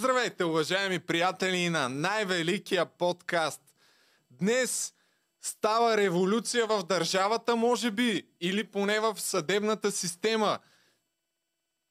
[0.00, 3.60] Здравейте, уважаеми приятели на най-великия подкаст.
[4.30, 4.92] Днес
[5.40, 10.58] става революция в държавата, може би, или поне в съдебната система.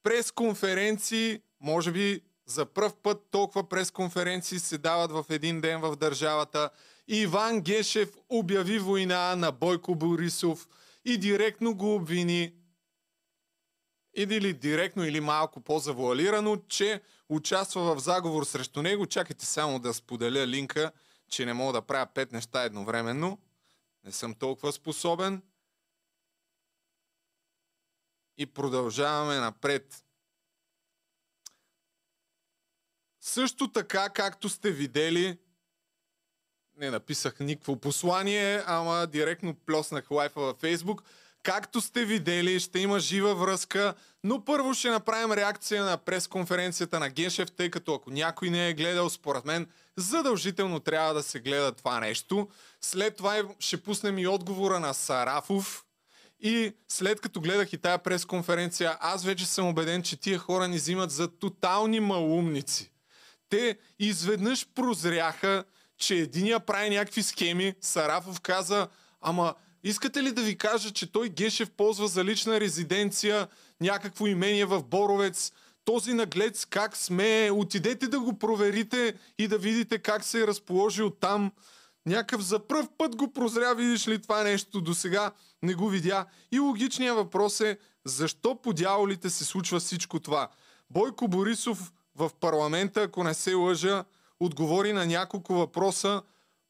[0.03, 5.95] През конференции, може би за първ път толкова пресконференции се дават в един ден в
[5.95, 6.69] държавата.
[7.07, 10.67] Иван Гешев обяви война на Бойко Борисов
[11.05, 12.53] и директно го обвини
[14.13, 19.05] или директно, или малко по-завуалирано, че участва в заговор срещу него.
[19.05, 20.91] Чакайте само да споделя линка,
[21.29, 23.39] че не мога да правя пет неща едновременно.
[24.03, 25.41] Не съм толкова способен.
[28.37, 30.03] И продължаваме напред.
[33.21, 35.37] Също така, както сте видели,
[36.77, 41.03] не написах никакво послание, ама директно плеснах лайфа във Фейсбук.
[41.43, 43.93] Както сте видели, ще има жива връзка,
[44.23, 48.73] но първо ще направим реакция на пресконференцията на Гешев, тъй като ако някой не е
[48.73, 49.67] гледал, според мен
[49.97, 52.47] задължително трябва да се гледа това нещо.
[52.81, 55.85] След това ще пуснем и отговора на Сарафов,
[56.39, 60.75] и след като гледах и тая пресконференция, аз вече съм убеден, че тия хора ни
[60.75, 62.91] взимат за тотални малумници.
[63.49, 65.63] Те изведнъж прозряха,
[65.97, 67.75] че единия прави някакви схеми.
[67.81, 68.87] Сарафов каза,
[69.21, 73.47] ама искате ли да ви кажа, че той Гешев ползва за лична резиденция
[73.81, 75.51] някакво имение в Боровец?
[75.85, 81.09] Този наглец как сме, отидете да го проверите и да видите как се е разположил
[81.09, 81.51] там.
[82.05, 85.31] Някакъв за пръв път го прозря, видиш ли това нещо, до сега
[85.63, 86.25] не го видя.
[86.51, 90.49] И логичният въпрос е, защо по дяволите се случва всичко това?
[90.89, 94.03] Бойко Борисов в парламента, ако не се лъжа,
[94.39, 96.21] отговори на няколко въпроса,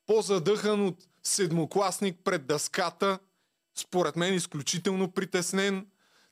[0.06, 3.20] по-задъхан от седмокласник пред дъската,
[3.76, 5.88] според мен изключително притеснен,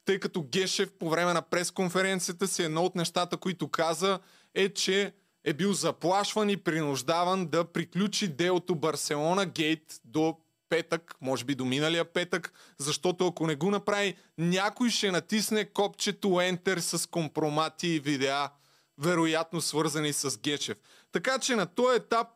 [0.06, 4.20] тъй като Гешев по време на пресконференцията си едно от нещата, които каза
[4.54, 10.38] е, че е бил заплашван и принуждаван да приключи делото Барселона Гейт до
[10.70, 16.28] петък, може би до миналия петък, защото ако не го направи, някой ще натисне копчето
[16.28, 18.50] Enter с компромати и видеа
[18.98, 20.78] вероятно свързани с Гечев.
[21.12, 22.28] Така че на този етап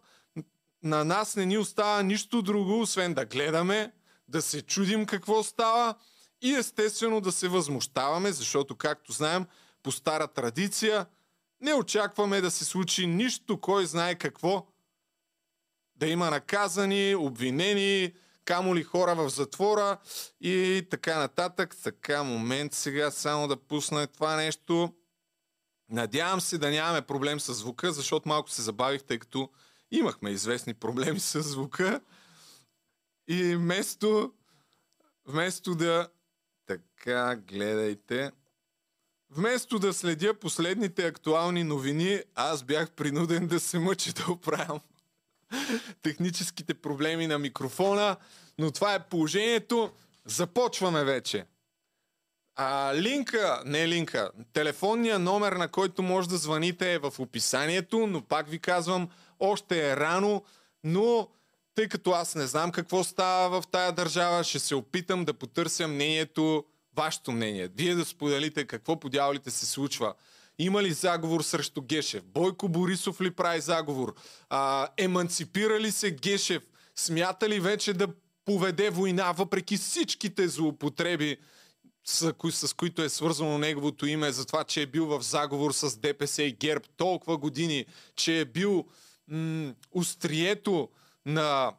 [0.83, 3.91] на нас не ни остава нищо друго, освен да гледаме,
[4.27, 5.95] да се чудим какво става
[6.41, 9.45] и естествено да се възмущаваме, защото, както знаем,
[9.83, 11.05] по стара традиция,
[11.61, 14.67] не очакваме да се случи нищо, кой знае какво,
[15.95, 18.13] да има наказани, обвинени,
[18.45, 19.97] камо ли хора в затвора
[20.41, 21.75] и така нататък.
[21.83, 24.93] Така, момент сега само да пусна това нещо.
[25.89, 29.49] Надявам се да нямаме проблем с звука, защото малко се забавих, тъй като
[29.91, 32.01] имахме известни проблеми с звука.
[33.27, 34.33] И вместо,
[35.25, 36.07] вместо да...
[36.65, 38.31] Така, гледайте.
[39.29, 44.79] Вместо да следя последните актуални новини, аз бях принуден да се мъча да оправям
[46.01, 48.17] техническите проблеми на микрофона,
[48.57, 49.91] но това е положението.
[50.25, 51.45] Започваме вече.
[52.55, 58.21] А, линка, не линка, телефонния номер, на който може да звъните е в описанието, но
[58.21, 59.09] пак ви казвам,
[59.41, 60.43] още е рано,
[60.83, 61.27] но
[61.75, 65.87] тъй като аз не знам какво става в тая държава, ще се опитам да потърся
[65.87, 66.65] мнението,
[66.95, 67.69] вашето мнение.
[67.77, 70.13] Вие да споделите какво по дяволите се случва.
[70.59, 72.23] Има ли заговор срещу Гешев?
[72.25, 74.15] Бойко Борисов ли прави заговор?
[74.49, 76.63] А, еманципира ли се Гешев?
[76.95, 78.07] Смята ли вече да
[78.45, 81.37] поведе война, въпреки всичките злоупотреби
[82.05, 85.97] с, с които е свързано неговото име, за това, че е бил в заговор с
[85.97, 87.85] ДПС и ГЕРБ толкова години,
[88.15, 88.85] че е бил
[89.31, 90.89] м- острието
[91.25, 91.71] на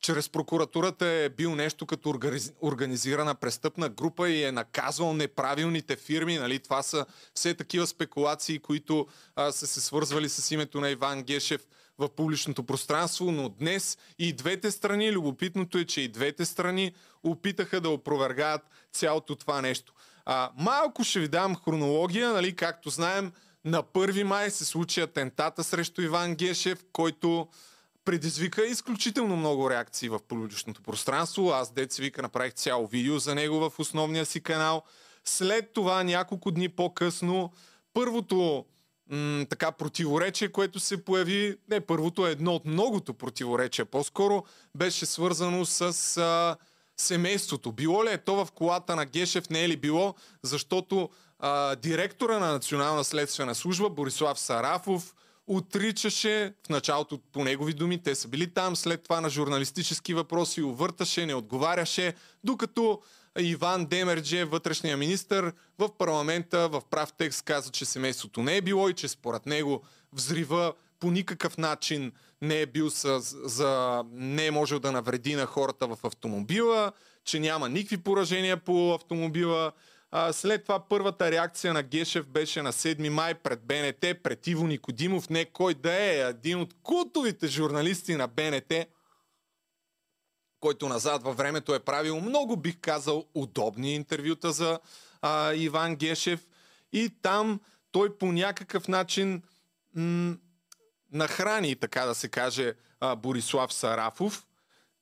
[0.00, 2.14] чрез прокуратурата е бил нещо като
[2.62, 6.38] организирана престъпна група и е наказвал неправилните фирми.
[6.38, 6.58] Нали?
[6.58, 9.06] Това са все такива спекулации, които
[9.36, 11.66] а, са се свързвали с името на Иван Гешев
[11.98, 16.92] в публичното пространство, но днес и двете страни, любопитното е, че и двете страни
[17.22, 18.62] опитаха да опровергаят
[18.92, 19.92] цялото това нещо.
[20.24, 23.32] А, малко ще ви дам хронология, нали, както знаем,
[23.66, 27.48] на 1 май се случи атентата срещу Иван Гешев, който
[28.04, 31.50] предизвика изключително много реакции в публичното пространство.
[31.50, 34.82] Аз, деца вика, направих цяло видео за него в основния си канал.
[35.24, 37.52] След това, няколко дни по-късно,
[37.94, 38.64] първото
[39.10, 44.44] м- така противоречие, което се появи, не първото, едно от многото противоречия, по-скоро
[44.76, 46.56] беше свързано с а,
[46.96, 47.72] семейството.
[47.72, 52.38] Било ли е то в колата на Гешев, не е ли било, защото а, директора
[52.38, 55.14] на Национална следствена служба Борислав Сарафов
[55.46, 60.62] отричаше в началото по негови думи, те са били там, след това на журналистически въпроси
[60.62, 63.00] увърташе, не отговаряше, докато
[63.38, 68.88] Иван Демерджи, вътрешния министр, в парламента в прав текст каза, че семейството не е било
[68.88, 72.12] и че според него взрива по никакъв начин
[72.42, 76.92] не е бил с, за, не е можел да навреди на хората в автомобила,
[77.24, 79.72] че няма никакви поражения по автомобила.
[80.32, 85.30] След това първата реакция на Гешев беше на 7 май пред БНТ, пред Иво Никодимов,
[85.30, 88.72] не кой да е, един от култовите журналисти на БНТ,
[90.60, 94.80] който назад във времето е правил много, бих казал, удобни интервюта за
[95.22, 96.46] а, Иван Гешев.
[96.92, 97.60] И там
[97.92, 99.42] той по някакъв начин
[99.94, 100.36] м-
[101.12, 104.46] нахрани, така да се каже, а, Борислав Сарафов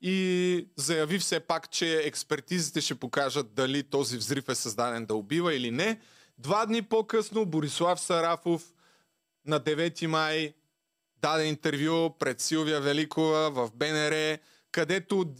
[0.06, 5.54] и заяви все пак, че експертизите ще покажат дали този взрив е създаден да убива
[5.54, 6.00] или не.
[6.38, 8.62] Два дни по-късно Борислав Сарафов
[9.46, 10.54] на 9 май
[11.22, 14.38] даде интервю пред Силвия Великова в БНР,
[14.72, 15.34] където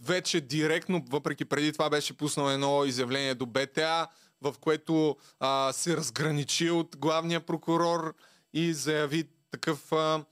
[0.00, 4.08] вече директно, въпреки преди това беше пуснал едно изявление до БТА,
[4.42, 8.14] в което а, се разграничи от главния прокурор
[8.52, 10.24] и заяви такъв а,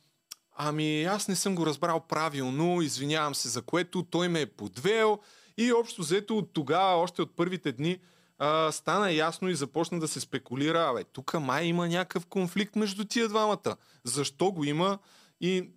[0.63, 5.19] ами аз не съм го разбрал правилно, извинявам се за което, той ме е подвел
[5.59, 7.99] и общо взето от тогава, още от първите дни,
[8.39, 13.05] а, стана ясно и започна да се спекулира, абе, тук май има някакъв конфликт между
[13.05, 13.77] тия двамата.
[14.05, 14.99] Защо го има
[15.41, 15.71] и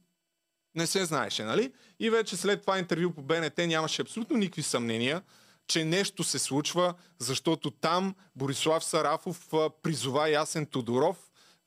[0.75, 1.73] не се знаеше, нали?
[1.99, 5.21] И вече след това интервю по БНТ нямаше абсолютно никакви съмнения,
[5.67, 9.49] че нещо се случва, защото там Борислав Сарафов
[9.83, 11.17] призова Ясен Тодоров,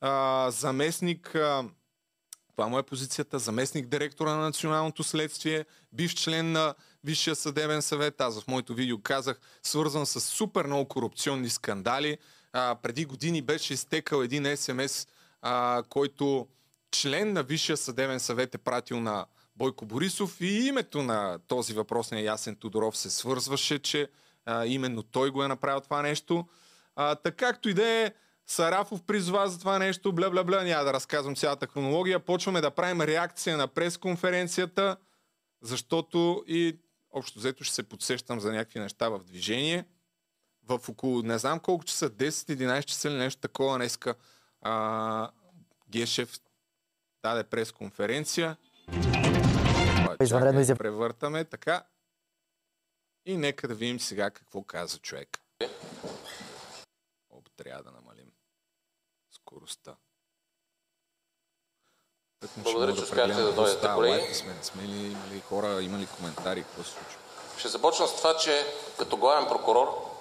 [0.01, 1.65] а, заместник, а,
[2.57, 6.73] това му е позицията, заместник директора на Националното следствие, бив член на
[7.03, 8.21] Висшия съдебен съвет.
[8.21, 12.17] Аз в моето видео казах, свързан с супер много корупционни скандали.
[12.53, 15.07] А, преди години беше изтекал един СМС,
[15.41, 16.47] а, който
[16.91, 19.25] член на Висшия съдебен съвет е пратил на
[19.55, 24.07] Бойко Борисов и името на този въпрос на Ясен Тодоров се свързваше, че
[24.45, 26.47] а, именно той го е направил това нещо.
[26.95, 28.11] А, така както и да е,
[28.47, 32.19] Сарафов призва за това нещо, бля, бля, бля, няма да разказвам цялата хронология.
[32.19, 34.97] Почваме да правим реакция на пресконференцията,
[35.61, 36.79] защото и
[37.11, 39.85] общо взето ще се подсещам за някакви неща в движение.
[40.63, 44.15] В около, не знам колко часа, 10-11 часа или нещо такова днеска,
[44.61, 45.31] а,
[45.89, 46.39] Гешев
[47.23, 48.57] даде пресконференция.
[50.21, 50.77] Извънредно изяв...
[50.77, 51.83] Превъртаме така.
[53.25, 55.41] И нека да видим сега какво каза човек.
[57.29, 58.06] Оп, трябва да намалим
[59.57, 59.95] скоростта.
[62.45, 64.33] Ще Благодаря, че успяхте да дойдете, колеги.
[64.33, 67.19] Сме, сме ли имали хора, има ли коментари, какво се случва?
[67.57, 68.65] Ще започна с това, че
[68.97, 70.11] като главен прокурор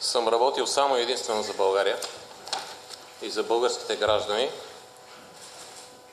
[0.00, 1.98] съм работил само единствено за България
[3.22, 4.50] и за българските граждани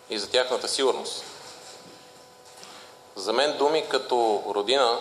[0.09, 1.23] и за тяхната сигурност.
[3.15, 4.99] За мен думи като родина,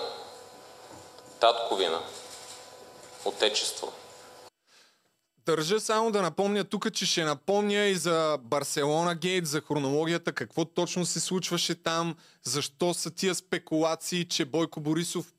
[1.40, 2.02] татковина,
[3.24, 3.92] отечество,
[5.46, 10.64] Държа само да напомня тук, че ще напомня и за Барселона Гейт, за хронологията, какво
[10.64, 15.32] точно се случваше там, защо са тия спекулации, че Бойко Борисов,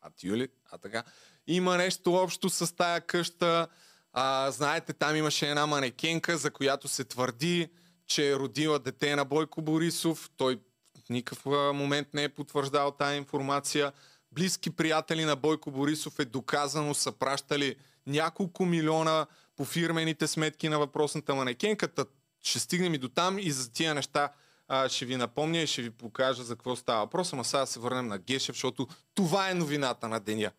[0.00, 1.04] а ти ли, а така,
[1.46, 3.68] има нещо общо с тая къща.
[4.12, 7.68] А, знаете, там имаше една манекенка, за която се твърди,
[8.06, 10.30] че е родила дете на Бойко Борисов.
[10.36, 10.60] Той
[11.06, 13.92] в никакъв момент не е потвърждал тая информация.
[14.32, 17.76] Близки приятели на Бойко Борисов е доказано са пращали
[18.08, 19.26] няколко милиона
[19.56, 22.06] по фирмените сметки на въпросната манекенката.
[22.42, 24.32] Ще стигнем и до там и за тия неща
[24.68, 27.32] а, ще ви напомня и ще ви покажа за какво става въпрос.
[27.32, 30.50] Ама сега се върнем на Гешев, защото това е новината на деня.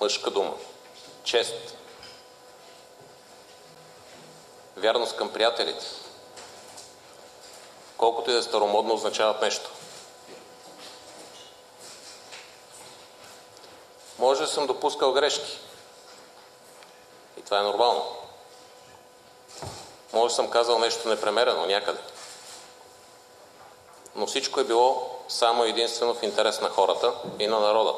[0.00, 0.54] мъжка дума,
[1.24, 1.76] чест,
[4.76, 5.86] вярност към приятелите,
[7.96, 9.70] колкото и да е старомодно означават нещо.
[14.18, 15.58] Може да съм допускал грешки.
[17.40, 18.04] И това е нормално.
[20.12, 22.00] Може съм казал нещо непремерено някъде.
[24.14, 27.94] Но всичко е било само единствено в интерес на хората и на народа.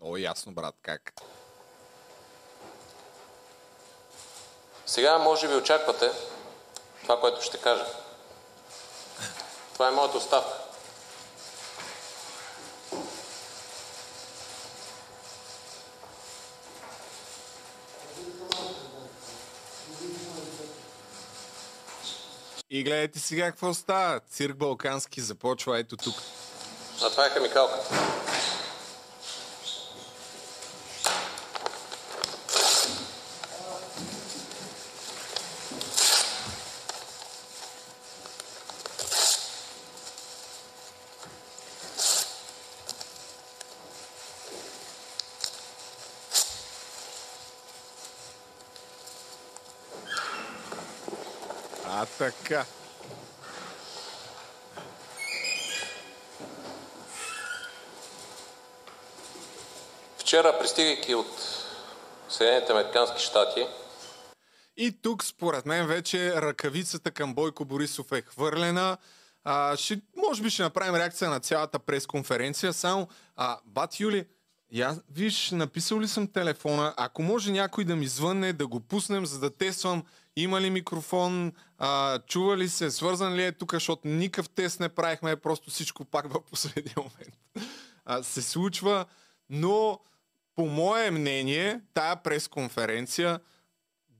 [0.00, 1.12] Много ясно, брат, как?
[4.86, 6.10] Сега може би очаквате
[7.02, 7.86] това, което ще кажа.
[9.72, 10.67] Това е моята оставка.
[22.70, 24.20] И гледайте сега какво става.
[24.20, 26.14] Цирк Балкански започва ето тук.
[27.02, 27.94] А това е химикалката.
[51.90, 52.06] А
[52.48, 52.64] така.
[60.18, 61.26] Вчера, пристигайки от
[62.28, 63.66] Съединените Американски щати,
[64.76, 68.96] И тук, според мен, вече ръкавицата към Бойко Борисов е хвърлена.
[69.44, 72.72] А, ще, може би ще направим реакция на цялата пресконференция.
[72.72, 74.26] Само, а, бат Юли,
[74.72, 76.94] я, виж, написал ли съм телефона.
[76.96, 80.04] Ако може някой да ми звънне, да го пуснем, за да тествам
[80.42, 84.88] има ли микрофон, а, чува ли се, свързан ли е тук, защото никакъв тест не
[84.88, 87.64] правихме, просто всичко пак в последния момент
[88.04, 89.06] а, се случва.
[89.50, 90.00] Но,
[90.54, 93.40] по мое мнение, тая пресконференция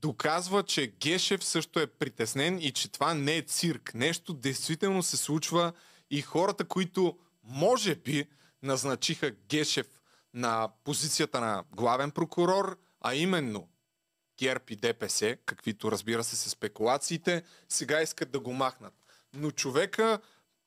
[0.01, 3.93] доказва, че Гешев също е притеснен и че това не е цирк.
[3.93, 5.73] Нещо действително се случва
[6.11, 8.25] и хората, които може би
[8.63, 9.87] назначиха Гешев
[10.33, 13.67] на позицията на главен прокурор, а именно
[14.39, 18.93] ГЕРБ и ДПС, каквито разбира се са спекулациите, сега искат да го махнат.
[19.33, 20.19] Но човека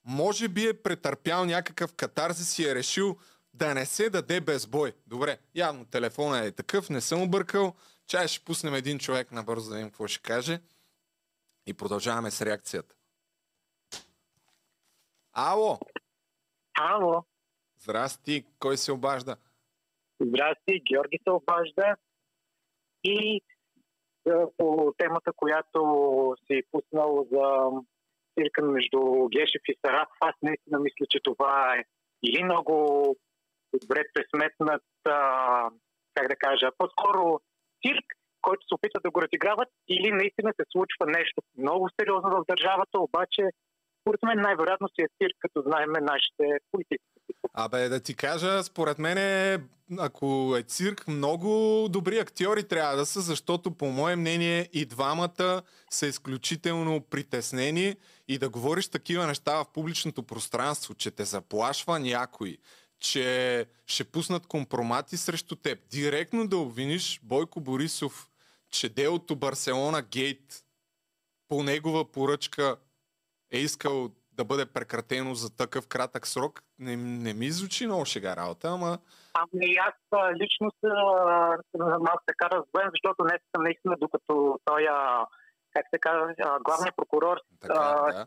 [0.04, 3.18] може би е претърпял някакъв катарзис и е решил
[3.54, 4.92] да не се даде без бой.
[5.06, 7.74] Добре, явно телефона е такъв, не съм объркал.
[8.06, 10.60] Чай ще пуснем един човек набързо да видим какво ще каже.
[11.66, 12.94] И продължаваме с реакцията.
[15.32, 15.78] Ало!
[16.74, 17.24] Ало,
[17.78, 19.36] Здрасти, кой се обажда?
[20.20, 21.96] здрасти, Георги се обажда.
[23.04, 23.40] И
[24.56, 25.80] по темата, която
[26.46, 27.70] си пуснал за
[28.34, 31.84] цирка между Гешев и Сараф, аз наистина мисля, че това е
[32.22, 32.74] или много
[33.80, 35.70] добре пресметнат, а,
[36.14, 37.40] как да кажа, по-скоро
[37.82, 38.06] цирк,
[38.42, 42.98] който се опитват да го разиграват, или наистина се случва нещо много сериозно в държавата,
[42.98, 43.42] обаче
[44.00, 47.11] според мен най-вероятно си е цирк, като знаем нашите политици.
[47.54, 53.20] Абе, да ти кажа, според мен, ако е цирк, много добри актьори трябва да са,
[53.20, 57.96] защото по мое мнение и двамата са изключително притеснени
[58.28, 62.58] и да говориш такива неща в публичното пространство, че те заплашва някой,
[63.00, 65.78] че ще пуснат компромати срещу теб.
[65.90, 68.28] Директно да обвиниш Бойко Борисов,
[68.70, 70.64] че делото Барселона Гейт
[71.48, 72.76] по негова поръчка
[73.50, 78.36] е искал да бъде прекратено за такъв кратък срок, не, не ми звучи много шега
[78.36, 78.98] работа, ама
[79.34, 79.94] Ами аз
[80.40, 84.86] лично а, малко така разбавен, защото днес съм наистина, докато той,
[85.74, 86.34] как се казва,
[86.64, 88.26] главният прокурор така, да.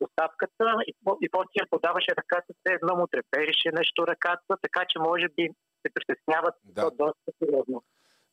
[0.00, 4.98] оставката и, и после я подаваше ръката, все едно му трепереше нещо ръката, така че
[4.98, 5.50] може би
[5.82, 6.90] се притесняват Да.
[6.90, 7.82] доста сериозно.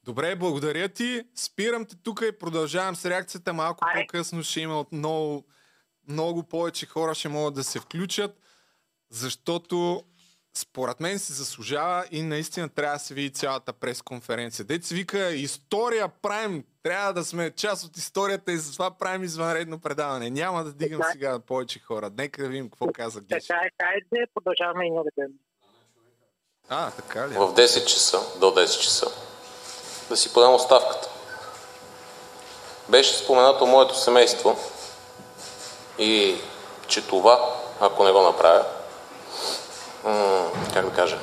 [0.06, 1.24] Добре, благодаря ти.
[1.36, 3.54] Спирам те тук и продължавам с реакцията.
[3.54, 4.00] Малко Айде.
[4.02, 5.44] по-късно ще има отново
[6.08, 8.32] много повече хора ще могат да се включат,
[9.14, 10.04] защото
[10.54, 14.66] според мен се заслужава и наистина трябва да се види цялата пресконференция.
[14.66, 19.80] Дет се вика история правим, трябва да сме част от историята и затова правим извънредно
[19.80, 20.30] предаване.
[20.30, 21.14] Няма да дигам Така е.
[21.14, 22.12] сега повече хора.
[22.18, 23.48] Нека да видим какво каза Геш.
[23.48, 25.36] Така е, хайде, продължаваме и ние да гледаме.
[26.70, 27.34] А, така ли?
[27.34, 29.08] в 10 часа, до 10 часа,
[30.10, 31.10] да си подам оставката.
[32.90, 34.58] Беше споменато моето семейство
[35.98, 36.36] и
[36.88, 38.66] че това, ако не го направя,
[40.74, 41.20] как да кажа,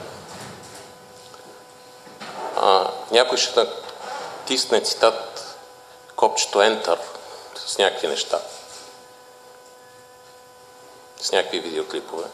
[2.56, 5.56] а, някой ще натисне цитат
[6.16, 6.98] копчето Enter
[7.54, 8.40] с някакви неща,
[11.20, 12.28] с някакви видеоклипове.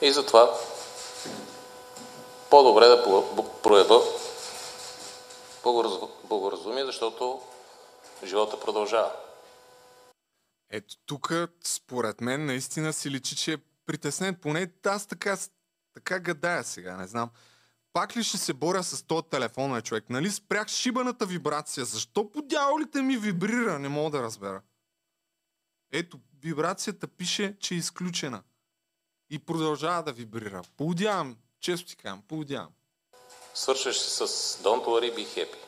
[0.00, 0.58] И затова
[2.50, 3.02] по-добре да
[3.62, 4.00] проявя
[5.64, 7.40] благораз- благоразумие, защото
[8.24, 9.12] живота продължава.
[10.70, 11.32] Ето тук,
[11.64, 14.34] според мен, наистина си личи, че е притеснен.
[14.34, 15.38] Поне аз така,
[15.94, 17.30] така гадая сега, не знам.
[17.92, 20.04] Пак ли ще се боря с този телефон на човек?
[20.10, 21.84] Нали спрях шибаната вибрация?
[21.84, 23.78] Защо по дяволите ми вибрира?
[23.78, 24.62] Не мога да разбера.
[25.92, 28.42] Ето, вибрацията пише, че е изключена.
[29.30, 30.62] И продължава да вибрира.
[30.76, 32.70] Поудявам, често ти казвам, поудявам.
[33.54, 34.26] Свършваше с
[34.62, 35.58] Don't worry, be happy.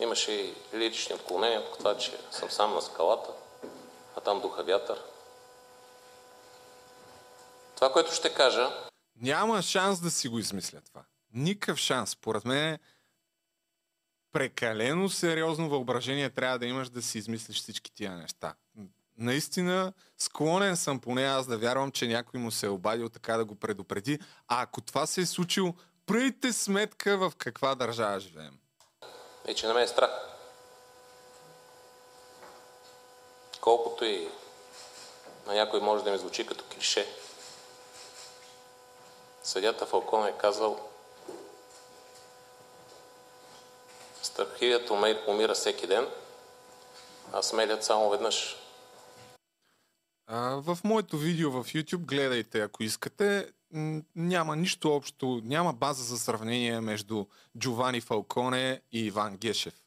[0.00, 3.30] Имаше и лирични отклонения по това, че съм сам на скалата,
[4.16, 5.02] а там духа вятър.
[7.74, 8.70] Това, което ще кажа,
[9.20, 11.04] Няма шанс да си го измисля това.
[11.34, 12.10] Никакъв шанс.
[12.10, 12.78] Според мен
[14.32, 18.54] прекалено сериозно въображение трябва да имаш да си измислиш всички тия неща.
[19.18, 23.44] Наистина склонен съм поне аз да вярвам, че някой му се е обадил така да
[23.44, 24.18] го предупреди.
[24.48, 25.74] А ако това се е случило,
[26.06, 28.58] правите сметка в каква държава живеем.
[29.56, 30.33] че не ме е страх.
[33.64, 34.28] Колкото и
[35.46, 37.06] на някой може да ми звучи като клише.
[39.42, 40.88] Съдята Фалкон е казал
[44.22, 44.90] Страхливият
[45.28, 46.08] умира всеки ден,
[47.32, 48.56] а смелят само веднъж.
[50.26, 53.52] А, в моето видео в YouTube, гледайте ако искате,
[54.16, 57.26] няма нищо общо, няма база за сравнение между
[57.58, 59.83] Джовани Фалконе и Иван Гешев.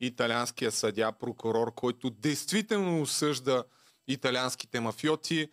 [0.00, 3.64] Италианския съдя, прокурор, който действително осъжда
[4.08, 5.48] италианските мафиоти.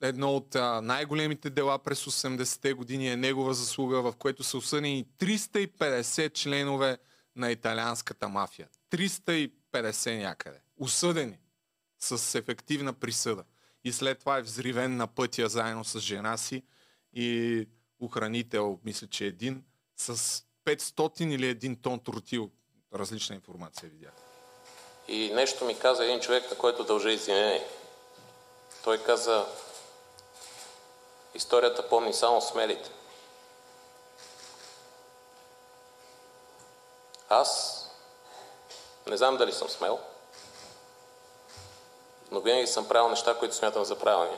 [0.00, 6.32] Едно от най-големите дела през 80-те години е негова заслуга, в което са осъдени 350
[6.32, 6.98] членове
[7.36, 8.68] на италианската мафия.
[8.90, 10.60] 350 някъде.
[10.76, 11.38] Осъдени
[11.98, 13.44] с ефективна присъда.
[13.84, 16.62] И след това е взривен на пътя заедно с жена си
[17.12, 17.66] и
[18.00, 19.64] охранител, мисля, че един,
[19.96, 22.50] с 500 или един тон тротил.
[22.94, 24.12] Различна информация видях.
[25.08, 27.66] И нещо ми каза един човек, на който дължа извинение.
[28.84, 29.46] Той каза,
[31.34, 32.90] историята помни само смелите.
[37.28, 37.80] Аз
[39.06, 40.00] не знам дали съм смел,
[42.30, 44.36] но винаги съм правил неща, които смятам за правилни.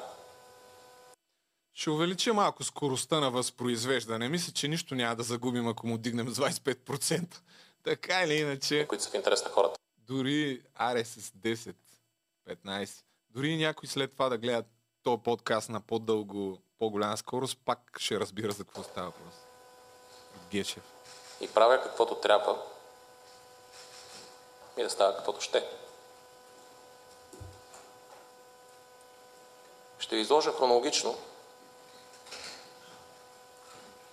[1.74, 4.28] Ще увелича малко скоростта на възпроизвеждане.
[4.28, 7.36] Мисля, че нищо няма да загубим, ако му дигнем с 25%.
[7.82, 8.86] Така или иначе.
[8.88, 9.78] Които са в интерес на хората.
[9.98, 11.74] Дори аре с 10,
[12.48, 13.02] 15.
[13.30, 14.66] Дори някой след това да гледат
[15.02, 19.34] този подкаст на по-дълго, по-голяма скорост, пак ще разбира за какво става въпрос.
[20.50, 20.82] Гешев.
[21.40, 22.62] И правя каквото трябва
[24.78, 25.64] и да става каквото ще.
[29.98, 31.18] Ще ви изложа хронологично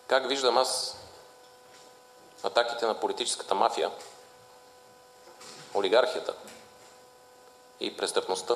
[0.10, 0.99] как виждам аз
[2.44, 3.92] атаките на политическата мафия,
[5.76, 6.36] олигархията
[7.80, 8.56] и престъпността.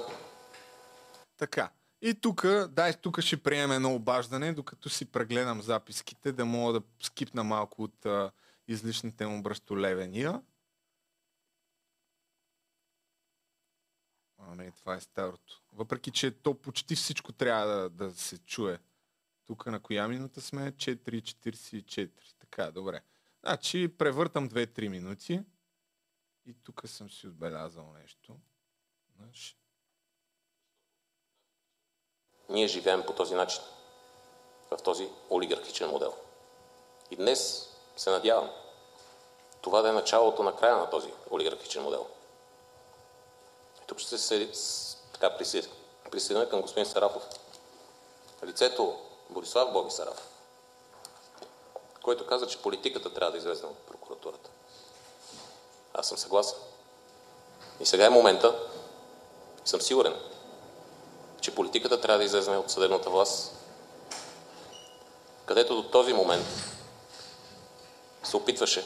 [1.37, 1.69] Така.
[2.01, 6.81] И тук, дай, тук ще приемем едно обаждане, докато си прегледам записките, да мога да
[7.03, 8.31] скипна малко от а,
[8.67, 10.41] излишните му бръстолевения.
[14.37, 15.61] А, не, това е старото.
[15.73, 18.79] Въпреки, че то почти всичко трябва да, да се чуе.
[19.45, 20.71] Тук на коя минута сме?
[20.71, 22.09] 4.44.
[22.39, 23.01] Така, добре.
[23.45, 25.41] Значи превъртам 2-3 минути.
[26.45, 28.35] И тук съм си отбелязал нещо.
[29.15, 29.57] Знаеш?
[32.49, 33.61] Ние живеем по този начин.
[34.71, 36.13] В този олигархичен модел.
[37.11, 38.49] И днес се надявам
[39.61, 42.07] това да е началото на края на този олигархичен модел.
[43.83, 44.51] И тук ще се
[45.13, 45.37] така
[46.11, 47.23] присъединя към господин Сарафов.
[48.43, 50.32] Лицето Борислав Боби Сарафов,
[52.03, 54.49] който каза, че политиката трябва да излезе от прокуратурата.
[55.93, 56.57] Аз съм съгласен.
[57.79, 58.55] И сега е момента,
[59.65, 60.15] съм сигурен,
[61.41, 63.55] че политиката трябва да излезе от съдебната власт,
[65.45, 66.45] където до този момент
[68.23, 68.85] се опитваше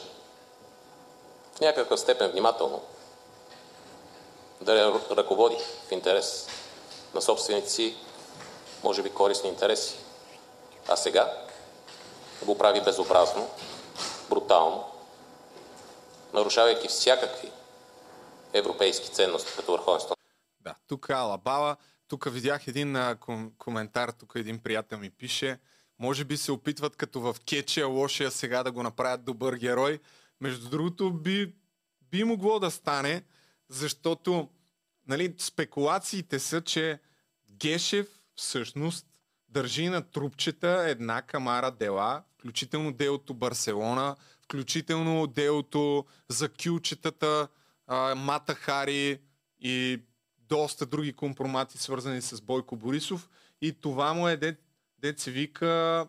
[1.56, 2.82] в някаква степен внимателно
[4.60, 6.46] да я ръководи в интерес
[7.14, 7.96] на собствените си,
[8.82, 9.98] може би, корисни интереси.
[10.88, 11.48] А сега
[12.44, 13.50] го прави безобразно,
[14.30, 14.84] брутално,
[16.34, 17.50] нарушавайки всякакви
[18.52, 20.14] европейски ценности като върховенство.
[20.60, 21.76] Да, тук Алабала,
[22.08, 25.58] тук видях един а, ком- коментар, тук един приятел ми пише,
[25.98, 30.00] може би се опитват като в Кечия лошия сега да го направят добър герой.
[30.40, 31.54] Между другото би,
[32.10, 33.22] би могло да стане,
[33.68, 34.48] защото
[35.08, 36.98] нали, спекулациите са, че
[37.50, 39.06] Гешев всъщност
[39.58, 47.48] държи на трупчета една камара дела, включително делото Барселона, включително делото за кючетата,
[48.16, 49.20] Мата Хари
[49.60, 50.02] и
[50.38, 53.28] доста други компромати, свързани с Бойко Борисов.
[53.60, 54.56] И това му е, де,
[54.98, 56.06] де се вика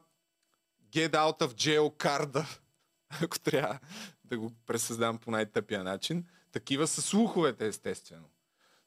[0.91, 2.45] get out of jail карда,
[3.21, 3.79] ако трябва
[4.23, 6.25] да го пресъздам по най-тъпия начин.
[6.51, 8.29] Такива са слуховете, естествено.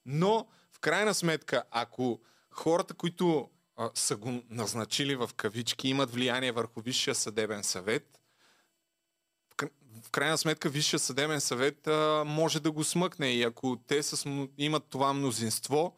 [0.07, 2.21] Но, в крайна сметка, ако
[2.51, 3.51] хората, които
[3.95, 8.19] са го назначили в кавички, имат влияние върху Висшия съдебен съвет,
[10.05, 14.47] в крайна сметка Висшия съдебен съвет а, може да го смъкне и ако те с,
[14.59, 15.97] имат това мнозинство,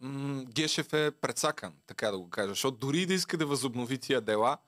[0.00, 2.48] м- Гешев е предсакан, така да го кажа.
[2.48, 4.58] Защото дори да иска да възобнови тия дела,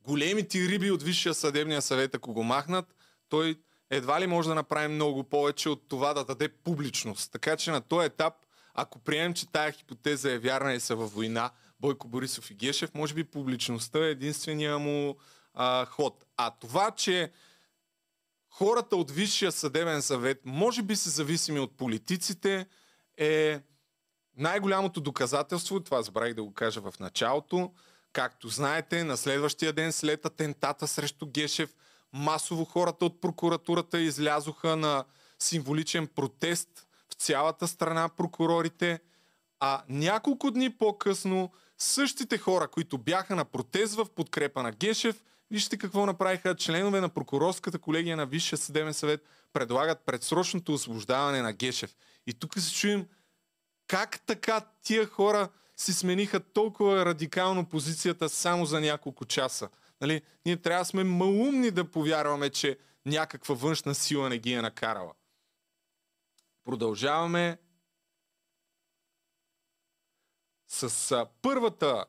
[0.00, 2.94] големите риби от Висшия съдебния съвет, ако го махнат,
[3.28, 3.60] той
[3.90, 7.32] едва ли може да направи много повече от това да даде публичност.
[7.32, 8.34] Така че на този етап
[8.74, 12.94] ако приемем, че тая хипотеза е вярна и са във война, Бойко Борисов и Гешев,
[12.94, 15.16] може би публичността е единствения му
[15.54, 16.24] а, ход.
[16.36, 17.32] А това, че
[18.50, 22.66] хората от Висшия съдебен съвет може би са зависими от политиците,
[23.16, 23.60] е
[24.36, 27.72] най-голямото доказателство, това забравих да го кажа в началото,
[28.12, 31.74] както знаете, на следващия ден след атентата срещу Гешев,
[32.12, 35.04] масово хората от прокуратурата излязоха на
[35.38, 36.86] символичен протест
[37.24, 39.00] цялата страна прокурорите,
[39.60, 45.76] а няколко дни по-късно същите хора, които бяха на протест в подкрепа на Гешев, вижте
[45.76, 51.96] какво направиха членове на прокурорската колегия на Висшия съдебен съвет, предлагат предсрочното освобождаване на Гешев.
[52.26, 53.06] И тук се чуем
[53.86, 59.68] как така тия хора си смениха толкова радикално позицията само за няколко часа.
[60.00, 60.22] Нали?
[60.46, 65.12] Ние трябва да сме малумни да повярваме, че някаква външна сила не ги е накарала.
[66.64, 67.58] Продължаваме
[70.68, 72.04] с първата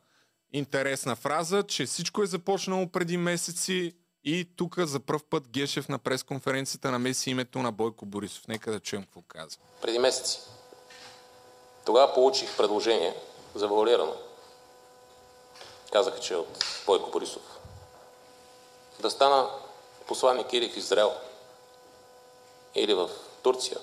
[0.53, 5.99] интересна фраза, че всичко е започнало преди месеци и тук за първ път Гешев на
[5.99, 8.47] пресконференцията намеси името на Бойко Борисов.
[8.47, 9.61] Нека да чуем какво казва.
[9.81, 10.39] Преди месеци.
[11.85, 13.15] Тогава получих предложение
[13.55, 14.13] завуалирано.
[15.91, 17.59] Казаха, че е от Бойко Борисов.
[18.99, 19.49] Да стана
[20.07, 21.11] посланник или в Израел,
[22.75, 23.09] или в
[23.43, 23.77] Турция,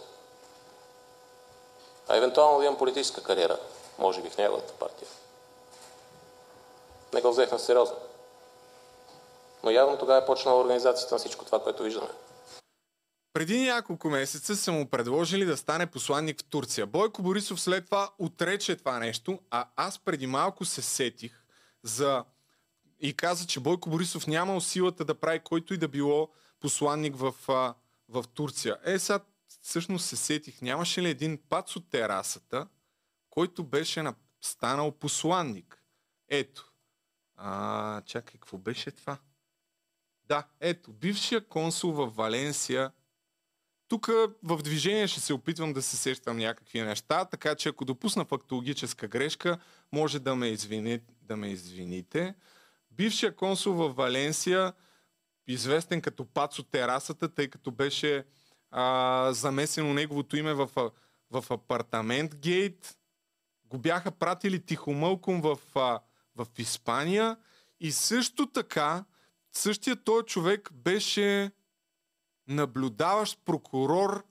[2.12, 3.58] а евентуално да имам политическа кариера,
[3.98, 5.08] може би в неговата партия.
[7.14, 7.96] Не го взех сериозно.
[9.64, 12.08] Но явно тогава е почнала организацията на всичко това, което виждаме.
[13.32, 16.86] Преди няколко месеца са му предложили да стане посланник в Турция.
[16.86, 21.42] Бойко Борисов след това отрече това нещо, а аз преди малко се сетих
[21.82, 22.24] за...
[23.00, 26.28] и каза, че Бойко Борисов нямал силата да прави който и да било
[26.60, 27.34] посланник в,
[28.08, 28.78] в Турция.
[28.84, 29.20] Е, сега
[29.62, 32.68] всъщност се сетих, нямаше ли един пац от терасата,
[33.30, 34.14] който беше на...
[34.40, 35.82] станал посланник?
[36.28, 36.72] Ето.
[37.36, 39.18] А, чакай, какво беше това?
[40.24, 42.92] Да, ето, бившия консул в Валенсия
[43.92, 44.06] тук
[44.42, 49.08] в движение ще се опитвам да се сещам някакви неща, така че ако допусна фактологическа
[49.08, 49.58] грешка,
[49.92, 52.34] може да ме, извини, да ме извините.
[52.90, 54.72] Бившия консул в Валенсия,
[55.46, 58.24] известен като Пацо Терасата, тъй като беше
[58.72, 60.70] а, замесено неговото име в,
[61.30, 62.98] в апартамент гейт,
[63.64, 66.00] го бяха пратили тихомълком в, а,
[66.36, 67.36] в Испания
[67.80, 69.04] и също така
[69.52, 71.50] същия този човек беше
[72.48, 74.24] наблюдаващ прокурор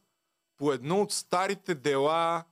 [0.58, 2.44] по едно от старите дела,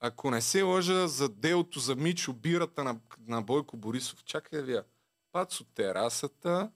[0.00, 4.24] ако не се лъжа, за делото за Мичо Бирата на, на Бойко Борисов.
[4.24, 4.82] Чакай вие.
[5.32, 6.70] Пацо терасата,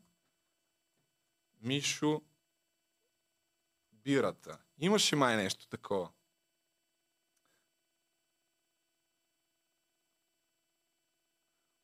[1.62, 2.22] Мишо
[4.10, 4.58] Бирата.
[4.78, 6.08] Имаше май нещо такова.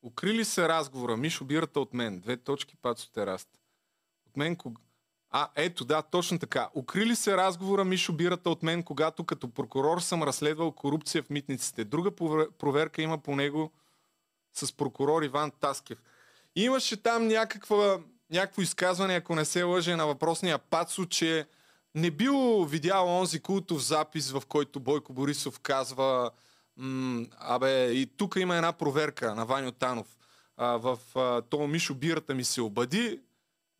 [0.02, 1.16] Укрили се разговора.
[1.16, 2.20] Мишо Бирата от мен.
[2.20, 3.58] Две точки Пацо терасата.
[4.26, 4.82] От мен кога
[5.30, 6.70] а, ето, да, точно така.
[6.74, 11.84] Укрили се разговора Мишо Бирата от мен, когато като прокурор съм разследвал корупция в митниците.
[11.84, 12.10] Друга
[12.58, 13.72] проверка има по него
[14.52, 15.98] с прокурор Иван Таскев.
[16.56, 21.46] Имаше там някаква, някакво изказване, ако не се лъже, на въпросния Пацо, че
[21.96, 26.30] не бил видял онзи култов запис, в който Бойко Борисов казва
[26.76, 30.16] м- абе, и тук има една проверка на Ваню Танов.
[30.56, 33.20] А, в а, то Мишо Бирата ми се обади,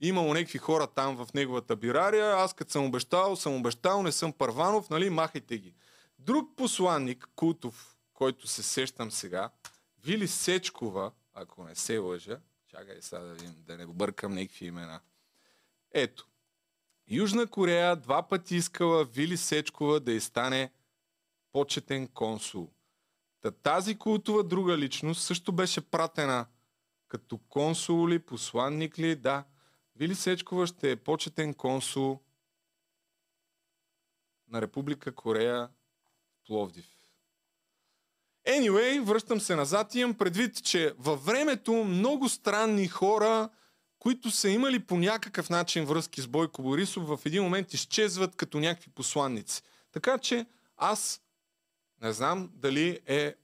[0.01, 4.33] имало някакви хора там в неговата бирария, аз като съм обещал, съм обещал, не съм
[4.33, 5.75] Първанов, нали, махайте ги.
[6.19, 9.51] Друг посланник, Кутов, който се сещам сега,
[10.05, 15.01] Вили Сечкова, ако не се лъжа, чакай сега да видим, да не бъркам някакви имена.
[15.93, 16.27] Ето,
[17.09, 20.71] Южна Корея два пъти искала Вили Сечкова да й стане
[21.53, 22.71] почетен консул.
[23.41, 26.47] Та тази култова друга личност също беше пратена
[27.09, 29.45] като консул ли, посланник ли, да,
[29.97, 32.21] Вили Сечкова ще е почетен консул
[34.49, 35.69] на Република Корея
[36.33, 36.87] в Пловдив.
[38.47, 43.49] Anyway, връщам се назад и имам предвид, че във времето много странни хора,
[43.99, 48.59] които са имали по някакъв начин връзки с Бойко Борисов, в един момент изчезват като
[48.59, 49.63] някакви посланници.
[49.93, 51.21] Така че аз
[52.03, 53.35] не знам дали е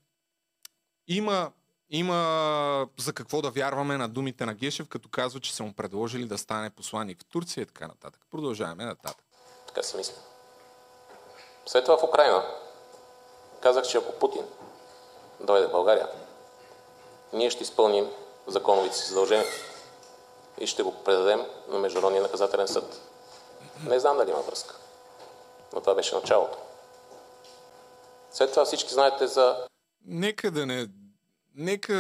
[1.09, 1.53] има
[1.95, 6.25] има за какво да вярваме на думите на Гешев, като казва, че са му предложили
[6.25, 8.21] да стане посланник в Турция и така нататък.
[8.31, 9.25] Продължаваме нататък.
[9.67, 10.15] Така си мисля.
[11.67, 12.45] След това в Украина
[13.61, 14.43] казах, че ако Путин
[15.41, 16.09] дойде в България,
[17.33, 18.07] ние ще изпълним
[18.47, 19.47] законовите си задължения
[20.59, 23.01] и ще го предадем на Международния наказателен съд.
[23.85, 24.77] Не знам дали има връзка,
[25.73, 26.59] но това беше началото.
[28.31, 29.67] След това всички знаете за...
[30.07, 30.89] Нека да не
[31.55, 31.95] нека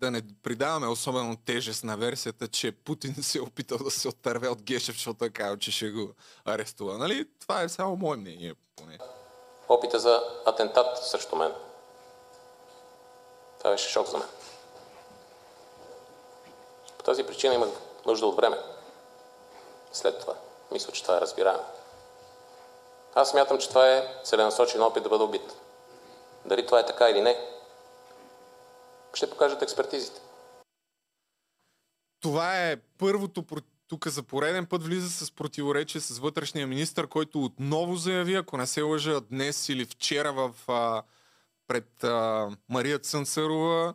[0.00, 4.48] да не придаваме особено тежест на версията, че Путин се е опитал да се отърве
[4.48, 6.98] от Гешев, защото е казал, че ще го арестува.
[6.98, 7.28] Нали?
[7.40, 8.54] Това е само мое мнение.
[8.76, 8.98] Поне.
[9.68, 11.52] Опита за атентат срещу мен.
[13.58, 14.28] Това беше шок за мен.
[17.00, 17.68] По тази причина имах
[18.06, 18.56] нужда от време.
[19.92, 20.34] след това.
[20.72, 21.64] Мисля, че това е разбираемо.
[23.14, 25.56] Аз смятам, че това е целенасочен опит да бъда убит.
[26.44, 27.36] Дали това е така или не,
[29.14, 30.20] ще покажат експертизите.
[32.20, 33.44] Това е първото
[33.88, 38.66] тук за пореден път влиза с противоречие с вътрешния министр, който отново заяви, ако не
[38.66, 41.02] се лъжа днес или вчера в, а,
[41.68, 43.94] пред а, Мария Цънцарова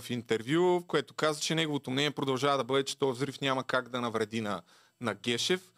[0.00, 3.64] в интервю, в което каза, че неговото мнение продължава да бъде, че този взрив няма
[3.64, 4.62] как да навреди на,
[5.00, 5.72] на Гешев.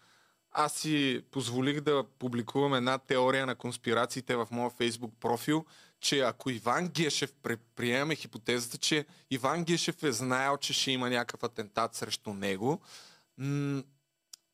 [0.52, 5.64] Аз си позволих да публикувам една теория на конспирациите в моя фейсбук профил,
[6.00, 7.32] че ако Иван Гешев
[7.76, 12.80] приеме хипотезата, че Иван Гешев е знаел, че ще има някакъв атентат срещу него,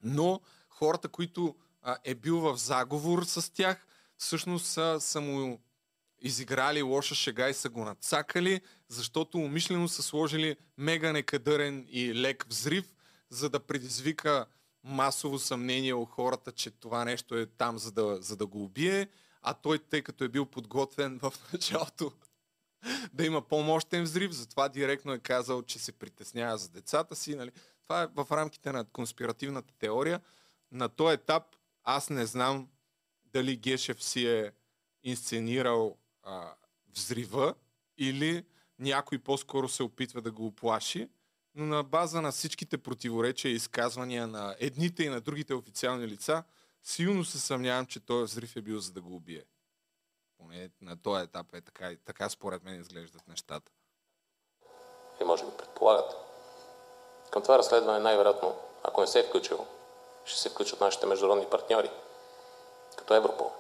[0.02, 1.54] но хората, които
[2.04, 5.60] е бил в заговор с тях, всъщност са, са му
[6.22, 12.46] изиграли лоша шега и са го нацакали, защото умишлено са сложили мега некадърен и лек
[12.48, 12.94] взрив,
[13.30, 14.46] за да предизвика
[14.84, 19.08] масово съмнение у хората, че това нещо е там, за да, за да го убие,
[19.42, 22.12] а той, тъй като е бил подготвен в началото
[23.12, 27.34] да има по-мощен взрив, затова директно е казал, че се притеснява за децата си.
[27.34, 27.50] Нали?
[27.82, 30.20] Това е в рамките на конспиративната теория.
[30.72, 31.42] На този етап
[31.84, 32.68] аз не знам
[33.24, 34.52] дали Гешев си е
[35.02, 36.54] инсценирал а,
[36.96, 37.54] взрива
[37.98, 38.44] или
[38.78, 41.08] някой по-скоро се опитва да го оплаши,
[41.54, 46.44] но на база на всичките противоречия и изказвания на едните и на другите официални лица,
[46.82, 49.44] силно се съмнявам, че този взрив е бил за да го убие.
[50.38, 53.72] Поне на този етап е така, така според мен изглеждат нещата.
[55.20, 56.14] И може би предполагате.
[57.30, 59.66] Към това разследване най-вероятно, ако не се е включил,
[60.24, 61.90] ще се включат нашите международни партньори,
[62.96, 63.52] като Европол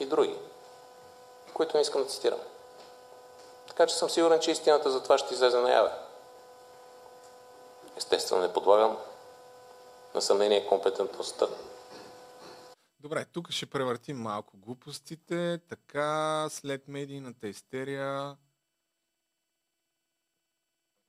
[0.00, 0.36] и други,
[1.54, 2.40] които не искам да цитирам.
[3.68, 5.90] Така че съм сигурен, че истината за това ще излезе наяве.
[7.96, 8.96] Естествено не подлагам
[10.14, 11.46] на съмнение компетентността.
[13.00, 15.58] Добре, тук ще превъртим малко глупостите.
[15.68, 18.36] Така, след медийната истерия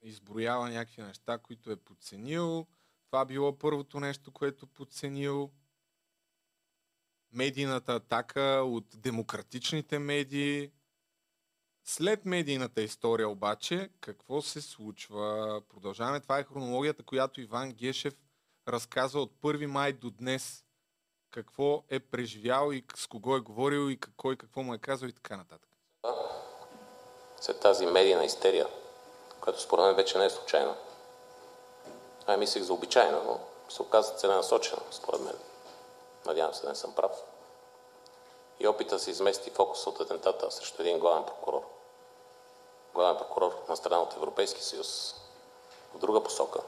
[0.02, 2.68] изброява някакви неща, които е подценил.
[3.08, 5.52] Това било първото нещо, което подценил.
[7.36, 10.72] Медийната атака от демократичните медии.
[11.84, 15.62] След медийната история обаче, какво се случва?
[15.70, 16.20] Продължаваме.
[16.20, 18.14] Това е хронологията, която Иван Гешев
[18.68, 20.64] разказва от 1 май до днес.
[21.32, 25.14] Какво е преживял и с кого е говорил и кой какво му е казал и
[25.14, 25.70] така нататък.
[27.42, 28.68] След тази медийна истерия,
[29.42, 30.76] което според мен вече не е случайно.
[32.28, 35.36] Ай, мислех за обичайно, но се оказа целенасочено, според мен.
[36.26, 37.12] Надявам се да не съм прав.
[38.60, 41.62] И опита се измести фокуса от атентата срещу един главен прокурор.
[42.94, 45.16] Главен прокурор на страна от Европейски съюз.
[45.94, 46.60] В друга посока.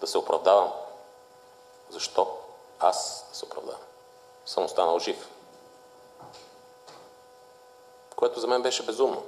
[0.00, 0.72] Да се оправдавам.
[1.90, 2.36] Защо?
[2.78, 3.80] Аз да се оправдавам.
[4.46, 5.28] Съм останал жив.
[8.16, 9.22] Което за мен беше безумно.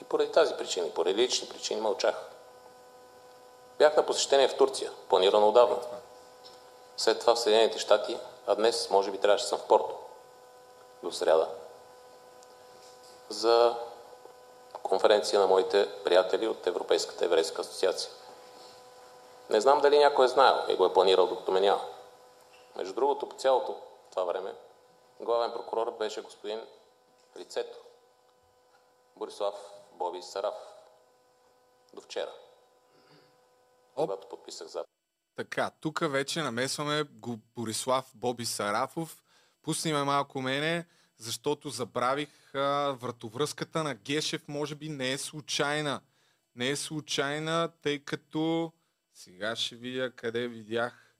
[0.00, 2.30] И поради тази причина, поради лични причини мълчах.
[3.78, 5.76] Бях на посещение в Турция, планирано отдавна.
[7.00, 9.98] След това в Съединените щати, а днес може би трябваше да съм в Порто.
[11.02, 11.48] До сряда.
[13.28, 13.76] За
[14.82, 18.12] конференция на моите приятели от Европейската еврейска асоциация.
[19.50, 21.84] Не знам дали някой е знаел и го е планирал, докато ме няма.
[22.76, 23.76] Между другото, по цялото
[24.10, 24.54] това време,
[25.20, 26.66] главен прокурор беше господин
[27.36, 27.78] Лицето,
[29.16, 29.54] Борислав
[29.92, 30.54] Боби Сараф.
[31.94, 32.32] До вчера.
[33.94, 34.84] Когато подписах за.
[35.36, 39.22] Така, тук вече намесваме го Борислав Боби Сарафов.
[39.62, 46.00] Пусни ме малко мене, защото забравих а, вратовръзката на Гешев, може би не е случайна.
[46.54, 48.72] Не е случайна, тъй като
[49.14, 51.16] сега ще видя къде видях.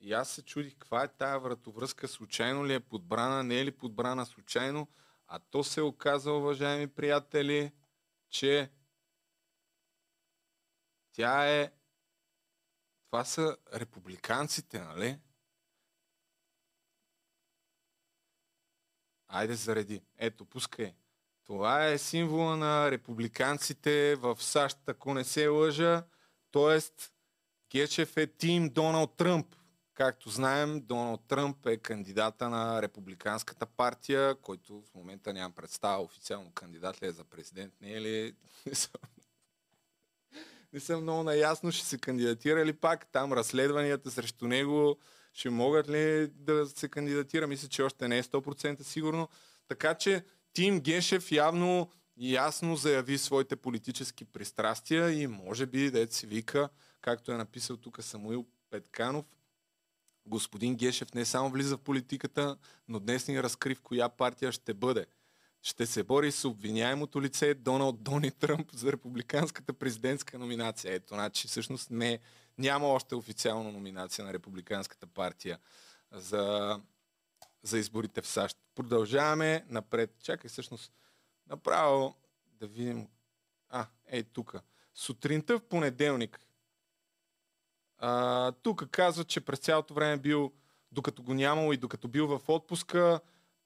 [0.00, 3.70] И аз се чудих каква е тая вратовръзка, случайно ли е подбрана, не е ли
[3.70, 4.88] подбрана случайно.
[5.26, 7.72] А то се оказа, уважаеми приятели,
[8.28, 8.70] че
[11.12, 11.72] тя е...
[13.10, 15.18] Това са републиканците, нали?
[19.28, 20.02] Айде зареди.
[20.18, 20.94] Ето, пускай.
[21.44, 26.04] Това е символа на републиканците в САЩ, ако не се лъжа.
[26.50, 27.12] Тоест,
[27.70, 29.56] Гечев е тим Доналд Тръмп.
[29.94, 36.52] Както знаем, Доналд Тръмп е кандидата на Републиканската партия, който в момента нямам представа официално
[36.52, 38.36] кандидат ли е за президент, не е ли?
[40.72, 44.96] Не съм, много наясно, ще се кандидатира ли пак, там разследванията срещу него
[45.32, 49.28] ще могат ли да се кандидатира, мисля, че още не е 100% сигурно.
[49.68, 56.26] Така че Тим Гешев явно ясно заяви своите политически пристрастия и може би, да си
[56.26, 56.68] вика,
[57.00, 59.24] както е написал тук Самуил Петканов,
[60.26, 62.56] господин Гешев не само влиза в политиката,
[62.88, 65.06] но днес ни разкри в коя партия ще бъде.
[65.62, 70.94] Ще се бори с обвиняемото лице Доналд Дони Тръмп за републиканската президентска номинация.
[70.94, 72.18] Ето, значи всъщност не,
[72.58, 75.58] няма още официална номинация на републиканската партия
[76.12, 76.80] за,
[77.62, 78.58] за изборите в САЩ.
[78.74, 80.14] Продължаваме напред.
[80.22, 80.92] Чакай, всъщност,
[81.46, 82.14] направо
[82.46, 83.08] да видим.
[83.68, 84.54] А, ей тук.
[84.94, 86.40] Сутринта в понеделник.
[88.62, 90.52] Тук казва, че през цялото време бил,
[90.92, 93.20] докато го нямало и докато бил в отпуска,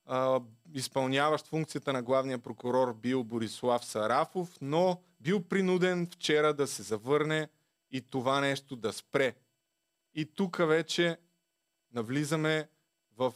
[0.07, 0.41] а,
[0.75, 7.49] изпълняващ функцията на главния прокурор бил Борислав Сарафов, но бил принуден вчера да се завърне
[7.91, 9.35] и това нещо да спре.
[10.15, 11.19] И тук вече
[11.93, 12.69] навлизаме
[13.17, 13.35] в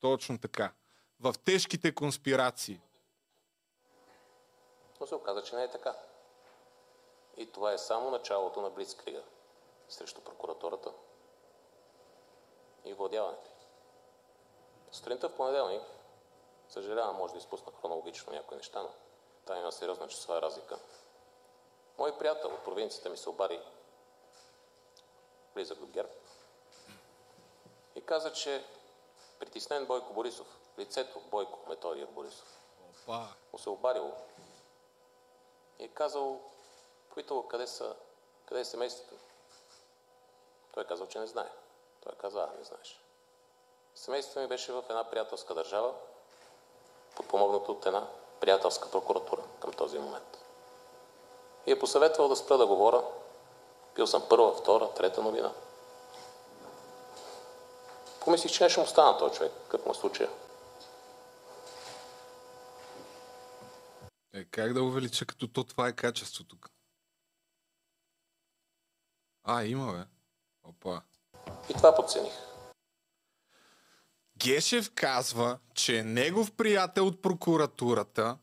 [0.00, 0.72] точно така.
[1.20, 2.80] В тежките конспирации.
[5.00, 5.94] Но се оказа, че не е така.
[7.36, 9.22] И това е само началото на Блицкрига
[9.88, 10.92] срещу прокуратурата
[12.84, 13.53] и владяването.
[14.94, 15.82] Сутринта в понеделник,
[16.68, 18.88] съжалявам, може да изпусна хронологично някои неща, но
[19.46, 20.78] там има сериозна часова разлика.
[21.98, 23.60] Мой приятел от провинцията ми се обади
[25.54, 26.10] близък до ГЕРБ
[27.94, 28.64] и каза, че
[29.38, 33.28] притеснен Бойко Борисов, лицето Бойко Методия Борисов, Опа.
[33.52, 34.12] му се обадило
[35.78, 36.40] и е казал,
[37.08, 37.96] попитал къде, са,
[38.46, 39.14] къде е семейството.
[40.72, 41.50] Той е казал, че не знае.
[42.00, 43.03] Той е казал, а, не знаеш.
[43.94, 45.92] Семейството ми беше в една приятелска държава,
[47.16, 48.06] подпомогнато от една
[48.40, 50.38] приятелска прокуратура към този момент.
[51.66, 53.04] И е посъветвал да спра да говоря.
[53.94, 55.52] Пил съм първа, втора, трета новина.
[58.20, 60.30] Помислих, че нещо му стана този човек, какъв му е случая.
[64.32, 66.70] Е, как да увелича, като то това е качество тук?
[69.42, 70.04] А, има, бе.
[70.62, 71.02] Опа.
[71.68, 72.53] И това подцених.
[74.44, 78.38] Гешев казва, че негов приятел от прокуратурата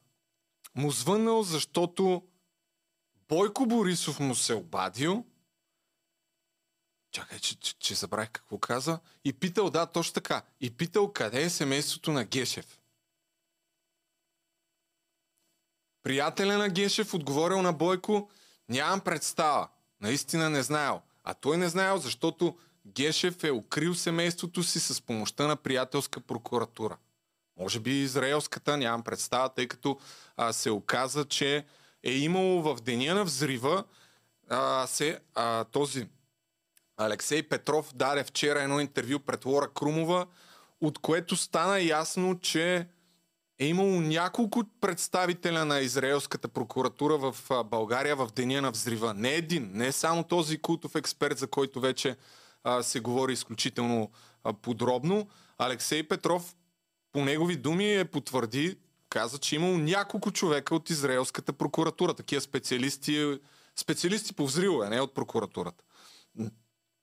[0.75, 2.27] му звъннал, защото
[3.29, 5.25] Бойко Борисов му се обадил.
[7.11, 8.99] Чакай, че, че, че забравих какво каза.
[9.25, 10.41] И питал, да, точно така.
[10.61, 12.79] И питал къде е семейството на Гешев.
[16.03, 18.29] Приятеля на Гешев отговорил на Бойко,
[18.69, 19.69] нямам представа.
[19.99, 21.01] Наистина не знаел.
[21.23, 26.97] А той не знаел, защото Гешев е укрил семейството си с помощта на приятелска прокуратура.
[27.59, 29.99] Може би израелската, нямам представа, тъй като
[30.37, 31.65] а, се оказа, че
[32.03, 33.83] е имало в деня на взрива
[34.49, 36.07] а, се, а, този
[36.97, 40.25] Алексей Петров даде вчера едно интервю пред Лора Крумова,
[40.81, 42.87] от което стана ясно, че
[43.59, 49.13] е имало няколко представителя на израелската прокуратура в България в деня на взрива.
[49.13, 52.15] Не един, не само този култов експерт, за който вече
[52.63, 54.11] а, се говори изключително
[54.43, 55.27] а, подробно.
[55.57, 56.55] Алексей Петров,
[57.11, 58.77] по негови думи, е потвърди,
[59.09, 63.39] каза, че имало няколко човека от израелската прокуратура, такива специалисти,
[63.75, 65.83] специалисти по взривове, не от прокуратурата.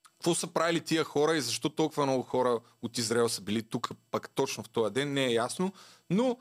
[0.03, 3.91] Какво са правили тия хора и защо толкова много хора от Израел са били тук
[4.11, 5.73] пък точно в този ден, не е ясно.
[6.11, 6.37] Но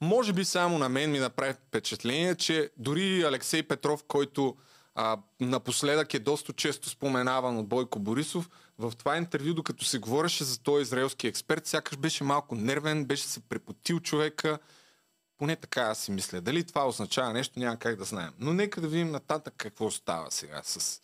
[0.00, 4.56] може би само на мен ми направи впечатление, че дори Алексей Петров, който
[4.94, 10.44] а, напоследък е доста често споменаван от Бойко Борисов, в това интервю, докато се говореше
[10.44, 14.58] за този израелски експерт, сякаш беше малко нервен, беше се препотил човека.
[15.38, 16.40] Поне така аз си мисля.
[16.40, 18.32] Дали това означава нещо, няма как да знаем.
[18.38, 21.00] Но нека да видим нататък какво става сега с,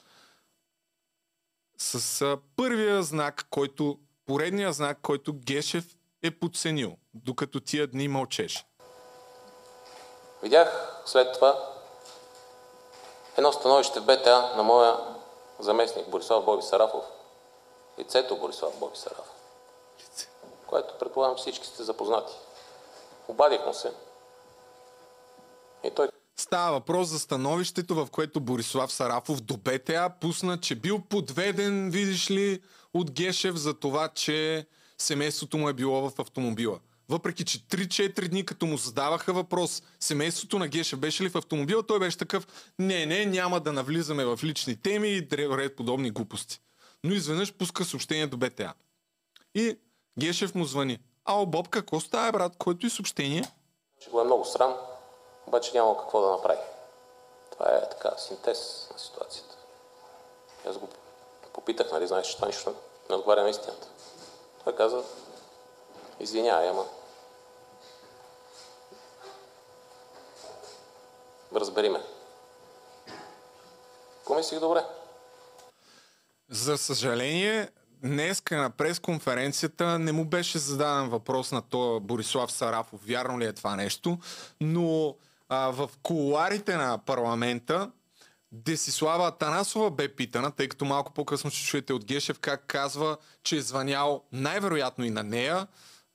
[1.79, 8.65] с а, първия знак, който, поредния знак, който Гешев е подценил, докато тия дни мълчеше.
[10.43, 10.69] Видях
[11.07, 11.78] след това
[13.39, 14.97] едно становище БТА на моя
[15.59, 17.05] заместник Борислав Боби Сарафов,
[17.99, 19.35] лицето Борислав Боби Сарафов,
[20.67, 22.33] което предполагам всички сте запознати.
[23.29, 23.93] Обадих му се
[25.85, 30.99] и той Става въпрос за становището, в което Борислав Сарафов до БТА пусна, че бил
[31.11, 32.63] подведен, видиш ли,
[32.95, 34.67] от Гешев за това, че
[34.99, 36.79] семейството му е било в автомобила.
[37.09, 41.87] Въпреки, че 3-4 дни, като му задаваха въпрос, семейството на Гешев беше ли в автомобила,
[41.87, 42.47] той беше такъв,
[42.79, 46.61] не, не, няма да навлизаме в лични теми и ред подобни глупости.
[47.05, 48.75] Но изведнъж пуска съобщение до БТА.
[49.55, 49.79] И
[50.19, 50.99] Гешев му звъни.
[51.25, 52.57] Ао, Боб, какво става, брат?
[52.59, 53.45] Който и съобщение?
[54.01, 54.77] че го е много срам,
[55.47, 56.61] обаче няма какво да направи.
[57.53, 59.57] Това е така синтез на ситуацията.
[60.69, 60.89] Аз го
[61.53, 62.75] попитах, нали, знаеш, че това нищо
[63.11, 63.89] не отговаря на истината.
[64.65, 65.03] Той каза,
[66.21, 66.85] извинявай, ама
[71.55, 71.99] разбери ме.
[74.27, 74.81] Помислих добре.
[76.51, 77.69] За съжаление,
[78.03, 83.53] днеска на пресконференцията не му беше зададен въпрос на то Борислав Сарафов, вярно ли е
[83.53, 84.19] това нещо,
[84.61, 85.17] но
[85.49, 87.91] а, в кулуарите на парламента
[88.53, 93.57] Десислава Танасова бе питана, тъй като малко по-късно ще чуете от Гешев как казва, че
[93.57, 95.67] е звънял най-вероятно и на нея,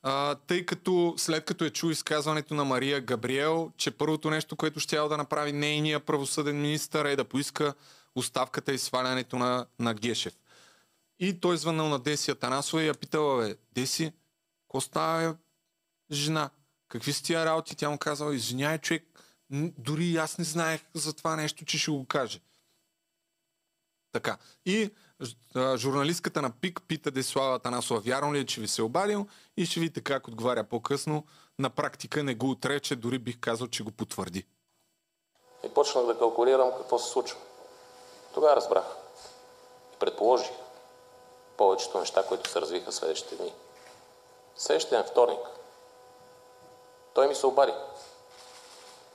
[0.06, 4.80] а, тъй като след като е чул изказването на Мария Габриел, че първото нещо, което
[4.80, 7.74] ще да направи нейния правосъден министър е да поиска
[8.14, 10.34] оставката и свалянето на, на Гешев.
[11.18, 14.12] И той звъннал на Деси Атанасова и я питала, бе, Деси,
[14.62, 15.36] какво става,
[16.10, 16.50] жена?
[16.88, 17.76] Какви са тия работи?
[17.76, 19.04] Тя му казала, извиняй, човек,
[19.78, 22.40] дори аз не знаех за това нещо, че ще го каже.
[24.12, 24.38] Така.
[24.66, 24.90] И
[25.76, 29.66] журналистката на ПИК пита Деслава Танасова, вярно ли е, че ви се е обадил и
[29.66, 31.24] ще видите как отговаря по-късно.
[31.58, 34.46] На практика не го отрече, дори бих казал, че го потвърди.
[35.66, 37.38] И почнах да калкулирам какво се случва.
[38.34, 38.84] Тогава разбрах.
[39.94, 40.50] И предположих
[41.56, 43.52] повечето неща, които се развиха следващите дни.
[44.56, 45.40] Следващия вторник
[47.14, 47.72] той ми се обади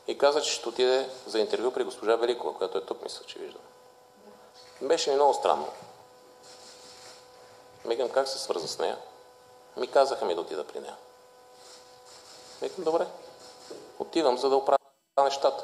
[0.07, 3.39] и каза, че ще отиде за интервю при госпожа Великова, която е тук, мисля, че
[3.39, 3.61] виждам.
[4.81, 5.67] Беше ми много странно.
[7.89, 8.97] Мигам как се свърза с нея.
[9.77, 10.95] Ми казаха ми да отида при нея.
[12.61, 13.07] Викам, добре.
[13.99, 14.77] Отивам, за да оправя
[15.23, 15.63] нещата.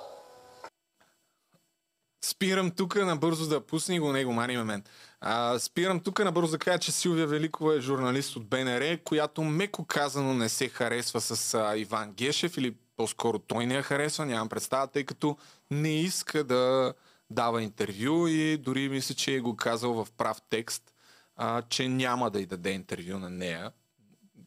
[2.26, 4.84] Спирам тук набързо да пусни го него, мани мен.
[5.22, 9.86] А, спирам тук набързо да кажа, че Силвия Великова е журналист от БНР, която меко
[9.86, 14.50] казано не се харесва с а, Иван Гешев или по-скоро той не я харесва, нямам
[14.50, 15.38] представа, тъй като
[15.72, 16.94] не иска да
[17.30, 20.95] дава интервю и дори мисля, че е го казал в прав текст,
[21.36, 23.72] а, че няма да й даде интервю на нея.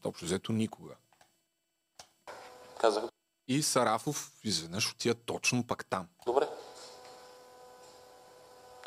[0.04, 0.94] Общо взето никога.
[2.80, 3.04] Казах.
[3.48, 6.08] И Сарафов изведнъж отида точно пак там.
[6.26, 6.48] Добре.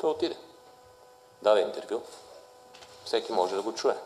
[0.00, 0.36] Той отиде.
[1.42, 2.02] Даде интервю.
[3.04, 3.96] Всеки може да го чуе.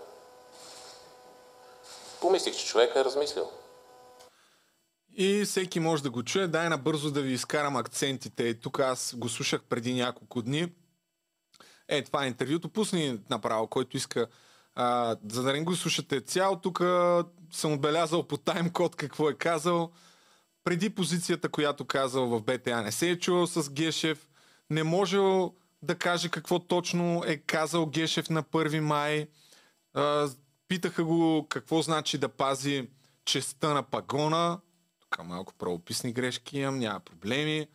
[2.21, 3.51] Помислих, че човека е размислил.
[5.17, 6.47] И всеки може да го чуе.
[6.47, 8.61] Дай набързо да ви изкарам акцентите.
[8.61, 10.73] Тук аз го слушах преди няколко дни.
[11.89, 12.69] Е, това е интервюто.
[12.69, 14.27] Пусни направо, който иска.
[14.75, 16.79] А, за да не го слушате цял, тук
[17.51, 19.91] съм отбелязал по таймкод какво е казал.
[20.65, 24.29] Преди позицията, която казал в БТА, не се е чувал с Гешев.
[24.71, 29.29] Не можел да каже какво точно е казал Гешев на 1 май.
[29.95, 30.29] А,
[30.69, 32.89] питаха го какво значи да пази
[33.25, 34.59] честа на пагона
[35.11, 37.67] тук малко правописни грешки имам, няма проблеми.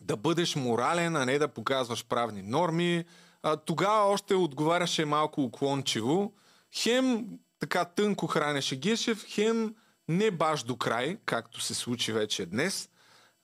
[0.00, 3.04] Да бъдеш морален, а не да показваш правни норми.
[3.42, 6.32] А, тогава още отговаряше малко уклончиво.
[6.74, 7.26] Хем
[7.58, 9.74] така тънко хранеше Гешев, хем
[10.08, 12.88] не баш до край, както се случи вече днес.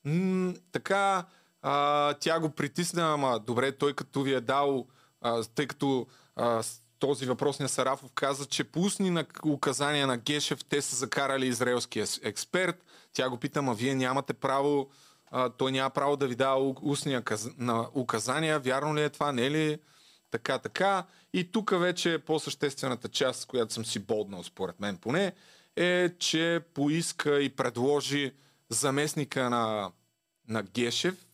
[0.05, 1.24] М- така
[1.62, 4.86] а, тя го притисна, ама добре, той като ви е дал,
[5.20, 6.62] а, тъй като а,
[6.98, 12.07] този въпросния Сарафов каза, че по устни на указания на Гешев те са закарали израелския
[12.22, 12.84] експерт.
[13.12, 14.88] Тя го пита, а вие нямате право,
[15.30, 17.20] а, той няма право да ви дава устни
[17.94, 18.58] указания.
[18.58, 19.32] Вярно ли е това?
[19.32, 19.78] Не е ли?
[20.30, 21.04] Така, така.
[21.32, 25.32] И тук вече по-съществената част, която съм си боднал, според мен поне,
[25.76, 28.32] е, че поиска и предложи
[28.68, 29.92] заместника на,
[30.48, 31.26] на Гешев,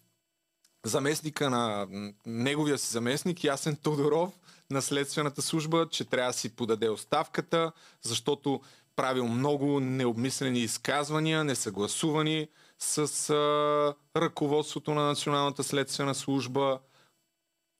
[0.84, 1.86] заместника на
[2.26, 4.30] неговия си заместник, Ясен Тодоров,
[4.70, 7.72] на следствената служба, че трябва да си подаде оставката,
[8.02, 8.60] защото
[8.96, 12.48] правил много необмислени изказвания, несъгласувани
[12.82, 16.80] с а, ръководството на Националната следствена служба,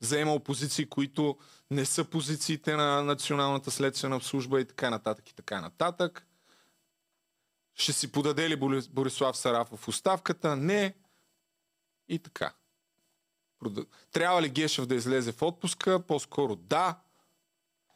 [0.00, 1.38] заемал позиции, които
[1.70, 6.26] не са позициите на Националната следствена служба и така нататък и така нататък.
[7.74, 8.56] Ще си подаде ли
[8.90, 10.56] Борислав Сарафов оставката?
[10.56, 10.94] Не.
[12.08, 12.54] И така.
[14.12, 16.06] Трябва ли Гешев да излезе в отпуска?
[16.06, 17.00] По-скоро да.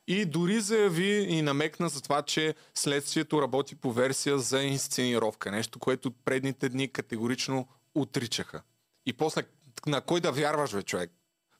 [0.06, 5.50] И дори заяви и намекна за това, че следствието работи по версия за инсценировка.
[5.50, 8.62] Нещо, което предните дни категорично отричаха.
[9.06, 9.42] И после
[9.86, 11.10] на кой да вярваш, бе, човек?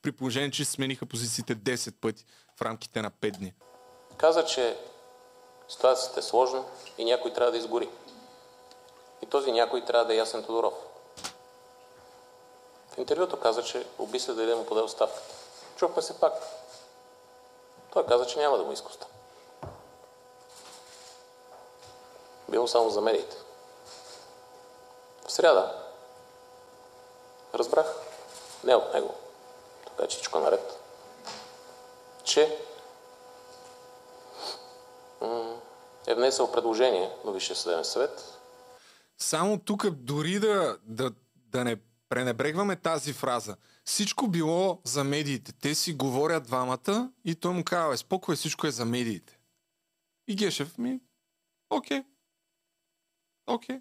[0.02, 2.24] При положение, че смениха позициите 10 пъти
[2.56, 3.52] в рамките на 5 дни.
[4.16, 4.76] Каза, че
[5.68, 6.64] ситуацията е сложна
[6.98, 7.88] и някой трябва да изгори.
[9.22, 10.74] И този някой трябва да е Ясен Тодоров.
[12.94, 15.34] В интервюто каза, че обмисля да му поде оставката.
[15.76, 16.32] Чухме се пак.
[17.94, 19.14] Той каза, че няма да му иска оставка.
[22.48, 23.36] Било само за медиите.
[25.26, 25.84] В сряда
[27.54, 27.94] разбрах,
[28.64, 29.14] не от него,
[29.86, 30.80] така че всичко е наред,
[32.24, 32.58] че
[36.06, 38.38] е внесъл предложение на Висшия съдебен съвет.
[39.18, 41.76] Само тук дори да, да, да не
[42.14, 43.56] пренебрегваме тази фраза.
[43.84, 45.52] Всичко било за медиите.
[45.52, 49.38] Те си говорят двамата и той му казва, е, спокой, всичко е за медиите.
[50.28, 51.00] И Гешев ми,
[51.70, 52.02] окей.
[53.46, 53.80] Окей.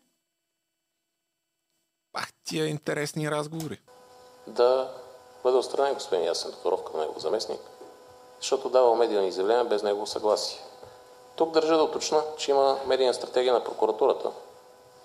[2.14, 3.82] Ах, тия интересни разговори.
[4.48, 4.92] Да
[5.44, 7.62] бъде отстранен господин Ясен Тодоров към негов заместник,
[8.40, 10.60] защото дава медийни изявления без негово съгласие.
[11.36, 14.32] Тук държа да уточна, че има медийна стратегия на прокуратурата,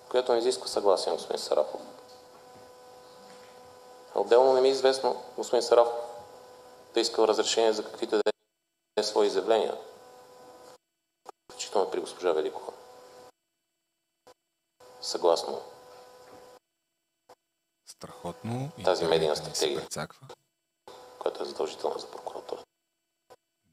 [0.09, 1.81] която не изисква съгласие на господин Сарафов.
[4.21, 5.95] Отделно не ми е известно господин Сарафов
[6.95, 8.23] да искал разрешение за каквито да
[8.97, 9.79] е свои изявления,
[11.51, 12.73] включително при госпожа Великова.
[15.01, 15.63] Съгласно
[17.87, 18.71] Страхотно.
[18.85, 19.89] Тази медийна стратегия.
[21.19, 22.67] която е задължителна за прокуратурата.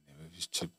[0.07, 0.69] Не бе, виж, че...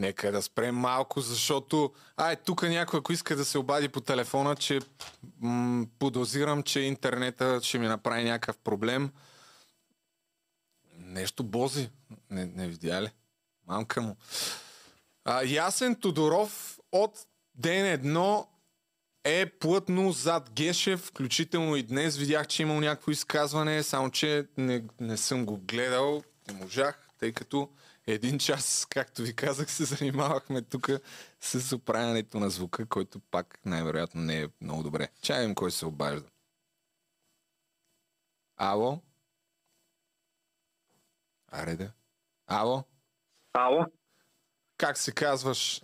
[0.00, 1.92] Нека да спрем малко, защото...
[2.16, 4.80] Ай, тук някой, ако иска да се обади по телефона, че
[5.40, 9.10] м- подозирам, че интернета ще ми направи някакъв проблем.
[10.98, 11.90] Нещо бози.
[12.30, 13.08] Не, не видя ли?
[13.66, 14.16] Мамка му.
[15.24, 18.48] А, Ясен Тодоров от ден едно
[19.24, 24.46] е плътно зад Гешев, включително и днес видях, че е имал някакво изказване, само че
[24.56, 27.70] не, не съм го гледал, не можах, тъй като
[28.12, 30.88] един час, както ви казах, се занимавахме тук
[31.40, 35.08] с оправянето на звука, който пак най-вероятно не е много добре.
[35.22, 36.28] Чаем кой се обажда.
[38.56, 39.02] Ало?
[41.52, 41.92] Аре да.
[42.46, 42.84] Ало?
[43.52, 43.84] Ало,
[44.76, 45.82] Как се казваш?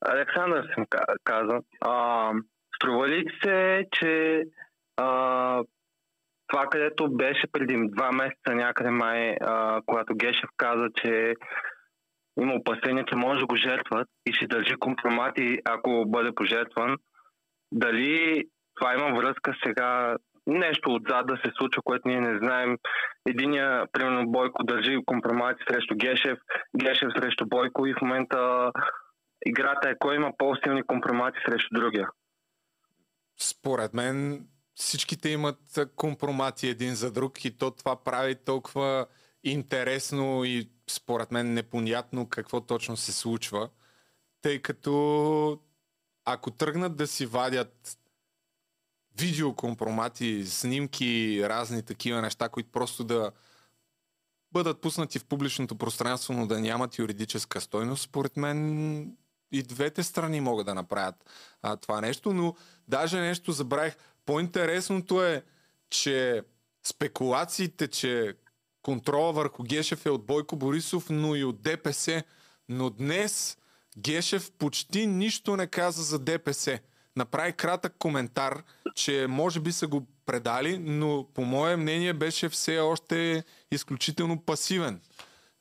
[0.00, 1.62] Александър съм ка- казан.
[1.80, 2.32] А,
[2.76, 4.42] струва ли се, че
[4.96, 5.64] а,
[6.46, 11.34] това, където беше преди два месеца някъде май, а, когато Гешев каза, че
[12.40, 16.96] има опасение, че може да го жертват и ще държи компромати, ако бъде пожертван,
[17.72, 18.44] дали
[18.74, 20.16] това има връзка сега
[20.46, 22.76] нещо отзад да се случва, което ние не знаем.
[23.28, 26.38] Единия, примерно Бойко, държи компромати срещу Гешев,
[26.78, 28.72] Гешев срещу Бойко и в момента
[29.46, 32.08] играта е кой има по-силни компромати срещу другия.
[33.38, 34.46] Според мен
[34.76, 39.06] всичките имат компромати един за друг и то това прави толкова
[39.44, 43.68] интересно и според мен непонятно какво точно се случва,
[44.42, 45.60] тъй като
[46.24, 47.98] ако тръгнат да си вадят
[49.18, 53.30] видеокомпромати, снимки, разни такива неща, които просто да
[54.52, 59.16] бъдат пуснати в публичното пространство, но да нямат юридическа стойност, според мен
[59.52, 61.14] и двете страни могат да направят
[61.62, 62.54] а, това нещо, но
[62.88, 63.96] даже нещо забравих.
[64.26, 65.42] По-интересното е,
[65.90, 66.42] че
[66.86, 68.34] спекулациите, че
[68.82, 72.22] контрола върху Гешев е от Бойко Борисов, но и от ДПС.
[72.68, 73.58] Но днес
[73.98, 76.78] Гешев почти нищо не каза за ДПС.
[77.16, 78.62] Направи кратък коментар,
[78.94, 85.00] че може би са го предали, но по мое мнение беше все още изключително пасивен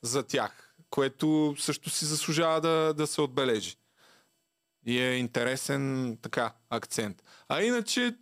[0.02, 3.76] за тях, което също си заслужава да, да се отбележи.
[4.86, 7.24] И е интересен така акцент.
[7.50, 8.16] А иначе,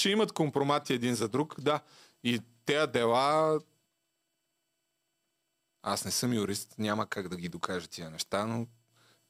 [0.00, 1.80] че имат компромати един за друг, да.
[2.24, 3.58] И тези дела
[5.82, 8.66] аз не съм юрист, няма как да ги докажа тия неща, но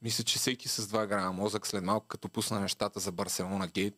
[0.03, 3.95] мисля, че всеки с 2 грама мозък след малко, като пусна нещата за Барселона Гейт,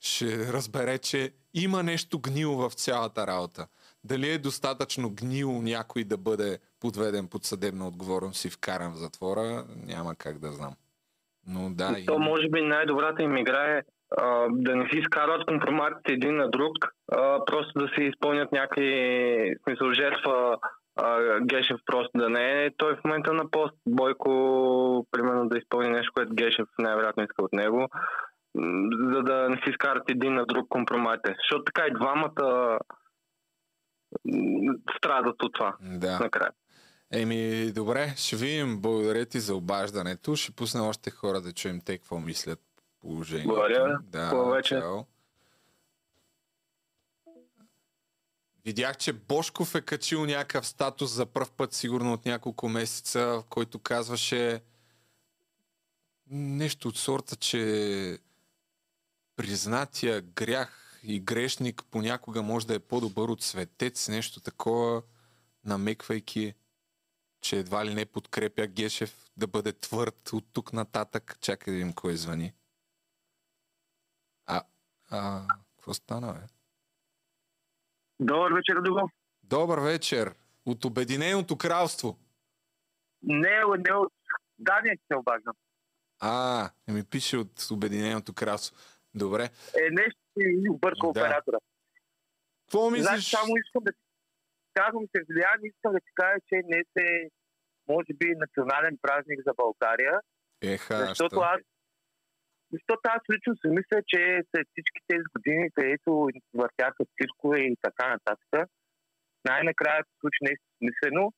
[0.00, 3.66] ще разбере, че има нещо гнило в цялата работа.
[4.04, 9.66] Дали е достатъчно гнило някой да бъде подведен под съдебна отговорност и вкаран в затвора,
[9.76, 10.74] няма как да знам.
[11.46, 12.18] Но да, То има.
[12.18, 13.82] може би най-добрата им игра е
[14.16, 16.72] а, да не си изкарват компроматите един на друг,
[17.12, 20.58] а, просто да се изпълнят някакви смисъл жертва
[20.96, 23.74] а, Гешев просто да не е той в момента на пост.
[23.88, 27.88] Бойко, примерно, да изпълни нещо, което Гешев най-вероятно иска от него,
[29.12, 31.34] за да не си изкарат един на друг компроматите.
[31.38, 32.78] Защото така и двамата
[34.96, 36.18] страдат от това Да.
[36.18, 36.50] накрая.
[37.12, 38.80] Еми, добре, ще видим.
[38.80, 40.36] Благодаря ти за обаждането.
[40.36, 42.58] Ще пусна още хора да чуем те какво мислят
[43.08, 43.48] положението.
[43.48, 43.98] Благодаря.
[44.02, 45.04] Да, чао.
[48.64, 53.44] Видях, че Бошков е качил някакъв статус за пръв път, сигурно от няколко месеца, в
[53.48, 54.62] който казваше
[56.30, 58.18] нещо от сорта, че
[59.36, 65.02] признатия грях и грешник понякога може да е по-добър от светец, нещо такова,
[65.64, 66.54] намеквайки,
[67.40, 71.38] че едва ли не подкрепя Гешев да бъде твърд от тук нататък.
[71.40, 72.52] Чакай да видим кой звъни.
[75.10, 75.42] А,
[75.76, 76.40] какво стана, бе?
[78.20, 79.10] Добър вечер, Дуго.
[79.42, 80.34] Добър вечер.
[80.66, 82.18] От Обединеното кралство.
[83.22, 84.12] Не, не от
[84.58, 85.54] Дания се обаждам.
[86.20, 88.76] А, ми пише от Обединеното кралство.
[89.14, 89.42] Добре.
[89.74, 91.08] Е, нещо си обърка Да.
[91.08, 91.58] оператора.
[92.62, 93.30] Какво Значи, мислиш?
[93.30, 93.92] само искам да
[94.74, 97.30] казвам се влиян, искам да ти кажа, че днес е
[97.88, 100.20] може би национален празник за България,
[100.62, 101.40] Еха, защото що?
[101.40, 101.60] аз
[102.72, 108.06] защото аз лично си мисля, че след всички тези години, където въртяха циркове и така
[108.14, 108.70] нататък,
[109.50, 111.32] най-накрая се случи нещо смислено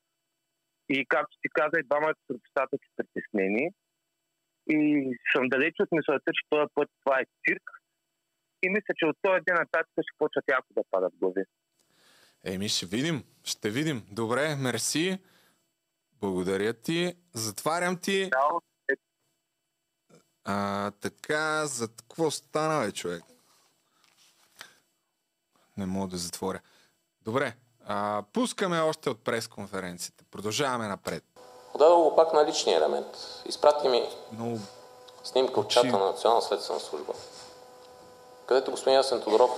[0.89, 3.71] и както ти каза, и двамата са достатъчно притеснени.
[4.67, 4.79] И
[5.33, 7.67] съм далеч от мисълта, че този път това е цирк.
[8.63, 11.45] И мисля, че от този ден нататък ще почват яко да падат глави.
[12.45, 13.25] Еми, ще видим.
[13.45, 14.03] Ще видим.
[14.13, 15.19] Добре, мерси.
[16.21, 17.15] Благодаря ти.
[17.35, 18.31] Затварям ти.
[18.33, 18.61] Цяло.
[20.45, 23.25] А, така, за какво стана, бе, човек?
[25.77, 26.61] Не мога да затворя.
[27.25, 30.25] Добре, а, пускаме още от пресконференцията.
[30.31, 31.25] Продължаваме напред.
[31.73, 33.07] Подадох го пак на личния елемент.
[33.47, 34.59] Изпрати ми Много
[35.25, 37.13] снимка от чата на Национална следствена служба,
[38.47, 39.51] където господин Ясен Тодоров,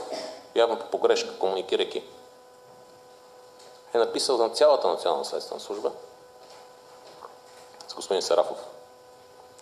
[0.55, 2.05] явно по погрешка, комуникирайки,
[3.95, 5.93] е написал на цялата Национална следствена служба
[7.89, 8.59] с господин Сарафов,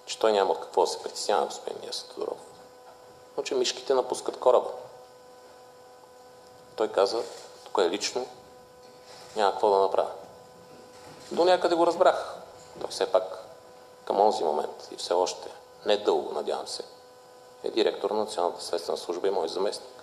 [0.06, 2.38] че той няма какво да се притеснява господин Тодоров,
[3.36, 4.70] но че мишките напускат кораба.
[6.76, 7.22] Той каза,
[7.64, 8.26] тук е лично,
[9.36, 10.10] няма какво да направя.
[11.32, 12.34] До някъде го разбрах.
[12.80, 13.24] Той все пак
[14.04, 15.48] към онзи момент и все още
[15.86, 16.82] не дълго, надявам се,
[17.64, 20.02] е директор на Националната следствена служба и мой заместник.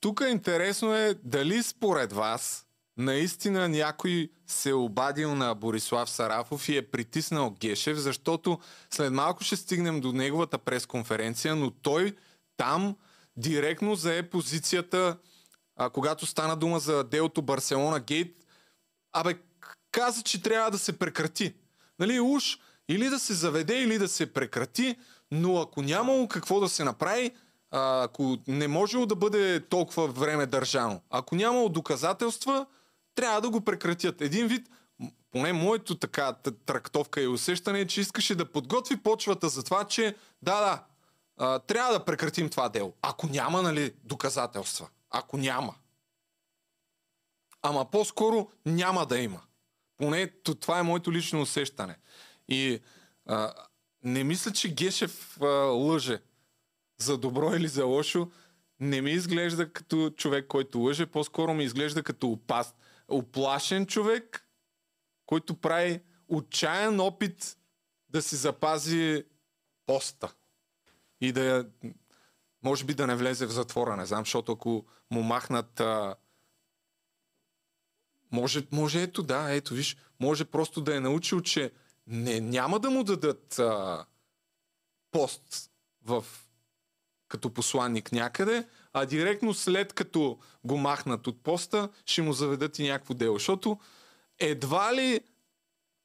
[0.00, 2.65] Тук интересно е дали според вас
[2.96, 8.58] наистина някой се е обадил на Борислав Сарафов и е притиснал Гешев, защото
[8.90, 12.16] след малко ще стигнем до неговата пресконференция, но той
[12.56, 12.96] там
[13.36, 15.18] директно зае позицията,
[15.76, 18.36] а, когато стана дума за делото Барселона Гейт,
[19.12, 19.38] абе,
[19.92, 21.54] каза, че трябва да се прекрати.
[21.98, 24.96] Нали, уж или да се заведе, или да се прекрати,
[25.30, 27.30] но ако нямало какво да се направи,
[27.70, 32.66] ако не можело да бъде толкова време държано, ако нямало доказателства,
[33.16, 34.20] трябва да го прекратят.
[34.20, 34.68] Един вид,
[35.30, 36.32] поне моето така
[36.66, 40.84] трактовка и усещане е, че искаше да подготви почвата за това, че да, да,
[41.36, 42.94] а, трябва да прекратим това дело.
[43.02, 44.88] Ако няма, нали, доказателства.
[45.10, 45.74] Ако няма.
[47.62, 49.40] Ама по-скоро няма да има.
[49.96, 51.96] Поне това е моето лично усещане.
[52.48, 52.80] И
[53.26, 53.52] а,
[54.02, 56.22] не мисля, че Гешев а, лъже
[56.98, 58.30] за добро или за лошо.
[58.80, 62.74] Не ми изглежда като човек, който лъже, по-скоро ми изглежда като опас,
[63.08, 64.48] оплашен човек,
[65.26, 67.56] който прави отчаян опит
[68.08, 69.24] да си запази
[69.86, 70.34] поста.
[71.20, 71.68] И да,
[72.62, 76.14] може би да не влезе в затвора, не знам, защото ако му махнат а,
[78.32, 81.72] може, може ето, да, ето виж, може просто да е научил, че
[82.06, 84.04] не, няма да му дадат а,
[85.10, 85.70] пост
[86.02, 86.24] в,
[87.28, 92.88] като посланник някъде, а директно след като го махнат от поста, ще му заведат и
[92.88, 93.34] някакво дело.
[93.34, 93.78] Защото
[94.38, 95.20] едва ли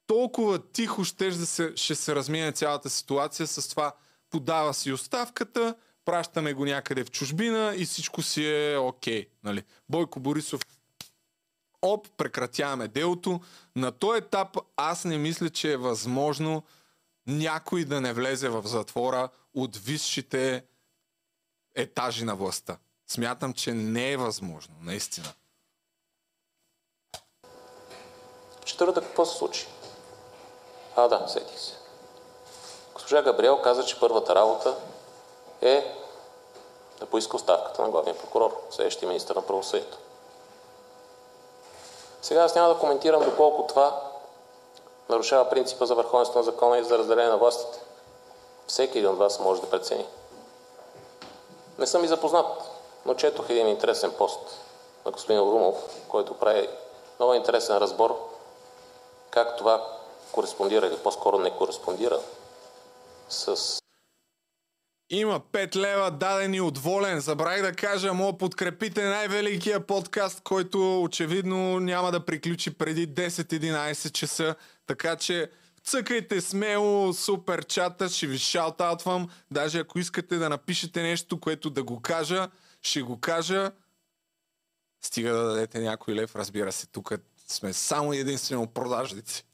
[0.06, 3.92] толкова тихо ще, да се, ще се размине цялата ситуация с това
[4.30, 5.74] подава си оставката,
[6.04, 9.26] пращаме го някъде в чужбина и всичко си е окей.
[9.44, 9.62] Нали?
[9.88, 10.60] Бойко Борисов
[11.82, 13.40] оп, прекратяваме делото.
[13.76, 16.62] На този етап аз не мисля, че е възможно
[17.26, 20.64] някой да не влезе в затвора от висшите
[21.74, 22.76] етажи на властта.
[23.10, 25.28] Смятам, че не е възможно, наистина.
[28.60, 29.66] В четвъртък какво се случи?
[30.96, 31.72] А, да, сетих се.
[32.94, 34.76] Госпожа Габриел каза, че първата работа
[35.60, 35.94] е
[37.00, 39.98] да поиска оставката на главния прокурор, следващия министър на правосъдието.
[42.22, 44.10] Сега аз няма да коментирам доколко това
[45.08, 47.78] нарушава принципа за върховенство на закона и за разделение на властите.
[48.66, 50.06] Всеки един от вас може да прецени.
[51.78, 52.62] Не съм и запознат,
[53.06, 54.40] но четох един интересен пост
[55.06, 55.76] на господин Румов,
[56.08, 56.68] който прави
[57.18, 58.28] много интересен разбор
[59.30, 59.86] как това
[60.32, 62.18] кореспондира или по-скоро не кореспондира
[63.28, 63.78] с
[65.10, 67.20] Има 5 лева дадени от Волен.
[67.20, 74.54] Забравих да кажа, мога подкрепите най-великия подкаст, който очевидно няма да приключи преди 10-11 часа.
[74.86, 75.50] Така че
[75.84, 79.30] цъкайте смело супер чата, ще ви шаутаутвам.
[79.50, 82.48] Даже ако искате да напишете нещо, което да го кажа,
[82.82, 83.72] ще го кажа.
[85.04, 86.86] Стига да дадете някой лев, разбира се.
[86.86, 87.12] Тук
[87.48, 89.44] сме само единствено продажници.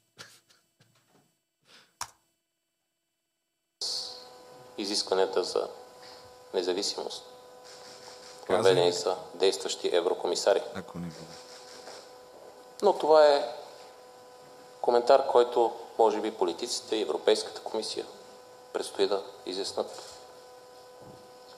[4.79, 5.67] изискванията за
[6.53, 7.25] независимост.
[8.49, 10.61] Въведени са действащи еврокомисари.
[10.75, 11.33] Ако не буде.
[12.81, 13.55] Но това е
[14.81, 18.05] коментар, който може би политиците и Европейската комисия
[18.73, 20.19] предстои да изяснат.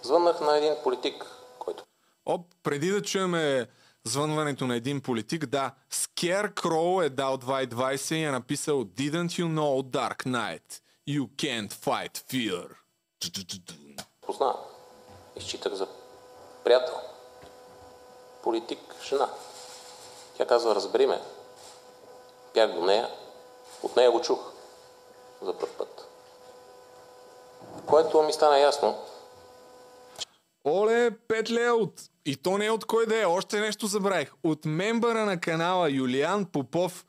[0.02, 1.26] Звъннах на един политик,
[1.60, 1.84] който
[2.26, 3.68] Оп, преди да чуеме
[4.04, 9.84] звънването на един политик, да, Scarecrow е дал 2.20 и е написал Didn't you know
[9.84, 10.82] Dark Knight?
[11.10, 12.68] You can't fight fear.
[14.22, 14.58] познавам.
[15.36, 15.88] Изчитах за
[16.64, 16.96] приятел.
[18.44, 19.30] Политик, жена.
[20.38, 21.22] Тя казва, разбери ме.
[22.54, 23.10] Бях до нея.
[23.84, 24.40] От нея го чух
[25.42, 26.08] за първ път.
[27.86, 28.98] Което ми стана ясно,
[30.66, 32.02] Оле, 5 лея от...
[32.26, 34.32] И то не е от кой да е, още нещо забравих.
[34.44, 37.06] От мембъра на канала Юлиан Попов.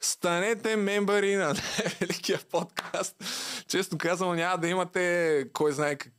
[0.00, 1.54] Станете мембъри на
[2.00, 3.16] великия подкаст.
[3.68, 6.12] Честно казвам, няма да имате кой знае как,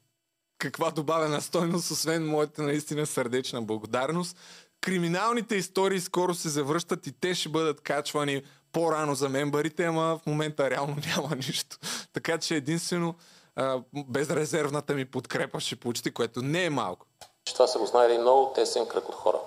[0.58, 4.38] каква добавена стойност, освен моята наистина сърдечна благодарност.
[4.82, 8.44] Криминалните истории скоро се завръщат и те ще бъдат качвани
[8.76, 11.78] по-рано за мембарите, ама в момента реално няма нищо.
[12.14, 13.16] Така че единствено
[13.56, 17.06] а, безрезервната ми подкрепа ще получите, което не е малко.
[17.46, 19.40] това са го знаели много тесен кръг от хора.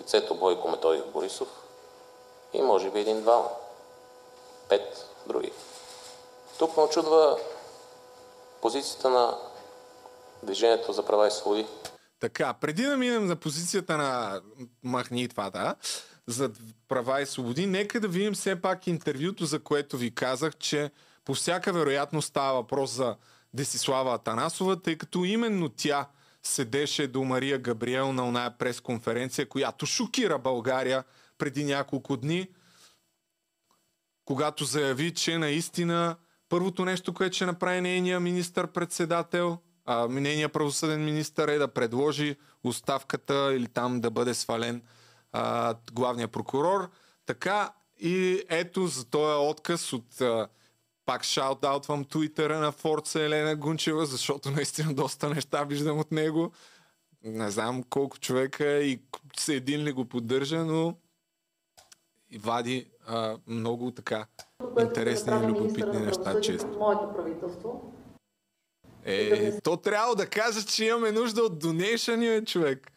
[0.00, 1.48] Лицето Бойко Методиев Борисов
[2.52, 3.48] и може би един-двама.
[4.68, 5.52] Пет други.
[6.58, 7.38] Тук ме очудва
[8.62, 9.38] позицията на
[10.42, 11.66] Движението за права и свободи.
[12.20, 14.40] Така, преди да минем на позицията на
[14.84, 15.74] махни и това, да,
[16.28, 16.50] за
[16.88, 20.90] права и свободи, нека да видим все пак интервюто, за което ви казах, че
[21.24, 23.16] по всяка вероятност става въпрос за
[23.54, 26.08] Десислава Атанасова, тъй като именно тя
[26.42, 31.04] седеше до Мария Габриел на оная пресконференция, която шокира България
[31.38, 32.48] преди няколко дни,
[34.24, 36.16] когато заяви, че наистина
[36.48, 43.54] първото нещо, което ще направи нейния министър-председател, а, нейният правосъден министър е да предложи оставката
[43.54, 44.82] или там да бъде свален
[45.32, 46.90] а, главния прокурор.
[47.26, 50.48] Така и ето за този отказ от а,
[51.06, 56.52] пак шаут-аутвам твитъра на Форца Елена Гунчева, защото наистина доста неща виждам от него.
[57.24, 59.00] Не знам колко човека и
[59.38, 60.96] се един ли го поддържа, но
[62.30, 64.26] и вади а, много така
[64.80, 66.68] интересни и любопитни неща, често.
[66.78, 67.92] Моето правителство.
[69.04, 72.92] Е, то трябва да кажа, че имаме нужда от донейшън, е, човек.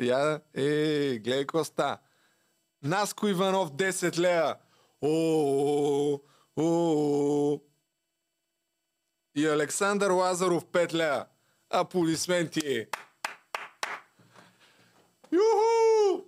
[0.00, 1.98] Я, е, гледай какво ста.
[2.82, 4.56] Наско Иванов 10 лея.
[5.02, 6.18] О,
[6.56, 7.58] о,
[9.34, 11.26] И Александър Лазаров 5 лея.
[11.70, 12.86] Аплодисменти.
[15.32, 16.24] Юху!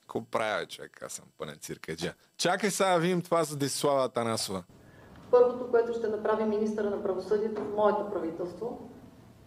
[0.00, 1.02] Какво правя, човек?
[1.02, 2.14] Аз съм пънен циркаджа.
[2.36, 4.64] Чакай сега видим това за Десислава Атанасова.
[5.30, 8.90] Първото, което ще направи министъра на правосъдието в моето правителство,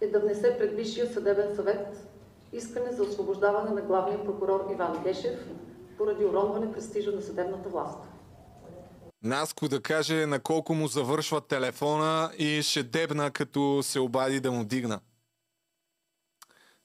[0.02, 2.11] е да внесе пред Висшия съдебен съвет
[2.54, 5.40] искане за освобождаване на главния прокурор Иван Гешев
[5.98, 8.00] поради уронване престижа на съдебната власт.
[9.24, 14.52] Наско да каже на колко му завършва телефона и ще дебна като се обади да
[14.52, 15.00] му дигна.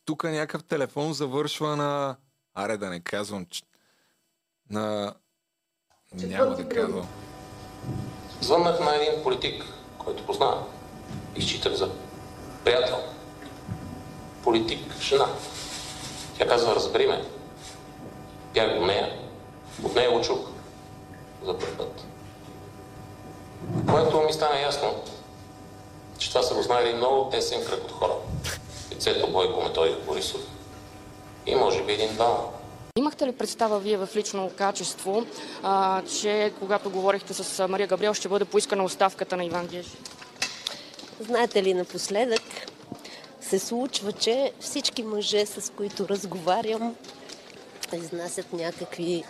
[0.04, 2.16] Тук някакъв телефон завършва на...
[2.54, 3.62] Аре да не казвам, че...
[4.70, 5.14] На...
[6.14, 7.08] Няма да казвам.
[8.40, 9.64] Звъннах на един политик,
[9.98, 10.64] който познавам.
[11.36, 11.90] Изчитах за
[12.64, 12.98] приятел.
[14.44, 15.26] Политик, жена.
[16.38, 17.24] Тя казва, разбери ме.
[18.54, 19.12] Бях до нея.
[19.84, 20.38] От нея го чух
[21.44, 22.04] за първ път.
[23.90, 24.94] Което ми стана ясно,
[26.18, 28.12] че това са го знаели много тесен кръг от хора.
[28.92, 30.40] Лицето Бойко Методиев Борисов
[31.46, 32.38] и може би един-двама.
[32.98, 35.26] Имахте ли представа вие в лично качество,
[35.62, 39.98] а, че когато говорихте с Мария Габриел, ще бъде поискана оставката на Иван Гешев?
[41.20, 42.42] Знаете ли, напоследък
[43.48, 46.94] се случва, че всички мъже, с които разговарям,
[47.92, 49.24] изнасят някакви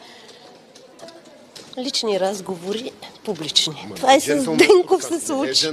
[1.79, 2.93] лични разговори
[3.25, 3.89] публични.
[3.97, 5.69] Това и с Денков се случи.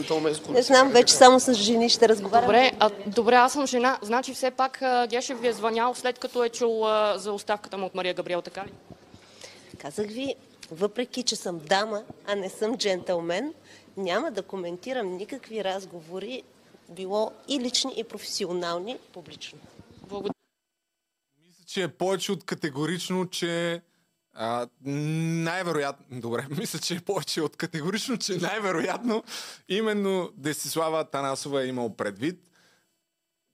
[0.50, 2.46] Не знам, вече само с жени ще разговарям.
[2.46, 3.98] Добре, а, добре, аз съм жена.
[4.02, 7.78] Значи все пак а, Гешев ви е звънял след като е чул а, за оставката
[7.78, 8.72] му от Мария Габриел, така ли?
[9.78, 10.36] Казах ви,
[10.72, 13.54] въпреки че съм дама, а не съм джентълмен,
[13.98, 16.44] няма да коментирам никакви разговори,
[16.94, 19.60] било и лични, и професионални, публично.
[20.08, 20.34] Благодаря.
[21.46, 23.82] Мисля, че е повече от категорично, че
[24.34, 29.24] а, най-вероятно, добре, мисля, че е повече от категорично, че най-вероятно
[29.70, 32.40] именно Десислава Танасова е имал предвид,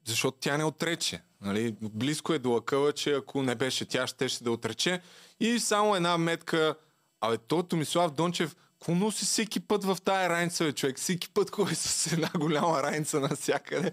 [0.06, 1.22] защото тя не отрече.
[1.42, 1.76] Нали?
[1.82, 5.02] Близко е до лъкъла, че ако не беше тя, ще, ще да отрече.
[5.40, 6.76] И само една метка,
[7.22, 10.98] абе, то Томислав Дончев, какво носи всеки път в тая раница, бе, човек?
[10.98, 13.92] Всеки път ходи с една голяма раница навсякъде.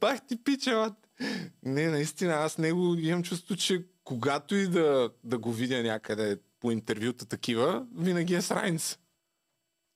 [0.00, 0.92] Пах ти пича, мат.
[1.62, 6.70] Не, наистина, аз него имам чувство, че когато и да, да го видя някъде по
[6.70, 8.98] интервюта такива, винаги е с раница.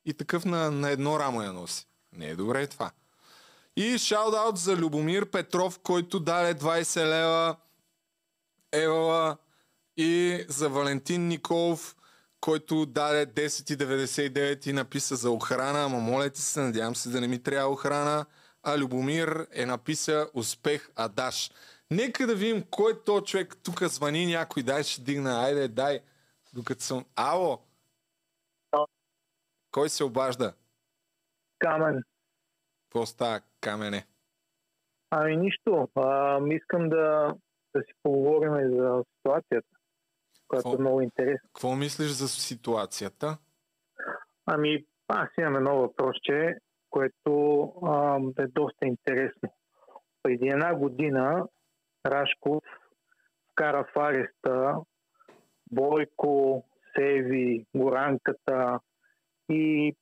[0.04, 1.86] И такъв на, на едно рамо я носи.
[2.12, 2.90] Не е добре това.
[3.76, 7.56] И шаут за Любомир Петров, който даде 20 лева.
[8.72, 9.36] Евала.
[9.96, 11.96] И за Валентин Николов,
[12.40, 15.84] който даде 10,99 и написа за охрана.
[15.84, 18.26] Ама моля ти се, надявам се да не ми трябва охрана.
[18.62, 21.50] А Любомир е написа успех Адаш.
[21.90, 23.56] Нека да видим кой е то човек.
[23.62, 24.62] Тук звъни някой.
[24.62, 25.44] Дай ще дигна.
[25.44, 26.00] Айде, дай.
[26.54, 27.04] Докато съм...
[27.16, 27.58] Ало!
[29.70, 30.54] Кой се обажда?
[31.58, 32.02] Камен.
[32.84, 34.06] Какво става, камене?
[35.10, 35.88] Ами нищо.
[35.94, 37.34] А, искам да,
[37.74, 39.77] да си поговорим за ситуацията,
[40.48, 41.48] която е много интересна.
[41.54, 43.38] Какво мислиш за ситуацията?
[44.46, 46.54] Ами, аз имам едно въпросче,
[46.90, 49.48] което а, е доста интересно.
[50.22, 51.46] Преди една година
[52.06, 52.62] Рашков
[53.52, 54.76] вкара в ареста
[55.72, 58.80] Бойко, Севи, Горанката
[59.48, 59.94] и,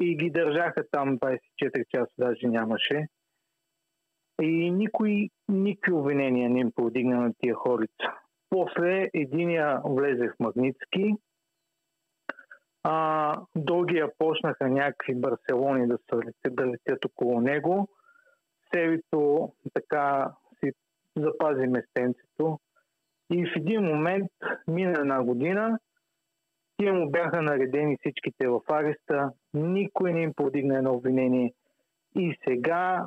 [0.00, 1.40] и ги държаха там 24
[1.88, 3.06] часа, даже нямаше.
[4.42, 8.25] И никой, никакви обвинения не им повдигна на тия хорица.
[8.56, 11.14] После единия влезе в Магницки,
[12.82, 17.88] а, другия почнаха някакви Барселони да, летят, да летят около него.
[18.74, 20.72] Севито така си
[21.16, 22.58] запази местенцето.
[23.30, 24.30] И в един момент,
[24.68, 25.78] мина една година,
[26.76, 31.52] тия му бяха наредени всичките в ареста, никой не им повдигна едно обвинение.
[32.18, 33.06] И сега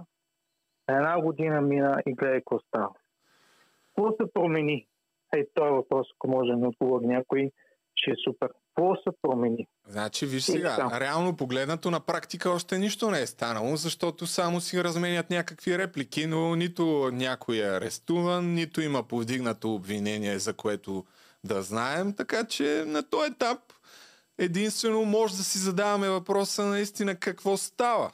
[0.88, 2.90] една година мина и гледай какво става.
[3.96, 4.86] Какво се промени?
[5.36, 7.52] Ей, този въпрос, ако може да ми отговори някой,
[7.96, 8.50] ще е супер.
[8.76, 9.68] Какво се промени?
[9.88, 14.84] Значи, виж сега, реално погледнато на практика още нищо не е станало, защото само си
[14.84, 21.06] разменят някакви реплики, но нито някой е арестуван, нито има повдигнато обвинение, за което
[21.44, 23.60] да знаем, така че на този етап
[24.38, 28.12] единствено може да си задаваме въпроса наистина какво става.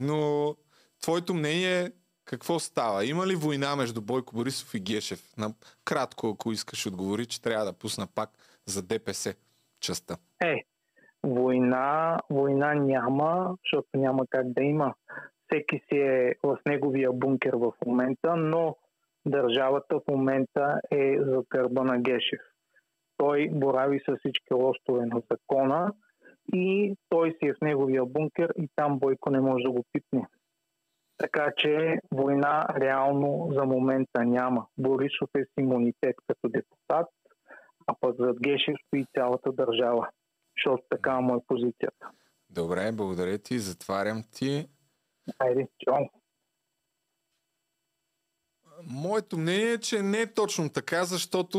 [0.00, 0.54] Но
[1.02, 1.90] твоето мнение е
[2.28, 3.04] какво става?
[3.04, 5.20] Има ли война между Бойко Борисов и Гешев?
[5.38, 5.48] На
[5.84, 8.30] кратко, ако искаш отговори, че трябва да пусна пак
[8.66, 9.34] за ДПС
[9.80, 10.16] частта.
[10.40, 10.64] Е,
[11.22, 14.94] война, война няма, защото няма как да има.
[15.46, 18.76] Всеки си е в неговия бункер в момента, но
[19.26, 22.40] държавата в момента е за гърба на Гешев.
[23.16, 25.92] Той борави с всички лостове на закона
[26.52, 30.26] и той си е в неговия бункер и там Бойко не може да го пипне.
[31.18, 34.66] Така че война реално за момента няма.
[34.78, 37.06] Борисов е с имунитет като депутат,
[37.86, 40.08] а пък зад Гешев стои цялата държава.
[40.56, 42.10] Защото така му е позицията.
[42.50, 43.58] Добре, благодаря ти.
[43.58, 44.68] Затварям ти.
[45.38, 46.04] Айде, чао.
[48.82, 51.58] Моето мнение е, че не е точно така, защото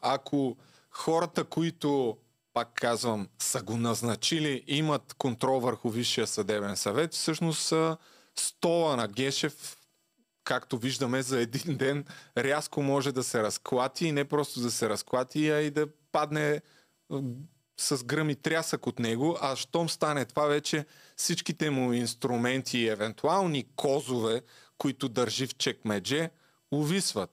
[0.00, 0.56] ако
[0.90, 2.18] хората, които,
[2.52, 7.96] пак казвам, са го назначили, имат контрол върху Висшия съдебен съвет, всъщност са
[8.40, 9.76] стола на Гешев,
[10.44, 12.04] както виждаме, за един ден
[12.38, 16.60] рязко може да се разклати и не просто да се разклати, а и да падне
[17.80, 20.86] с гръм и трясък от него, а щом стане това вече
[21.16, 24.42] всичките му инструменти и евентуални козове,
[24.78, 26.30] които държи в чекмедже,
[26.70, 27.30] увисват.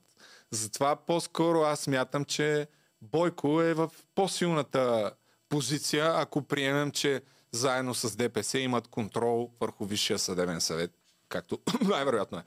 [0.50, 2.66] Затова по-скоро аз мятам, че
[3.02, 5.12] Бойко е в по-силната
[5.48, 10.97] позиция, ако приемем, че заедно с ДПС имат контрол върху Висшия съдебен съвет,
[11.28, 12.44] както най-вероятно е.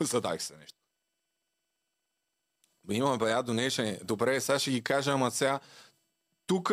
[0.04, 0.78] Задах се нещо.
[2.90, 3.98] Има бая донешени.
[4.04, 5.60] Добре, сега ще ги кажа, ама сега
[6.46, 6.72] тук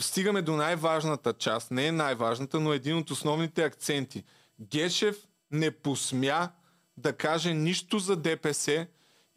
[0.00, 1.70] стигаме до най-важната част.
[1.70, 4.24] Не е най-важната, но един от основните акценти.
[4.60, 5.16] Гешев
[5.50, 6.48] не посмя
[6.96, 8.86] да каже нищо за ДПС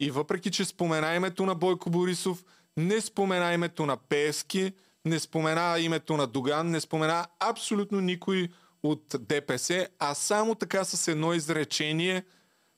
[0.00, 2.44] и въпреки, че спомена името на Бойко Борисов,
[2.76, 4.72] не спомена името на Пески,
[5.04, 8.48] не спомена името на Доган, не спомена абсолютно никой
[8.84, 12.24] от ДПС, а само така с едно изречение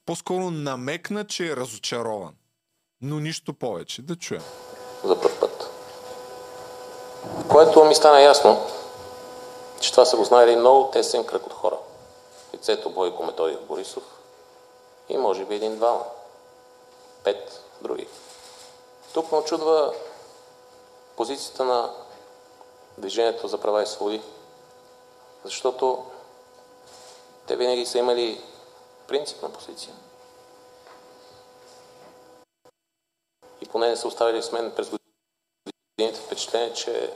[0.07, 2.35] по-скоро намекна, че е разочарован.
[3.01, 4.03] Но нищо повече.
[4.03, 4.43] Да чуем.
[5.05, 5.71] за първ път.
[7.49, 8.67] Което ми стана ясно,
[9.81, 11.77] че това са го знаели много тесен кръг от хора.
[12.55, 14.05] Лицето Бойко Методиев Борисов
[15.09, 16.05] и може би един-двама.
[17.25, 18.07] Пет други.
[19.15, 19.93] Тук ме очудва
[21.17, 21.91] позицията на
[22.99, 24.23] Движението за права и свободи,
[25.47, 26.05] защото
[27.47, 28.43] те винаги са имали
[29.09, 29.95] принципна позиция.
[33.61, 34.91] И поне не са оставили с мен през
[35.99, 37.15] годините впечатление, че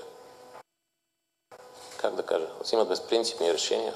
[1.96, 3.94] как да кажа, взимат безпринципни решения,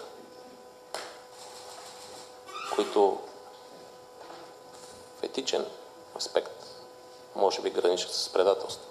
[2.75, 3.19] които
[5.19, 5.67] в етичен
[6.17, 6.67] аспект
[7.35, 8.91] може би граничат с предателство.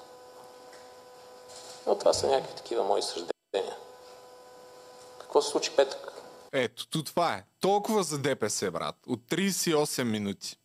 [1.88, 3.78] Но това са някакви такива мои съждения.
[5.34, 6.12] Какво се случи петък?
[6.52, 7.46] Ето, то това е.
[7.60, 8.96] Толкова за ДПС, брат.
[9.08, 10.58] От 38 минути.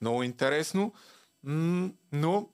[0.00, 0.92] Много интересно,
[2.12, 2.48] но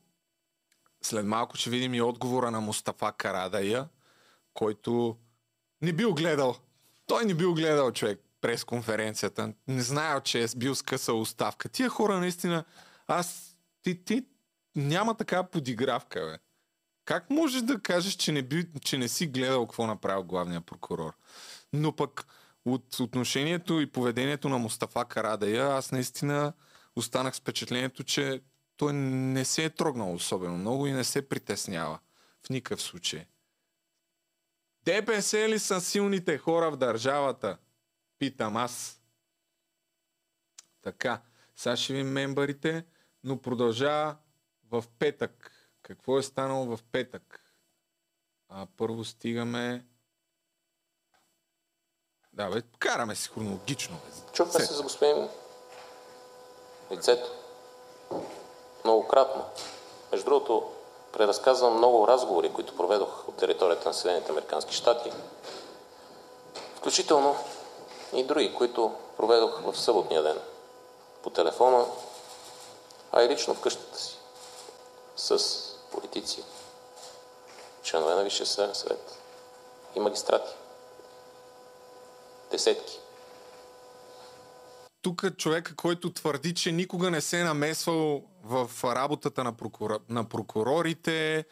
[1.03, 3.89] след малко ще видим и отговора на Мустафа Карадая,
[4.55, 5.17] който
[5.83, 6.57] не бил гледал.
[7.07, 9.53] Той не бил гледал човек през конференцията.
[9.69, 11.69] Не знаел, че е бил скъсал оставка.
[11.69, 12.65] Тия хора наистина...
[13.07, 13.57] Аз...
[13.83, 14.27] Ти, ти
[14.77, 16.48] няма така подигравка, бе.
[17.09, 21.17] Как можеш да кажеш, че не, би, че не си гледал какво направил главния прокурор?
[21.73, 22.27] Но пък
[22.65, 26.53] от отношението и поведението на Мустафа Карадая, аз наистина
[26.97, 28.43] останах с впечатлението, че
[28.77, 31.99] той не се е трогнал особено много и не се притеснява.
[32.47, 33.27] В никакъв случай.
[34.85, 37.59] ДПС ли са силните хора в държавата?
[38.19, 39.03] Питам аз.
[40.83, 41.23] Така,
[41.57, 42.85] сега ще ви мембарите,
[43.25, 44.17] но продължава
[44.71, 45.58] в петък.
[45.89, 47.41] Какво е станало в петък?
[48.49, 49.85] А, първо стигаме...
[52.33, 53.97] Да, бе, караме си хронологично.
[53.97, 54.33] Бе.
[54.33, 55.29] Чухме се с господин
[56.93, 57.31] лицето.
[58.85, 59.45] Многократно.
[60.13, 60.73] Между другото,
[61.13, 65.13] преразказвам много разговори, които проведох от територията на Съединените Американски щати,
[66.77, 67.37] включително
[68.15, 70.39] и други, които проведох в съботния ден
[71.23, 71.87] по телефона,
[73.13, 74.19] а и лично в къщата си
[75.17, 76.43] с политици,
[77.83, 79.19] членове на Висшия съдебен съвет
[79.97, 80.53] и магистрати.
[82.51, 82.99] Десетки.
[85.03, 89.99] Тук човека, който твърди, че никога не се е намесвал в работата на, прокура...
[90.09, 91.45] на прокурорите,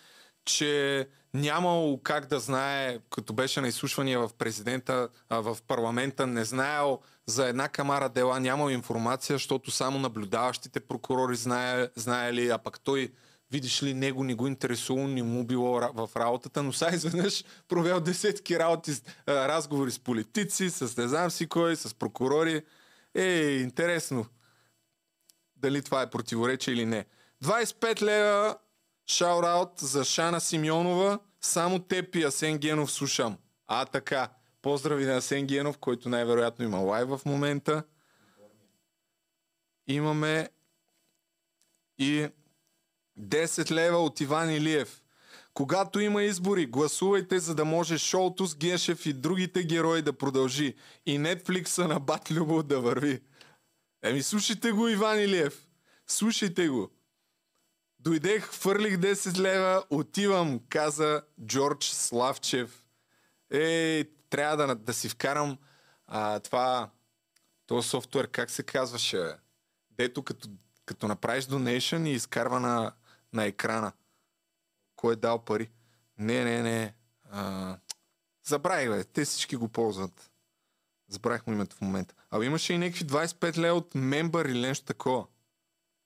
[0.45, 6.45] че нямал как да знае, като беше на изслушвания в президента, а в парламента, не
[6.45, 12.81] знаел за една камара дела, нямал информация, защото само наблюдаващите прокурори знае, знаели, а пък
[12.81, 13.13] той
[13.51, 18.01] видиш ли, него не го интересува, не му било в работата, но сега изведнъж провел
[18.01, 18.93] десетки работи,
[19.29, 22.63] разговори с политици, с не знам си кой, с прокурори.
[23.15, 24.27] Е, интересно.
[25.57, 27.05] Дали това е противоречие или не.
[27.45, 28.57] 25 лева
[29.07, 31.19] шаут за Шана Симеонова.
[31.41, 33.39] Само теб и Асен Генов слушам.
[33.67, 34.29] А, така.
[34.63, 37.83] Поздрави на Асен Генов, който най-вероятно има лайв в момента.
[39.87, 40.49] Имаме
[41.99, 42.29] и
[43.21, 45.03] 10 лева от Иван Илиев.
[45.55, 50.75] Когато има избори, гласувайте, за да може шоуто с Гешев и другите герои да продължи.
[51.07, 53.21] И Нетфликса на Бат Любов да върви.
[54.03, 55.67] Еми, слушайте го, Иван Илиев.
[56.07, 56.91] Слушайте го.
[58.01, 62.85] Дойдех, фърлих 10 лева, отивам, каза Джордж Славчев.
[63.51, 65.59] Ей, трябва да, да си вкарам
[66.07, 66.91] а, това,
[67.67, 69.35] този софтуер, как се казваше?
[69.91, 70.49] Дето като,
[70.87, 72.93] като направиш donation и изкарва на,
[73.33, 73.93] на екрана.
[74.97, 75.71] Кой е дал пари?
[76.19, 76.95] Не, не, не.
[77.31, 77.79] А,
[78.45, 79.05] забравих, бе.
[79.05, 80.31] Те всички го ползват.
[81.09, 82.15] Забравих му името в момента.
[82.31, 85.27] А имаше и някакви 25 лева от мембър или нещо такова.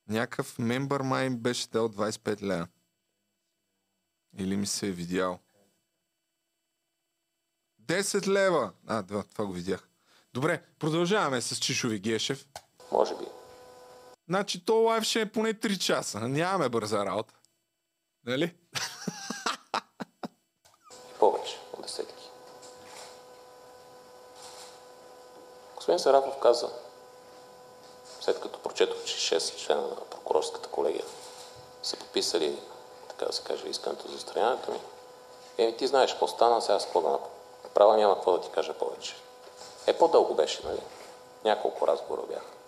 [0.09, 2.69] Някакъв мембър май беше дал 25 лева.
[4.39, 5.41] Или ми се е видял.
[7.83, 8.73] 10 лева!
[8.87, 9.89] А, това, това го видях.
[10.33, 12.47] Добре, продължаваме с Чишови Гешев.
[12.93, 13.40] Може би.
[14.31, 16.21] Значи то лайв ще е поне 3 часа.
[16.21, 17.35] Нямаме бърза работа.
[18.27, 18.55] Нали?
[21.21, 22.31] Повече от десетки.
[25.77, 26.71] Господин Сарафов каза,
[28.21, 31.05] след като прочетох, че 6 члена на прокурорската колегия
[31.83, 32.59] са подписали,
[33.09, 34.81] така да се каже, искането за отстраняването ми,
[35.59, 37.19] еми ти знаеш какво стана, сега с какво да
[37.65, 39.15] направя, няма какво да ти кажа повече.
[39.87, 40.81] Е, по-дълго беше, нали?
[41.45, 42.60] Няколко разговора бяха.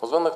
[0.00, 0.34] Позвъннах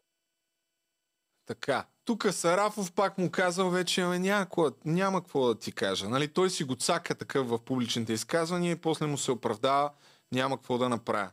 [1.46, 1.86] така.
[2.04, 4.46] Тук Сарафов пак му казал вече, ами няма,
[4.84, 6.08] няма какво да ти кажа.
[6.08, 9.90] Нали, той си го цака такъв в публичните изказвания и после му се оправдава,
[10.32, 11.30] няма какво да направя.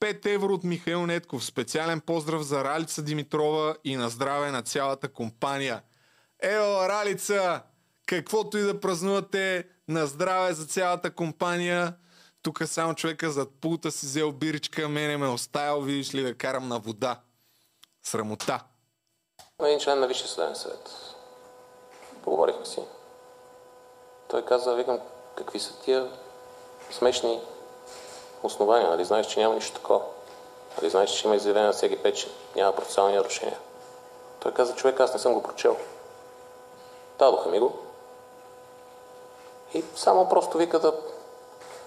[0.00, 1.44] 5 евро от Михаил Нетков.
[1.44, 5.82] Специален поздрав за Ралица Димитрова и на здраве на цялата компания.
[6.42, 7.62] Ево, Ралица!
[8.06, 11.94] Каквото и да празнувате, на здраве за цялата компания.
[12.42, 16.68] Тук само човека зад пулта си взел биричка, мене ме оставил, видиш ли, да карам
[16.68, 17.20] на вода.
[18.02, 18.60] Срамота.
[19.62, 20.90] Един член на Висшия съдебен съвет.
[22.22, 22.80] Поговорихме си.
[24.28, 24.98] Той каза, викам,
[25.36, 26.10] какви са тия
[26.90, 27.40] смешни
[28.42, 30.00] основания, нали знаеш, че няма нищо такова.
[30.76, 33.58] Нали знаеш, че има изявление на всеки пет, че няма процесуални нарушения.
[34.40, 35.76] Той каза, човек, аз не съм го прочел.
[37.18, 37.78] Дадоха ми го.
[39.74, 40.92] И само просто вика да,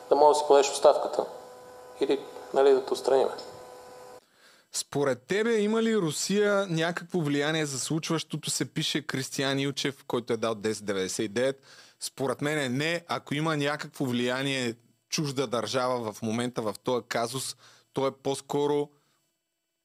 [0.10, 1.26] да може да си подеш оставката.
[2.02, 2.20] Или
[2.54, 3.32] нали, да те отстраниме.
[4.76, 10.38] Според тебе има ли Русия някакво влияние за случващото се, пише Кристиян Илчев, който е
[10.38, 11.56] дал 1099.
[12.00, 13.06] Според мен не.
[13.08, 14.76] Ако има някакво влияние
[15.10, 17.56] чужда държава в момента в този казус,
[17.94, 18.90] то е по-скоро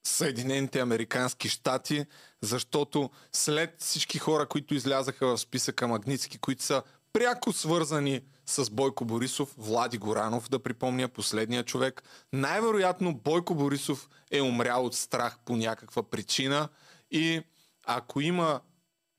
[0.07, 2.07] Съединените Американски щати,
[2.43, 6.83] защото след всички хора, които излязаха в списъка Магницки, които са
[7.19, 12.03] пряко свързани с Бойко Борисов, Влади Горанов, да припомня, последния човек.
[12.33, 16.69] Най-вероятно Бойко Борисов е умрял от страх по някаква причина
[17.11, 17.43] и
[17.87, 18.61] ако има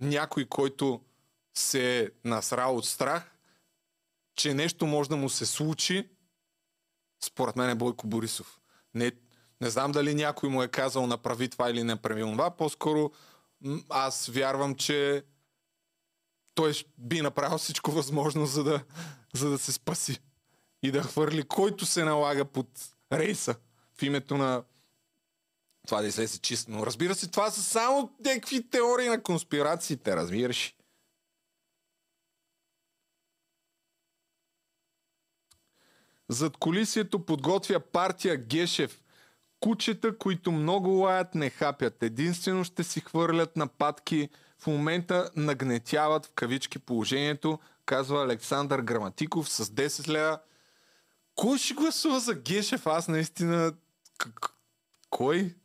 [0.01, 1.01] някой, който
[1.53, 3.31] се е насрал от страх,
[4.35, 6.09] че нещо може да му се случи,
[7.23, 8.59] според мен е Бойко Борисов.
[8.93, 9.11] Не,
[9.61, 12.51] не знам дали някой му е казал направи това или не прави това.
[12.51, 13.11] По-скоро
[13.89, 15.23] аз вярвам, че
[16.59, 18.83] той би направил всичко възможно, за да,
[19.33, 20.19] за да се спаси.
[20.83, 22.67] И да хвърли който се налага под
[23.13, 23.55] рейса
[23.97, 24.63] в името на
[25.87, 26.71] това да излезе чисто.
[26.71, 30.75] Но разбира се, това са само някакви теории на конспирациите, разбираш.
[36.29, 39.01] Зад колисието подготвя партия Гешев.
[39.59, 42.03] Кучета, които много лаят, не хапят.
[42.03, 44.29] Единствено ще си хвърлят нападки
[44.59, 50.39] в момента нагнетяват в кавички положението, казва Александър Граматиков с 10 лева.
[51.35, 52.87] Кой ще гласува за Гешев?
[52.87, 53.73] Аз наистина...
[55.09, 55.55] Кой?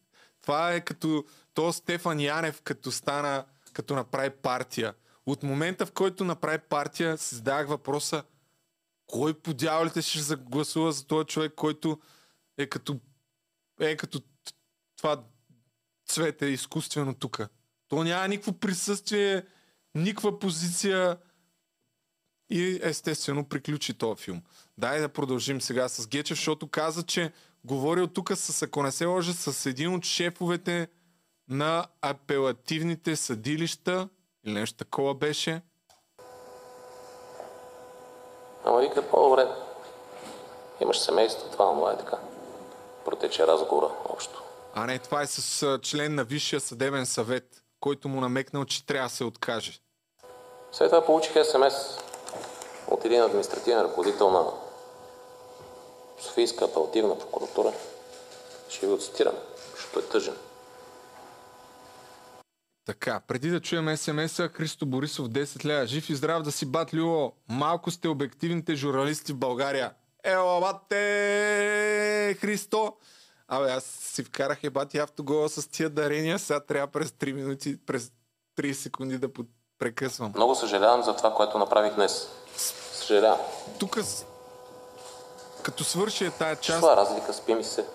[0.42, 1.24] Това е като
[1.54, 4.94] то Стефан Янев, като стана, като направи партия.
[5.26, 8.22] От момента, в който направи партия, си задавах въпроса
[9.06, 12.00] кой по дяволите ще загласува за този човек, който
[12.58, 13.00] е като
[13.80, 14.20] е като
[14.96, 15.24] това
[16.06, 17.40] цвете изкуствено тук.
[17.94, 19.42] То няма никакво присъствие,
[19.94, 21.16] никаква позиция
[22.50, 24.42] и естествено приключи този филм.
[24.78, 27.32] Дай да продължим сега с Гечев, защото каза, че
[27.64, 30.88] говорил тук с, ако не се лъжа, с един от шефовете
[31.48, 34.08] на апелативните съдилища
[34.44, 35.62] или нещо такова беше.
[38.64, 39.48] Ама вика по-добре.
[40.80, 42.16] Имаш семейство, това, това е така.
[43.04, 44.42] Протече разговора общо.
[44.74, 49.08] А не, това е с член на Висшия съдебен съвет който му намекнал, че трябва
[49.08, 49.80] да се откаже.
[50.72, 51.74] След това получих СМС
[52.88, 54.44] от един административен ръководител на
[56.20, 57.72] Софийска апелативна прокуратура.
[58.68, 59.34] Ще ви го цитирам,
[59.74, 60.34] защото е тъжен.
[62.86, 65.86] Така, преди да чуем СМС-а, Христо Борисов 10 лева.
[65.86, 67.32] Жив и здрав да си бат Люо.
[67.48, 69.92] Малко сте обективните журналисти в България.
[70.24, 72.96] Ело, бате, Христо!
[73.48, 78.10] Абе, аз си вкарах ебати автогола с тия дарения, сега трябва през 3 минути, през
[78.58, 79.28] 30 секунди да
[79.78, 80.32] прекъсвам.
[80.34, 82.28] Много съжалявам за това, което направих днес.
[82.92, 83.38] Съжалявам.
[83.78, 83.98] Тук,
[85.62, 86.80] като свърши е тая част...
[86.80, 87.86] Това разлика, спи ми се.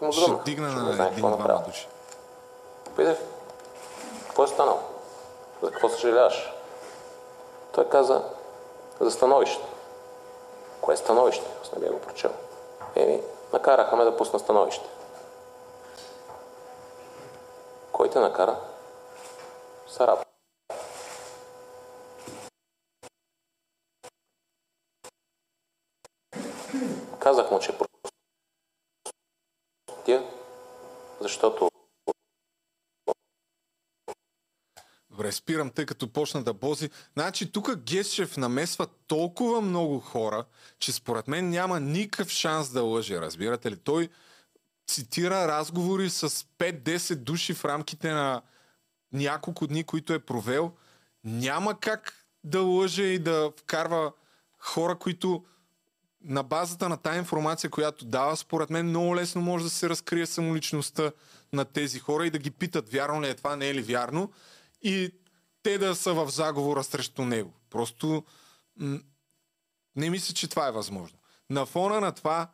[0.00, 1.88] Му ще дигна на един-двама души.
[2.96, 3.18] Питах,
[4.26, 4.80] какво е станало?
[5.62, 6.52] За какво съжаляваш?
[7.74, 8.22] Той каза,
[9.00, 9.64] за становище.
[10.80, 11.46] Кое е становище?
[11.62, 12.30] Аз не бях го прочел.
[12.94, 13.20] Еми,
[13.54, 14.88] Накараха ме да пусна становище.
[17.92, 18.56] Кой те накара?
[19.88, 20.26] Сараб.
[27.18, 27.78] Казах му, че
[29.88, 30.24] простия,
[31.20, 31.70] защото
[35.14, 36.90] Добре, спирам, тъй като почна да бози.
[37.12, 40.44] Значи тук Гешев намесва толкова много хора,
[40.78, 43.76] че според мен няма никакъв шанс да лъже, разбирате ли?
[43.76, 44.08] Той
[44.86, 48.42] цитира разговори с 5-10 души в рамките на
[49.12, 50.72] няколко дни, които е провел.
[51.24, 54.12] Няма как да лъже и да вкарва
[54.58, 55.44] хора, които
[56.24, 60.26] на базата на тази информация, която дава, според мен много лесно може да се разкрие
[60.26, 61.12] самоличността
[61.52, 64.30] на тези хора и да ги питат вярно ли е това, не е ли вярно
[64.84, 65.10] и
[65.62, 67.52] те да са в заговора срещу него.
[67.70, 68.24] Просто
[69.96, 71.18] не мисля, че това е възможно.
[71.50, 72.50] На фона на това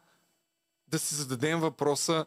[0.88, 2.26] да си зададем въпроса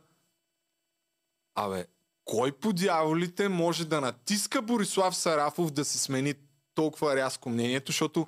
[1.55, 1.85] Абе,
[2.25, 6.34] кой по дяволите може да натиска Борислав Сарафов да се смени
[6.75, 8.27] толкова рязко мнението, защото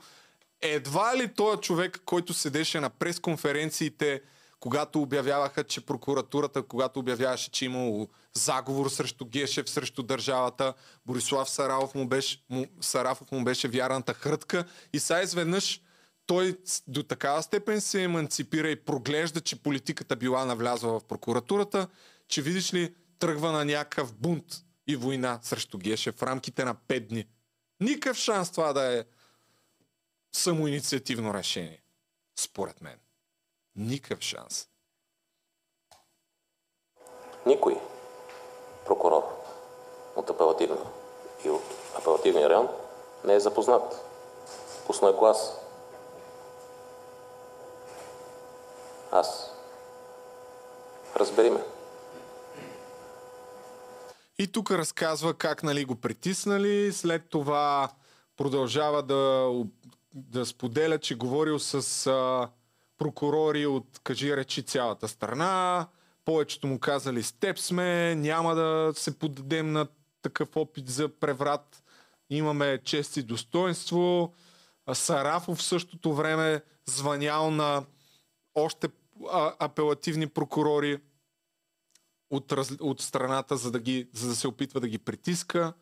[0.61, 4.21] едва ли този човек, който седеше на пресконференциите
[4.65, 10.73] когато обявяваха, че прокуратурата, когато обявяваше, че имало заговор срещу Гешев, срещу държавата,
[11.05, 15.81] Борислав Сарафов му беше, му, Сарафов му беше вярната хрътка и сега изведнъж
[16.25, 21.87] той до такава степен се еманципира и проглежда, че политиката била навлязла в прокуратурата,
[22.27, 24.45] че видиш ли тръгва на някакъв бунт
[24.87, 27.25] и война срещу Гешев в рамките на 5 дни.
[27.79, 29.05] Никакъв шанс това да е
[30.35, 31.81] самоинициативно решение.
[32.39, 32.95] Според мен.
[33.75, 34.67] Никакъв шанс.
[37.45, 37.77] никой
[38.85, 39.23] прокурор
[40.15, 40.85] от апелативна
[41.45, 41.63] и от
[41.99, 42.67] апелативния район
[43.23, 44.05] не е запознат.
[44.87, 45.53] Пусна е клас.
[49.11, 49.51] Аз.
[51.15, 51.59] Разбери ме.
[54.37, 57.89] И тук разказва как нали, го притиснали, след това
[58.37, 59.51] продължава да,
[60.13, 62.49] да споделя, че говорил с а,
[62.97, 65.87] прокурори от, кажи речи, цялата страна.
[66.25, 69.87] Повечето му казали, с теб сме, няма да се поддадем на
[70.21, 71.83] такъв опит за преврат.
[72.29, 74.33] Имаме чест и достоинство.
[74.93, 77.85] Сарафов в същото време звънял на
[78.55, 78.89] още
[79.59, 81.01] апелативни прокурори
[82.29, 85.73] от, раз, от страната, за да, ги, за да се опитва да ги притиска.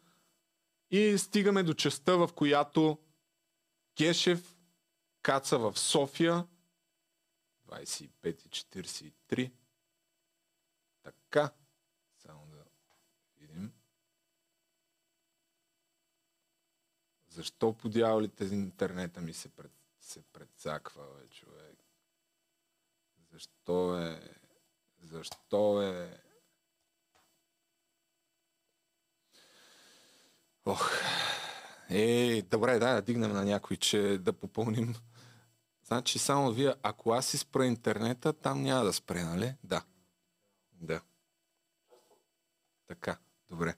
[0.92, 2.98] И стигаме до частта, в която
[3.98, 4.56] Гешев
[5.22, 6.46] каца в София
[7.74, 9.52] 25.43.
[11.04, 11.54] Така.
[12.18, 12.66] Само да
[13.38, 13.74] видим.
[17.28, 21.78] Защо по дяволите интернета ми се, пред, се предсаква, бе, човек?
[23.32, 24.38] Защо е...
[25.00, 26.24] Защо е...
[30.66, 30.92] Ох.
[31.90, 34.96] Е, добре, да, дигнем на някой, че да попълним.
[35.94, 39.54] Значи само вие, ако аз си спра интернета, там няма да спре, нали?
[39.64, 39.82] Да.
[40.82, 41.02] Да.
[42.88, 43.18] Така,
[43.50, 43.74] добре.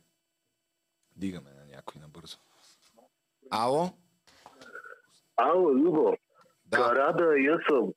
[1.16, 2.38] Дигаме на някой набързо.
[3.52, 3.90] Ало?
[5.38, 6.18] Ало, Любо.
[6.66, 6.78] Да.
[6.78, 7.94] Карада, я съм.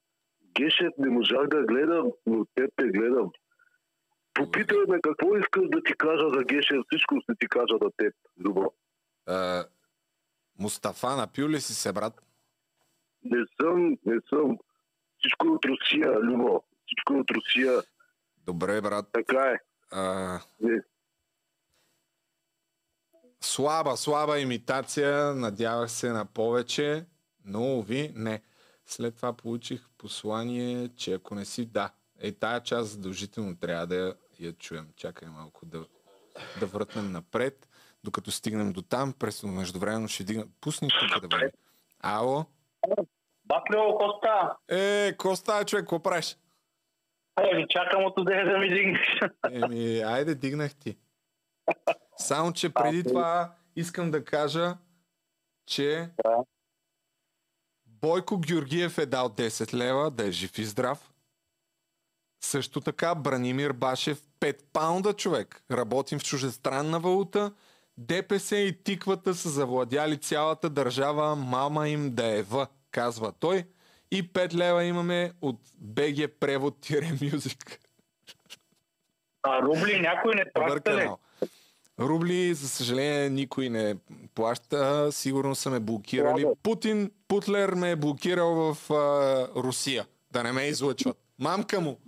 [0.54, 3.30] Гешев не можах да гледам, но теб те гледам.
[4.34, 8.14] Попитай ме какво искаш да ти кажа за Гешев, всичко ще ти кажа за теб,
[8.40, 8.74] Любо.
[9.26, 9.64] А,
[10.58, 12.27] Мустафа, напил ли си се, брат?
[13.24, 14.58] Не съм, не съм.
[15.18, 16.62] Всичко е от Русия, Любо.
[16.86, 17.82] Всичко е от Русия.
[18.46, 19.06] Добре, брат.
[19.12, 19.58] Така е.
[19.90, 20.82] А, Не.
[23.40, 25.34] слаба, слаба имитация.
[25.34, 27.06] Надявах се на повече,
[27.44, 28.42] но ви не.
[28.86, 31.90] След това получих послание, че ако не си да,
[32.20, 34.88] е тая част задължително трябва да я, я чуем.
[34.96, 35.86] Чакай малко да,
[36.60, 37.68] да въртнем напред,
[38.04, 39.12] докато стигнем до там.
[39.12, 40.46] През междувременно ще дигна.
[40.60, 41.52] Пусни тук да бъде.
[42.00, 42.46] Ало?
[43.44, 44.56] Баклево, Коста.
[44.68, 46.36] Е, Коста, човек, какво правиш?
[47.40, 49.20] Е, ви чакам от отде да ми дигнеш.
[49.50, 50.96] Еми, айде, дигнах ти.
[52.16, 54.76] Само, че преди това искам да кажа,
[55.66, 56.10] че
[57.86, 61.12] Бойко Георгиев е дал 10 лева, да е жив и здрав.
[62.44, 65.64] Също така Бранимир Башев 5 паунда човек.
[65.70, 67.52] Работим в чужестранна валута.
[67.98, 73.64] ДПС и тиквата са завладяли цялата държава, мама им да е в, казва той.
[74.10, 77.78] И 5 лева имаме от BG Превод-Music.
[79.42, 81.08] А рубли някой не плаща ли?
[82.00, 83.96] Рубли, за съжаление, никой не
[84.34, 85.12] плаща.
[85.12, 86.46] Сигурно са ме блокирали.
[86.62, 90.06] Путин, Путлер ме е блокирал в а, Русия.
[90.30, 91.16] Да не ме излъчват.
[91.38, 91.98] Мамка му.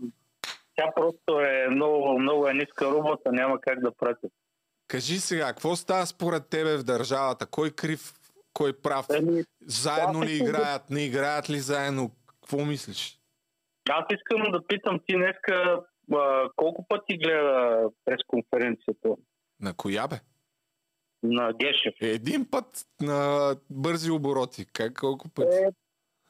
[0.77, 4.33] Тя просто е много, много е ниска рубата, няма как да пратят.
[4.91, 7.47] Кажи сега, какво става според тебе в държавата?
[7.47, 8.13] Кой крив,
[8.53, 9.07] кой прав?
[9.67, 10.91] Заедно ли играят?
[10.91, 12.11] Не играят ли заедно?
[12.27, 13.21] Какво мислиш?
[13.91, 15.81] Аз искам да питам ти днеска
[16.13, 19.09] а, колко пъти гледа през конференцията
[19.61, 20.17] На коя бе?
[21.23, 21.95] на Гешев?
[22.01, 24.67] Един път на бързи обороти.
[24.73, 25.57] Как колко пъти?
[25.57, 25.71] Е,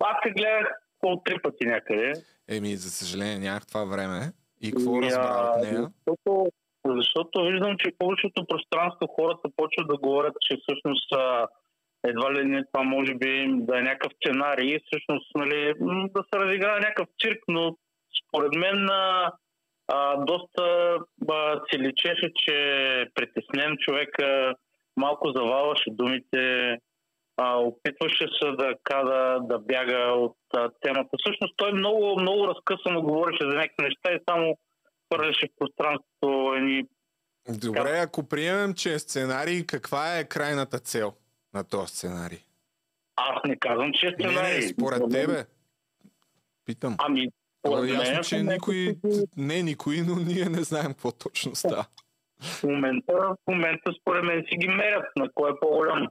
[0.01, 0.67] аз се гледах
[0.97, 2.13] около три пъти някъде.
[2.49, 4.33] Еми, за съжаление, нямах това време.
[4.61, 5.91] И какво Ами, разбра от нея?
[6.07, 6.51] Защото,
[6.87, 11.47] защото виждам, че публичното пространство хората почват да говорят, че всъщност а,
[12.07, 15.75] едва ли не това може би да е някакъв сценарий всъщност нали,
[16.15, 17.77] да се разиграе някакъв цирк, но
[18.23, 19.33] според мен а,
[19.89, 20.97] а, доста
[21.31, 22.55] а, си личеше, че
[23.15, 24.55] притеснен човека,
[24.97, 26.77] малко завалваше думите,
[27.37, 31.11] а, опитваше се да када, да бяга от а, темата.
[31.19, 34.57] Всъщност той много, много разкъсано говореше за някакви неща и само
[35.11, 36.85] хвърляше в пространството едни
[37.49, 41.15] Добре, ако приемем, че е сценарий, каква е крайната цел
[41.55, 42.39] на този сценарий?
[43.17, 44.69] Аз не казвам, че е Не, не, сценарий.
[44.69, 45.45] според тебе.
[46.65, 46.97] Питам.
[46.99, 47.29] Ами, е
[47.59, 48.97] според ясно, мен, че в момента никой,
[49.37, 51.87] не никой, но ние не знаем какво точно става.
[52.41, 56.09] В момента, в момента според мен си ги мерят на кой е по-голям.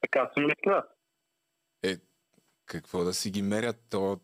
[0.00, 0.84] Така си мисля.
[1.82, 1.96] Е,
[2.66, 3.76] какво да си ги мерят?
[3.90, 4.20] То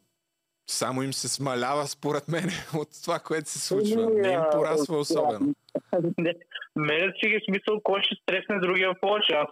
[0.71, 2.45] само им се смалява, според мен,
[2.75, 4.11] от това, което се случва.
[4.11, 5.55] Не им порасва особено.
[6.19, 6.35] Не,
[6.77, 9.33] мерят си ги смисъл, кой ще стресне другия повече.
[9.33, 9.49] Аз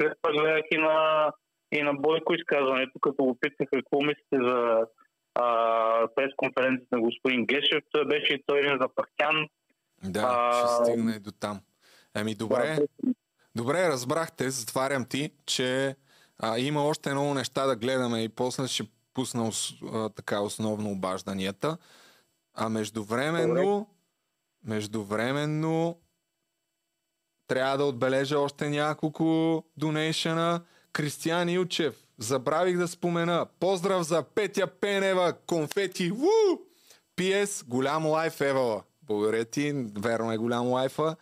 [0.00, 1.30] след това гледах и на,
[1.72, 4.80] и на Бойко изказването, като го питах какво мислите за
[6.14, 7.84] пресконференцията на господин Гешев.
[7.92, 9.48] Той беше и той един запахтян.
[10.04, 11.60] Да, А, ще стигне и до там.
[12.16, 12.78] Еми, добре.
[13.56, 15.96] Добре, разбрахте, затварям ти, че
[16.38, 18.82] а, има още много неща да гледаме и после ще
[19.14, 21.76] пусна ос, а, така основно обажданията.
[22.54, 23.86] А междувременно,
[24.64, 25.98] междувременно
[27.46, 30.60] трябва да отбележа още няколко донейшена.
[30.92, 33.46] Кристиян Илчев, забравих да спомена.
[33.60, 36.60] Поздрав за Петя Пенева, конфети, ву!
[37.16, 38.82] PS, голям лайф Евала.
[39.02, 41.16] Благодаря ти, верно е голям лайфа.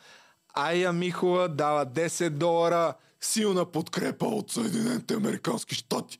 [0.54, 2.94] Ая Михова дава 10 долара.
[3.20, 6.18] Силна подкрепа от Съединените Американски щати.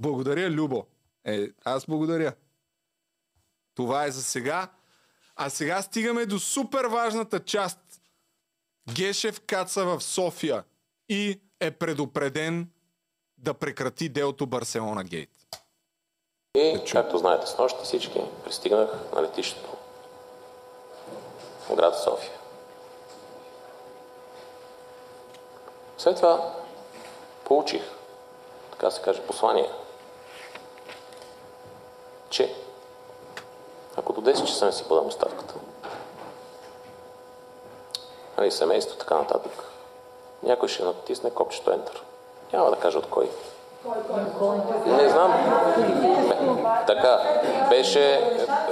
[0.00, 0.86] Благодаря, Любо.
[1.24, 2.32] Е, аз благодаря.
[3.74, 4.68] Това е за сега.
[5.36, 7.78] А сега стигаме до супер важната част.
[8.94, 10.64] Гешев каца в София
[11.08, 12.70] и е предупреден
[13.38, 15.30] да прекрати делото Барселона Гейт.
[16.54, 19.76] И, както знаете, с нощи всички пристигнах на летището
[21.68, 22.32] в град София.
[25.98, 26.54] След това
[27.44, 27.82] получих,
[28.72, 29.70] така се каже, послание,
[32.30, 32.54] че
[33.96, 35.54] ако до 10 часа не си подам оставката,
[38.38, 39.64] нали, семейство, така нататък,
[40.42, 41.98] някой ще натисне копчето Enter.
[42.52, 43.30] Няма да кажа от кой.
[44.86, 45.32] Не знам.
[46.86, 48.30] Така, беше,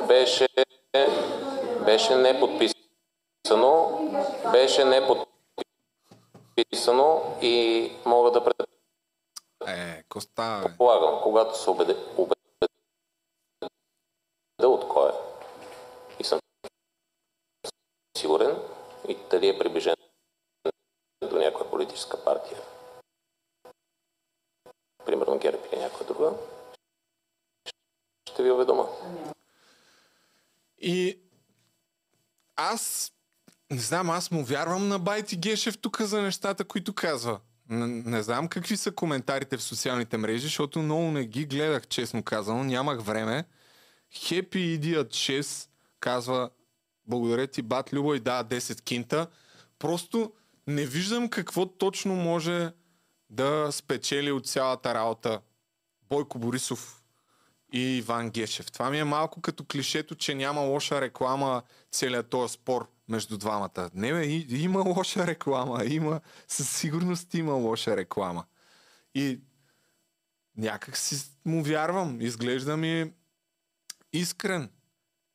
[0.08, 0.48] беше,
[1.84, 4.00] беше неподписано,
[4.52, 5.26] беше неподписано
[7.40, 8.56] и мога да пред...
[9.66, 10.04] Е,
[10.62, 11.96] предполагам, когато се убеде,
[14.58, 15.12] убеде от кой е
[16.20, 16.40] и съм
[18.16, 18.56] сигурен
[19.08, 19.94] и дали е приближен
[21.30, 22.58] до някоя политическа партия,
[25.06, 26.32] примерно ГЕРБ или някоя друга,
[28.32, 28.84] ще ви уведома.
[30.78, 31.20] И
[32.56, 33.12] аз
[33.70, 37.40] не знам, аз му вярвам на Байти Гешев тук за нещата, които казва.
[37.68, 42.22] Не, не знам какви са коментарите в социалните мрежи, защото много не ги гледах, честно
[42.22, 42.64] казано.
[42.64, 43.44] Нямах време.
[44.14, 45.68] Happy Idiot 6
[46.00, 46.50] казва
[47.06, 49.26] благодаря ти, бат Любо и да, 10 кинта.
[49.78, 50.32] Просто
[50.66, 52.72] не виждам какво точно може
[53.30, 55.40] да спечели от цялата работа
[56.08, 57.02] Бойко Борисов
[57.72, 58.72] и Иван Гешев.
[58.72, 61.62] Това ми е малко като клишето, че няма лоша реклама
[61.92, 63.90] целият този спор между двамата.
[63.94, 64.26] Не, бе,
[64.56, 65.84] има лоша реклама.
[65.84, 68.44] Има, със сигурност има лоша реклама.
[69.14, 69.40] И
[70.56, 72.20] някак си му вярвам.
[72.20, 73.12] Изглежда ми
[74.12, 74.70] искрен.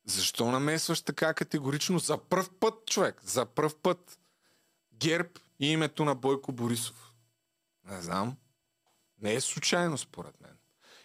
[0.06, 3.20] Защо намесваш така категорично за пръв път, човек?
[3.24, 4.18] За пръв път.
[4.92, 5.30] ГЕРБ
[5.60, 7.12] и името на Бойко Борисов.
[7.84, 8.36] Не знам.
[9.22, 10.56] Не е случайно, според мен.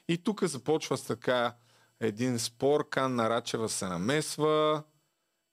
[0.07, 1.55] И тук започва с така
[1.99, 4.83] един спор, Кан Нарачева се намесва.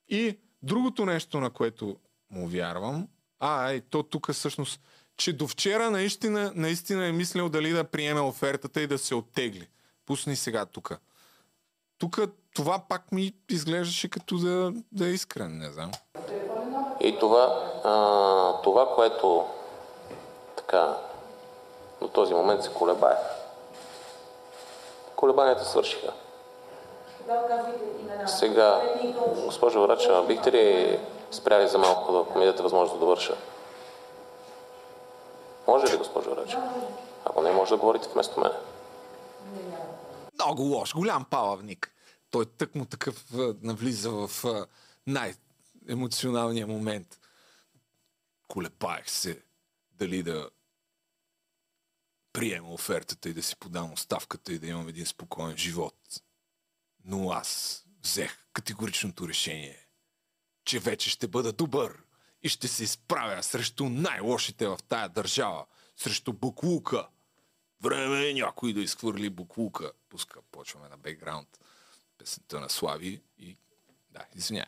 [0.07, 1.97] И другото нещо, на което
[2.29, 3.07] му вярвам,
[3.39, 4.81] а, и то тук всъщност,
[5.17, 9.67] че до вчера наистина, наистина е мислил дали да приеме офертата и да се оттегли.
[10.05, 10.99] Пусни сега тук.
[11.99, 12.19] Тук
[12.55, 15.91] това пак ми изглеждаше като да, да е искрен, не знам.
[16.99, 19.45] И това, а, това, което
[20.55, 20.97] така
[22.01, 23.17] до този момент се колебае.
[25.15, 26.13] Колебанията свършиха.
[28.25, 28.81] Сега,
[29.45, 30.99] госпожо Врачева, бихте ли
[31.31, 33.37] спряли за малко, ако ми дадете възможност да довърша?
[35.67, 36.63] Може ли, госпожо Врачева?
[37.25, 38.51] Ако не, може да говорите вместо мен.
[40.37, 41.93] Много лош, голям палавник.
[42.29, 43.25] Той тък му такъв
[43.61, 44.31] навлиза в
[45.07, 47.19] най-емоционалния момент.
[48.47, 49.43] Колебаех се
[49.91, 50.49] дали да
[52.33, 56.21] приема офертата и да си подам оставката и да имам един спокоен живот.
[57.05, 59.87] Но аз взех категоричното решение,
[60.65, 62.03] че вече ще бъда добър
[62.43, 65.65] и ще се изправя срещу най-лошите в тая държава,
[65.95, 67.07] срещу буклука.
[67.81, 69.91] Време е някой да изхвърли буклука.
[70.17, 71.47] Пуска, почваме на бекграунд
[72.17, 73.57] песента на Слави и
[74.09, 74.65] да, извиняй.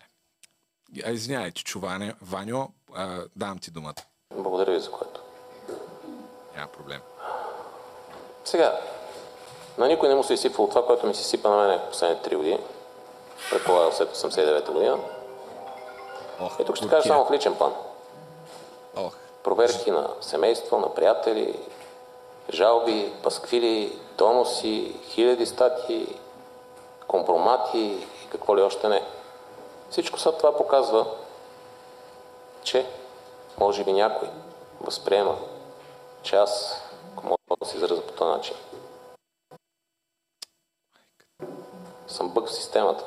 [1.06, 4.02] А, извиняй, чуване, Ваньо, а, давам ти думата.
[4.34, 5.22] Благодаря ви за което.
[6.56, 7.02] Няма проблем.
[8.46, 8.80] Сега,
[9.78, 12.36] на никой не му се изсипвало това, което ми се сипа на мен последните три
[12.36, 12.60] години.
[13.50, 15.00] Предполагам след 89-та година.
[16.40, 17.74] Ох, И тук ще кажа само в личен план.
[18.96, 19.16] Ох.
[19.44, 21.60] Проверки на семейство, на приятели,
[22.54, 26.20] жалби, пасквили, доноси, хиляди статии,
[27.08, 27.80] компромати
[28.26, 29.04] и какво ли още не.
[29.90, 31.06] Всичко след това показва,
[32.64, 32.86] че
[33.58, 34.30] може би някой
[34.82, 35.38] възприема,
[36.24, 36.84] че аз,
[37.24, 38.56] мога да се изразя по този начин,
[42.08, 43.06] съм бък в системата.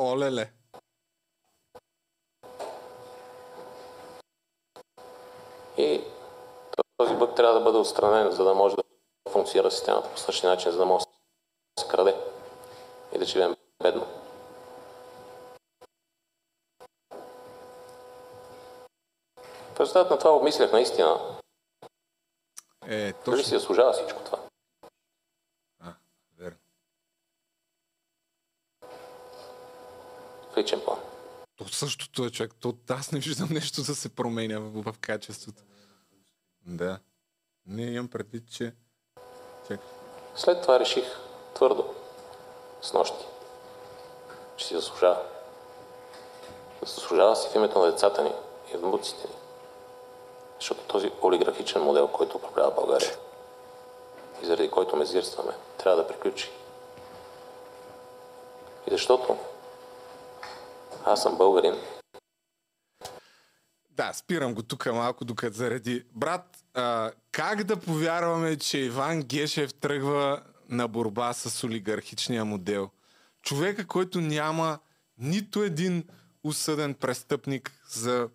[0.00, 0.52] Олеле.
[5.76, 6.00] И
[7.00, 8.82] този бък трябва да бъде отстранен, за да може да
[9.30, 11.04] функционира системата по същия начин, за да може
[11.76, 12.16] да се краде
[13.14, 14.06] и да живеем бедно.
[19.74, 21.38] В резултат на това обмислях наистина.
[22.86, 23.44] Е, Дали точно.
[23.44, 24.38] си заслужава всичко това?
[25.78, 25.92] А,
[26.38, 26.58] верно.
[30.52, 30.98] В личен план.
[31.56, 32.54] То същото е човек.
[32.60, 35.62] То, аз не виждам нещо да се променя в, в качеството.
[36.66, 36.98] Да.
[37.66, 38.74] Не имам предвид, че...
[39.68, 39.80] Чак.
[40.36, 41.04] След това реших
[41.54, 41.94] твърдо,
[42.82, 43.26] с нощи,
[44.56, 45.22] че си заслужава.
[46.86, 48.32] Заслужава си в името на децата ни
[48.74, 49.34] и внуците ни.
[50.58, 53.16] Защото този олигархичен модел, който управлява България
[54.42, 56.50] и заради който мезирстваме, трябва да приключи.
[58.86, 59.38] И защото
[61.04, 61.80] аз съм българин,
[64.00, 66.04] Да, спирам го тук малко, докато заради.
[66.12, 72.90] Брат, а, как да повярваме, че Иван Гешев тръгва на борба с олигархичния модел?
[73.42, 74.78] Човека, който няма
[75.18, 76.04] нито един
[76.44, 78.28] осъден престъпник за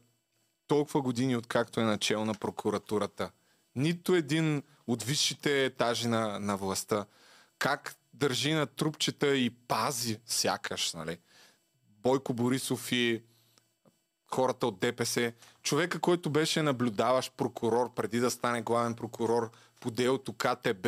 [0.68, 3.32] толкова години, откакто е начал на прокуратурата.
[3.76, 7.06] Нито един от висшите етажи на, на властта.
[7.60, 11.18] Как държи на трупчета и пази, сякаш, нали?
[12.02, 13.24] Бойко Борисов и
[14.36, 15.34] хората от ДПС.
[15.66, 20.88] Човека, който беше наблюдаващ прокурор преди да стане главен прокурор по делото КТБ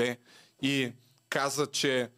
[0.62, 0.94] и
[1.30, 2.10] каза, че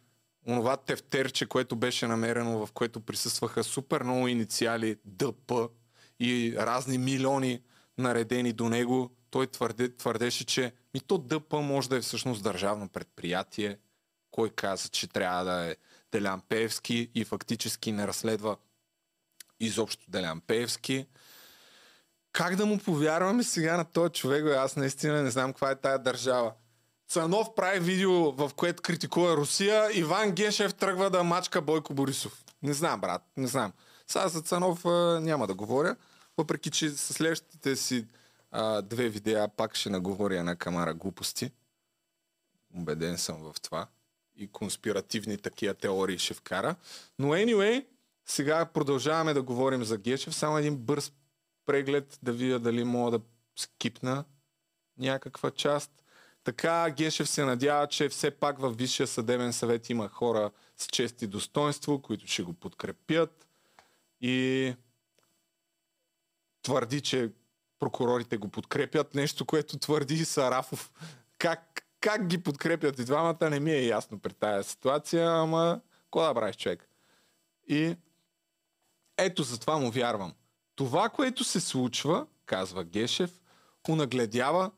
[0.46, 5.68] онова тефтерче, което беше намерено, в което присъстваха супер много инициали ДП
[6.20, 7.62] и разни милиони
[7.98, 12.88] наредени до него, той твърде, твърдеше, че ми то ДП може да е всъщност държавно
[12.88, 13.78] предприятие.
[14.30, 15.76] Кой каза, че трябва да е
[16.12, 18.56] Делян Певски и фактически не разследва
[19.60, 21.06] изобщо Делян Пеевски.
[22.32, 24.44] Как да му повярваме сега на този човек?
[24.44, 24.56] Бе?
[24.56, 26.52] Аз наистина не знам каква е тая държава.
[27.08, 29.98] Цанов прави видео, в което критикува Русия.
[29.98, 32.44] Иван Гешев тръгва да мачка Бойко Борисов.
[32.62, 33.72] Не знам, брат, не знам.
[34.06, 35.96] Сега за Цанов а, няма да говоря,
[36.38, 38.06] въпреки че с следващите си
[38.50, 41.50] а, две видеа пак ще наговоря една камара глупости.
[42.74, 43.86] Убеден съм в това.
[44.36, 46.74] И конспиративни такива теории ще вкара.
[47.18, 47.86] Но anyway,
[48.26, 50.34] сега продължаваме да говорим за Гешев.
[50.34, 51.12] Само един бърз
[51.70, 53.24] преглед да видя дали мога да
[53.56, 54.24] скипна
[54.98, 56.04] някаква част.
[56.44, 61.22] Така Гешев се надява, че все пак в Висшия съдебен съвет има хора с чест
[61.22, 63.48] и достоинство, които ще го подкрепят
[64.20, 64.74] и
[66.62, 67.30] твърди, че
[67.78, 69.14] прокурорите го подкрепят.
[69.14, 70.92] Нещо, което твърди и Сарафов.
[71.38, 76.20] Как, как ги подкрепят и двамата не ми е ясно при тази ситуация, ама какво
[76.20, 76.88] да правиш човек?
[77.68, 77.96] И
[79.16, 80.34] ето за това му вярвам.
[80.76, 83.30] Това, което се случва, казва Гешев,
[83.88, 84.70] унагледява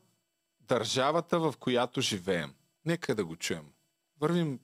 [0.61, 2.53] държавата, в която живеем.
[2.85, 3.65] Нека да го чуем.
[4.21, 4.59] Вървим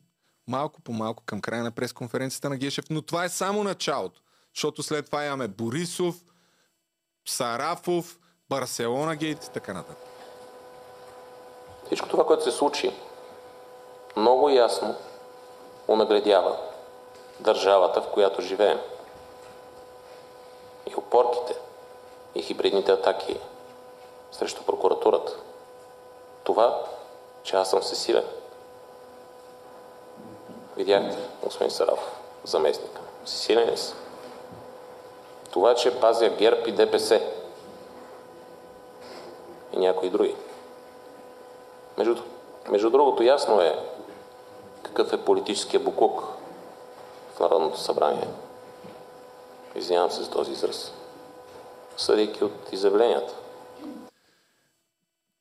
[0.48, 4.22] малко по малко към края на пресконференцията на Гешев, но това е само началото.
[4.56, 6.16] Защото след това имаме Борисов,
[7.28, 8.20] Сарафов,
[8.50, 10.08] Барселона Гейт и така нататък.
[11.86, 12.92] Всичко това, което се случи,
[14.18, 14.96] много ясно
[15.88, 16.58] унагледява
[17.40, 18.80] държавата, в която живеем.
[20.90, 21.56] И опорките,
[22.36, 23.40] и хибридните атаки
[24.32, 25.36] срещу прокуратурата.
[26.44, 26.84] Това,
[27.44, 28.26] че аз съм всесилен.
[30.78, 32.99] Видяхте, господин Сарафов, заместник.
[33.26, 33.76] Всесилен ли?
[35.52, 37.22] Това, че пазя ГЕРБ и ДПС.
[39.74, 40.36] И някои други.
[41.98, 42.16] Между,
[42.70, 43.80] между другото, ясно е
[44.84, 46.24] какъв е политическия буклук
[47.36, 48.28] в Народното събрание.
[49.80, 50.92] Извинявам се за този израз.
[51.98, 53.34] Съдейки от изявленията.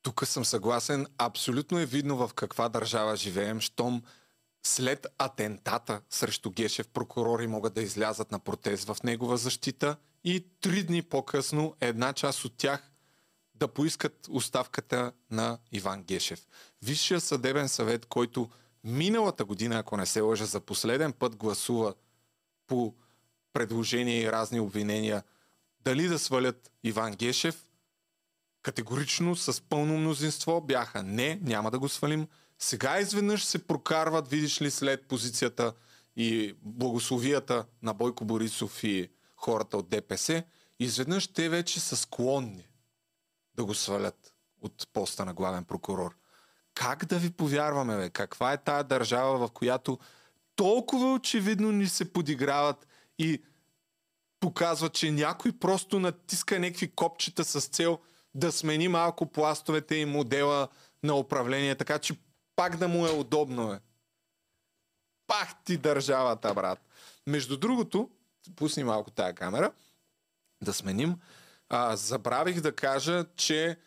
[0.01, 1.07] Тук съм съгласен.
[1.17, 4.01] Абсолютно е видно в каква държава живеем, щом
[4.63, 10.83] след атентата срещу Гешев прокурори могат да излязат на протест в негова защита и три
[10.83, 12.91] дни по-късно една част от тях
[13.55, 16.47] да поискат оставката на Иван Гешев.
[16.81, 18.49] Висшия съдебен съвет, който
[18.83, 21.93] миналата година, ако не се лъжа, за последен път гласува
[22.67, 22.93] по
[23.53, 25.23] предложения и разни обвинения
[25.83, 27.65] дали да свалят Иван Гешев,
[28.61, 32.27] категорично с пълно мнозинство бяха не, няма да го свалим.
[32.59, 35.73] Сега изведнъж се прокарват, видиш ли, след позицията
[36.15, 40.43] и благословията на Бойко Борисов и хората от ДПС,
[40.79, 42.67] изведнъж те вече са склонни
[43.55, 46.15] да го свалят от поста на главен прокурор.
[46.73, 48.09] Как да ви повярваме, бе?
[48.09, 49.99] Каква е тая държава, в която
[50.55, 52.87] толкова очевидно ни се подиграват
[53.19, 53.43] и
[54.39, 57.99] показват, че някой просто натиска някакви копчета с цел
[58.35, 60.67] да смени малко пластовете и модела
[61.03, 62.17] на управление, така че
[62.55, 63.73] пак да му е удобно.
[63.73, 63.79] Е.
[65.27, 66.79] Пах ти държавата, брат.
[67.27, 68.09] Между другото,
[68.55, 69.71] пусни малко тая камера,
[70.61, 71.15] да сменим.
[71.69, 73.77] А, забравих да кажа, че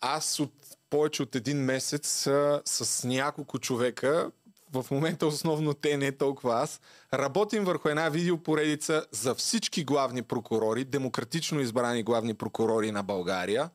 [0.00, 0.52] аз от
[0.90, 4.30] повече от един месец а, с няколко човека,
[4.72, 6.80] в момента основно те, не толкова аз,
[7.14, 13.70] работим върху една видеопоредица за всички главни прокурори, демократично избрани главни прокурори на България,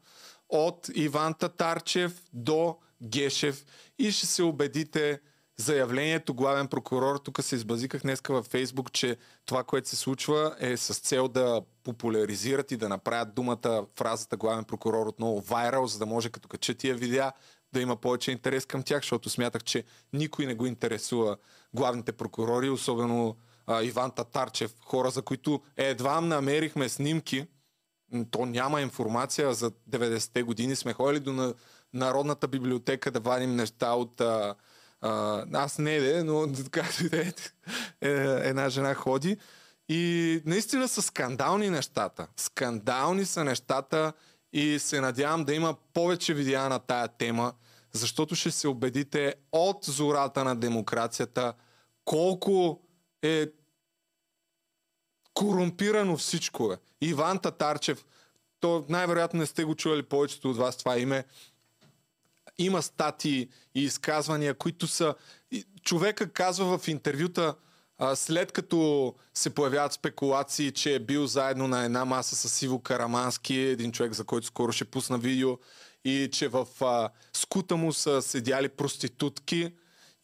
[0.49, 3.65] от Иван Татарчев до Гешев.
[3.99, 5.19] И ще се убедите
[5.57, 10.77] заявлението главен прокурор, тук се избазиках днеска във Фейсбук, че това, което се случва е
[10.77, 16.05] с цел да популяризират и да направят думата, фразата главен прокурор отново вайрал, за да
[16.05, 17.31] може като кача тия видеа
[17.73, 19.83] да има повече интерес към тях, защото смятах, че
[20.13, 21.37] никой не го интересува
[21.73, 23.35] главните прокурори, особено
[23.67, 27.47] а, Иван Татарчев, хора, за които едва намерихме снимки,
[28.31, 30.75] то няма информация за 90-те години.
[30.75, 31.55] Сме ходили до
[31.93, 34.55] Народната библиотека да вадим неща от а,
[35.01, 37.33] а, аз не е, но както и да е,
[38.49, 39.37] една жена ходи.
[39.89, 42.27] И наистина са скандални нещата.
[42.37, 44.13] Скандални са нещата
[44.53, 47.53] и се надявам да има повече видеа на тая тема,
[47.91, 51.53] защото ще се убедите от зората на демокрацията
[52.05, 52.81] колко
[53.21, 53.47] е
[55.33, 56.77] корумпирано всичко е.
[57.01, 58.05] Иван Татарчев,
[58.59, 61.25] то най-вероятно не сте го чували повечето от вас това име,
[62.57, 65.15] има статии и изказвания, които са...
[65.83, 67.55] Човека казва в интервюта,
[68.15, 73.55] след като се появяват спекулации, че е бил заедно на една маса с Сиво Карамански,
[73.55, 75.57] един човек, за който скоро ще пусна видео,
[76.05, 79.73] и че в а, скута му са седяли проститутки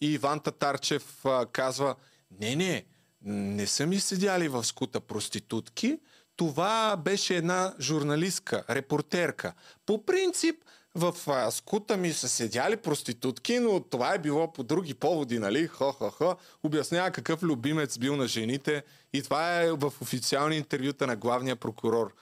[0.02, 1.96] и Иван Татарчев а, казва,
[2.40, 2.86] не, не,
[3.22, 6.00] не са ми седяли в скута проститутки,
[6.36, 9.54] това беше една журналистка, репортерка.
[9.86, 10.56] По принцип,
[10.96, 15.68] в а, скута ми са седяли проститутки, но това е било по други поводи, нали?
[15.68, 16.36] Хо-хо-хо.
[16.64, 18.84] Обяснява какъв любимец бил на жените
[19.14, 22.14] и това е в официални интервюта на главния прокурор.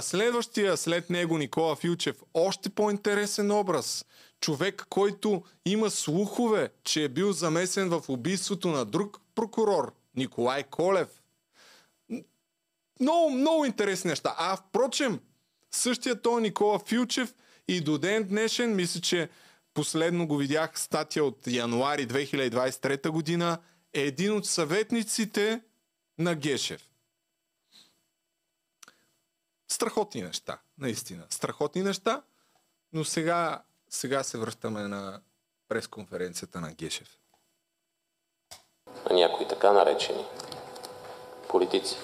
[0.00, 4.04] Следващия след него Никола Филчев, още по-интересен образ.
[4.40, 11.08] Човек, който има слухове, че е бил замесен в убийството на друг прокурор, Николай Колев.
[13.00, 14.34] Много, много интересни неща.
[14.38, 15.20] А впрочем,
[15.70, 17.34] същия той Никола Филчев
[17.68, 19.28] и до ден днешен, мисля, че
[19.74, 23.58] последно го видях статия от януари 2023 година,
[23.92, 25.60] е един от съветниците
[26.18, 26.90] на Гешев.
[29.68, 31.26] Страхотни неща, наистина.
[31.30, 32.22] Страхотни неща,
[32.92, 35.20] но сега, сега се връщаме на
[35.68, 37.18] пресконференцията на Гешев.
[39.10, 40.24] На някои така наречени
[41.48, 41.96] политици.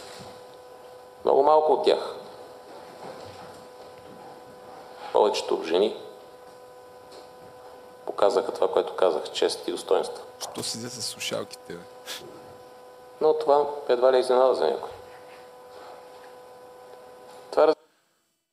[1.24, 2.19] Много малко от тях
[5.12, 5.96] повечето жени
[8.06, 10.24] показаха това, което казах, чест и достоинство.
[10.40, 11.80] Що седя с слушалките, бе?
[13.20, 14.90] Но това едва ли е изненада за някой.
[17.50, 17.74] Това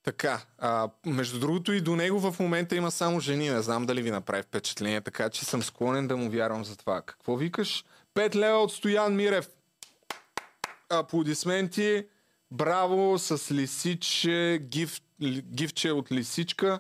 [0.08, 3.50] така, а, между другото и до него в момента има само жени.
[3.50, 7.02] Не знам дали ви направи впечатление, така че съм склонен да му вярвам за това.
[7.02, 7.86] Какво викаш?
[8.14, 9.50] Пет лева от Стоян Мирев.
[10.90, 12.06] Аплодисменти.
[12.52, 16.80] Браво с лисиче, гиф, гифче от лисичка.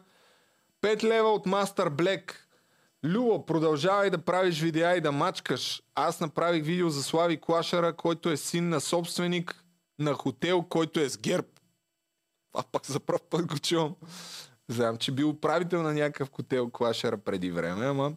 [0.81, 2.47] 5 лева от Мастер Блек.
[3.03, 5.83] Любо, продължавай да правиш видеа и да мачкаш.
[5.95, 9.63] Аз направих видео за Слави Клашара, който е син на собственик
[9.99, 11.45] на хотел, който е с герб.
[12.51, 13.95] Това пак за първ път го чувам.
[14.67, 18.13] Знам, че бил управител на някакъв хотел Клашара преди време, ама...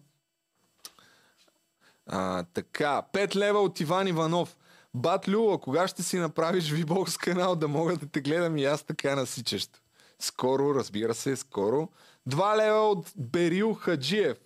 [2.06, 4.56] А, така, 5 лева от Иван Иванов.
[4.94, 8.82] Бат Люла, кога ще си направиш Вибокс канал да мога да те гледам и аз
[8.82, 9.80] така насичащо?
[10.20, 11.88] Скоро, разбира се, скоро.
[12.26, 14.38] Два лева от Берил Хаджиев.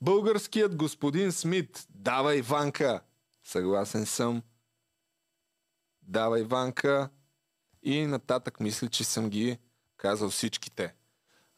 [0.00, 1.86] Българският господин Смит.
[1.90, 3.00] Давай, Ванка.
[3.44, 4.42] Съгласен съм.
[6.02, 7.10] Давай, Ванка.
[7.82, 9.58] И нататък мисля, че съм ги
[9.96, 10.94] казал всичките.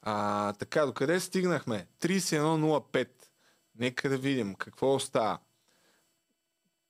[0.02, 1.86] А, така, докъде стигнахме?
[2.01, 3.09] 31.05.
[3.74, 5.38] Нека да видим какво остава.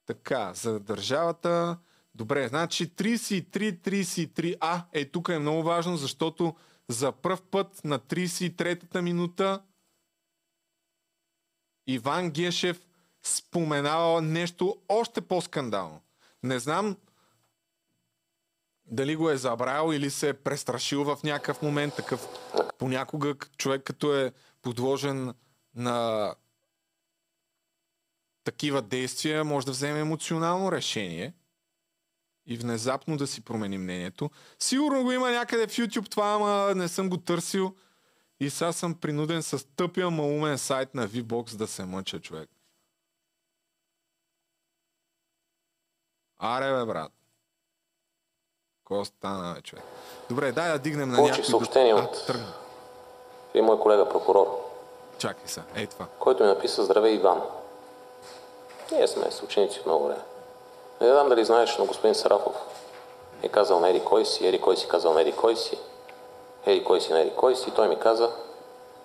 [0.06, 1.78] Така, за държавата.
[2.14, 4.56] Добре, значи 33-33.
[4.60, 6.54] А, е, тук е много важно, защото
[6.88, 9.62] за пръв път на 33-та минута
[11.86, 12.86] Иван Гешев
[13.22, 16.00] споменава нещо още по-скандално.
[16.42, 16.96] Не знам
[18.86, 21.94] дали го е забрал или се е престрашил в някакъв момент.
[21.96, 22.28] Такъв
[22.78, 24.32] понякога човек като е
[24.62, 25.34] подложен
[25.74, 26.34] на
[28.44, 31.34] такива действия, може да вземе емоционално решение
[32.46, 34.30] и внезапно да си промени мнението.
[34.58, 37.74] Сигурно го има някъде в YouTube това, ама не съм го търсил.
[38.40, 42.50] и сега съм принуден с тъпия малумен сайт на VBOX да се мъча човек.
[46.38, 47.12] Аре бе, брат.
[48.84, 49.84] Ко стана, бе, човек?
[50.28, 51.44] Добре, дай да дигнем на някой...
[51.44, 52.30] съобщение от-.
[53.54, 54.60] И мой колега прокурор,
[55.18, 56.06] Чакай са, ей това.
[56.18, 57.42] който ми написа Здравей Иван.
[58.92, 60.22] Ние сме с ученици много време.
[61.00, 62.54] Не знам дали знаеш, но господин Сарафов
[63.42, 65.78] е казал на Еди кой си, Еди кой си казал на Еди кой си,
[66.66, 67.70] Еди кой си на Еди кой си.
[67.70, 68.30] Той ми каза,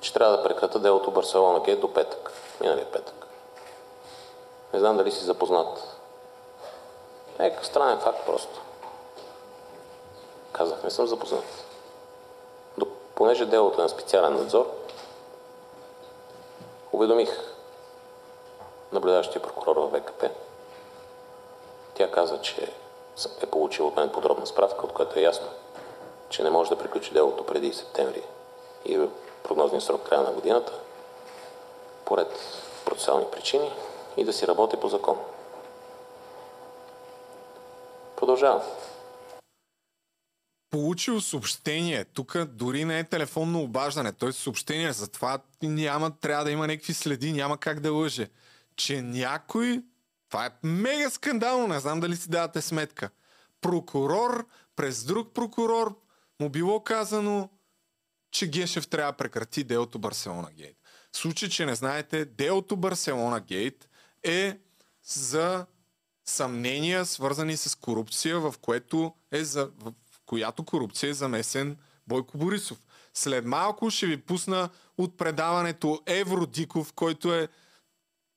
[0.01, 3.27] че трябва да прекрата делото Барселона Гейт до петък, миналия петък.
[4.73, 5.97] Не знам дали си запознат.
[7.39, 8.61] Някакъв странен факт просто.
[10.51, 11.65] Казах, не съм запознат.
[12.77, 14.71] До, понеже делото е на специален надзор,
[16.91, 17.39] уведомих
[18.91, 20.29] наблюдаващия прокурор в ВКП.
[21.99, 22.71] Тя каза, че
[23.43, 25.47] е получил от мен подробна справка, от която е ясно,
[26.29, 28.21] че не може да приключи делото преди септември
[28.85, 28.99] и
[29.43, 30.73] прогнозния срок края на годината,
[32.05, 32.27] поред
[32.85, 33.71] процесуални причини
[34.17, 35.17] и да си работи по закон.
[38.15, 38.61] Продължавам.
[40.71, 42.05] Получил съобщение.
[42.05, 44.11] Тук дори не е телефонно обаждане.
[44.11, 44.93] Той съобщение.
[44.93, 47.33] Затова няма, трябва да има някакви следи.
[47.33, 48.29] Няма как да лъже.
[48.75, 49.81] Че някой...
[50.29, 51.67] Това е мега скандално.
[51.67, 53.09] Не знам дали си давате сметка.
[53.61, 55.99] Прокурор през друг прокурор
[56.39, 57.49] му било казано,
[58.31, 60.77] че Гешев трябва да прекрати делото Барселона Гейт.
[61.11, 63.89] В случай, че не знаете, делото Барселона Гейт
[64.23, 64.59] е
[65.03, 65.65] за
[66.25, 69.93] съмнения, свързани с корупция, в което е за, в
[70.25, 71.77] която корупция е замесен
[72.07, 72.77] Бойко Борисов.
[73.13, 77.47] След малко ще ви пусна от предаването Евродиков, който е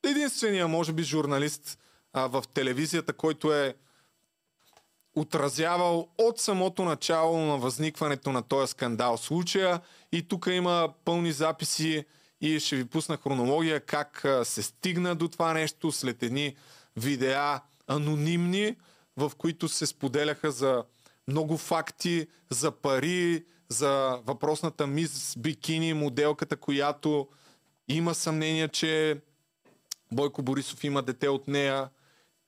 [0.05, 1.78] единствения, може би, журналист
[2.12, 3.74] а, в телевизията, който е
[5.14, 9.80] отразявал от самото начало на възникването на този скандал случая
[10.12, 12.05] и тук има пълни записи
[12.40, 16.56] и ще ви пусна хронология как се стигна до това нещо след едни
[16.97, 18.76] видеа анонимни,
[19.16, 20.84] в които се споделяха за
[21.28, 27.28] много факти, за пари, за въпросната мис Бикини, моделката, която
[27.89, 29.20] има съмнение, че
[30.12, 31.89] Бойко Борисов има дете от нея.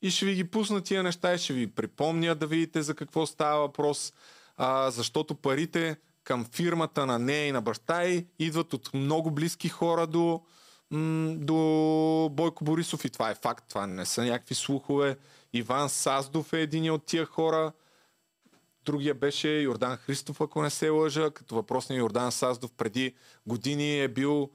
[0.04, 3.26] И ще ви ги пусна тия неща и ще ви припомня да видите за какво
[3.26, 4.12] става въпрос.
[4.56, 9.68] А, защото парите към фирмата на нея и на баща й идват от много близки
[9.68, 10.42] хора до,
[10.90, 13.04] м- до Бойко Борисов.
[13.04, 15.16] И това е факт, това не са някакви слухове.
[15.52, 17.72] Иван Саздов е един от тия хора.
[18.84, 23.14] Другия беше Йордан Христов, ако не се лъжа, като въпросният Йордан Саздов преди
[23.46, 24.50] години е бил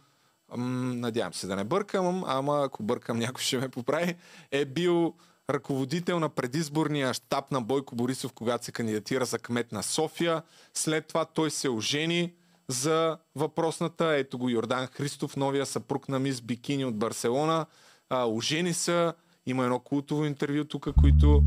[0.58, 4.16] надявам се да не бъркам, ама ако бъркам някой ще ме поправи,
[4.52, 5.16] е бил
[5.50, 10.44] ръководител на предизборния щаб на Бойко Борисов, когато се кандидатира за кмет на София.
[10.74, 12.34] След това той се ожени
[12.68, 17.66] за въпросната, ето го Йордан Христов, новия съпруг на мис Бикини от Барселона.
[18.10, 19.14] А, ожени са,
[19.46, 21.44] има едно култово интервю тук, които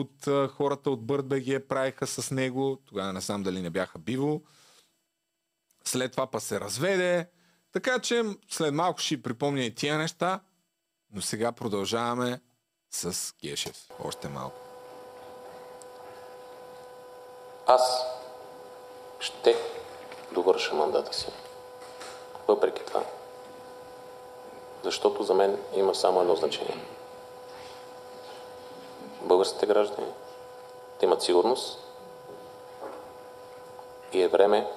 [0.00, 2.82] от а, хората от БГ правиха с него.
[2.84, 4.42] Тогава не знам дали не бяха биво.
[5.84, 7.28] След това па се разведе.
[7.72, 10.40] Така че след малко ще припомня и тия неща,
[11.12, 12.40] но сега продължаваме
[12.90, 13.90] с Гешев.
[14.04, 14.56] Още малко.
[17.66, 18.06] Аз
[19.20, 19.56] ще
[20.32, 21.26] довърша мандата си.
[22.48, 23.02] Въпреки това.
[24.82, 26.84] Защото за мен има само едно значение.
[29.20, 30.08] Българските граждани
[31.00, 31.78] да имат сигурност
[34.12, 34.70] и е време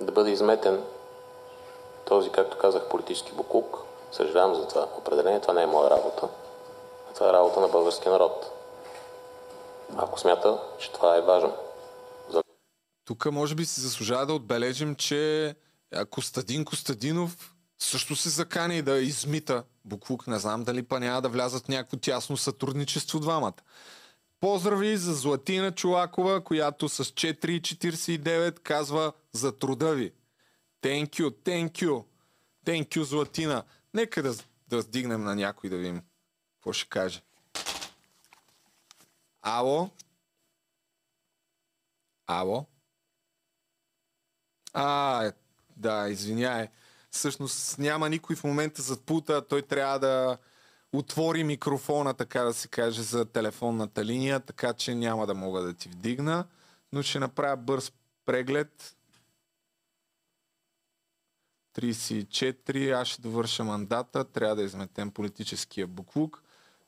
[0.00, 0.84] да бъде изметен
[2.04, 3.83] този, както казах, политически буклук.
[4.16, 5.40] Съжалявам за това определение.
[5.40, 6.28] Това не е моя работа.
[7.14, 8.50] Това е работа на българския народ.
[9.96, 11.56] Ако смята, че това е важно.
[12.30, 12.42] За...
[13.04, 15.54] Тук може би си заслужава да отбележим, че
[16.10, 20.26] Костадин Костадинов също се закани да измита Буклук.
[20.26, 23.62] Не знам дали па няма да влязат в някакво тясно сътрудничество двамата.
[24.40, 30.12] Поздрави за Златина Чулакова, която с 4,49 казва за труда ви.
[30.82, 32.04] Thank you, thank you.
[32.66, 33.62] Thank you, Златина.
[33.94, 34.34] Нека да,
[34.68, 36.02] да сдигнем на някой да видим
[36.54, 37.22] какво ще каже.
[39.42, 39.90] Ало?
[42.26, 42.66] Ало?
[44.72, 45.32] А, е,
[45.76, 46.68] да, извиняй.
[47.10, 49.48] Всъщност няма никой в момента зад пулта.
[49.48, 50.38] Той трябва да
[50.92, 55.74] отвори микрофона, така да се каже, за телефонната линия, така че няма да мога да
[55.74, 56.46] ти вдигна,
[56.92, 57.92] но ще направя бърз
[58.24, 58.93] преглед.
[61.76, 66.42] 34, аз ще довърша мандата, трябва да изметем политическия буклук.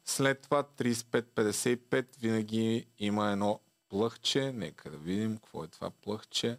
[0.04, 4.52] След това 35-55 винаги има едно плъхче.
[4.52, 6.58] Нека да видим какво е това плъхче.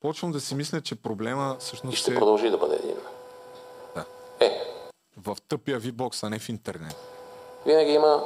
[0.00, 2.96] почвам да си мисля, че проблема И всъщност ще е продължи да бъде един.
[3.94, 4.04] Да.
[4.40, 4.60] Е,
[5.16, 6.96] в тъпия V-Box, а не в интернет.
[7.66, 8.24] винаги има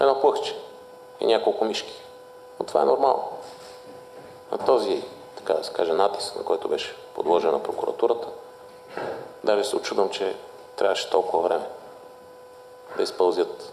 [0.00, 0.56] едно плъхче
[1.20, 1.92] и няколко мишки.
[2.60, 3.38] Но това е нормално.
[4.52, 5.02] На този,
[5.50, 8.28] така да се каже, натиск, на който беше подложена прокуратурата,
[9.44, 10.36] даже се очудвам, че
[10.76, 11.66] трябваше толкова време
[12.96, 13.72] да изпълзят.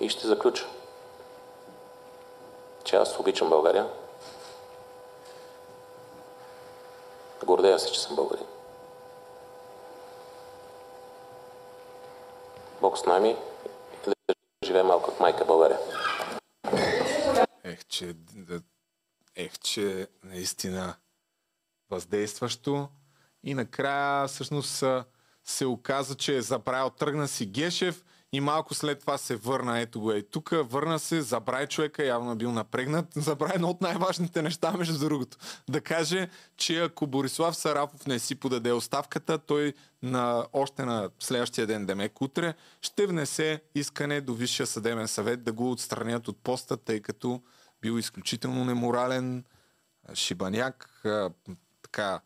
[0.00, 0.66] И ще заключа,
[2.84, 3.86] че аз обичам България.
[7.44, 8.46] Гордея се, че съм българин.
[12.80, 13.36] Бог с нами
[14.06, 14.34] и да
[14.64, 15.78] живее малко майка България.
[17.76, 18.62] Ех, че, да,
[19.34, 20.94] ех, че наистина
[21.90, 22.88] въздействащо.
[23.44, 24.84] И накрая всъщност
[25.44, 26.90] се оказа, че е забравил.
[26.90, 29.80] Тръгна си Гешев и малко след това се върна.
[29.80, 30.50] Ето го е тук.
[30.52, 33.06] Върна се, забрави човека, явно е бил напрегнат.
[33.14, 35.36] Забрави едно от най-важните неща, между другото.
[35.70, 41.66] Да каже, че ако Борислав Сарафов не си подаде оставката, той на, още на следващия
[41.66, 46.76] ден, демек утре, ще внесе искане до Висшия съдебен съвет да го отстранят от поста,
[46.76, 47.42] тъй като
[47.86, 49.44] бил изключително неморален,
[50.14, 51.04] шибаняк,
[51.82, 52.20] така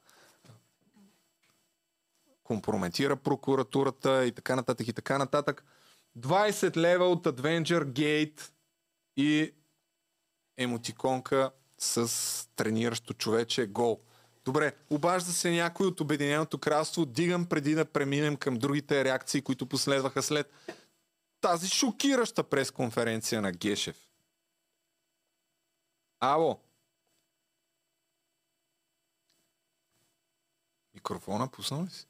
[2.45, 5.65] компрометира прокуратурата и така нататък и така нататък.
[6.19, 8.41] 20 лева от Adventure Gate
[9.17, 9.55] и
[10.59, 14.01] емотиконка с трениращо човече гол.
[14.45, 17.07] Добре, обажда се някой от Обединеното кралство.
[17.07, 20.53] Дигам преди да преминем към другите реакции, които последваха след
[21.41, 24.10] тази шокираща пресконференция на Гешев.
[26.21, 26.61] Ало.
[30.95, 32.07] Микрофона пуснал ли си?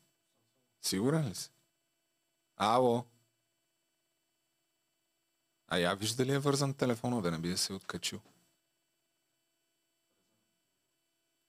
[0.82, 1.50] Сигурен ли си?
[2.56, 3.06] Ало.
[5.66, 8.20] А я вижда ли е вързан телефона, да не би да се е откачил?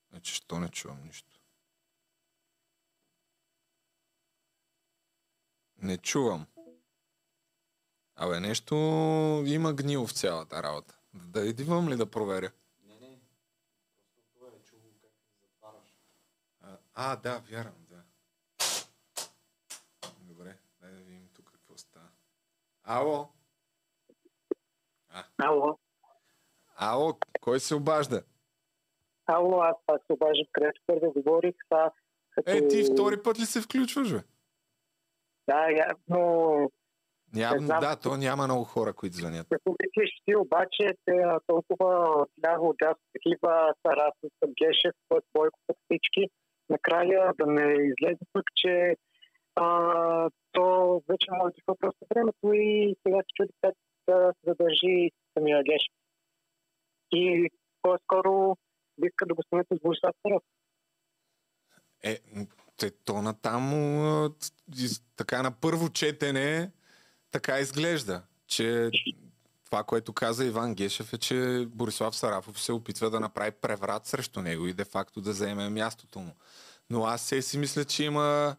[0.10, 1.40] Значи, що не чувам нищо?
[5.78, 6.48] Не чувам.
[8.16, 8.76] Абе, нещо
[9.48, 11.01] има гнил в цялата работа.
[11.14, 12.52] Да идвам ли да проверя?
[16.62, 18.04] А, а, да, вярвам, да.
[20.20, 22.08] Добре, дай да видим тук какво става.
[22.84, 23.30] Ало?
[25.38, 25.78] Ало,
[26.76, 28.24] Ало, кой се обажда?
[29.26, 31.92] ало, аз пак се обаждам, където първо говорих, са
[32.32, 32.52] като...
[32.52, 34.24] Е, ти втори път ли се включваш, бе?
[35.48, 36.72] Да, я, но
[37.34, 37.80] Ням, Не знам.
[37.80, 39.48] да, то няма много хора, които звънят.
[39.50, 44.32] като мислиш ти обаче, те толкова ляво отдясно, такива Саратов,
[44.62, 44.96] Гешев,
[45.34, 46.30] Бойко, всички,
[46.70, 48.96] накрая да не излезе пък, че
[49.56, 53.74] а, то вече може да просто времето и сега се чуди как
[54.10, 55.94] да задържи самия Гешев.
[57.12, 57.50] И
[57.82, 58.58] по-скоро
[59.06, 60.44] иска да го сменят с Борислав Саров.
[62.04, 62.18] Е,
[62.78, 63.72] те, то натам
[65.18, 66.72] така на първо четене
[67.32, 68.92] така изглежда, че
[69.66, 74.42] това, което каза Иван Гешев е, че Борислав Сарафов се опитва да направи преврат срещу
[74.42, 76.36] него и де-факто да заеме мястото му.
[76.90, 78.56] Но аз се си мисля, че има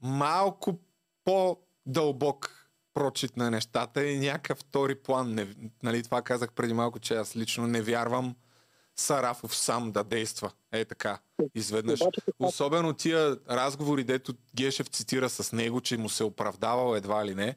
[0.00, 0.80] малко
[1.24, 5.34] по-дълбок прочит на нещата и някакъв втори план.
[5.34, 8.36] Не, нали, това казах преди малко, че аз лично не вярвам
[8.96, 10.52] Сарафов сам да действа.
[10.72, 11.18] Е така,
[11.54, 12.00] изведнъж.
[12.38, 17.56] Особено тия разговори, дето Гешев цитира с него, че му се оправдавал едва ли не.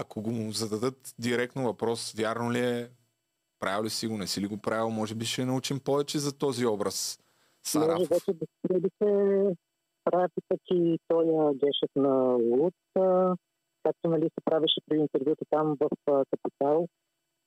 [0.00, 2.90] Ако го му зададат директно въпрос, вярно ли е,
[3.60, 6.32] правил ли си го, не си ли го правил, може би ще научим повече за
[6.34, 7.18] този образ.
[7.74, 8.08] Може Сарафов.
[8.08, 8.46] вече да
[8.98, 9.54] се
[10.04, 12.74] прави пък и той а, Гешев на Луд,
[13.82, 15.88] както нали се правеше при интервюто там в
[16.26, 16.88] Капитал.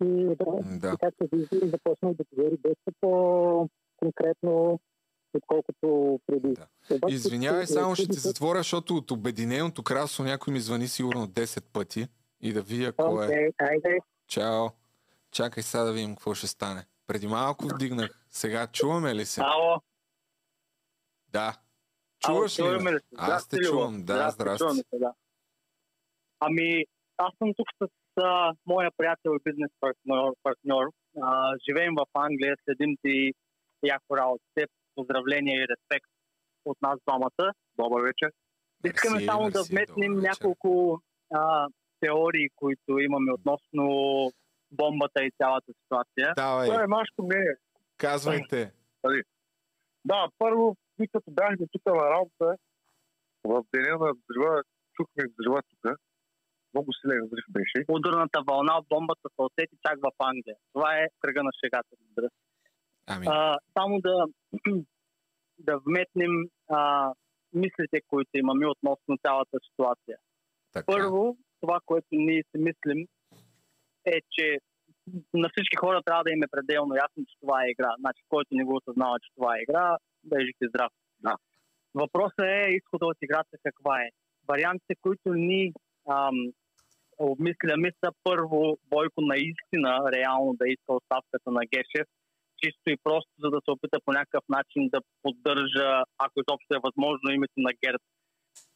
[0.03, 0.93] И да, Да.
[0.93, 4.79] и както вижда, започнал да говори доста по-конкретно,
[5.33, 5.87] отколкото
[6.27, 6.53] преди.
[6.53, 6.67] Да.
[6.91, 11.27] Обаче, Извинявай, само ще ще- ти затворя, защото от Обединеното кралство някой ми звъни сигурно
[11.27, 12.07] 10 пъти
[12.41, 13.51] и да видя кой е.
[13.59, 13.99] Айде.
[14.27, 14.67] Чао.
[15.31, 16.85] Чакай сега да видим какво ще стане.
[17.07, 18.25] Преди малко вдигнах.
[18.29, 19.41] Сега чуваме ли се?
[19.41, 19.81] Ало,
[21.29, 21.57] Да.
[22.19, 22.63] Чуваш ли?
[22.63, 22.91] чуваме ме?
[22.91, 23.15] ли се?
[23.17, 24.03] Аз Здрасти, те чувам.
[24.05, 24.77] Да, чуваме здрасти.
[24.89, 25.13] се, да.
[26.39, 26.85] Ами,
[27.17, 27.87] аз съм тук с
[28.23, 30.33] а, моя приятел и бизнес партньор.
[30.43, 30.85] партньор.
[31.21, 33.33] А, живеем в Англия, следим ти
[33.83, 34.43] яко работа.
[34.55, 34.65] Те
[34.95, 36.09] поздравления и респект
[36.65, 37.53] от нас двамата.
[37.77, 38.31] Добър вечер.
[38.85, 41.01] Искаме Мерси, само да вметнем няколко
[41.33, 41.67] а,
[42.05, 43.83] теории, които имаме относно
[44.71, 46.33] бомбата и цялата ситуация.
[46.35, 47.55] Давай, Това е нашето мнение.
[47.97, 48.71] казвайте.
[50.05, 52.55] Да, първо, ние като бяхме тук на работа,
[53.43, 54.63] в деня на взрива,
[54.93, 55.99] чухме взрива тук.
[56.73, 57.85] Много силен взрив беше.
[57.89, 60.55] Ударната вълна от бомбата се усети чак в Англия.
[60.73, 62.41] Това е кръга на шегата, разбира се.
[63.07, 63.25] Ами.
[63.29, 64.25] А, само да,
[65.59, 66.31] да вметнем
[66.69, 67.13] а,
[67.53, 70.17] мислите, които имаме относно цялата ситуация.
[70.73, 70.85] Така.
[70.85, 73.07] Първо, това, което ние си мислим,
[74.05, 74.57] е, че
[75.33, 77.91] на всички хора трябва да им е пределно ясно, че това е игра.
[77.99, 79.97] Значи, който не го осъзнава, че това е игра,
[80.39, 80.91] е и здрав.
[81.19, 81.35] Да.
[81.93, 84.09] Въпросът е изхода от играта каква е.
[84.47, 85.73] Вариантите, които ни
[86.09, 86.37] ам,
[87.17, 92.07] обмисляме са първо Бойко наистина реално да иска оставката на Гешев,
[92.61, 96.83] чисто и просто за да се опита по някакъв начин да поддържа, ако изобщо е
[96.87, 98.03] възможно, името на ГЕРБ.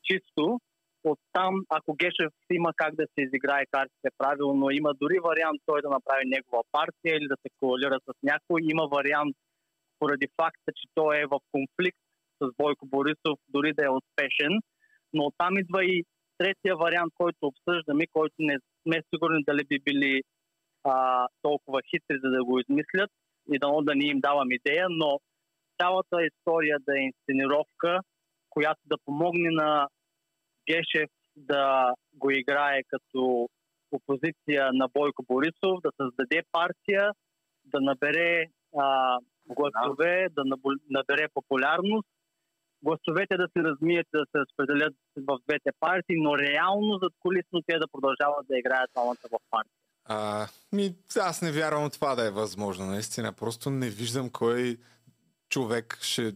[0.04, 0.60] Чисто
[1.06, 5.90] оттам, ако Гешев има как да се изиграе картите правилно, има дори вариант той да
[5.90, 9.36] направи негова партия или да се коалира с някой, има вариант
[10.00, 12.00] поради факта, че той е в конфликт
[12.42, 14.54] с Бойко Борисов, дори да е успешен,
[15.14, 16.04] но оттам идва и
[16.38, 20.22] третия вариант, който обсъждаме, който не сме сигурни дали би били
[20.84, 23.12] а, толкова хитри, за да го измислят
[23.54, 25.20] и дано да ни им давам идея, но
[25.82, 28.00] цялата история да е инсценировка,
[28.50, 29.88] която да помогне на
[30.68, 33.50] Гешев да го играе като
[33.92, 37.12] опозиция на Бойко Борисов, да създаде партия,
[37.66, 38.46] да набере
[38.78, 39.18] а,
[39.48, 40.44] гласове, да
[40.90, 42.08] набере популярност,
[42.84, 47.80] гласовете да се размият, да се разпределят в двете партии, но реално зад колисно те
[47.80, 49.72] да продължават да играят двамата в партия.
[50.06, 53.34] А, ми, аз не вярвам това да е възможно, наистина.
[53.34, 54.78] Просто не виждам кой
[55.50, 56.34] човек ще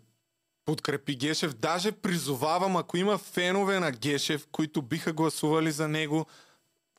[0.70, 1.54] подкрепи Гешев.
[1.54, 6.26] Даже призовавам, ако има фенове на Гешев, които биха гласували за него,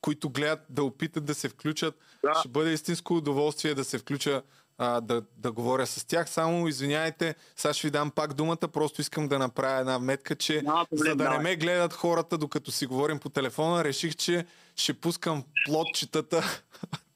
[0.00, 1.94] които гледат да опитат да се включат,
[2.24, 2.34] да.
[2.34, 4.42] ще бъде истинско удоволствие да се включа
[4.78, 6.30] а, да, да говоря с тях.
[6.30, 10.62] Само извиняйте, сега ще ви дам пак думата, просто искам да направя една метка, че
[10.64, 14.94] проблем, за да не ме гледат хората, докато си говорим по телефона, реших, че ще
[14.94, 16.62] пускам плотчетата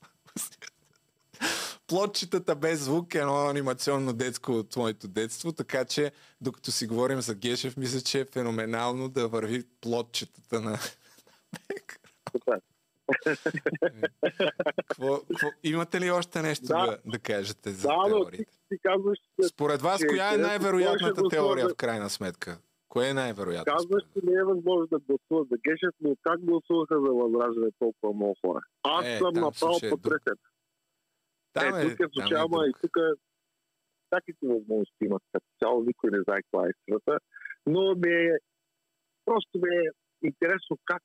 [1.86, 7.20] плотчетата без звук е едно анимационно детско от моето детство, така че докато си говорим
[7.20, 10.78] за Гешев, мисля, че е феноменално да върви плотчетата на
[14.88, 18.52] какво, какво, имате ли още нещо да, да, да кажете за Да, но ти, теориите?
[18.68, 19.18] ти казваш.
[19.48, 22.58] Според вас, че коя е най-вероятната повече теория в крайна сметка?
[22.88, 23.72] Кое е най-вероятно?
[23.76, 28.14] Казваш, че не е възможно да гласуват за Гешев, но как гласуваха за възраждане толкова
[28.14, 28.60] много хора?
[28.82, 30.14] Аз Е, съм направо е друг.
[31.54, 32.96] Там е, е- тук е е ама и тук
[34.06, 37.18] всякакви възможности имат като цяло, никой не знае каква е истината.
[37.66, 38.38] Но ми е,
[39.24, 39.90] просто ми е
[40.22, 41.02] интересно как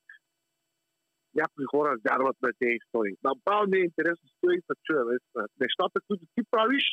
[1.36, 3.16] някои хора вярват на тези истории.
[3.24, 5.48] Направо ми е интересно стои и да чуя наистина.
[5.60, 6.86] Нещата, които ти правиш,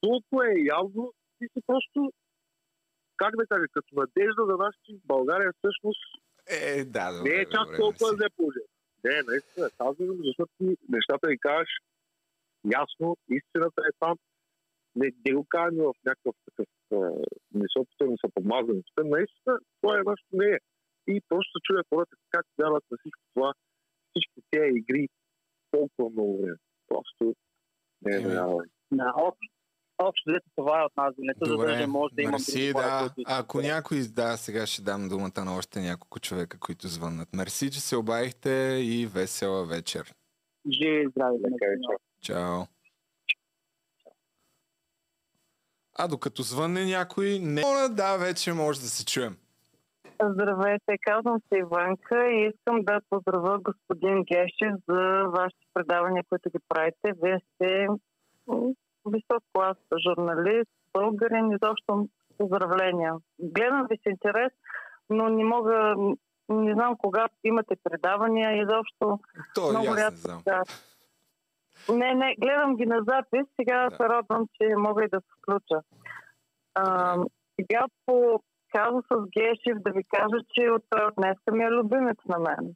[0.00, 2.12] толкова е явно, ти си просто
[3.16, 6.04] как да кажа, като надежда за нас, че България всъщност
[6.46, 8.74] Е, да, добре, не е чак добре, толкова зле положение.
[9.04, 11.70] Не, наистина, казвам, защото ти нещата ги кажеш
[12.64, 14.16] ясно, истината е там.
[14.96, 16.66] Не, не го казваме в някакъв такъв
[17.54, 18.82] не се опитваме помазваме.
[18.94, 20.58] Тук Наистина, това е нещо не е.
[21.06, 23.52] И просто се чуя хората как вярват на всичко това,
[24.10, 25.08] всички тези игри
[25.70, 26.56] толкова много време.
[26.88, 27.34] Просто
[28.02, 28.58] не е вярвам.
[28.92, 29.12] Да,
[29.98, 31.14] общо, взето това е от нас.
[31.18, 33.10] Не за да не може да имам мерси, хора, да.
[33.14, 37.28] които- Ако някой, да, сега ще дам думата на още няколко човека, които звъннат.
[37.32, 38.50] Мерси, че се обадихте
[38.82, 40.14] и весела вечер.
[40.70, 41.38] Живи здрави.
[41.40, 41.56] да не
[42.22, 42.62] Чао.
[45.98, 47.62] А докато звънне някой, не...
[47.90, 49.36] Да, вече може да се чуем.
[50.22, 56.58] Здравейте, казвам се Иванка и искам да поздравя господин Гешев за вашите предавания, които ги
[56.68, 57.12] правите.
[57.22, 57.86] Вие сте
[59.06, 59.76] висок клас
[60.08, 63.14] журналист, българин, изобщо поздравления.
[63.40, 64.52] Гледам ви с интерес,
[65.10, 65.94] но не мога,
[66.48, 69.20] не знам кога имате предавания, изобщо
[69.54, 70.42] То много рядко.
[71.88, 73.46] Не, не, гледам ги на запис.
[73.60, 73.96] Сега да.
[73.96, 75.82] се радвам, че мога и да се включа.
[76.74, 77.16] А,
[77.60, 78.42] сега по
[78.72, 80.84] каза с Гешев да ви кажа, че от
[81.18, 82.74] днеска ми е любимец на мен.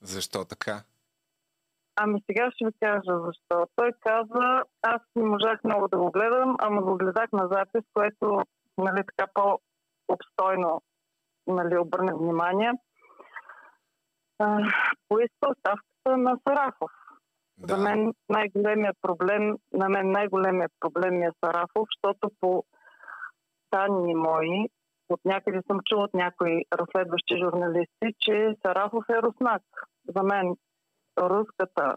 [0.00, 0.82] Защо така?
[1.96, 3.66] Ами сега ще ви кажа защо.
[3.76, 8.42] Той каза, аз не можах много да го гледам, ама го гледах на запис, което
[8.78, 10.82] нали, така по-обстойно
[11.46, 12.72] нали, обърна внимание.
[14.38, 14.58] А,
[15.08, 16.90] поиска оставката на Сарафов.
[17.62, 17.74] Да.
[17.74, 22.64] За мен най-големият проблем, на мен най-големият проблем е Сарафов, защото по
[23.72, 24.68] данни мои,
[25.08, 29.62] от някъде съм чула от някои разследващи журналисти, че Сарафов е руснак.
[30.16, 30.56] За мен
[31.18, 31.96] руската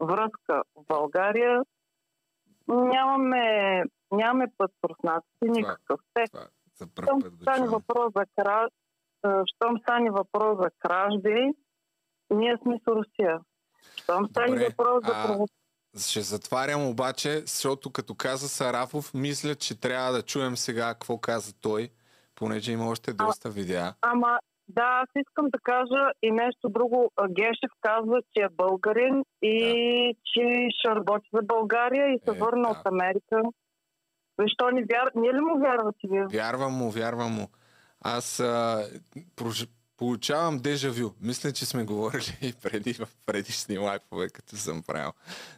[0.00, 1.62] връзка в България
[2.68, 3.82] нямаме,
[4.12, 6.00] нямаме път с руснаците никакъв.
[6.14, 6.24] Те,
[6.94, 8.68] първ щом стане въпрос за кра...
[9.22, 11.52] а, щом стане въпрос за кражби,
[12.30, 13.40] ние сме с Русия.
[13.96, 15.46] Щом стане въпрос за а, прово...
[15.98, 21.52] ще затварям обаче, защото като каза Сарафов, мисля, че трябва да чуем сега какво каза
[21.60, 21.90] той,
[22.34, 23.94] понеже има още доста видеа.
[24.00, 24.38] Ама
[24.68, 27.10] да, аз искам да кажа и нещо друго.
[27.30, 32.62] Гешев казва, че е българин и че ще работи за България и се Е, върна
[32.62, 32.68] да.
[32.68, 33.42] от Америка.
[34.38, 35.10] Защо ни вяр...
[35.14, 36.26] Ние ли му вярвате вие?
[36.32, 37.48] Вярвам му, вярвам му.
[38.00, 38.84] Аз а,
[39.36, 39.66] прож...
[39.96, 41.10] получавам дежавю.
[41.20, 45.12] Мисля, че сме говорили и преди в предишни лайфове, като съм правил.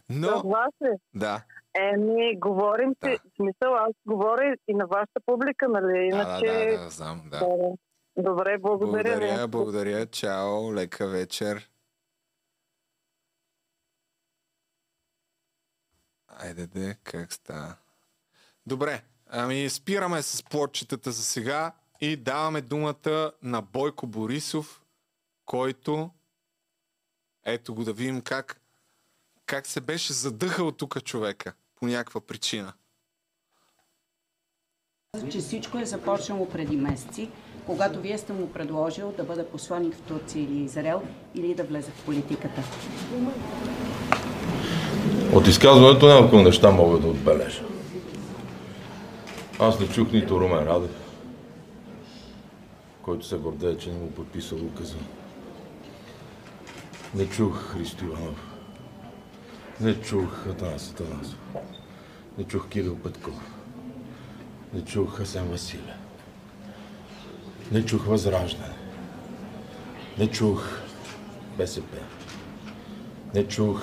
[0.09, 0.99] Но, Съгласен.
[1.15, 1.43] да,
[1.79, 5.99] Еми, говорим си, в смисъл, аз говоря и на вашата публика, нали?
[5.99, 6.47] да, Иначе...
[6.47, 7.39] да, да, да, знам, да.
[7.39, 7.47] да.
[8.17, 9.17] Добре, благодаря.
[9.19, 10.07] Благодаря, благодаря.
[10.07, 11.71] Чао, лека вечер.
[16.29, 17.75] Айде де, как става?
[18.67, 24.83] Добре, ами спираме с плотчетата за сега и даваме думата на Бойко Борисов,
[25.45, 26.11] който
[27.45, 28.61] ето го да видим как,
[29.47, 32.73] как се беше задъхал тук човека по някаква причина.
[35.31, 37.31] че всичко е започнало преди месеци,
[37.67, 41.03] когато вие сте му предложил да бъде посланник в Турция или Израел
[41.35, 42.63] или да влезе в политиката.
[45.33, 47.63] От изказването няколко неща мога да отбележа.
[49.59, 51.06] Аз не чух нито Румен Радев,
[53.07, 54.97] който се гордее, че не му подписал указа.
[57.15, 58.57] Не чух Христо Иванов.
[59.81, 61.39] Не чух Атанас Атанасов.
[62.39, 63.41] Не чух Кирил Петков.
[64.75, 65.97] Не чух Хасен Василев.
[67.73, 68.75] Не чух Възраждане.
[70.19, 70.81] Не чух
[71.59, 71.97] БСП.
[73.35, 73.83] Не чух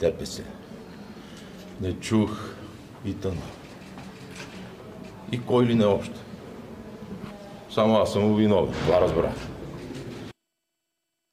[0.00, 0.42] ДПС.
[1.80, 2.54] Не чух
[3.04, 3.42] и тъна.
[5.32, 6.29] И кой ли не още.
[7.74, 8.74] Само аз съм виновен.
[8.74, 9.34] Това разбрах.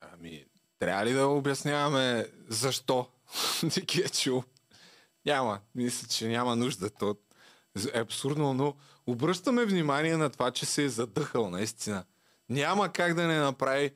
[0.01, 0.45] Ами,
[0.79, 3.07] трябва ли да обясняваме защо
[3.63, 4.43] не ги е чул?
[5.25, 5.59] Няма.
[5.75, 6.89] Мисля, че няма нужда.
[6.89, 7.15] То
[7.93, 8.75] е абсурдно, но
[9.07, 12.03] обръщаме внимание на това, че се е задъхал, наистина.
[12.49, 13.91] Няма как да не направи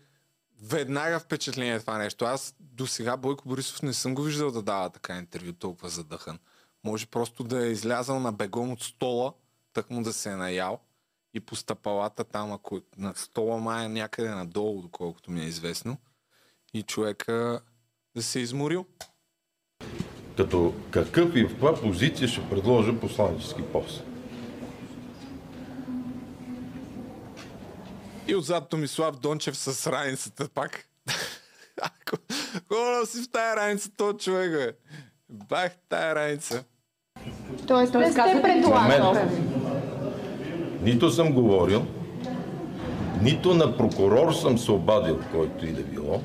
[0.63, 2.25] веднага впечатление това нещо.
[2.25, 6.39] Аз до сега Бойко Борисов не съм го виждал да дава така интервю толкова задъхан.
[6.83, 9.33] Може просто да е излязал на бегом от стола,
[9.73, 10.79] так му да се е наял
[11.33, 15.97] и по стъпалата там, ако на стола мая някъде надолу, доколкото ми е известно,
[16.73, 17.61] и човека
[18.15, 18.85] да се е изморил.
[20.37, 24.03] Като какъв и в каква позиция ще предложа посланнически пост.
[28.27, 30.87] И отзад Томислав Дончев с раницата пак.
[32.67, 34.73] Хора си в тая раница, то човек, бе.
[35.29, 36.63] Бах тая раница.
[37.67, 39.15] Тоест, не сте предлагал.
[40.81, 41.85] Нито съм говорил,
[43.21, 46.21] нито на прокурор съм се обадил, който и да било,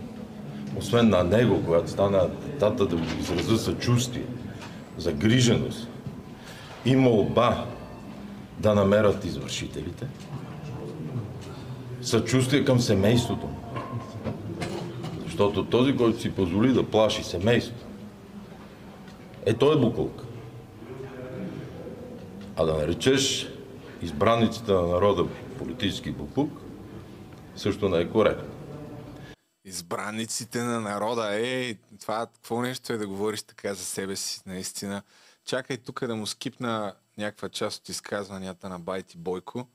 [0.79, 4.25] освен на него, когато стана атентата да му изразя съчувствие,
[4.99, 5.89] загриженост
[6.85, 7.65] и молба
[8.59, 10.07] да намерят извършителите,
[12.03, 13.47] съчувствие към семейството.
[13.47, 13.57] му.
[15.25, 17.85] Защото този, който си позволи да плаши семейството,
[19.47, 20.23] е той е буклук.
[22.57, 23.49] А да наречеш
[24.03, 25.27] избранниците на народа
[25.59, 26.61] политически буклук,
[27.57, 28.49] също не е коректно.
[29.65, 35.03] Избранниците на народа, е, това какво нещо е да говориш така за себе си, наистина.
[35.45, 39.69] Чакай тук да му скипна някаква част от изказванията на Байти Бойко.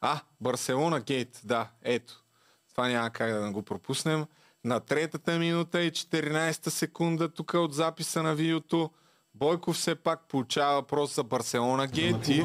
[0.00, 2.22] А, Барселона Гейт, да, ето.
[2.70, 4.26] Това няма как да го пропуснем.
[4.64, 8.90] На третата минута и 14 секунда тук от записа на видеото
[9.38, 12.44] Бойко все пак получава въпрос за Барселона Гейт и...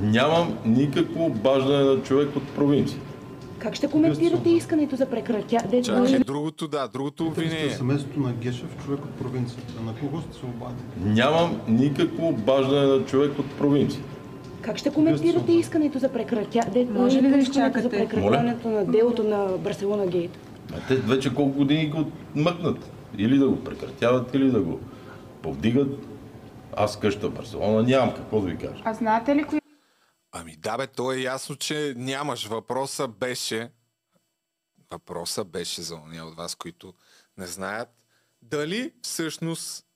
[0.00, 3.00] Нямам никакво обаждане на човек от провинция.
[3.58, 5.82] Как ще коментирате искането за прекратяване?
[5.82, 7.70] Чакай, другото, да, другото обвинение.
[7.70, 9.82] семейството на Гешев, човек от провинцията.
[9.86, 11.12] На кого сте се обадили?
[11.14, 14.02] Нямам никакво обаждане на човек от провинция.
[14.60, 16.86] Как ще коментирате искането за прекратяване?
[16.90, 17.88] Може ли да искането за изчакате?
[17.88, 20.38] прекратяването на делото на Барселона Гейт?
[20.74, 22.04] А те вече колко години го
[22.34, 22.90] мъкнат.
[23.18, 24.80] Или да го прекратяват, или да го
[25.42, 26.06] повдигат.
[26.76, 28.82] Аз къща в Барселона нямам какво да ви кажа.
[28.84, 29.60] А знаете ли кои
[30.32, 32.46] Ами да бе, то е ясно, че нямаш.
[32.46, 33.70] Въпроса беше,
[34.90, 36.94] въпроса беше за ония от вас, които
[37.36, 37.88] не знаят,
[38.42, 39.86] дали всъщност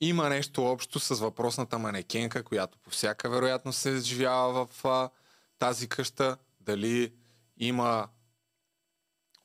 [0.00, 5.10] има нещо общо с въпросната манекенка, която по всяка вероятност се изживява в а,
[5.58, 7.12] тази къща, дали
[7.56, 8.08] има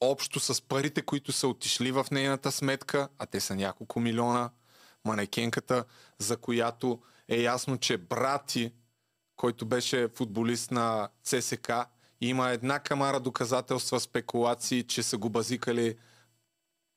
[0.01, 4.49] общо с парите, които са отишли в нейната сметка, а те са няколко милиона,
[5.05, 5.85] манекенката,
[6.19, 8.71] за която е ясно, че брати
[9.39, 11.71] който беше футболист на ЦСК.
[12.21, 15.97] Има една камара доказателства, спекулации, че са го базикали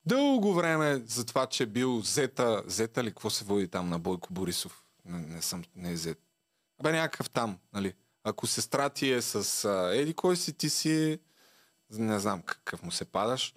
[0.07, 4.33] дълго време за това, че бил Зета, Зета ли, какво се води там на Бойко
[4.33, 4.85] Борисов?
[5.05, 6.19] Не, не съм, не е Зет.
[6.81, 7.95] Абе някакъв там, нали?
[8.25, 11.19] Ако сестра ти е с а, еди кой си, ти си
[11.99, 13.55] не знам какъв му се падаш,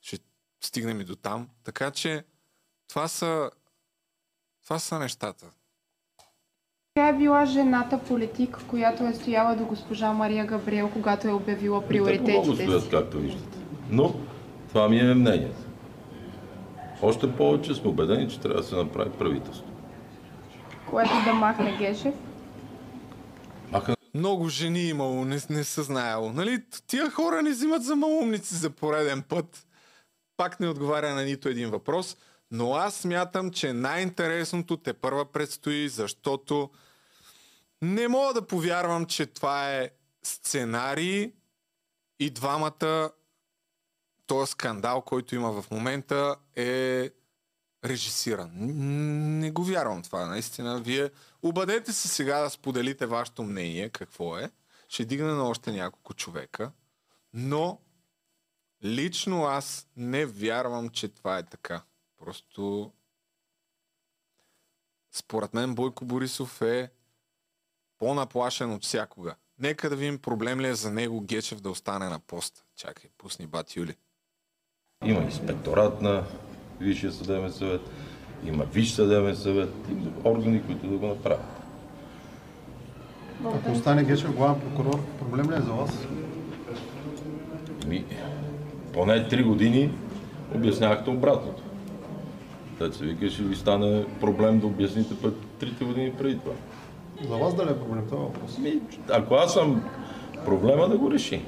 [0.00, 0.18] ще
[0.60, 1.48] стигнем и до там.
[1.64, 2.24] Така че
[2.88, 3.50] това са,
[4.64, 5.46] това са нещата.
[6.94, 11.80] Тя е била жената политик, която е стояла до госпожа Мария Габриел, когато е обявила
[11.80, 12.90] Те много приоритетите стоят, си.
[12.90, 13.58] както виждате.
[13.90, 14.14] Но
[14.68, 15.60] това ми е мнението.
[17.02, 19.66] Още повече сме убедени, че трябва да се направи правителство.
[20.90, 22.14] Което да махне Гешев.
[24.16, 26.32] Много жени имало, не, не са знаело.
[26.32, 29.66] Нали, тия хора не взимат за малумници за пореден път.
[30.36, 32.16] Пак не отговаря на нито един въпрос.
[32.50, 36.70] Но аз смятам, че най-интересното те първа предстои, защото
[37.82, 39.90] не мога да повярвам, че това е
[40.22, 41.32] сценарий
[42.20, 43.10] и двамата
[44.26, 47.10] този скандал, който има в момента е
[47.88, 48.50] режисиран.
[49.38, 50.80] Не го вярвам това, наистина.
[50.80, 51.10] Вие
[51.42, 54.50] обадете се сега да споделите вашето мнение, какво е.
[54.88, 56.72] Ще дигна на още няколко човека.
[57.32, 57.80] Но
[58.84, 61.82] лично аз не вярвам, че това е така.
[62.24, 62.92] Просто
[65.12, 66.90] според мен Бойко Борисов е
[67.98, 69.34] по-наплашен от всякога.
[69.58, 72.62] Нека да видим проблем ли е за него Гечев да остане на поста.
[72.76, 73.96] Чакай, пусни бат Юли.
[75.04, 76.24] Има инспекторат на
[76.80, 77.80] Висшия съдебен съвет,
[78.46, 81.56] има Висш съдебен съвет, има органи, които да го направят.
[83.44, 86.06] Ако остане Гешев главен прокурор, проблем ли е за вас?
[87.86, 88.04] Ми,
[88.92, 89.90] поне три години
[90.54, 91.62] обяснявахте обратното.
[92.78, 96.52] Те се вика, ще ви стане проблем да обясните пък трите години преди това.
[97.28, 98.58] За вас дали е проблем това въпрос?
[98.58, 98.80] Ми,
[99.10, 99.82] ако аз съм
[100.44, 101.42] проблема да го реши.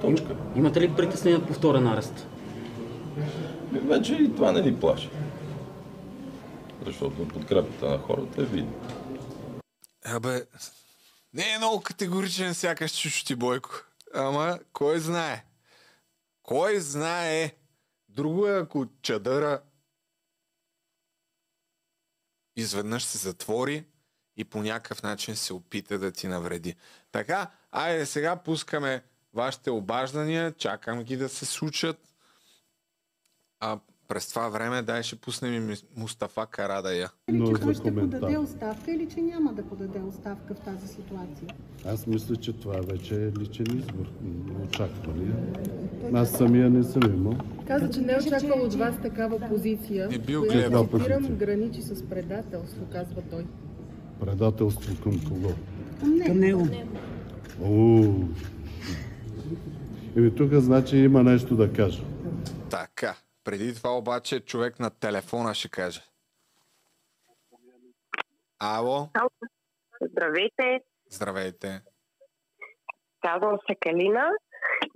[0.00, 0.36] Точка.
[0.56, 2.26] Имате ли притеснение повторен арест?
[3.72, 5.10] Вече и това не ни плаши.
[6.86, 8.72] Защото подкрепата на хората е видна.
[10.04, 10.46] Абе,
[11.32, 13.70] не е много категоричен сякаш чушо ти Бойко.
[14.14, 15.44] Ама, кой знае?
[16.42, 17.54] Кой знае?
[18.08, 19.60] Друго е ако чадъра
[22.56, 23.84] изведнъж се затвори
[24.36, 26.76] и по някакъв начин се опита да ти навреди.
[27.12, 29.04] Така, айде сега пускаме
[29.34, 32.14] вашите обаждания, чакам ги да се случат.
[33.60, 33.78] А
[34.08, 37.10] през това време дай ще пуснем и Мустафа Карадая.
[37.28, 41.48] Или че той ще подаде оставка или че няма да подаде оставка в тази ситуация.
[41.86, 44.06] Аз мисля, че това вече е личен избор.
[44.22, 45.34] М, Очаквания.
[46.14, 47.34] Аз самия не съм имал.
[47.66, 52.02] Каза, че не е очаквал от вас такава позиция, Не бил която, цитирам, граничи с
[52.08, 53.46] предателство, казва той.
[54.20, 55.50] Предателство към кого?
[56.26, 56.68] Към него.
[60.16, 62.02] Еми тук значи има нещо да кажа.
[62.70, 63.14] Така.
[63.48, 66.00] Преди това обаче човек на телефона ще каже.
[68.60, 69.08] Ало,
[70.02, 71.82] Здравейте, здравейте.
[73.20, 74.30] казвам се Калина.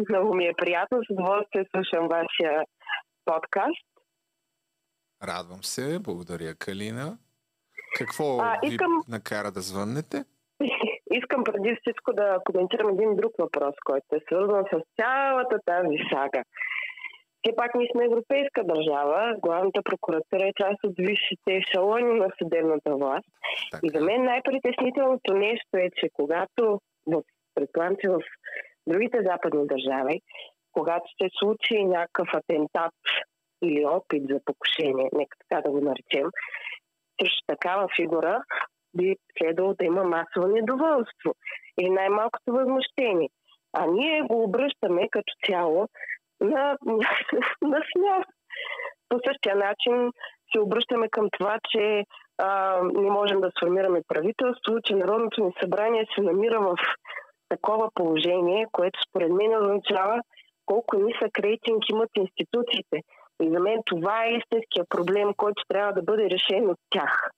[0.09, 2.65] Много ми е приятно, с удоволствие слушам вашия
[3.25, 3.87] подкаст.
[5.23, 7.19] Радвам се, благодаря Калина.
[7.97, 10.25] Какво А, ви искам- накара да звъннете?
[11.13, 16.45] Искам преди всичко да коментирам един друг въпрос, който е свързан с цялата тази сага.
[17.45, 22.97] Все пак ние сме европейска държава, главната прокуратура е част от висшите ешелони на съдебната
[22.97, 23.29] власт.
[23.83, 26.81] И за мен най-притеснителното нещо е, че когато,
[27.55, 28.21] предполагам, че в
[28.87, 30.21] другите западни държави,
[30.73, 32.95] когато се случи някакъв атентат
[33.63, 36.31] или опит за покушение, нека така да го наречем,
[37.21, 38.43] срещу такава фигура
[38.97, 41.35] би следвало да има масово недоволство
[41.81, 43.29] или най-малкото възмущение.
[43.73, 45.89] А ние го обръщаме като цяло
[46.43, 46.77] на,
[47.63, 48.25] на смях.
[49.09, 50.13] По същия начин
[50.53, 52.05] се обръщаме към това, че
[52.39, 56.77] а, не можем да сформираме правителство, че Народното ни събрание се намира в
[57.49, 60.23] такова положение, което според мен означава
[60.67, 62.99] колко нисък рейтинг имат институциите.
[63.43, 67.31] И за мен това е истинския проблем, който трябва да бъде решен от тях.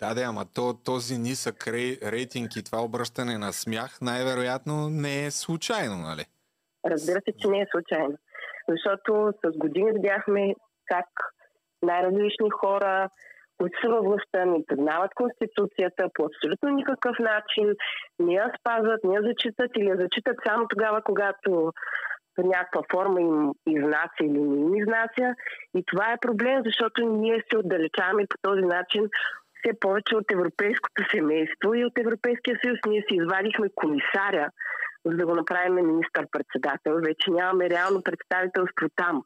[0.00, 5.26] Да, да, ама то, този нисък рей, рейтинг и това обръщане на смях най-вероятно не
[5.26, 6.24] е случайно, нали?
[6.86, 8.16] Разбира се, че не е случайно.
[8.68, 10.54] Защото с години видяхме
[10.86, 11.06] как
[11.82, 13.08] най-различни хора,
[13.58, 17.74] които са във властта, не признават Конституцията по абсолютно никакъв начин,
[18.18, 21.72] не я спазват, не я зачитат или я зачитат само тогава, когато
[22.34, 25.34] по някаква форма им изнася или не им изнася.
[25.74, 29.08] И това е проблем, защото ние се отдалечаваме по този начин
[29.58, 32.78] все повече от европейското семейство и от Европейския съюз.
[32.86, 34.50] Ние си извадихме комисаря,
[35.04, 36.94] за да го направим министър-председател.
[36.94, 39.22] Вече нямаме реално представителство там.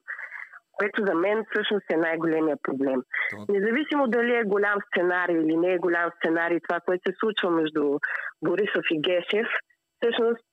[0.73, 3.03] което за мен всъщност е най-големия проблем.
[3.49, 7.99] Независимо дали е голям сценарий или не е голям сценарий, това, което се случва между
[8.43, 9.49] Борисов и Гешев,
[9.97, 10.45] всъщност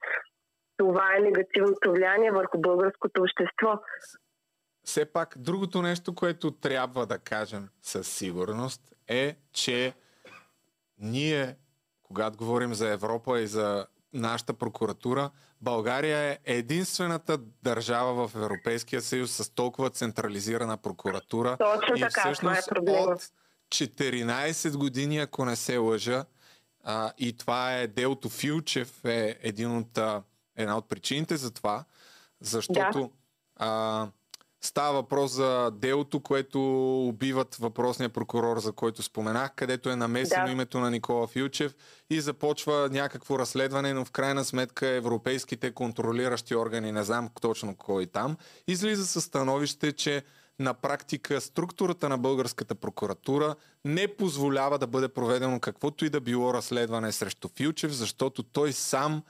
[0.77, 3.79] това е негативното влияние върху българското общество.
[4.83, 9.93] Все пак, другото нещо, което трябва да кажем със сигурност е, че
[10.97, 11.55] ние,
[12.03, 15.29] когато говорим за Европа и за нашата прокуратура,
[15.61, 21.57] България е единствената държава в Европейския съюз с толкова централизирана прокуратура.
[21.57, 23.31] Точно и така, това е всъщност от
[23.69, 26.25] 14 години, ако не се лъжа,
[26.83, 29.99] а, и това е делото Филчев, е един от,
[30.55, 31.83] една от причините за това,
[32.41, 33.09] защото Да.
[33.55, 34.07] а,
[34.65, 36.59] става въпрос за делото, което
[37.07, 40.51] убиват въпросния прокурор, за който споменах, където е намесено Да.
[40.51, 41.75] името на Никола Филчев
[42.09, 48.05] и започва някакво разследване, но в крайна сметка европейските контролиращи органи, не знам точно кой
[48.05, 48.37] там,
[48.67, 50.23] излиза със становище, че
[50.59, 56.53] на практика структурата на българската прокуратура не позволява да бъде проведено каквото и да било
[56.53, 59.23] разследване срещу Филчев, защото той сам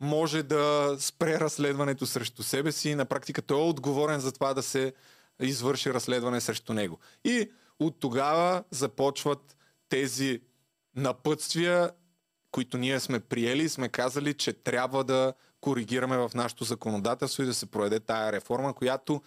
[0.00, 4.62] може да спре разследването срещу себе си на практика той е отговорен за това да
[4.62, 4.92] се
[5.40, 6.98] извърши разследване срещу него.
[7.24, 7.50] И
[7.80, 9.56] от тогава започват
[9.88, 10.40] тези
[10.96, 11.90] напътствия,
[12.52, 17.46] които ние сме приели и сме казали, че трябва да коригираме в нашето законодателство и
[17.46, 19.22] да се проведе тая реформа, която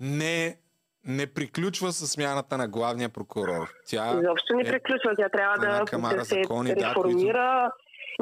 [0.00, 0.56] не,
[1.04, 3.72] не приключва с смяната на главния прокурор.
[3.86, 5.14] Тя Изобщо не е приключва.
[5.16, 7.72] Тя трябва да, да се закони, да, реформира.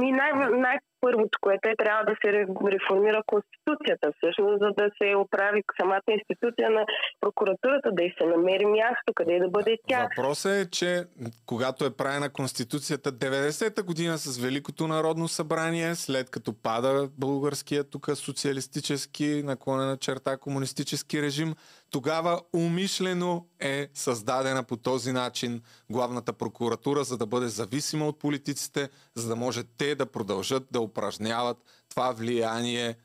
[0.03, 5.15] И най- най-първото, което е, трябва да се ре- реформира Конституцията, всъщност, за да се
[5.17, 6.85] оправи самата институция на
[7.21, 10.09] прокуратурата, да й се намери място, къде да бъде тя.
[10.17, 11.05] Въпросът е, че
[11.47, 18.11] когато е правена Конституцията 90-та година с Великото народно събрание, след като пада българския тук
[18.15, 21.55] социалистически, наклонена черта комунистически режим,
[21.93, 28.89] тогава умишлено е създадена по този начин главната прокуратура, за да бъде зависима от политиците,
[29.15, 31.59] за да може те да продължат да упражняват
[31.89, 32.97] това влияние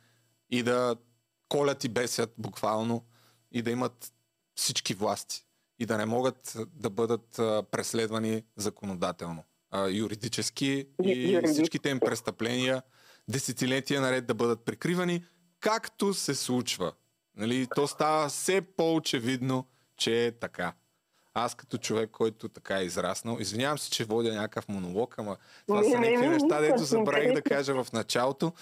[0.49, 0.95] и да
[1.49, 3.05] колят и бесят буквално
[3.51, 4.11] и да имат
[4.55, 5.45] всички власти
[5.79, 7.27] и да не могат да бъдат
[7.71, 9.43] преследвани законодателно,
[9.89, 12.83] юридически и всичките им престъпления
[13.29, 15.25] десетилетия наред да бъдат прикривани,
[15.59, 16.93] както се случва.
[17.35, 20.73] Нали, то става все по-очевидно, че е така.
[21.39, 25.37] Аз като човек, който така е израснал, извинявам се, че водя някакъв монолог, ама
[25.67, 28.53] това Не, са някакви не, неща, не, дето забравих да кажа в началото.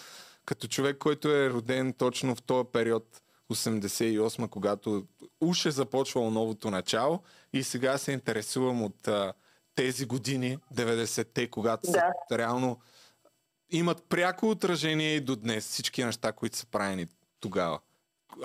[0.45, 3.21] Като човек, който е роден точно в този период,
[3.51, 5.05] 88, когато
[5.41, 7.19] уж е започвало новото начало
[7.53, 9.33] и сега се интересувам от а,
[9.75, 12.11] тези години, 90-те, когато Да.
[12.29, 12.79] са реално
[13.71, 17.07] имат пряко отражение и до днес всички неща, които са правени
[17.39, 17.79] тогава.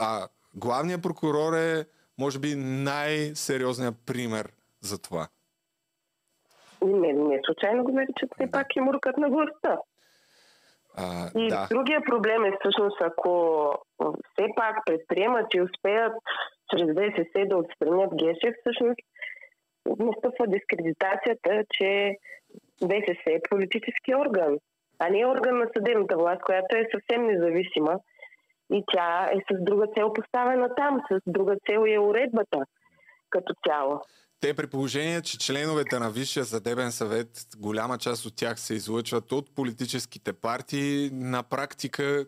[0.01, 1.87] А главният прокурор е,
[2.21, 4.47] може би, най-сериозният пример
[4.81, 5.29] за това.
[6.83, 9.79] Не, не случайно го наричат все пак и муркът на властта.
[10.97, 11.67] А, И да.
[11.71, 13.33] другия проблем е всъщност, ако
[13.99, 16.13] все пак предприемат и успеят
[16.71, 19.01] чрез ВСС да отстранят Гешев, всъщност
[19.87, 22.17] настъпва дискредитацията, че
[22.89, 24.59] ВСС е политически орган,
[24.99, 28.01] а не е орган на съдебната власт, която е съвсем независима
[28.73, 32.59] и тя е с друга цел поставена там, с друга цел е уредбата
[33.31, 34.01] като цяло.
[34.41, 37.29] Те при положение, че членовете на Висшия съдебен съвет,
[37.59, 42.27] голяма част от тях се излъчват от политическите партии, на практика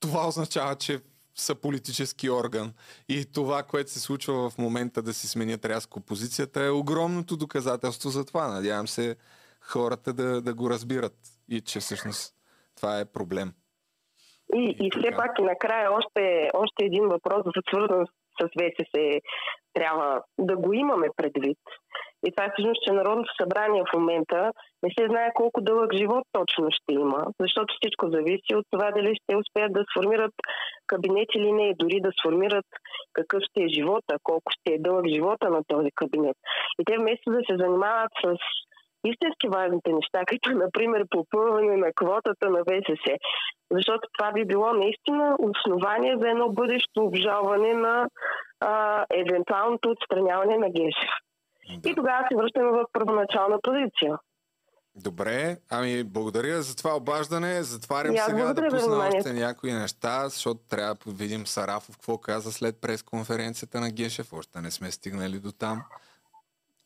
[0.00, 1.00] това означава, че
[1.34, 2.72] са политически орган.
[3.08, 8.10] И това, което се случва в момента да си сменят рязко позицията, е огромното доказателство
[8.10, 8.48] за това.
[8.48, 9.16] Надявам се
[9.60, 11.16] хората да, да го разбират
[11.48, 12.34] и че всъщност
[12.76, 13.52] това е проблем.
[14.54, 18.06] И, и все пак накрая още, още един въпрос, свързан
[18.40, 19.20] с ВСС,
[19.74, 21.58] трябва да го имаме предвид.
[22.26, 24.52] И това е всъщност, че Народното събрание в момента
[24.82, 29.16] не се знае колко дълъг живот точно ще има, защото всичко зависи от това дали
[29.22, 30.34] ще успеят да сформират
[30.86, 32.66] кабинет или не, дори да сформират
[33.12, 36.36] какъв ще е живота, колко ще е дълъг живота на този кабинет.
[36.80, 38.36] И те вместо да се занимават с
[39.04, 43.16] истински важните неща, като например попълване на квотата на ВСС.
[43.70, 48.08] Защото това би било наистина основание за едно бъдещо обжалване на
[48.60, 51.10] а, евентуалното отстраняване на Гешев.
[51.84, 54.18] И тогава се връщаме в първоначална позиция.
[54.94, 57.62] Добре, ами благодаря за това обаждане.
[57.62, 62.52] Затварям аз сега да пусна още някои неща, защото трябва да видим Сарафов какво каза
[62.52, 64.32] след пресконференцията на Гешев.
[64.32, 65.82] Още не сме стигнали до там.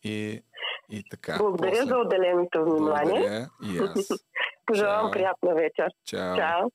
[0.05, 0.43] И,
[0.90, 1.36] и така.
[1.39, 1.86] Благодаря после.
[1.86, 3.20] за отделеното внимание.
[3.20, 4.09] Благодаря и аз.
[4.66, 5.12] Пожелавам Чао.
[5.12, 5.89] приятна вечер.
[6.05, 6.36] Чао.
[6.36, 6.70] Чао.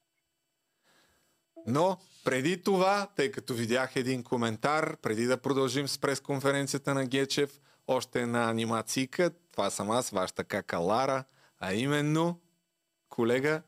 [1.67, 7.59] Но преди това, тъй като видях един коментар, преди да продължим с пресконференцията на Гечев,
[7.87, 11.23] още една анимацийка, това съм аз, вашата кака Лара,
[11.59, 12.39] а именно,
[13.09, 13.61] колега,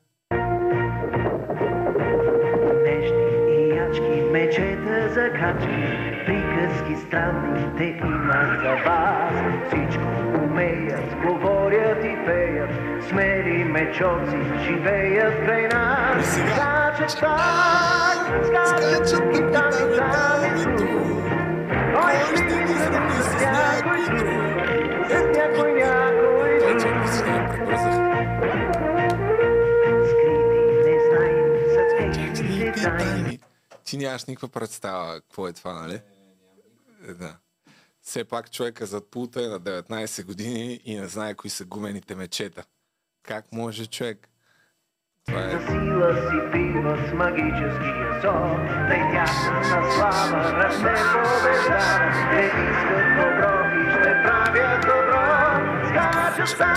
[3.50, 9.34] и ячки, мечета за качки, приказки странни те имат за вас.
[9.68, 12.70] Всичко умеят, говорят и пеят,
[13.10, 16.26] смели мечоци живеят край нас.
[16.26, 21.22] Скачат так, скачат и там и там и тук.
[21.96, 27.02] Кой ще ги сравни с някой друг, с някой някой друг.
[32.84, 33.40] тайни.
[33.84, 36.02] Ти нямаш никаква представа какво е това, нали?
[37.08, 37.36] Е, Да.
[38.02, 42.16] Все пак човека зад пулта е на 19 години и не знае кои са гумените
[42.16, 42.64] мечета.
[43.24, 44.30] Как може човек?
[45.28, 45.50] Това е...
[45.50, 46.98] Сила си бива
[51.14, 51.98] побеждава.
[52.32, 53.62] Те искат добро
[54.02, 55.24] ще правят добро.
[55.88, 56.76] Скачат там,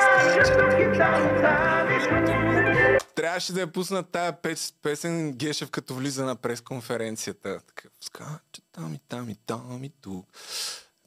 [0.00, 2.97] скачат тук и там, там и тук.
[3.18, 7.60] Трябваше да я пуснат тая пес, песен Гешев, като влиза на пресконференцията.
[7.66, 10.26] Такъв скача там и там и там и тук.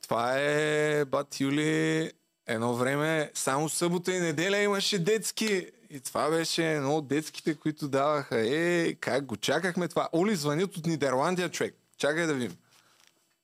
[0.02, 2.12] Това е, бат Юли,
[2.48, 5.72] едно време само събота и неделя имаше детски.
[5.90, 8.40] И това беше едно от детските, които даваха.
[8.40, 10.10] Е, как го чакахме това?
[10.14, 11.76] Оли звънят от Нидерландия, човек.
[11.98, 12.58] Чакай да видим.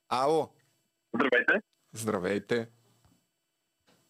[0.10, 0.50] Ало.
[1.16, 1.62] Здравейте.
[1.94, 2.68] Здравейте.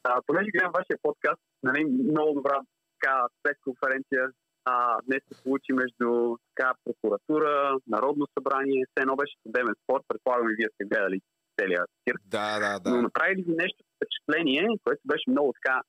[0.03, 2.61] А, понеже гледам вашия подкаст, нали, много добра
[2.99, 4.31] така, пресконференция
[4.69, 10.49] а, днес се получи между така, прокуратура, Народно събрание, все едно беше съдебен спор, предполагам
[10.49, 11.21] и вие сте гледали
[11.59, 12.21] целият цирк.
[12.25, 12.89] Да, да, да.
[12.89, 15.81] Но направи ли ви нещо впечатление, което беше много така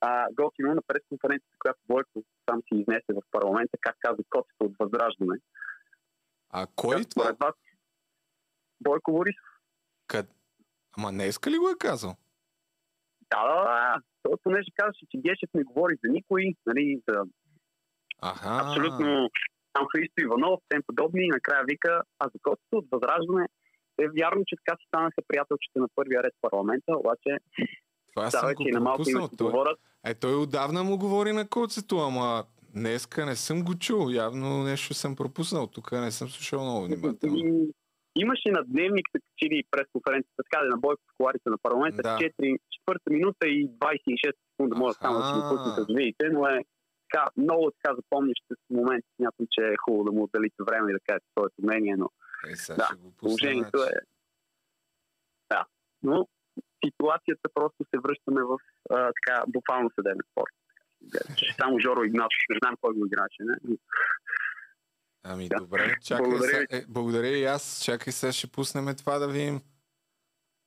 [0.00, 4.74] а, готино на пресконференцията, която Бойко сам си изнесе в парламента, как каза котето от
[4.78, 5.38] Възраждане.
[6.50, 7.24] А кой това?
[7.24, 7.54] Според вас
[8.80, 9.48] Бойко Борисов.
[10.06, 10.26] Къд...
[10.98, 12.14] Ама днеска ли го е казал?
[13.30, 14.00] Да, да, да.
[14.22, 17.24] Той понеже казваше, че Гешев не говори за никой, нали, за
[18.22, 18.60] Аха.
[18.62, 19.30] абсолютно
[19.72, 23.46] там Христо Иванов, тем подобни, и накрая вика, а за котето от Възраждане
[23.98, 27.30] е вярно, че така си станаха приятелчета на първия ред парламента, обаче
[28.06, 29.22] Това вече го и на малко пропуснал.
[29.22, 29.78] им се Той, говорят.
[30.04, 32.44] е, той отдавна му говори на коцето, ама
[32.74, 34.10] днеска не съм го чул.
[34.10, 35.66] Явно нещо съм пропуснал.
[35.66, 37.36] Тук не съм слушал много внимателно.
[37.36, 37.72] И
[38.16, 42.18] Имаше на дневник, се качили пресконференцията, така да на Бойко в коларите на парламента, Да.
[42.18, 46.46] 4, четвърта минута и 26 секунда, може само да си го пуснете да видите, но
[46.46, 46.64] е
[47.10, 49.04] така, много така запомнящ се момент.
[49.16, 52.10] Смятам, че е хубаво да му отделите време и да кажете своето мнение, но
[52.50, 53.92] Е, сега да, ще го пусна, положението значи.
[53.92, 54.00] е...
[55.50, 55.64] Да,
[56.02, 56.28] но
[56.84, 58.58] ситуацията просто се връщаме в
[58.90, 60.54] а, така, буквално съдебен спорт.
[61.60, 63.76] Само Жоро Игнатов, не знам кой го играше, не?
[65.28, 66.66] Ами добре, чакай Благодаря.
[66.70, 67.82] Е, благодаря и аз.
[67.84, 69.60] Чакай сега ще пуснем това да видим.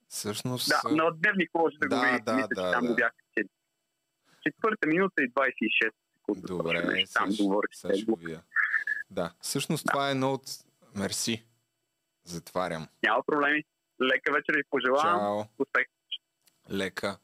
[0.08, 0.70] Всъщност...
[0.70, 2.24] Да, на дневник може да, Да, го видите.
[2.26, 2.90] да, Мисля, да, че там да.
[2.90, 3.50] го бях качили.
[4.44, 6.09] Четвърта минута и 26 секунди.
[6.36, 7.78] Добре, там сега, говорите.
[7.78, 8.42] сега ще го видя.
[9.10, 10.44] Да, всъщност това е едно от...
[10.96, 11.46] Мерси.
[12.24, 12.88] Затварям.
[13.04, 13.64] Няма проблеми.
[14.02, 15.20] Лека вечер ви пожелавам.
[15.20, 15.40] Чао.
[15.60, 15.86] Успех.
[16.72, 17.18] Лека.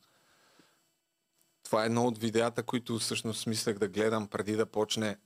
[1.64, 5.18] Това е едно от видеята, които всъщност мислех да гледам преди да почне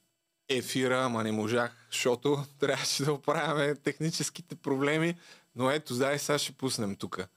[0.49, 5.15] ефира, ама не можах, защото трябваше да оправяме техническите проблеми.
[5.55, 7.27] Но ето, дай сега ще пуснем тук.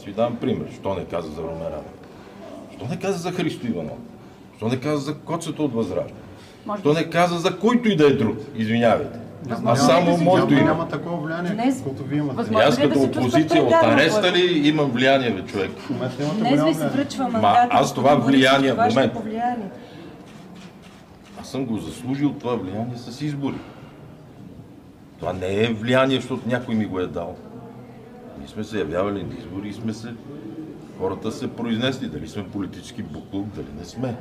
[0.00, 0.72] Ще ви дам пример.
[0.80, 1.92] Що не каза за Румен Радев?
[2.76, 3.98] Що не каза за Христо Иванов?
[4.56, 6.20] Що не каза за коцето от Възраждане?
[6.80, 8.36] Що не каза за който и да е друг?
[8.56, 9.18] Извинявайте.
[9.64, 10.62] А само моето име.
[10.62, 12.36] Няма такова влияние, Днес- колкото вие имате.
[12.36, 15.42] Възможно И аз е да като се чувстват опозиция от ареста ли имам влияние, бе,
[15.42, 15.70] човек?
[16.38, 17.68] Днес ви се връчва Ма, мандат.
[17.70, 19.20] аз това влияние в момента.
[21.40, 23.54] Аз съм го заслужил това влияние с избори.
[25.20, 27.36] Това не е влияние, защото някой ми го е дал.
[28.38, 30.08] Ние сме се явявали на избори и сме се...
[30.98, 34.14] Хората се произнесли дали сме политически буклук, дали не сме.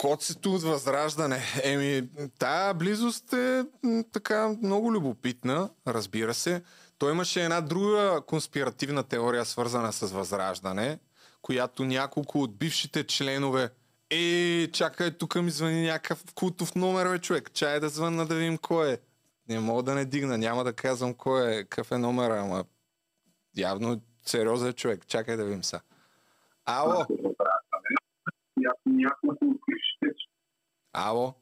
[0.00, 1.38] Коцето от Възраждане.
[1.62, 2.08] Еми,
[2.38, 3.64] тая близост е
[4.12, 6.62] така много любопитна, разбира се.
[6.98, 10.98] Той имаше една друга конспиративна теория, свързана с Възраждане,
[11.42, 13.70] която няколко от бившите членове
[14.10, 17.52] е, чакай, тук ми звъни някакъв култов номер, бе, човек.
[17.52, 18.98] Чай да звънна да видим кой е.
[19.48, 22.64] Не мога да не дигна, няма да казвам кой е, какъв е номера, ама
[23.56, 25.06] явно сериозен човек.
[25.06, 25.82] Чакай да видим сега.
[26.64, 27.06] Ало!
[30.92, 31.34] Ало!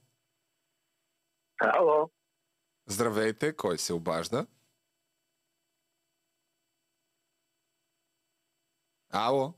[1.59, 2.11] Ало!
[2.87, 4.47] Здравейте, кой се обажда?
[9.11, 9.55] Ало?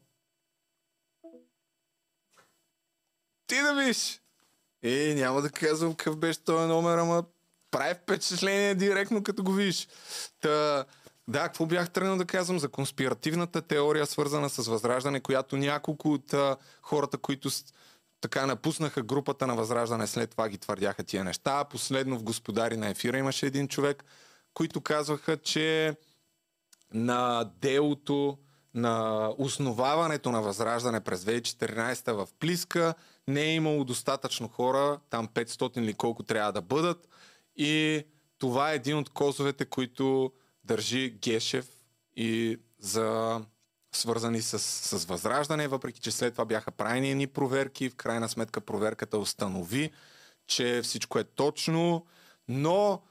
[3.47, 4.23] Ти да виж!
[4.83, 7.25] Е, няма да казвам какъв беше този номер, ама
[7.71, 9.89] прави впечатление директно като го видиш.
[10.41, 10.85] Та,
[11.29, 16.35] да, какво бях тръгнал да казвам за конспиративната теория, свързана с Възраждане, която няколко от
[16.35, 17.51] а, хората, които
[18.21, 21.65] така напуснаха групата на Възраждане, след това ги твърдяха тия неща.
[21.65, 24.05] Последно в Господари на ефира имаше един човек,
[24.55, 25.97] които казваха, че
[26.95, 28.39] на делото
[28.75, 32.95] на основаването на Възраждане през 2014 в Плиска
[33.29, 37.09] не е имало достатъчно хора, там 500 или колко трябва да бъдат.
[37.57, 38.05] И
[38.39, 40.33] това е един от козовете, които
[40.65, 41.69] държи Гешев
[42.17, 43.41] и за
[43.93, 47.91] свързани с, с Възраждане, въпреки че след това бяха правени едни проверки.
[47.91, 49.91] В крайна сметка проверката установи,
[50.47, 52.07] че всичко е точно,
[52.49, 53.03] но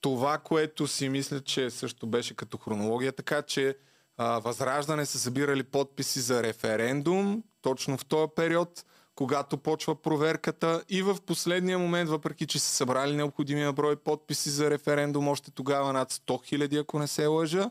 [0.00, 3.76] това, което си мисля, че също беше като хронология, така че
[4.16, 8.84] а, Възраждане са събирали подписи за референдум, точно в този период,
[9.14, 14.70] когато почва проверката и в последния момент, въпреки че са събрали необходимия брой подписи за
[14.70, 17.70] референдум, още тогава над 100 хиляди, ако не се лъжа,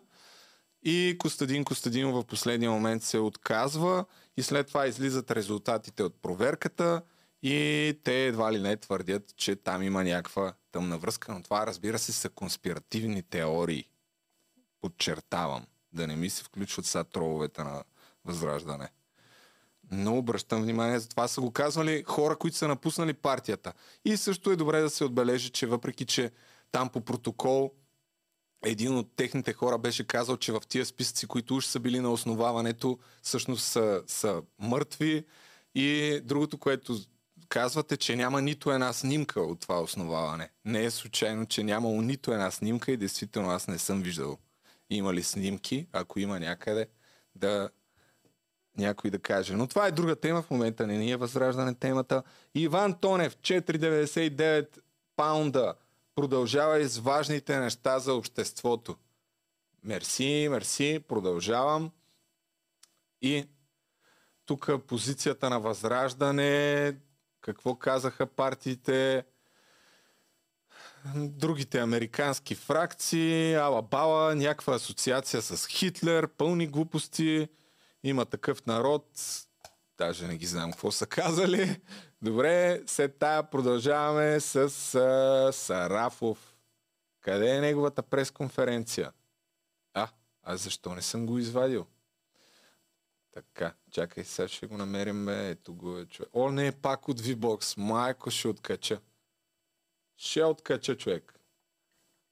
[0.84, 4.06] и Костадин Костадинов в последния момент се отказва
[4.38, 7.02] и след това излизат резултатите от проверката
[7.44, 12.00] и те едва ли не твърдят, че там има някаква тъмна връзка, но това разбира
[12.00, 13.90] се са конспиративни теории.
[14.82, 17.84] Подчертавам, да не ми се включват сега троловете на
[18.26, 18.90] Възраждане.
[19.92, 23.74] Но обръщам внимание, за това са го казвали хора, които са напуснали партията.
[24.06, 26.32] И също е добре да се отбележи, че въпреки, че
[26.72, 27.74] там по протокол
[28.66, 32.12] един от техните хора беше казал, че в тия списъци, които уж са били на
[32.12, 35.26] основаването, всъщност са, са мъртви.
[35.76, 36.98] И другото, което
[37.50, 40.50] казвате, че няма нито една снимка от това основаване.
[40.66, 44.38] Не е случайно, че нямало нито една снимка и действително аз не съм виждал.
[44.90, 46.88] Има ли снимки, ако има някъде,
[47.36, 47.70] да
[48.78, 49.56] някой да каже.
[49.56, 52.24] Но това е друга тема, в момента не ни е възраждане темата.
[52.56, 54.68] Иван Тонев, 4,99
[55.16, 55.74] паунда.
[56.16, 58.98] Продължава и с важните неща за обществото.
[59.84, 61.92] Мерси, мерси, продължавам.
[63.22, 63.46] И
[64.46, 66.96] тук позицията на възраждане,
[67.42, 69.26] какво казаха партиите,
[71.16, 77.48] другите американски фракции, ала-бала, някаква асоциация с Хитлер, пълни глупости,
[78.04, 79.06] има такъв народ,
[79.98, 81.82] даже не ги знам какво са казали.
[82.24, 84.56] Добре, след тая продължаваме с
[84.96, 86.56] а, Сарафов.
[87.22, 89.12] Къде е неговата пресконференция?
[89.94, 90.08] А,
[90.44, 91.86] а защо не съм го извадил?
[93.34, 95.30] Така, чакай, сега ще го намерим.
[95.30, 96.30] Ето го е човек.
[96.34, 97.78] О, не, пак от V-Box.
[97.78, 99.00] Майко ще откача.
[100.18, 101.40] Ще откача човек.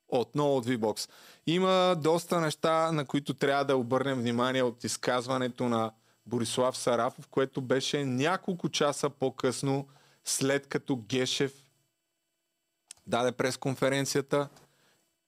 [0.08, 1.10] Отново от V-Box.
[1.48, 5.92] Има доста неща, на които трябва да обърнем внимание от изказването на
[6.26, 9.88] Борислав Сарафов, което беше няколко часа по-късно,
[10.26, 11.54] след като Гешев
[13.08, 14.50] даде пресконференцията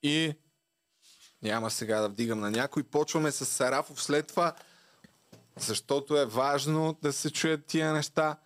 [0.02, 0.34] и
[1.42, 2.82] няма сега да вдигам на някой.
[2.82, 4.54] Почваме с Сарафов след това,
[5.56, 8.36] защото е важно да се чуят тия неща.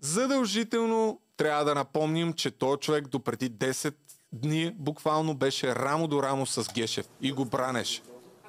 [0.00, 3.94] Задължително трябва да напомним, че той човек до преди 10
[4.32, 8.02] дни буквално беше рамо до рамо с Гешев и го бранеше.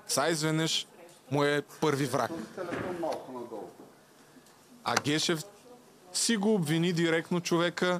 [0.07, 0.87] Са изведнъж
[1.31, 2.31] му е първи враг.
[4.83, 5.43] А Гешев
[6.13, 7.99] си го обвини директно човека,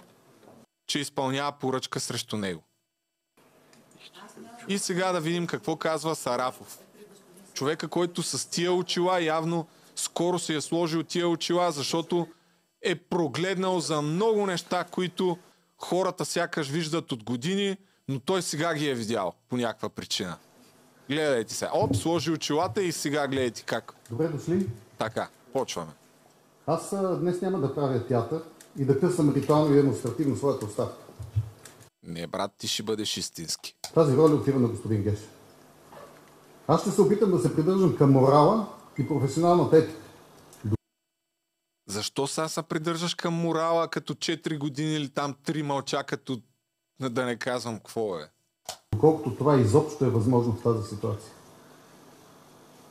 [0.88, 2.64] че изпълнява поръчка срещу него.
[4.68, 6.80] И сега да видим какво казва Сарафов.
[7.54, 12.28] Човека, който с тия очила явно скоро се е сложил тия очила, защото
[12.82, 15.38] е прогледнал за много неща, които
[15.78, 17.78] хората сякаш виждат от години,
[18.08, 20.38] но той сега ги е видял по някаква причина.
[21.09, 21.69] Гледайте се.
[21.73, 23.93] Оп, сложи очилата и сега гледайте как.
[24.09, 24.69] Добре дошли.
[24.97, 25.91] Така, почваме.
[26.67, 28.41] Аз а, днес няма да правя театър
[28.79, 30.95] и да късам ритуално и демонстративно своята оставка.
[32.03, 33.75] Не, брат, ти ще бъдеш истински.
[33.93, 35.29] Тази роля отива на господин Гешев.
[36.67, 38.67] Аз ще се опитам да се придържам към морала
[38.97, 39.99] и професионалната етика.
[41.88, 46.41] Защо сега се придържаш към морала като 4 години или там 3 мълча, като
[46.99, 48.29] да не казвам какво е?
[48.98, 51.32] Доколкото това изобщо е възможно в тази ситуация.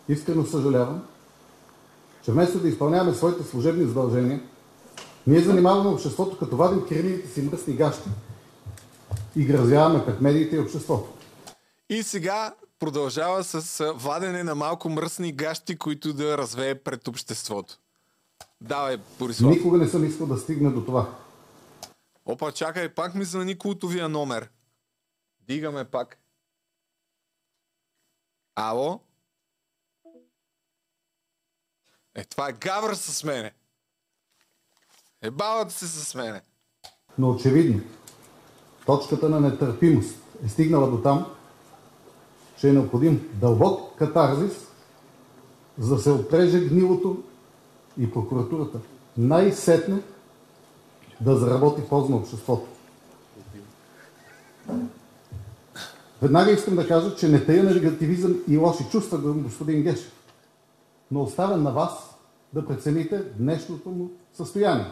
[0.08, 1.02] Искрено съжалявам,
[2.22, 4.42] че вместо да изпълняваме своите служебни задължения,
[5.26, 8.08] ние занимаваме обществото, като вадим кирилите си мръсни гащи
[9.36, 11.10] и ги развяваме пред медиите и обществото.
[11.90, 17.78] И сега продължава с вадене на малко мръсни гащи, които да развее пред обществото.
[18.60, 19.50] Давай, Борислав.
[19.50, 21.08] Никога не съм искал да стигна до това.
[22.26, 24.48] Опа, чакай, пак ми звъни култовия номер.
[25.46, 26.18] Дигаме пак.
[28.54, 29.00] Ало?
[32.14, 33.52] Е, това е Гавър с мене.
[35.22, 36.42] Ебават се с мене.
[37.18, 37.82] Но очевидно,
[38.86, 40.14] точката на нетърпимост
[40.44, 41.36] е стигнала до там,
[42.58, 44.66] че е необходим дълбок катарзис,
[45.78, 47.24] за да се отреже гнилото
[47.98, 48.80] и прокуратурата
[49.16, 50.02] най-сетне
[51.20, 52.66] да заработи полза на обществото.
[56.22, 60.12] Веднага искам да кажа, че не тая негативизъм и лоши чувства господин Гешев,
[61.10, 61.92] но оставям на вас
[62.52, 64.86] да прецените днешното му състояние.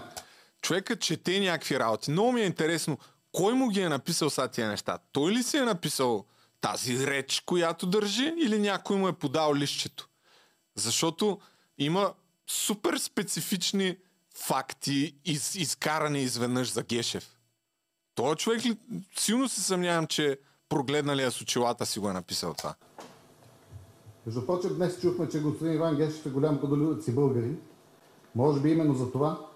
[0.63, 2.11] Човека чете някакви работи.
[2.11, 2.99] Много ми е интересно,
[3.33, 4.99] кой му ги е написал са тия неща?
[5.13, 6.25] Той ли си е написал
[6.61, 10.09] тази реч, която държи, или някой му е подал лището?
[10.75, 11.41] Защото
[11.79, 12.13] има
[12.47, 13.97] супер специфични
[14.37, 17.37] факти, из, изкарани изведнъж за Гешев.
[18.15, 18.63] Той човек
[19.17, 20.39] силно се съмнявам, че
[20.75, 22.75] прогледналия с очилата си го е написал това.
[24.27, 27.61] Между прочим, днес чухме, че господин Иван Гешев е голям подолюбец и българин.
[28.35, 29.47] Може би именно за това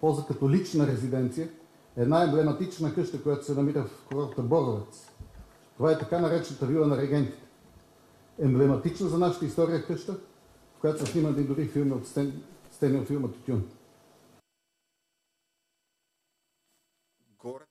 [0.00, 1.48] полза като лична резиденция
[1.96, 5.10] една емблематична къща, която се намира в курорта Боровец.
[5.76, 7.42] Това е така наречената вила на регентите.
[8.38, 10.12] Емблематична за нашата история къща,
[10.76, 13.70] в която са снимани дори филми от стен, стени от филма Тютюн.
[17.38, 17.64] Горе.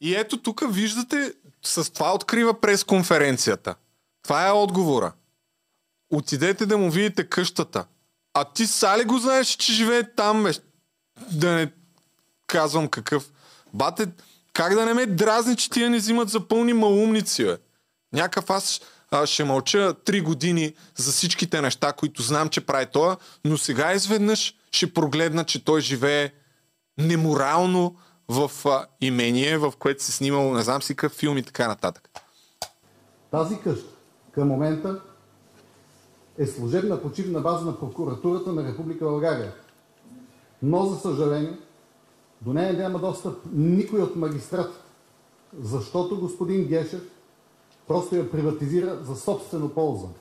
[0.00, 3.74] И ето тук виждате, с това открива пресконференцията.
[4.22, 5.12] Това е отговора.
[6.10, 7.86] Отидете да му видите къщата.
[8.34, 10.52] А ти са ли го знаеш, че живее там, бе?
[11.30, 11.72] Да не
[12.46, 13.30] казвам какъв.
[13.74, 14.06] Бате,
[14.52, 17.56] как да не ме дразни, че тия не взимат за пълни малумници, бе?
[18.12, 18.80] Някакъв аз
[19.10, 23.92] а, ще мълча три години за всичките неща, които знам, че прави това, но сега
[23.92, 26.32] изведнъж ще прогледна, че той живее
[26.98, 27.96] неморално
[28.28, 32.10] в а, имение, в което се снимало, не знам си какъв филм и така нататък.
[33.30, 33.90] Тази къща
[34.32, 35.00] към момента
[36.38, 39.52] е служебна почивна база на прокуратурата на Република България.
[40.62, 41.58] Но, за съжаление,
[42.42, 44.78] до нея няма достъп никой от магистратите,
[45.62, 47.02] защото господин Гешев
[47.88, 50.14] просто я приватизира за собствено ползване.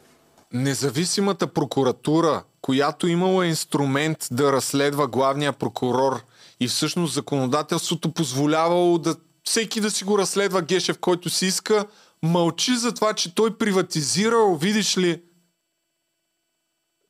[0.53, 6.21] Независимата прокуратура, която имала инструмент да разследва главния прокурор
[6.59, 11.85] и всъщност законодателството позволявало да всеки да си го разследва Гешев, който си иска,
[12.23, 15.21] мълчи за това, че той приватизирал, видиш ли,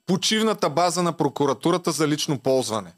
[0.05, 2.93] почивната база на прокуратурата за лично ползване.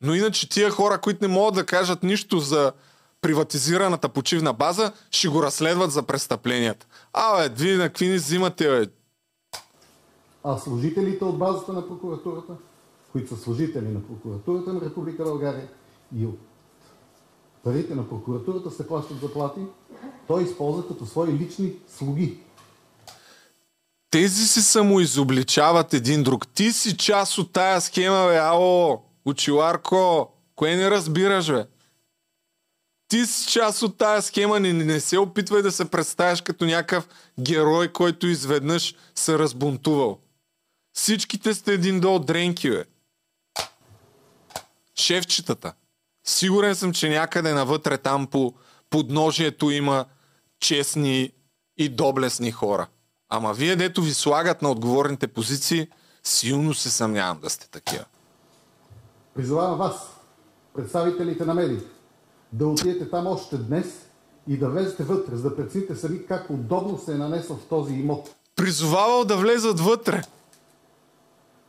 [0.00, 2.72] Но иначе тия хора, които не могат да кажат нищо за
[3.20, 6.86] приватизираната почивна база, ще го разследват за престъпленията.
[7.12, 8.86] Абе, вие на какви ни взимате, бе?
[10.44, 12.52] А служителите от базата на прокуратурата,
[13.12, 15.68] които са служители на прокуратурата на Република България
[16.16, 16.38] и от
[17.64, 19.60] парите на прокуратурата се плащат заплати,
[20.26, 22.38] той използва като свои лични слуги.
[24.10, 26.48] Тези се самоизобличават един друг.
[26.48, 31.66] Ти си част от тая схема, бе, ало, училарко, кое не разбираш, бе?
[33.08, 37.08] Ти си част от тая схема, не, не се опитвай да се представяш като някакъв
[37.40, 40.18] герой, който изведнъж се разбунтувал.
[40.92, 42.84] Всичките сте един долу дренки, бе.
[45.00, 45.72] Шефчетата.
[46.26, 48.54] Сигурен съм, че някъде навътре там по
[48.90, 50.04] подножието има
[50.60, 51.32] честни
[51.76, 52.86] и доблесни хора.
[53.28, 55.88] Ама вие, дето ви слагат на отговорните позиции,
[56.22, 58.04] силно се съмнявам да сте такива.
[59.34, 59.94] Призовавам вас,
[60.74, 61.86] представителите на медиите,
[62.52, 63.86] да отидете там още днес
[64.48, 67.94] и да влезете вътре, за да прецените сами как удобно се е нанесъл в този
[67.94, 68.34] имот.
[68.56, 70.22] Призовавал да влезат вътре.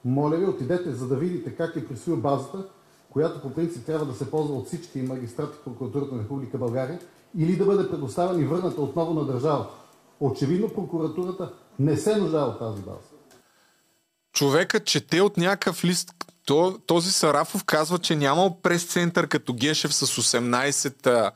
[0.06, 2.68] Моля ви, отидете, за да видите как е присвоил базата,
[3.10, 7.00] която по принцип трябва да се ползва от всички магистрати в прокуратурата на Република България,
[7.38, 9.74] или да бъде предоставена и върната отново на държавата.
[10.20, 13.00] Очевидно прокуратурата не се нуждае от тази база.
[14.34, 16.14] Човека чете от някакъв лист.
[16.46, 21.32] То, този Сарафов казва, че нямал прес-център като Гешев с 18 а,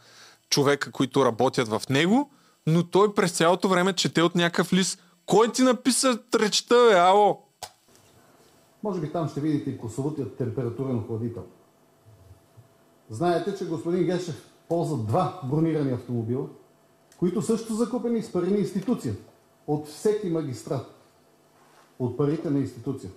[0.49, 2.31] човека, които работят в него,
[2.67, 5.03] но той през цялото време чете от някакъв лист.
[5.25, 7.43] Кой ти написа речта, бе, ало?
[8.83, 11.43] Може би там ще видите и прословутият температурен охладител.
[13.13, 16.47] Знаете, че господин Гешев ползва два бронирани автомобила,
[17.17, 19.15] които също закупени с пари на институция.
[19.67, 20.85] От всеки магистрат.
[21.99, 23.11] От парите на институция.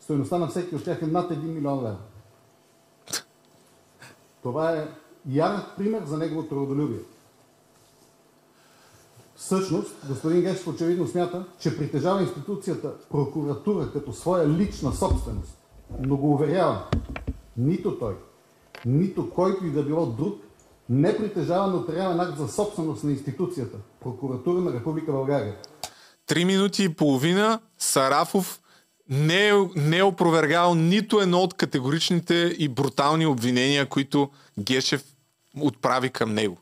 [0.00, 1.96] Стоеността на всеки от тях е над 1 милион лева.
[4.42, 4.88] Това е
[5.28, 7.00] ярък пример за неговото родолюбие.
[9.34, 15.58] Всъщност, господин Гешев очевидно смята, че притежава институцията прокуратура като своя лична собственост.
[16.00, 16.82] Но го уверявам,
[17.56, 18.14] нито той,
[18.86, 20.40] нито който и да било друг,
[20.88, 25.54] не притежава нотариален акт за собственост на институцията прокуратура на Република България.
[26.26, 28.60] Три минути и половина Сарафов
[29.08, 35.04] не е, не е опровергал нито едно от категоричните и брутални обвинения, които Гешев
[35.60, 36.58] отправи към него.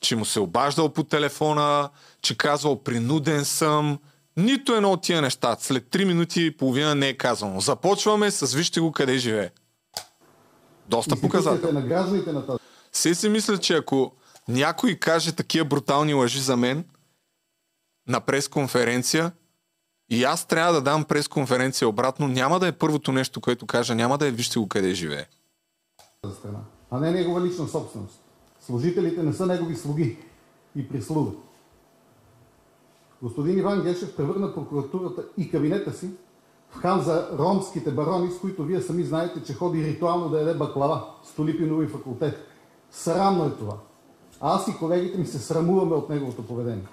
[0.00, 1.88] Че му се обаждал по телефона,
[2.22, 3.98] че казвал принуден съм.
[4.36, 5.56] Нито едно от тия неща.
[5.60, 7.60] След 3 минути и половина не е казано.
[7.60, 9.50] Започваме с вижте го къде живее.
[10.88, 11.72] Доста показател.
[11.72, 12.58] на гражданите на тази.
[12.92, 14.12] Се си мисля, че ако
[14.48, 16.84] някой каже такива брутални лъжи за мен
[18.08, 19.32] на пресконференция
[20.10, 24.18] и аз трябва да дам пресконференция обратно, няма да е първото нещо, което кажа, няма
[24.18, 25.26] да е вижте го къде живее.
[26.38, 26.58] страна,
[26.90, 28.20] а не негова лична собственост.
[28.60, 30.18] Служителите не са негови слуги
[30.76, 31.30] и прислуга.
[33.22, 36.10] Господин Иван Гешев превърна прокуратурата и кабинета си
[36.80, 41.04] хан за ромските барони, с които вие сами знаете, че ходи ритуално да яде баклава,
[41.24, 42.48] столипинови факултет.
[42.90, 43.76] Срамно е това.
[44.40, 46.86] Аз и колегите ми се срамуваме от неговото поведение.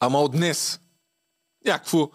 [0.00, 0.80] Ама от днес.
[1.66, 2.08] Някакво...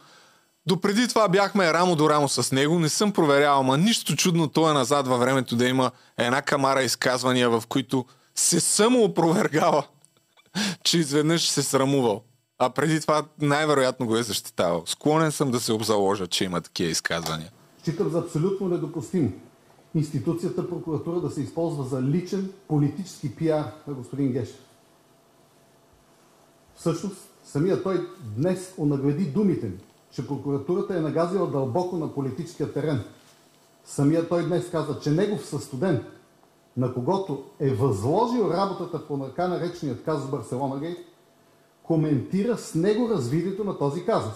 [0.66, 4.72] Допреди това бяхме рамо до рамо с него, не съм проверявал, ама нищо чудно той
[4.72, 8.06] е назад във времето да има една камара изказвания, в които
[8.36, 9.88] се само опровергава,
[10.84, 12.24] че изведнъж се срамувал.
[12.60, 14.84] А преди това най-вероятно го е защитавал.
[14.86, 17.52] Склонен съм да се обзаложа, че има такива изказвания.
[17.84, 19.32] Считам за абсолютно недопустимо
[19.96, 24.60] институцията прокуратура да се използва за личен политически пиар на господин Гешев.
[26.76, 28.08] Всъщност, самия той
[28.38, 29.78] днес онагледи думите ми,
[30.12, 33.04] че прокуратурата е нагазила дълбоко на политическия терен.
[33.86, 36.02] Самия той днес каза, че негов състудент,
[36.78, 40.98] на когото е възложил работата по така нареченият казус Барселона Гейт,
[41.90, 44.34] коментира с него развитието на този казус.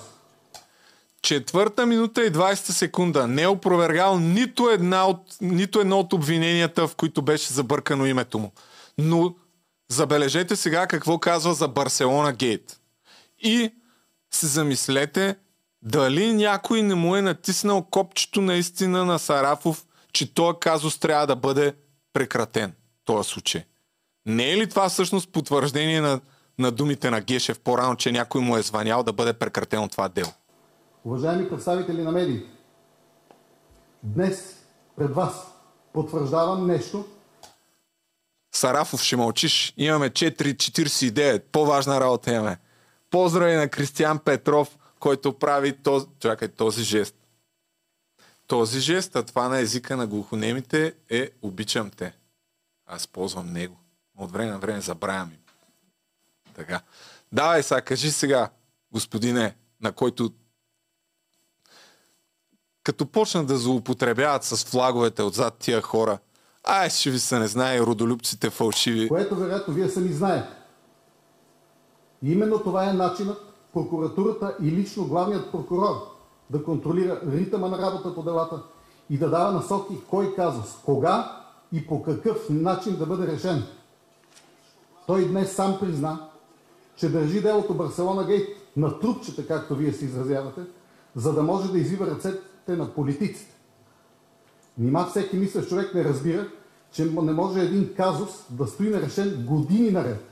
[1.22, 3.28] Четвърта минута и 20 секунда.
[3.28, 8.40] Не е опровергал нито, една от, нито едно от обвиненията, в които беше забъркано името
[8.40, 8.52] му.
[8.98, 9.36] Но
[9.92, 12.80] забележете сега какво казва за Барселона Гейт.
[13.40, 13.72] И
[14.34, 15.36] се замислете
[15.82, 21.36] дали някой не му е натиснал копчето наистина на Сарафов, че този казус трябва да
[21.36, 21.74] бъде
[22.14, 22.74] прекратен.
[23.06, 23.64] Този случай.
[24.26, 26.22] Не е ли това всъщност потвърждение на,
[26.58, 30.32] на думите на Гешев по-рано, че някой му е звънял да бъде прекратено това дело?
[31.06, 32.50] Уважаеми представители на медиите,
[34.04, 34.56] днес
[34.96, 35.48] пред вас
[35.94, 37.06] потвърждавам нещо,
[38.56, 39.74] Сарафов, ще мълчиш.
[39.78, 41.44] Имаме 4.49.
[41.52, 42.58] По-важна работа имаме.
[43.10, 47.16] Поздрави на Кристиян Петров, който прави този, чакай, този жест.
[48.48, 52.14] Този жест, а това на езика на глухонемите е обичам те.
[52.88, 53.78] Аз ползвам него.
[54.18, 55.43] От време на време забравям им.
[56.56, 56.82] Така.
[57.32, 58.50] Давай сега, кажи сега,
[58.92, 60.32] господине, на който
[62.84, 66.18] като почнат да злоупотребяват с флаговете отзад тия хора,
[66.64, 69.08] ай, ще ви се не знае, родолюбците фалшиви.
[69.08, 70.48] което вероятно вие сами знаете.
[72.24, 75.96] Именно това е начинът прокуратурата и лично главният прокурор
[76.50, 78.64] да контролира ритъма на работа по делата
[79.10, 81.42] и да дава насоки кой казус, кога
[81.72, 83.64] и по какъв начин да бъде решен.
[85.08, 86.30] Той днес сам призна,
[86.96, 88.48] че държи делото Барселона Гейт
[88.78, 90.62] на трупчета, както вие се изразявате,
[91.16, 93.54] за да може да извива ръцете на политиците.
[94.78, 96.48] Нима всеки мислящ човек не разбира,
[96.92, 100.26] че не може един казус да стои нерешен години наред.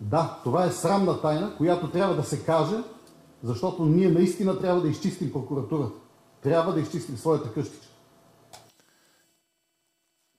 [0.00, 2.76] Да, това е срамна тайна, която трябва да се каже,
[3.42, 5.94] защото ние наистина трябва да изчистим прокуратурата.
[6.42, 7.86] Трябва да изчистим своята къщичка.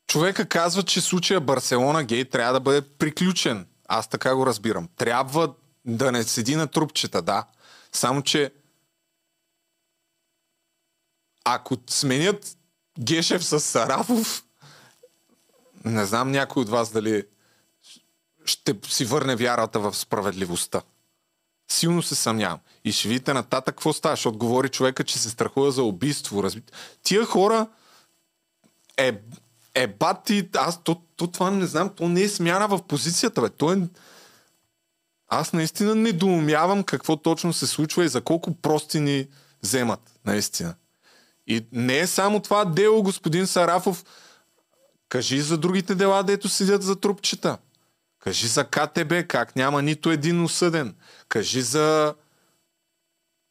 [0.08, 3.66] Човека казва, че случая Барселона Гей трябва да бъде приключен.
[3.94, 4.90] Аз така го разбирам.
[4.98, 5.54] Трябва
[5.86, 7.46] да не седи на трупчета, да.
[7.92, 8.54] Само, че
[11.44, 12.58] ако сменят
[13.00, 14.44] Гешев с Сарафов,
[15.86, 17.24] не знам някой от вас дали
[18.46, 20.82] ще си върне вярата в справедливостта.
[21.72, 22.60] Силно се съмнявам.
[22.84, 26.44] И ще видите нататък какво става, защото говори човека, че се страхува за убийство.
[26.44, 26.64] Разби...
[27.04, 27.68] Тия хора
[28.98, 29.22] е,
[29.74, 33.50] е бати, аз то, то, това не знам, то не е смяна в позицията, бе.
[33.50, 33.78] То е...
[35.28, 39.28] Аз наистина не доумявам какво точно се случва и за колко прости ни
[39.64, 40.76] вземат, наистина.
[41.48, 44.06] И не е само това дело, господин Сарафов.
[45.10, 47.58] Кажи за другите дела, дето седят за трупчета.
[48.20, 50.96] Кажи за КТБ, как няма нито един осъден.
[51.30, 52.16] Кажи за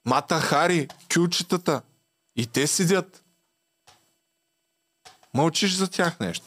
[0.07, 1.83] Мата Хари, кючетата.
[2.37, 3.20] И те седят.
[5.35, 6.47] Мълчиш за тях нещо.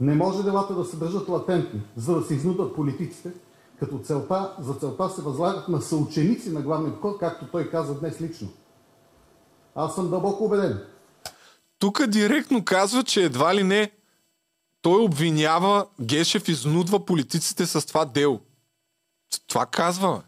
[0.00, 3.32] Не може делата да се държат латентни, за да се изнудат политиците,
[3.78, 8.20] като целта, за целта се възлагат на съученици на главния прокурор, както той каза днес
[8.20, 8.48] лично.
[9.74, 10.84] Аз съм дълбоко убеден.
[11.78, 13.92] Тук директно казва, че едва ли не
[14.82, 18.40] той обвинява Гешев изнудва политиците с това дело.
[19.46, 20.16] Това казва.
[20.16, 20.24] Бе.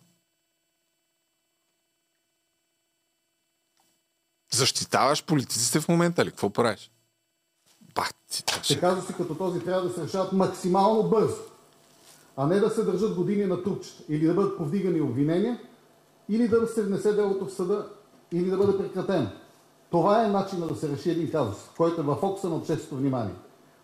[4.55, 6.31] Защитаваш политиците в момента ли?
[6.31, 6.91] Какво правиш?
[7.95, 11.43] Бах ти, Те казуси като този трябва да се решават максимално бързо,
[12.37, 15.61] а не да се държат години на трупчета или да бъдат повдигани обвинения,
[16.29, 17.89] или да се внесе делото в съда,
[18.33, 19.31] или да бъде прекратено.
[19.91, 23.35] Това е начинът да се реши един казус, който е в фокуса на общественото внимание.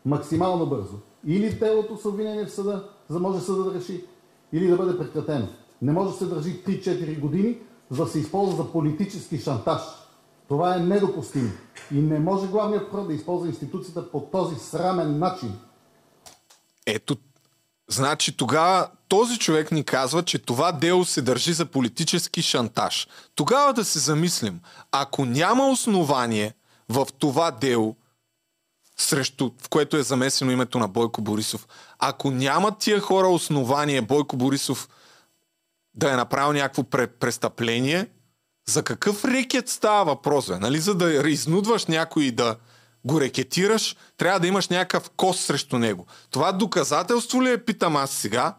[0.04, 0.94] Максимално бързо.
[1.26, 4.04] Или делото с обвинение в съда, за да може съда да реши,
[4.52, 5.48] или да бъде прекратено.
[5.82, 7.58] Не може да се държи 3-4 години,
[7.90, 9.82] за да се използва за политически шантаж.
[10.48, 11.50] Това е недопустимо.
[11.92, 15.58] И не може главният прокурор да използва институцията по този срамен начин.
[16.86, 17.16] Ето,
[17.88, 23.08] значи тогава този човек ни казва, че това дело се държи за политически шантаж.
[23.34, 24.60] Тогава да се замислим,
[24.92, 26.54] ако няма основание
[26.88, 27.96] в това дело,
[28.96, 31.68] срещу, в което е замесено името на Бойко Борисов,
[31.98, 34.88] ако няма тия хора основание Бойко Борисов
[35.94, 36.82] да е направил някакво
[37.20, 38.08] престъпление,
[38.68, 40.48] за какъв рекет става въпрос?
[40.48, 40.58] Бе?
[40.58, 40.78] Нали?
[40.80, 42.56] За да изнудваш някой да
[43.04, 46.06] го рекетираш, трябва да имаш някакъв кост срещу него.
[46.30, 48.56] Това доказателство ли е, питам аз сега,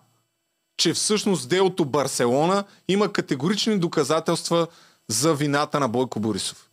[0.77, 4.67] че всъщност делото Барселона има категорични доказателства
[5.07, 6.69] за вината на Бойко Борисов?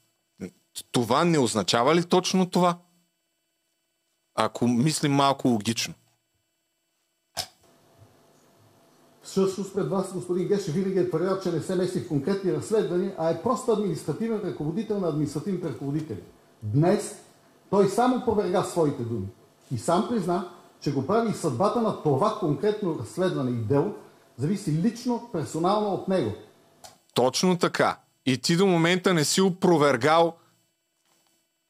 [0.92, 2.78] Това не означава ли точно това?
[4.34, 5.94] Ако мислим малко логично.
[9.34, 13.14] Всъщност пред вас господин Геше винаги е твърдял, че не се меси в конкретни разследвания,
[13.18, 16.18] а е просто административен ръководител на административните ръководители.
[16.62, 17.16] Днес
[17.70, 19.26] той само проверга своите думи
[19.70, 20.48] и сам призна,
[20.80, 23.94] че го прави и съдбата на това конкретно разследване и дело
[24.38, 26.32] зависи лично, персонално от него.
[27.14, 27.98] Точно така.
[28.26, 30.36] И ти до момента не си опровергал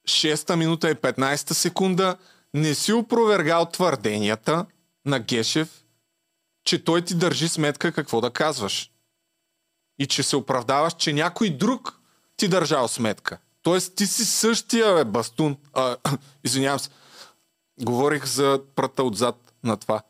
[0.09, 2.17] 6 минута и 15 секунда,
[2.55, 4.67] не си опровергал твърденията
[5.07, 5.84] на Гешев,
[6.65, 8.91] че той ти държи сметка какво да казваш.
[9.99, 12.01] И че се оправдаваш, че някой друг
[12.37, 13.39] ти държал сметка.
[13.63, 15.57] Тоест ти си същия бе, бастун.
[15.73, 15.97] А,
[16.45, 16.91] извинявам се.
[17.83, 20.03] Говорих за прата отзад на това.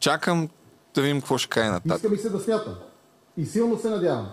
[0.00, 0.48] Чакам
[0.94, 1.96] да видим какво ще кае нататък.
[1.96, 2.74] Иска ми се да смятам.
[3.36, 4.32] И силно се надявам,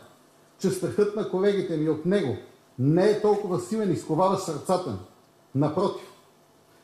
[0.59, 2.37] че страхът на колегите ми от него
[2.79, 4.97] не е толкова силен и сковава сърцата ми.
[5.55, 6.07] Напротив,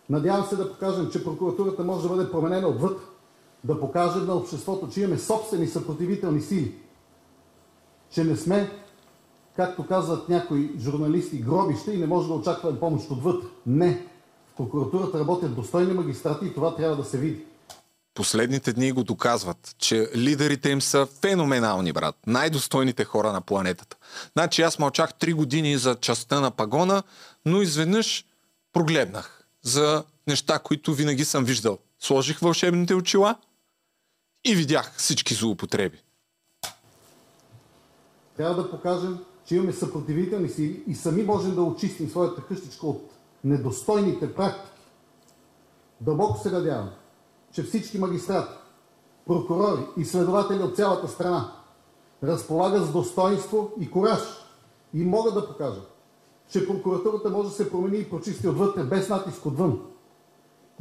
[0.09, 3.03] надявам се да покажем, че прокуратурата може да бъде променена отвътре
[3.67, 6.75] да покажем на обществото, че имаме собствени съпротивителни сили.
[8.11, 8.71] Че не сме,
[9.55, 13.47] както казват някои журналисти, гробища и не може да очакваме помощ отвътре.
[13.65, 14.07] Не.
[14.53, 17.45] В прокуратурата работят достойни магистрати и това трябва да се види.
[18.13, 22.15] Последните дни го доказват, че лидерите им са феноменални, брат.
[22.27, 23.97] Най-достойните хора на планетата.
[24.33, 27.03] Значи аз мълчах три години за частта на пагона,
[27.45, 28.25] но изведнъж
[28.73, 31.77] прогледнах за неща, които винаги съм виждал.
[31.99, 33.35] Сложих вълшебните очила
[34.47, 35.97] и видях всички злоупотреби.
[38.37, 43.11] Трябва да покажем, че имаме съпротивителни сили и сами можем да очистим своята къщичка от
[43.43, 44.81] недостойните практики.
[46.01, 46.89] Дълбоко се надявам,
[47.51, 48.53] че всички магистрати,
[49.25, 51.51] прокурори и следователи от цялата страна
[52.23, 54.19] разполагат с достоинство и кораж
[54.93, 55.95] и могат да покажат,
[56.51, 59.81] че прокуратурата може да се промени и прочисти отвътре без натиск отвън.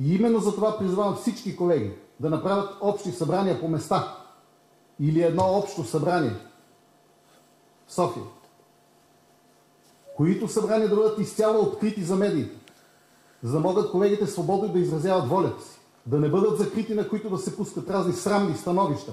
[0.01, 4.17] И именно за това призвавам всички колеги да направят общи събрания по места.
[5.01, 6.37] Или едно общо събрание.
[7.87, 8.25] В София,
[10.17, 12.57] които събрания да бъдат изцяло открити за медиите,
[13.43, 17.31] за да могат колегите свободно да изразяват волята си, да не бъдат закрити, на които
[17.31, 19.13] да се пускат разни срамни становища.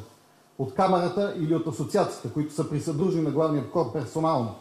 [0.57, 4.55] От камерата или от асоциацията, които са присъдружни на главния прокурор персонално.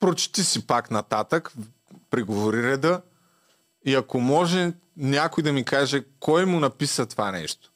[0.00, 1.52] Прочети си пак нататък,
[2.10, 3.02] преговори реда
[3.84, 7.72] и ако може някой да ми каже кой му написа това нещо.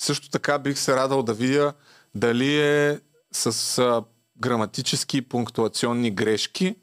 [0.00, 1.72] Също така бих се радал да видя
[2.14, 3.00] дали е
[3.32, 4.04] с а,
[4.40, 6.76] граматически и пунктуационни грешки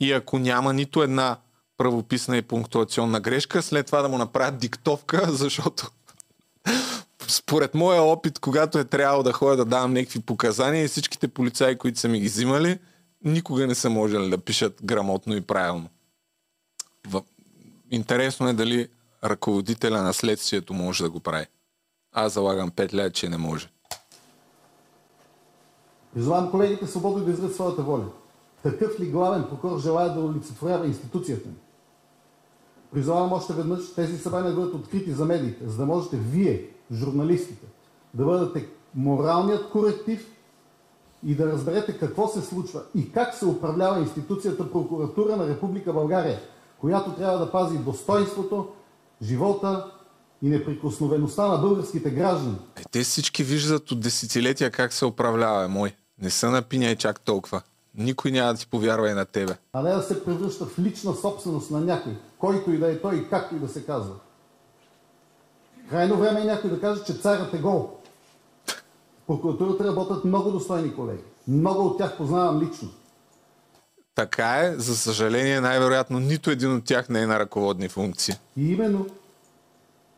[0.00, 1.36] и ако няма нито една
[1.76, 5.90] правописна и пунктуационна грешка, след това да му направят диктовка, защото
[7.28, 11.78] според моя опит, когато е трябвало да ходя да давам някакви показания и всичките полицаи,
[11.78, 12.78] които са ми ги взимали,
[13.24, 15.88] никога не са можели да пишат грамотно и правилно.
[17.90, 18.88] Интересно е дали
[19.24, 21.46] ръководителя на следствието може да го прави.
[22.12, 23.70] Аз залагам 5 лет, че не може.
[26.14, 28.04] Призовавам колегите свободно да изразят своята воля.
[28.62, 31.54] Такъв ли главен прокурор желая да олицетворява институцията ни?
[32.92, 37.66] Призовавам още веднъж тези събрания да бъдат открити за медиите, за да можете вие, журналистите,
[38.14, 40.32] да бъдете моралният коректив
[41.24, 46.40] и да разберете какво се случва и как се управлява институцията Прокуратура на Република България,
[46.80, 48.68] която трябва да пази достоинството,
[49.22, 49.92] живота
[50.42, 52.56] и неприкосновеността на българските граждани.
[52.76, 55.92] Е, те всички виждат от десетилетия как се управлява, е мой.
[56.22, 57.62] Не се напиняй чак толкова.
[57.94, 59.56] Никой няма да ти повярва и на тебе.
[59.72, 63.16] а не да се превръща в лична собственост на някой, който и да е той
[63.16, 64.14] и както и да се казва.
[65.90, 67.90] Крайно време е някой да каже, че царят е гол.
[68.66, 71.22] В прокуратурата работят много достойни колеги.
[71.48, 72.88] Много от тях познавам лично.
[74.18, 78.34] Така е, за съжаление, най-вероятно нито един от тях не е на ръководни функции.
[78.56, 79.06] И именно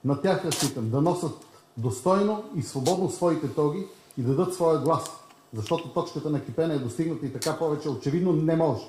[0.05, 1.33] на тях разчитам да носят
[1.77, 3.87] достойно и свободно своите тоги
[4.19, 5.11] и да дадат своя глас.
[5.55, 8.85] Защото точката на кипене е достигната и така повече очевидно не може.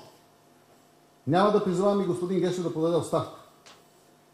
[1.26, 3.40] Няма да призовавам и господин Гешев да подаде оставка.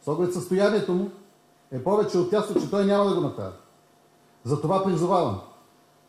[0.04, 1.10] С оглед състоянието му
[1.72, 3.54] е повече от ясно, че той няма да го направи.
[4.44, 5.40] Затова призовавам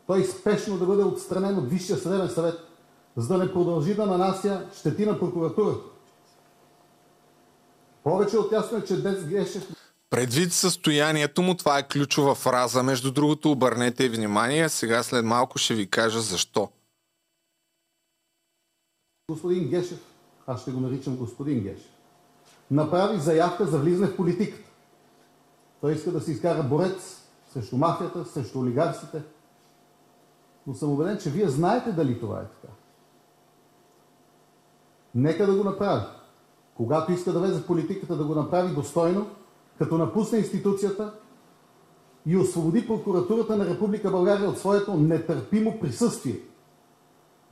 [0.06, 2.69] той спешно да бъде отстранен от Висшия съдебен съвет,
[3.16, 5.84] за да не продължи да нанася щети на прокуратурата.
[8.04, 9.74] Повече от ясно е, че днес Гешев
[10.10, 12.82] Предвид състоянието му, това е ключова фраза.
[12.82, 16.68] Между другото, обърнете внимание, сега след малко ще ви кажа защо.
[19.30, 20.00] господин Гешев,
[20.46, 21.90] аз ще го наричам господин Гешев,
[22.70, 24.70] направи заявка за влизане в политиката.
[25.80, 27.22] Той иска да се изкара борец
[27.52, 29.22] срещу мафията, срещу олигарсите.
[30.66, 32.59] Но съм убеден, че вие знаете дали това е така.
[35.14, 36.02] Нека да го направи.
[36.74, 39.26] Когато иска да влезе в политиката, да го направи достойно,
[39.78, 41.12] като напусне институцията
[42.26, 46.36] и освободи прокуратурата на Република България от своето нетърпимо присъствие.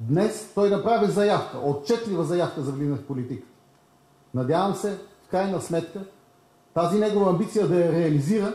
[0.00, 3.52] Днес той направи заявка, отчетлива заявка за влизане в политиката.
[4.34, 6.04] Надявам се, в крайна сметка,
[6.74, 8.52] тази негова амбиция да я реализира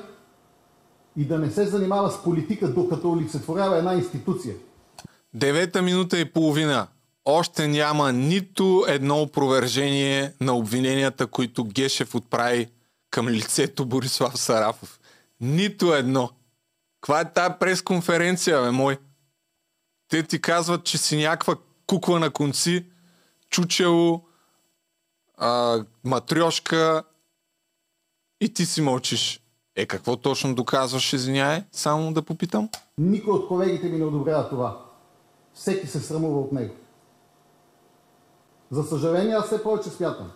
[1.15, 4.55] и да не се занимава с политика, докато олицетворява една институция.
[5.33, 6.87] Девета минута и половина.
[7.25, 12.67] Още няма нито едно опровержение на обвиненията, които Гешев отправи
[13.09, 14.99] към лицето Борислав Сарафов.
[15.41, 16.29] Нито едно.
[17.01, 18.97] Каква е тая пресконференция, бе, мой?
[20.09, 21.55] Те ти казват, че си някаква
[21.87, 22.85] кукла на конци,
[23.49, 24.25] чучело,
[25.37, 27.03] а, матрешка
[28.41, 29.39] и ти си мълчиш.
[29.75, 31.63] Е, какво точно доказваш, извиняй?
[31.71, 32.69] Само да попитам.
[32.97, 34.85] Никой от колегите ми не одобрява това.
[35.53, 36.73] Всеки се срамува от него.
[38.73, 40.31] За съжаление, аз все повече смятам,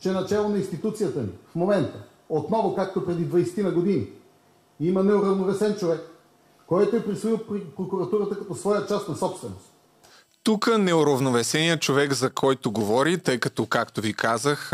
[0.00, 4.06] че начало на институцията ни в момента, отново както преди 20 на години,
[4.80, 6.00] има неуравновесен човек,
[6.66, 9.72] който е присвоил при прокуратурата като своя част на собственост.
[10.42, 14.72] Тук неуравновесеният човек, за който говори, тъй като, както ви казах,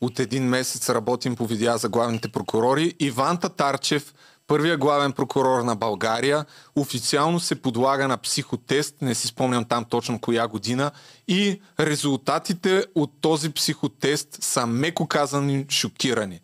[0.00, 4.14] от един месец работим по видеа за главните прокурори, Иван Татарчев,
[4.50, 6.44] първия главен прокурор на България,
[6.76, 10.90] официално се подлага на психотест, не си спомням там точно коя година,
[11.28, 16.40] и резултатите от този психотест са меко казани шокирани.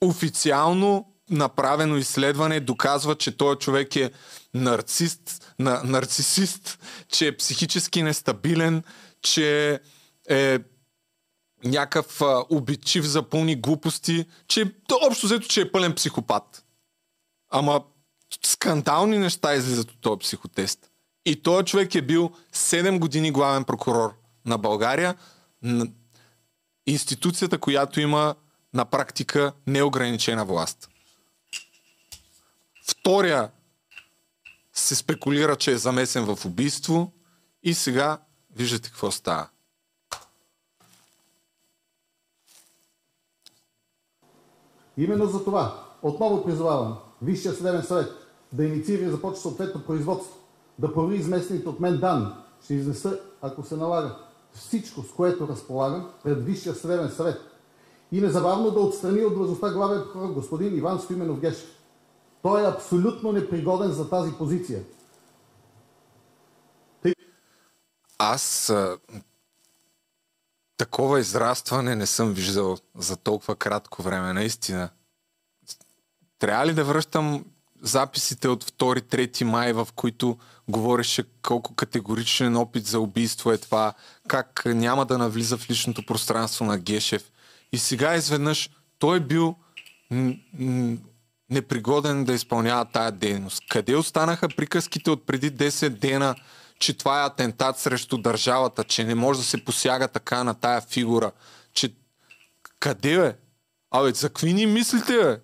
[0.00, 4.10] Официално направено изследване доказва, че този човек е
[4.54, 6.78] нарцист, на, нарцисист,
[7.12, 8.82] че е психически нестабилен,
[9.22, 9.80] че
[10.28, 10.58] е
[11.64, 14.74] някакъв а, обидчив за пълни глупости, че
[15.06, 16.65] общо взето, че е пълен психопат.
[17.58, 17.84] Ама
[18.44, 20.90] скандални неща излизат от този психотест.
[21.24, 24.14] И този човек е бил 7 години главен прокурор
[24.46, 25.14] на България,
[25.62, 25.86] н-
[26.86, 28.34] институцията, която има
[28.74, 30.88] на практика неограничена власт.
[32.90, 33.50] Втория
[34.72, 37.12] се спекулира, че е замесен в убийство
[37.62, 38.18] и сега
[38.50, 39.48] виждате какво става.
[44.96, 48.12] Именно за това отново призовавам Висшия съдебен съвет
[48.52, 50.36] да инициира и започне съответно производство,
[50.78, 52.26] да провери изместените от мен данни.
[52.64, 54.16] Ще изнеса, ако се налага,
[54.52, 57.40] всичко, с което разполагам, пред Висшия съдебен съвет.
[58.12, 61.70] И незабавно да отстрани от длъжността главен прокурор господин Иван Стоименов Гешев.
[62.42, 64.82] Той е абсолютно непригоден за тази позиция.
[68.18, 68.98] Аз а,
[70.76, 74.90] такова израстване не съм виждал за толкова кратко време, наистина.
[76.38, 77.44] Трябва ли да връщам
[77.82, 83.92] записите от 2-3 май, в които говореше колко категоричен опит за убийство е това,
[84.28, 87.24] как няма да навлиза в личното пространство на Гешев.
[87.72, 89.56] И сега изведнъж той е бил
[90.10, 90.96] м- м-
[91.50, 93.62] непригоден да изпълнява тая дейност.
[93.68, 96.34] Къде останаха приказките от преди 10 дена,
[96.78, 100.80] че това е атентат срещу държавата, че не може да се посяга така на тая
[100.80, 101.32] фигура,
[101.74, 101.94] че
[102.80, 103.36] къде бе?
[103.90, 105.40] Абе, за какви ни мислите, бе?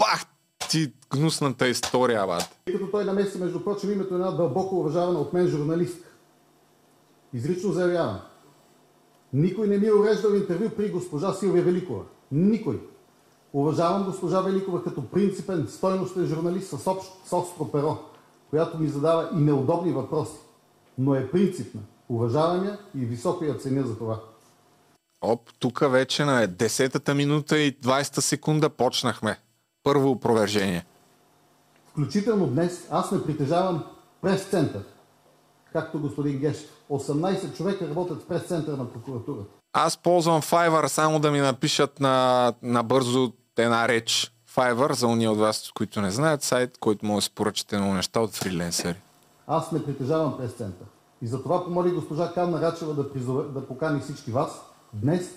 [0.00, 0.26] Бах
[0.70, 2.56] ти гнусната история, бат.
[2.64, 6.08] Тъй като той намеси, между прочим, името на една дълбоко уважавана от мен журналистка.
[7.32, 8.20] Изрично заявявам.
[9.32, 12.04] Никой не ми е уреждал интервю при госпожа Силвия Великова.
[12.32, 12.80] Никой.
[13.52, 17.98] Уважавам госпожа Великова като принципен, стойностен журналист с, общ, с остро перо.
[18.50, 20.38] която ми задава и неудобни въпроси,
[20.98, 21.80] но е принципна.
[22.08, 24.20] Уважавам я и високо я ценя за това.
[25.22, 29.38] Оп, тук вече на 10-та минута и 20-та секунда почнахме.
[29.82, 30.84] Първо опровержение.
[31.86, 33.84] Включително днес аз не притежавам
[34.22, 34.82] прес-център,
[35.72, 36.70] както господин Гешев.
[36.90, 39.50] 18 човека работят в прес-центъра на прокуратурата.
[39.72, 44.32] Аз ползвам Fiverr само да ми напишат на, на бързо една реч.
[44.56, 47.94] Fiverr, за уния от вас, които не знаят, сайт, който може да се поръчате много
[47.94, 48.96] неща от фриленсери.
[49.46, 50.86] Аз не притежавам прес-център.
[51.22, 54.60] И затова помоли госпожа Канна Рачева да, призове, да покани всички вас
[54.92, 55.30] днес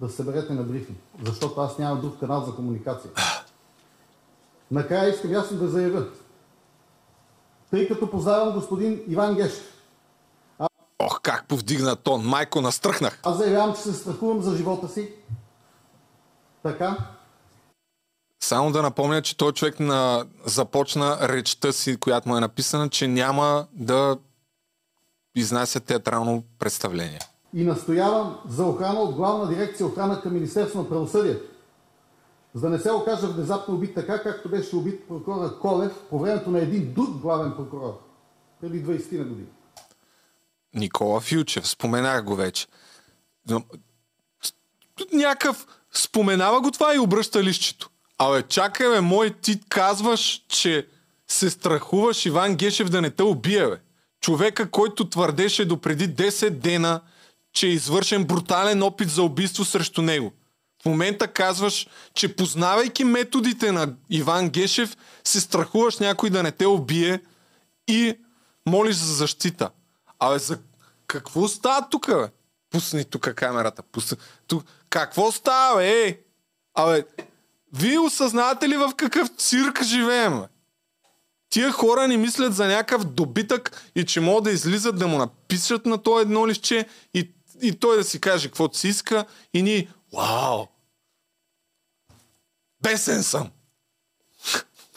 [0.00, 3.10] да се съберете на брифинг, защото аз нямам друг канал за комуникация.
[4.70, 6.06] Накрая искам ясно да заявя,
[7.70, 9.72] тъй като познавам господин Иван Гешев,
[10.98, 12.22] Ох, как повдигна тон.
[12.26, 13.20] Майко, настръхнах.
[13.22, 15.12] аз заявявам, че се страхувам за живота си,
[16.62, 16.96] така,
[18.42, 20.26] Само да напомня, че той човек на...
[20.44, 24.16] започна речта си, която му е написана, че няма да
[25.36, 27.18] изнася театрално представление.
[27.54, 31.55] и настоявам за охрана от главна дирекция охрана към Министерство на правосъдието.
[32.56, 36.50] За да не се окаже внезапно убит така, както беше убит прокурора Колев по времето
[36.50, 38.00] на един друг главен прокурор
[38.60, 39.48] преди 20 на години.
[40.74, 42.66] Никола Филчев, споменах го вече.
[45.12, 47.90] Някакъв споменава го това и обръща лището.
[48.18, 50.86] Абе, чакай, бе, мой, ти казваш, че
[51.28, 53.80] се страхуваш Иван Гешев да не те убие, бе.
[54.20, 57.00] Човека, който твърдеше до преди 10 дена,
[57.52, 60.32] че е извършен брутален опит за убийство срещу него.
[60.86, 67.20] Момента казваш, че познавайки методите на Иван Гешев, се страхуваш някой да не те убие
[67.88, 68.18] и
[68.66, 69.70] молиш за защита.
[70.18, 70.58] Абе, за
[71.06, 72.28] какво става тук, бе?
[72.70, 73.82] Пусни тук камерата.
[73.82, 74.16] Пусни.
[74.46, 74.64] Тук.
[74.90, 75.88] Какво става, бе?
[75.88, 76.20] Ей!
[76.74, 77.04] Абе,
[77.72, 80.46] вие осъзнавате ли в какъв цирк живеем, бе?
[81.50, 85.86] Тия хора ни мислят за някакъв добитък и че могат да излизат да му напишат
[85.86, 87.30] на то едно лище и,
[87.62, 89.24] и той да си каже каквото си иска
[89.54, 90.75] и ни вау!
[92.86, 93.50] Бесен съм!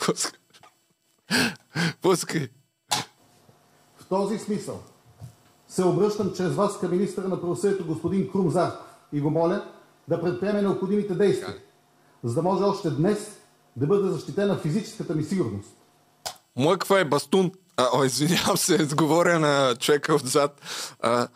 [0.06, 0.40] Пускай.
[2.01, 2.48] Пускай.
[3.98, 4.84] В този смисъл
[5.68, 9.66] се обръщам чрез вас към министъра на правосъдието господин Крум Зарков и го моля
[10.08, 11.58] да предприеме необходимите действия,
[12.24, 13.38] за да може още днес
[13.76, 15.69] да бъде защитена физическата ми сигурност.
[16.56, 17.51] Млъква е бастун.
[17.77, 20.61] А, о, извинявам се, говоря на човека отзад.
[21.00, 21.27] А,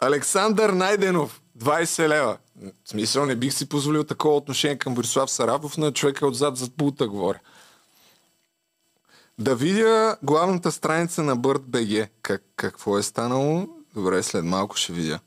[0.00, 2.38] Александър Найденов, 20 лева.
[2.84, 6.70] В смисъл, не бих си позволил такова отношение към Борислав Сарапов, на човека отзад за
[6.70, 7.38] пулта говоря.
[9.38, 12.08] Да видя главната страница на Бърт БГ.
[12.22, 13.68] Как, какво е станало?
[13.94, 15.20] Добре, след малко ще видя.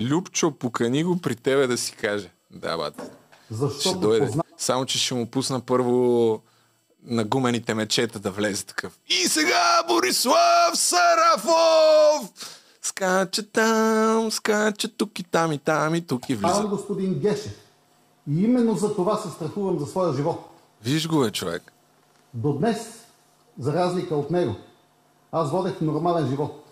[0.00, 2.30] Любчо, покани го при тебе да си каже.
[2.50, 3.10] Да, бат.
[3.50, 4.26] Защото Ще дойде.
[4.26, 6.42] позна- Само, че ще му пусна първо
[7.02, 8.98] на гумените мечета да влезе такъв.
[9.08, 12.32] И сега Борислав Сарафов!
[12.82, 16.48] Скача там, скача тук и там и там и тук и влиза.
[16.48, 17.58] Познавам господин Гешев.
[18.28, 20.48] И именно за това се страхувам за своя живот.
[20.84, 21.72] Виж го, е човек.
[22.34, 22.78] До днес,
[23.58, 24.54] за разлика от него,
[25.32, 26.64] аз водех нормален живот.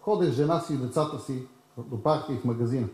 [0.00, 1.42] Ходех жена си и децата си
[1.78, 2.88] до парка и в магазина.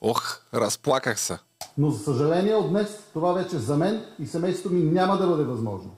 [0.00, 1.38] Ох, разплаках се.
[1.78, 5.44] Но за съжаление от днес това вече за мен и семейството ми няма да бъде
[5.44, 5.90] възможно.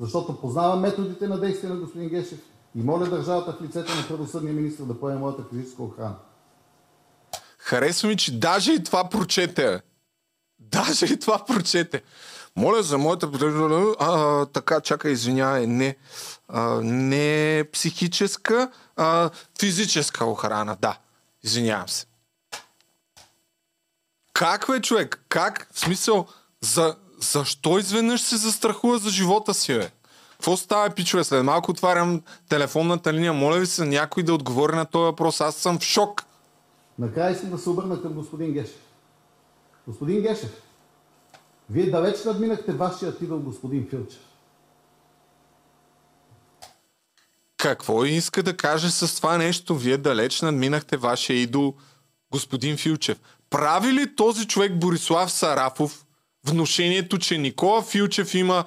[0.00, 2.40] Защото познавам методите на действие на господин Гешев
[2.74, 6.14] и моля държавата в лицето на правосъдния министр да поеме моята физическа охрана.
[7.58, 9.82] Харесва ми, че даже и това прочете.
[10.58, 12.02] Даже и това прочете.
[12.56, 13.30] Моля за моята...
[13.98, 15.66] А, така, чакай, извинявай.
[15.66, 15.96] Не,
[16.48, 19.30] а, не психическа, а
[19.60, 20.76] физическа охрана.
[20.80, 20.98] Да,
[21.42, 22.06] извинявам се.
[24.32, 25.24] Как бе, човек?
[25.28, 25.68] Как?
[25.72, 26.26] В смисъл,
[26.60, 29.90] за, защо изведнъж се застрахува за живота си, бе?
[30.44, 31.24] Какво става, пичове?
[31.24, 33.32] След малко отварям телефонната линия.
[33.32, 35.40] Моля ви се някой да отговори на този въпрос.
[35.40, 36.24] Аз съм в шок.
[36.98, 38.80] Накрая искам да се обърна към господин Гешев.
[39.86, 40.62] Господин Гешев,
[41.70, 44.20] вие далеч надминахте вашия идол господин Филчев.
[47.56, 49.76] Какво иска да каже с това нещо?
[49.76, 51.74] Вие далеч надминахте вашия идол
[52.30, 53.20] господин Филчев.
[53.50, 56.04] Прави ли този човек Борислав Сарафов
[56.46, 58.64] внушението, че Никола Филчев има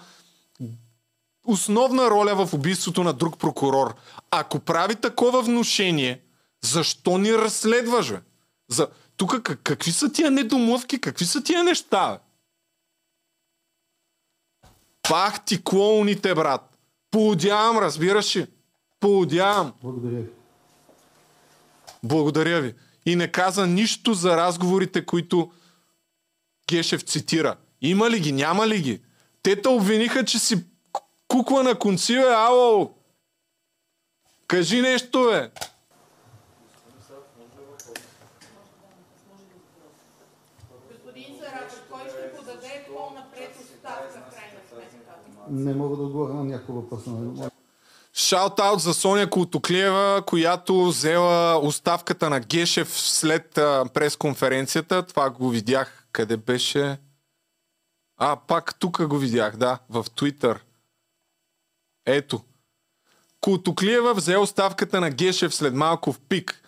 [1.47, 3.95] основна роля в убийството на друг прокурор?
[4.31, 6.21] Ако прави такова внушение,
[6.63, 8.21] защо ни разследваш, бе?
[8.69, 8.87] За...
[9.17, 11.01] Тук как, какви са тия недомлъвки?
[11.01, 12.19] Какви са тия неща, бе?
[15.09, 16.77] Пах ти клоуните, брат.
[17.11, 18.47] Поудявам, разбираш ли?
[18.99, 19.73] Поудявам.
[19.81, 20.29] Благодаря ви.
[22.03, 22.75] Благодаря ви.
[23.05, 25.51] И не каза нищо за разговорите, които
[26.69, 27.55] Гешев цитира.
[27.81, 29.01] Има ли ги, няма ли ги?
[29.43, 30.63] Те те обвиниха, че си
[31.27, 32.93] кукла на конци, бе, ало!
[34.47, 35.51] Кажи нещо, бе!
[45.49, 47.01] Не мога да отговоря на някой въпрос.
[48.15, 55.03] Шаут-аут за Соня Култоклиева, която взела оставката на Гешев след а, пресконференцията.
[55.03, 56.07] Това го видях.
[56.11, 56.97] Къде беше?
[58.17, 60.66] А, пак тук го видях, да, в Твитър.
[62.07, 62.41] Ето.
[63.41, 66.61] Култоклиева взе оставката на Гешев след малко в пик.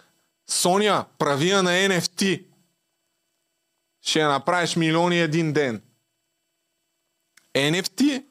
[0.49, 2.45] Соня, прави я на NFT.
[4.01, 5.81] Ще направиш милиони един ден.
[7.55, 8.25] NFT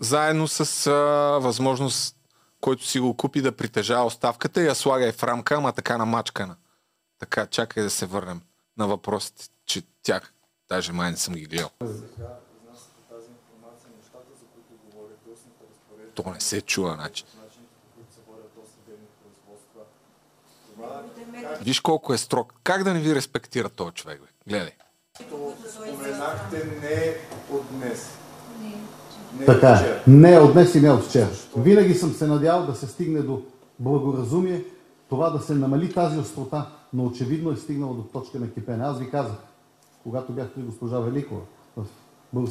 [0.00, 0.92] заедно с а,
[1.38, 2.16] възможност,
[2.60, 6.56] който си го купи да притежава оставката я слагай в рамка, ама така намачкана.
[7.18, 8.42] Така, чакай да се върнем
[8.76, 10.32] на въпросите, че тях
[10.68, 11.70] даже май не съм ги гледал.
[16.16, 17.24] То не се чува, значи.
[21.62, 22.54] Виж колко е строг.
[22.64, 24.26] Как да не ви респектира този човек, бе?
[24.50, 24.72] Гледай.
[25.68, 27.14] Споменахте не
[27.56, 28.08] от днес.
[29.38, 30.10] Не Така е.
[30.10, 31.28] Не от днес и не от вчера.
[31.56, 33.42] Винаги съм се надявал да се стигне до
[33.78, 34.64] благоразумие,
[35.08, 38.84] това да се намали тази острота, но очевидно е стигнало до точка на кипене.
[38.84, 39.36] Аз ви казах,
[40.02, 41.40] когато бях при госпожа Великова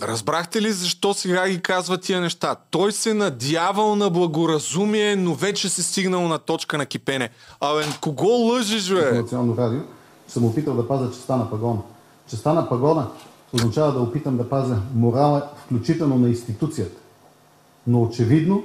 [0.02, 2.56] Разбрахте ли защо сега ги казва тия неща?
[2.72, 7.30] Той се надявал на благоразумие, но вече се стигнал на точка на кипене.
[7.60, 9.12] Абе, кого лъжеш, бе?
[9.12, 9.80] национално радио,
[10.28, 11.80] съм опитал да пазя честа на пагона.
[12.30, 13.08] Честа на пагона
[13.54, 17.02] означава да опитам да пазя морала, включително на институцията.
[17.88, 18.64] Но очевидно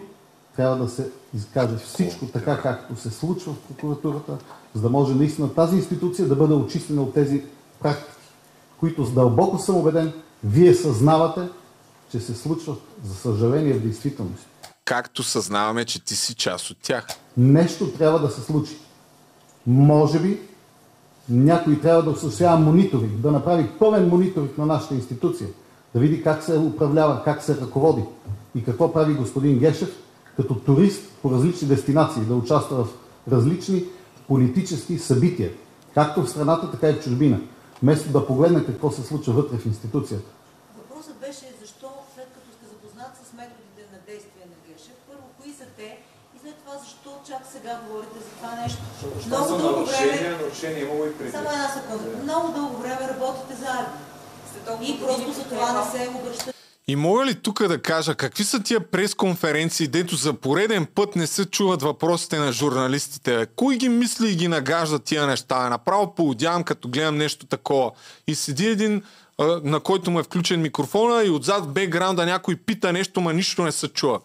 [0.57, 4.39] трябва да се изкаже всичко така, както се случва в прокуратурата,
[4.75, 7.45] за да може наистина тази институция да бъде очистена от тези
[7.81, 8.27] практики,
[8.81, 10.13] които с дълбоко съм убеден,
[10.45, 11.49] вие съзнавате,
[12.11, 14.47] че се случват, за съжаление, в действителност.
[14.85, 17.07] Както съзнаваме, че ти си част от тях.
[17.37, 18.77] Нещо трябва да се случи.
[19.67, 20.41] Може би
[21.29, 25.49] някой трябва да осъществява мониторинг, да направи пълен мониторинг на нашата институция,
[25.95, 28.03] да види как се управлява, как се ръководи
[28.55, 29.97] и какво прави господин Гешев
[30.37, 32.89] като турист по различни дестинации, да участва в
[33.33, 33.85] различни
[34.29, 35.51] политически събития,
[35.95, 37.41] както в страната, така и в чужбина,
[37.83, 40.31] вместо да погледне какво се случва вътре в институцията.
[40.79, 45.53] Въпросът беше защо, след като сте запознат с методите на действие на Гешев, първо кои
[45.53, 45.99] са те
[46.37, 48.83] и след това защо чак сега говорите за това нещо.
[48.93, 51.31] Защото това са нарушения, нарушения имало и преди.
[51.31, 52.23] Само една секунда.
[52.23, 53.97] Много дълго време работите заедно.
[54.83, 56.60] И просто за това не се обръщате.
[56.91, 61.27] И мога ли тук да кажа, какви са тия пресконференции, дето за пореден път не
[61.27, 63.47] се чуват въпросите на журналистите?
[63.57, 65.69] Кой ги мисли и ги нагажда тия неща?
[65.69, 67.91] Направо поудявам, като гледам нещо такова.
[68.27, 69.03] И седи един,
[69.63, 73.73] на който му е включен микрофона и отзад бекграунда някой пита нещо, ма нищо не
[73.73, 74.21] се чува.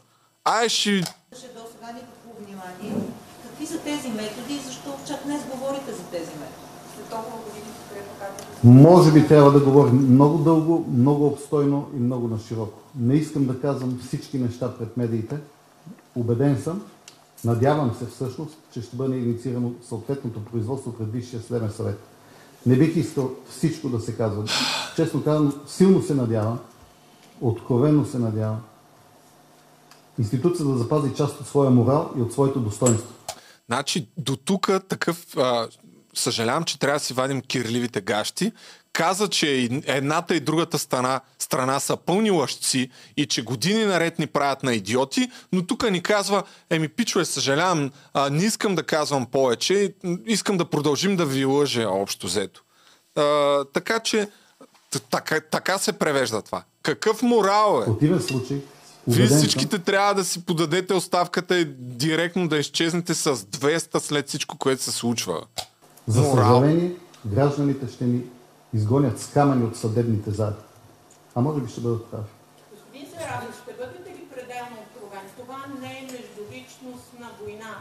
[0.46, 1.00] Ай, ще...
[1.00, 3.06] До сега никакво внимание.
[3.44, 6.66] Какви са тези методи и защо чак днес говорите за тези методи?
[6.96, 7.38] След толкова
[8.66, 12.80] Може би трябва да говорим много дълго, много обстойно и много на широко.
[12.96, 15.38] Не искам да казвам всички неща пред медиите.
[16.16, 16.82] Убеден съм,
[17.44, 22.00] надявам се всъщност, че ще бъде инициирано съответното производство пред Висшия съдебен съвет.
[22.66, 24.44] Не бих искал всичко да се казва.
[24.96, 26.60] Честно казвам, силно се надявам,
[27.42, 28.62] откровенно се надявам,
[30.20, 33.14] институцията да запази част от своя морал и от своето достоинство.
[33.66, 35.38] Значи до тук такъв...
[35.38, 35.68] А,
[36.16, 38.52] съжалявам, че трябва да си вадим кирливите гащи.
[38.94, 44.28] Каза, че едната и другата страна, страна са пълни лъжци и че години наред ни
[44.28, 49.26] правят на идиоти, но тук ни казва, еми пичове, съжалявам, а, не искам да казвам
[49.26, 49.94] повече,
[50.26, 52.62] искам да продължим да ви лъжа общо взето.
[53.16, 54.28] А, така че
[55.12, 56.64] така, така се превежда това.
[56.84, 57.86] Какъв морал В е?
[57.86, 58.58] противен случай,
[59.08, 64.58] Вие всичките трябва да си подадете оставката и директно да изчезнете с 200 след всичко,
[64.58, 65.42] което се случва.
[66.08, 66.92] За съжаление,
[67.26, 68.22] гражданите ще ни
[68.74, 70.54] изгонят с камъни от съдебните зали.
[71.36, 72.24] А може би ще бъдат прави.
[72.72, 75.26] Господин Сарафов, ще бъдете ли пределно откровен?
[75.38, 77.76] Това не е междуличностна война.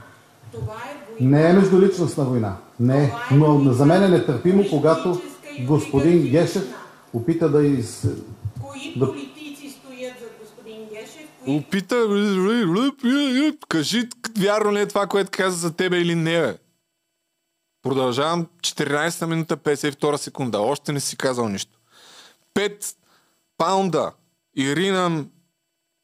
[0.52, 1.38] Това е война.
[1.38, 2.56] Не е междуличностна война.
[2.80, 3.12] Не е.
[3.30, 5.20] Но за мен е нетърпимо, когато
[5.60, 6.74] господин Гешев
[7.12, 8.06] опита да из...
[8.62, 11.28] Кои да политици стоят за господин Гешев?
[11.44, 11.96] Кои Опита,
[13.68, 16.56] кажи вярно ли е това, което каза за тебе или не, бе?
[17.84, 20.60] Продължавам 14 минута 52 секунда.
[20.60, 21.78] Още не си казал нищо.
[22.54, 22.96] 5
[23.58, 24.12] паунда.
[24.56, 25.24] Ирина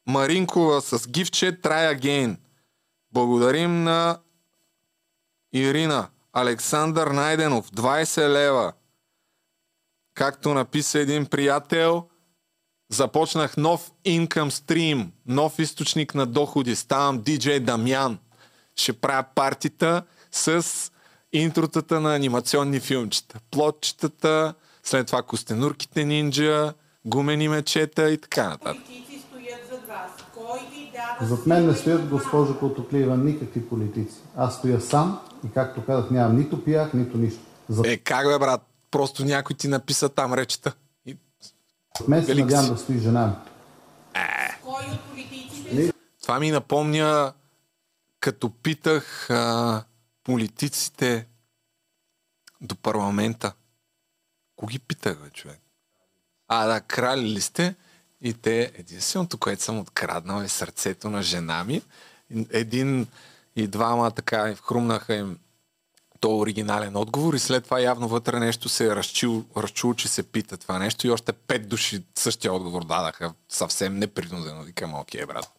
[0.07, 2.37] Маринкова с гифче Try Again.
[3.13, 4.19] Благодарим на
[5.53, 6.07] Ирина.
[6.33, 8.73] Александър Найденов 20 лева.
[10.13, 12.07] Както написа един приятел,
[12.91, 16.75] Започнах нов income stream, нов източник на доходи.
[16.75, 18.19] Ставам диджей Дамян.
[18.75, 20.91] Ще правя партита с
[21.33, 23.39] интротата на анимационни филмчета.
[23.51, 24.53] Плотчетата,
[24.83, 26.73] след това костенурките нинджа,
[27.05, 28.85] гумени мечета и така нататък.
[28.85, 30.11] Политици стоят зад вас.
[30.33, 34.17] Кой ви дава Зад мен не стоят, госпожо Котоклиева, никакви политици.
[34.37, 37.41] Аз стоя сам и, както казах, нямам нито пиях, нито нищо.
[37.69, 38.61] Зад Е, как бе, брат?
[38.91, 40.73] Просто някой ти написа там речета.
[41.05, 41.17] И...
[42.07, 42.71] мен се надявам си.
[42.71, 43.33] да стои жена ми.
[44.63, 47.33] Кой от политиците Това ми напомня,
[48.19, 49.83] като питах а,
[50.23, 51.27] политиците
[52.61, 53.53] до парламента.
[54.55, 55.59] Кого ги питах, бе, човек?
[56.47, 57.75] А, да, крали ли сте?
[58.21, 61.81] И те, единственото, което съм откраднал е сърцето на жена ми.
[62.49, 63.07] Един
[63.55, 65.39] и двама така хрумнаха им
[66.21, 70.23] то оригинален отговор и след това явно вътре нещо се е разчул, разчул, че се
[70.23, 74.63] пита това нещо и още пет души същия отговор дадаха съвсем непринудено.
[74.63, 75.51] Викам, окей, брат.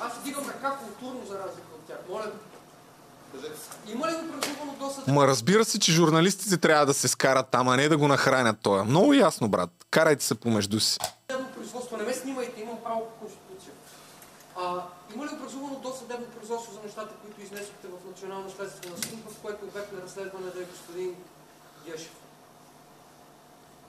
[0.00, 1.98] Аз вдигам ръка културно за разлика от тях.
[2.08, 2.32] Моля,
[3.32, 3.70] кажете.
[3.92, 5.06] Има ли образувано досъд?
[5.06, 8.56] Ма разбира се, че журналистите трябва да се скарат там, а не да го нахранят
[8.62, 8.84] това.
[8.84, 9.70] Много ясно, брат.
[9.90, 10.98] Карайте се помежду си.
[11.54, 13.72] Производство, не ме снимайте, имам право по Конституция.
[14.56, 14.82] А,
[15.14, 19.64] има ли образувано досъдебно производство за нещата, които изнесохте в Национална следствена служба, в което
[19.64, 21.14] обект на разследване да е господин
[21.86, 22.16] Гешев?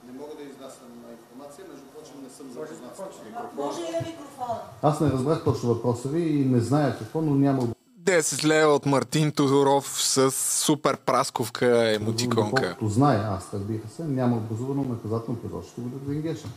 [0.06, 4.60] Не мога да изнасям информация, между прочим не съм запознат с Може ли на микрофона?
[4.82, 7.68] Аз не разбрах точно въпроса ви и не зная какво, но няма
[8.04, 12.62] 10 лева от Мартин Тодоров с супер прасковка емотиконка.
[12.62, 16.50] Доколкото знае, аз разбира се, няма образувано наказателно производство срещу господин Гешев.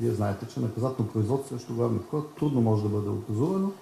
[0.00, 3.72] Вие знаете, че наказателно производство срещу главния прокурор трудно може да бъде образувано,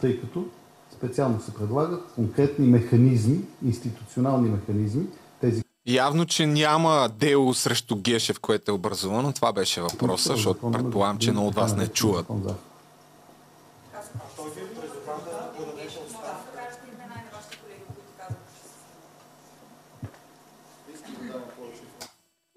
[0.00, 0.44] тъй като
[0.92, 5.06] специално се предлагат конкретни механизми, институционални механизми,
[5.40, 9.32] тези Явно, че няма дело срещу Гешев, което е образувано.
[9.32, 12.26] Това беше въпроса, защото предполагам, че много от вас не чуват.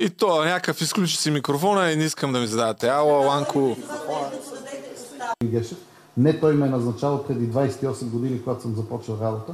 [0.01, 2.88] И то някакъв изключи си микрофона и не искам да ми задавате.
[2.88, 3.77] Ало, Ланко.
[6.17, 9.53] Не той ме е назначавал преди 28 години, когато съм започвал работа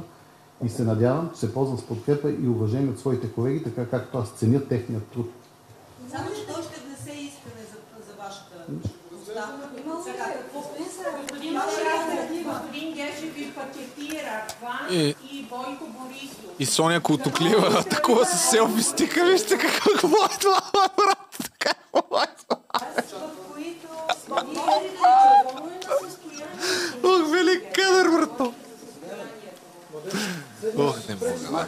[0.64, 4.18] и се надявам, че се ползвам с подкрепа и уважение от своите колеги, така както
[4.18, 5.32] аз ценя техният труд.
[6.10, 8.54] Само, че той ще внесе искане за, за вашата
[9.22, 9.68] оставка.
[10.04, 10.58] Сега, какво
[11.22, 12.06] Господин Маршалов,
[12.44, 13.47] господин Гешев ви пакетира вас
[14.90, 16.36] И- и Бойко Борисов.
[16.58, 19.24] И Соня Колтоклива атакува с селфи стика.
[19.24, 19.90] Вижте какво
[20.24, 21.50] е това, брат.
[21.58, 22.58] Какво е това?
[27.04, 28.54] Ох, велик кадър, брато.
[30.78, 31.66] Ох, не мога.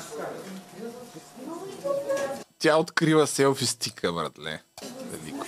[2.58, 4.62] Тя открива селфи стика, братле.
[5.02, 5.46] Велико.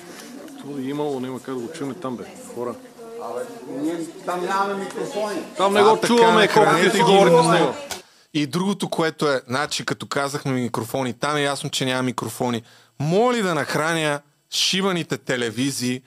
[0.59, 2.25] Това е имало, няма как да го чуем там, бе.
[2.55, 2.75] Хора.
[4.27, 5.43] Там нямаме микрофони.
[5.57, 7.75] Там не го А, чуваме, колко нахранете ти говорите с него.
[8.35, 12.63] И другото, което е, значи като казахме микрофони, там е ясно, че няма микрофони.
[13.01, 14.21] Моля ли да нахраня
[14.51, 16.03] шиваните телевизии,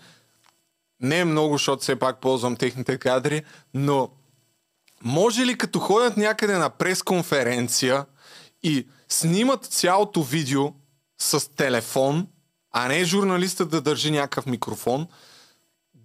[1.01, 4.09] не е много, защото все пак ползвам техните кадри, но
[5.03, 8.05] може ли като ходят някъде на пресконференция
[8.63, 10.73] и снимат цялото видео
[11.21, 12.27] с телефон,
[12.71, 15.07] а не журналистът да държи някакъв микрофон,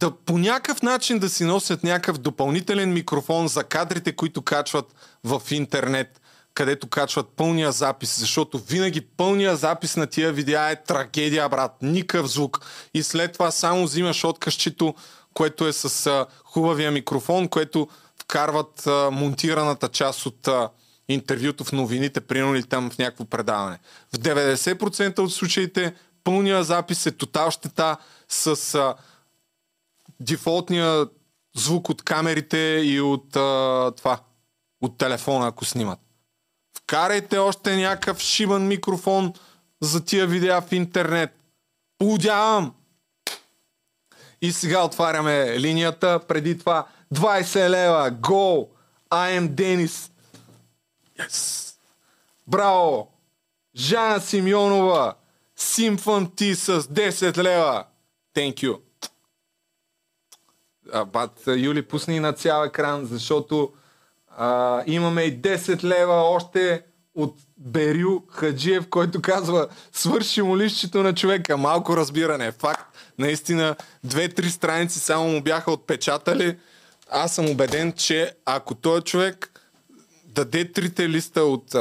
[0.00, 5.42] да по някакъв начин да си носят някакъв допълнителен микрофон за кадрите, които качват в
[5.50, 6.20] интернет,
[6.54, 11.76] където качват пълния запис, защото винаги пълния запис на тия видеа е трагедия, брат.
[11.82, 12.60] Никакъв звук.
[12.94, 14.94] И след това само взимаш откъщето,
[15.34, 17.88] което е с а, хубавия микрофон, което
[18.22, 20.68] вкарват а, монтираната част от а,
[21.08, 23.78] интервюто в новините, примерно или там в някакво предаване.
[24.14, 27.96] В 90% от случаите пълния запис е тотал щета
[28.28, 28.94] с а,
[30.20, 31.06] дефолтния
[31.56, 34.20] звук от камерите и от а, това,
[34.80, 35.98] от телефона, ако снимат.
[36.78, 39.32] Вкарайте още някакъв шибан микрофон
[39.80, 41.30] за тия видеа в интернет.
[41.98, 42.74] Поудявам!
[44.42, 46.20] И сега отваряме линията.
[46.28, 48.10] Преди това 20 лева.
[48.10, 48.70] Гол!
[49.10, 50.10] I am Денис.
[51.18, 51.74] Yes.
[52.46, 53.08] Браво!
[53.76, 55.14] Жана Симеонова.
[55.56, 57.84] Симфон ти с 10 лева.
[58.36, 58.80] Thank you.
[60.92, 63.72] А, бат, Юли, пусни на цял екран, защото
[64.36, 66.82] а, имаме и 10 лева още
[67.14, 71.56] от Берю Хаджиев, който казва свърши му лището на човека.
[71.56, 72.52] Малко разбиране.
[72.52, 72.96] Факт.
[73.18, 76.58] Наистина, две-три страници само му бяха отпечатали.
[77.10, 79.60] Аз съм убеден, че ако той човек
[80.24, 81.74] даде трите листа от,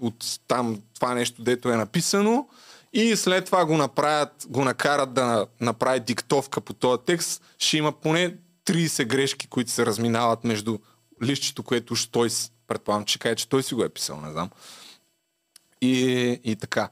[0.00, 0.14] от
[0.48, 2.46] там това нещо, дето е написано
[2.92, 7.76] и след това го направят, го накарат да на- направи диктовка по този текст, ще
[7.76, 8.34] има поне
[8.66, 10.78] 30 грешки, които се разминават между
[11.22, 12.28] лището, което уж той,
[12.66, 14.50] предполагам, че каже, че той си го е писал, не знам.
[15.80, 16.88] И, и така.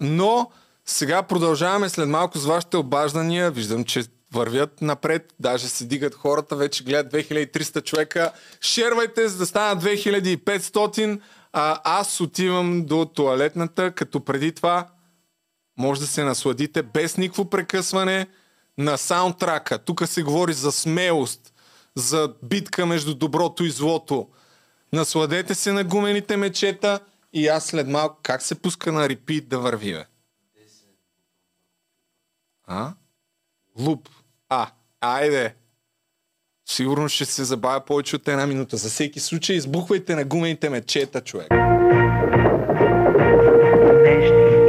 [0.00, 0.50] Но
[0.84, 3.50] сега продължаваме след малко с вашите обаждания.
[3.50, 5.34] Виждам, че вървят напред.
[5.40, 6.56] Даже се дигат хората.
[6.56, 8.32] Вече гледат 2300 човека.
[8.60, 11.20] Шервайте, за да станат 2500.
[11.52, 14.88] А, аз отивам до туалетната, като преди това
[15.78, 18.26] може да се насладите без никакво прекъсване
[18.80, 19.78] на саундтрака.
[19.78, 21.54] Тук се говори за смелост,
[21.94, 24.28] за битка между доброто и злото.
[24.92, 27.00] Насладете се на гумените мечета
[27.32, 30.04] и аз след малко как се пуска на репит да върви, бе?
[32.66, 32.92] А?
[33.78, 34.08] Луп.
[34.48, 35.54] А, айде.
[36.68, 38.76] Сигурно ще се забавя повече от една минута.
[38.76, 41.50] За всеки случай избухвайте на гумените мечета, човек.
[44.02, 44.59] Нежни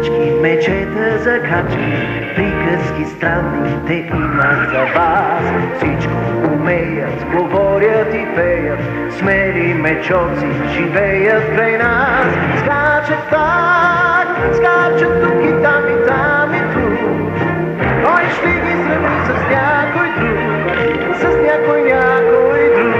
[0.00, 5.44] и ячки, мечета за качки, приказки странни те имат за вас.
[5.76, 6.12] Всичко
[6.52, 8.80] умеят, говорят и пеят,
[9.18, 12.34] смели мечоци живеят край нас.
[12.58, 17.34] Скачат так, скачат тук и там и там и тук.
[18.04, 22.96] Кой ще ги сравни с някой друг, с някой някой друг?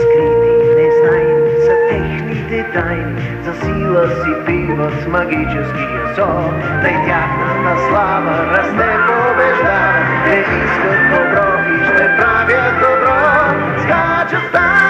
[0.00, 6.62] Скрити, незнайни са техните тайни, за сила си пиват с магическия сон.
[6.82, 9.92] Тъй тяхната слава расте побеждава,
[10.24, 13.18] те искат добро и ще правят добро.
[13.82, 14.81] Скачат там,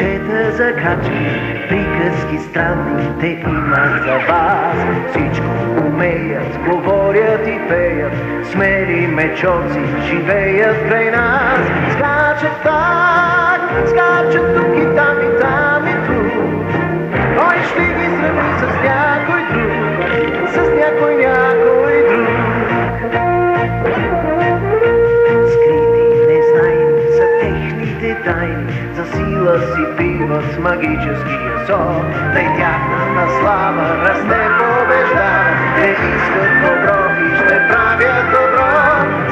[0.00, 4.76] ячки, мечета за качки, приказки странни те имат за вас.
[5.10, 5.46] Всичко
[5.86, 8.12] умеят, говорят и пеят,
[8.52, 11.60] смели мечоци живеят край нас.
[11.92, 16.66] Скачат так, скачат тук и там и там и тук.
[17.38, 19.19] Кой ще ги сравни с някой
[29.50, 32.12] сила си пиват с магическия сон.
[32.34, 38.70] Тъй тяхната слава расте побеждава, те искат добро и ще правят добро.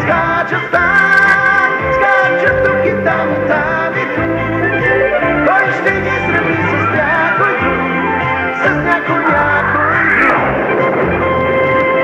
[0.03, 4.31] Скачат там, скачат тук и там, и там и тук.
[5.47, 8.23] Кой ще ги сравни с някой друг,
[8.63, 10.49] с някой някой друг?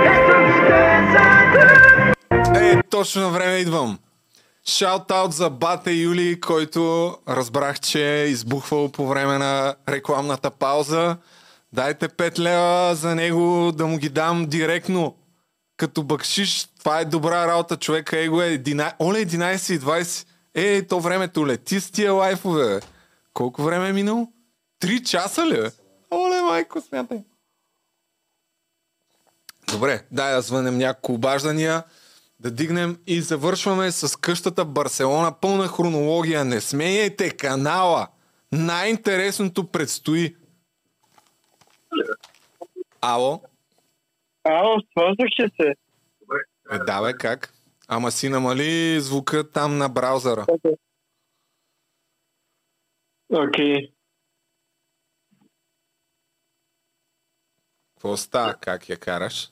[0.05, 0.84] Ето ги те
[1.55, 2.57] тук.
[2.57, 3.99] Е, точно време идвам.
[4.67, 11.17] Шаут-аут за Бате Юли, който разбрах, че е избухвал по време на рекламната пауза.
[11.73, 15.17] Дайте 5 лева за него да му ги дам директно.
[15.76, 18.18] Като бакшиш, това е добра работа, човека.
[18.18, 18.93] Его е 11...
[19.01, 20.26] Оле, 11 и 20.
[20.55, 22.81] Е, то времето лети с тия лайфове.
[23.34, 24.33] Колко време е минало?
[24.78, 25.70] Три часа ли?
[26.10, 27.25] Оле, майко, смятай.
[29.73, 31.83] Добре, дай да звънем няколко обаждания,
[32.40, 35.40] да дигнем и завършваме с къщата Барселона.
[35.40, 36.44] Пълна хронология.
[36.44, 38.08] Не сменяйте канала.
[38.52, 40.36] Най-интересното предстои.
[43.00, 43.42] Ало?
[44.44, 45.74] Ало, свързвахте се.
[46.70, 47.54] Е, да бе, как?
[47.88, 50.46] Ама си намали звука там на браузъра.
[53.32, 53.92] Окей.
[57.94, 58.54] Какво става?
[58.54, 59.50] Как я караш?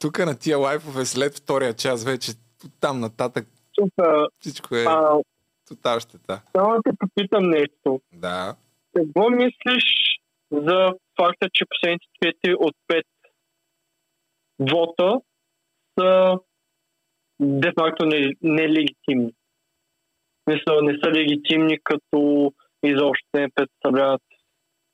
[0.00, 2.32] Тук на тия лайфове след втория час вече
[2.80, 3.46] там нататък
[4.40, 5.18] всичко е а,
[5.68, 6.42] тотал щета.
[6.56, 8.00] Само да те попитам нещо.
[8.12, 8.56] Да.
[8.96, 9.84] Какво мислиш
[10.50, 13.02] за факта, че последните 4 от 5
[14.60, 15.20] вота
[16.00, 16.38] са
[17.40, 19.32] де-факто не- нелегитимни?
[20.46, 22.52] Мисля, не са легитимни, като
[22.82, 24.22] изобщо не представляват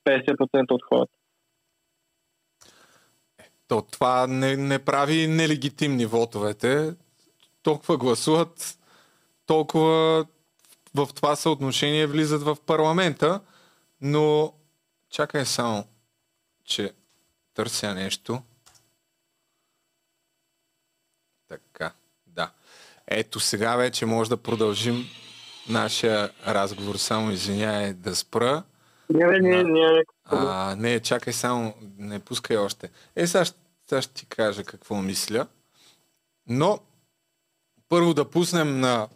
[0.05, 1.13] 50% от хората.
[3.73, 6.94] То това не, не прави нелегитимни вотовете.
[7.62, 8.78] Толкова гласуват,
[9.47, 10.26] толкова
[10.94, 13.41] в това съотношение влизат в парламента,
[14.01, 14.52] но
[15.10, 15.84] чакай само,
[16.65, 16.92] че
[17.55, 18.42] търся нещо.
[21.49, 21.92] Така,
[22.26, 22.51] да.
[23.07, 25.05] Ето сега вече може да продължим
[25.68, 26.94] нашия разговор.
[26.94, 28.62] Само извиняй да спра.
[29.10, 30.02] Не, не, не, не.
[30.25, 32.91] А, не, чакай само, не пускай още.
[33.17, 33.44] Е, сега,
[33.93, 35.47] сега ще ти кажа какво мисля.
[36.49, 36.79] Но,
[37.89, 39.09] първо да пуснем на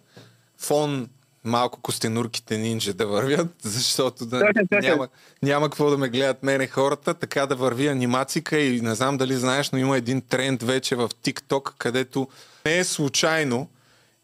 [0.58, 1.08] фон
[1.44, 5.08] малко костенурките нинджа да вървят, защото да, няма,
[5.42, 9.36] няма какво да ме гледат мене хората, така да върви анимацика и не знам дали
[9.36, 12.28] знаеш, но има един тренд вече в TikTok, където
[12.64, 13.68] не е случайно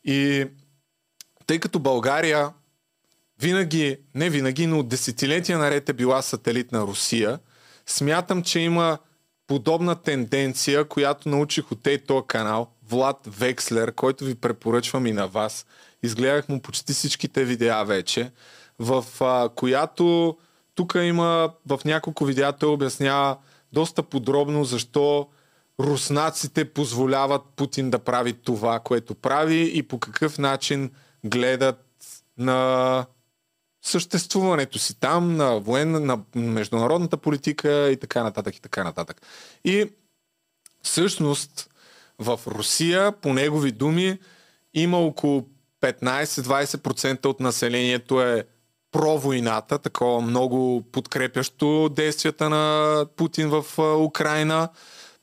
[0.05, 0.47] и
[1.47, 2.51] тъй като България
[3.41, 7.39] винаги, не винаги, но десетилетия наред е била сателит на Русия,
[7.87, 8.99] смятам, че има
[9.53, 15.67] подобна тенденция, която научих от този канал, Влад Векслер, който ви препоръчвам и на вас.
[16.03, 18.31] Изгледах му почти всичките видеа вече,
[18.79, 20.37] в а, която
[20.75, 23.37] тук има в няколко видеа той обяснява
[23.73, 25.29] доста подробно защо
[25.81, 30.91] руснаците позволяват Путин да прави това, което прави и по какъв начин
[31.25, 31.85] гледат
[32.39, 33.07] на
[33.83, 39.23] съществуването си там, на военна, на международната политика и така нататък и така нататък.
[39.65, 39.91] И
[40.83, 41.71] всъщност
[42.19, 44.19] в Русия, по негови думи,
[44.75, 45.47] има около
[45.81, 48.45] 15-20% от населението е
[48.93, 53.65] про войната, такова много подкрепящо действията на Путин в
[53.99, 54.69] Украина.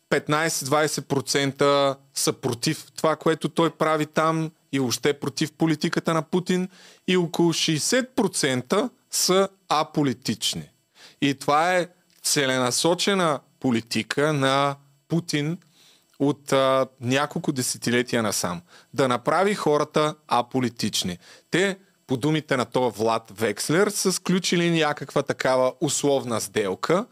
[0.10, 6.70] 15-20% са против това, което той прави там и още против политиката на Путин
[7.08, 10.70] и около 60% са аполитични.
[11.22, 11.88] И това е
[12.24, 14.76] целенасочена политика на
[15.08, 15.58] Путин
[16.20, 18.62] от а, няколко десетилетия насам.
[18.94, 21.18] Да направи хората аполитични.
[21.52, 27.06] Те, по думите на това Влад Векслер, са сключили някаква такава условна сделка.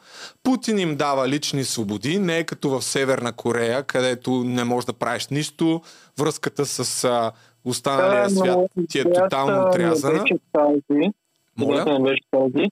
[0.43, 4.93] Путин им дава лични свободи, не е като в Северна Корея, където не можеш да
[4.93, 5.81] правиш нищо.
[6.19, 7.31] Връзката с а,
[7.67, 10.23] останалия Да, свят ти е тотално отрязана.
[10.53, 11.11] Тази,
[11.57, 11.85] Моля?
[11.85, 12.69] не беше тази,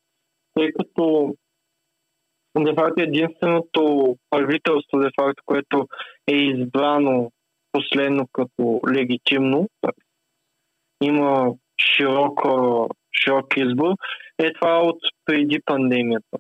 [0.54, 1.36] тъй като
[2.58, 5.88] де факто единственото правителство, де факто, което
[6.28, 7.32] е избрано
[7.72, 9.70] последно като легитимно,
[11.02, 12.90] има широко,
[13.24, 13.94] широк избор,
[14.38, 16.38] е това от преди пандемията.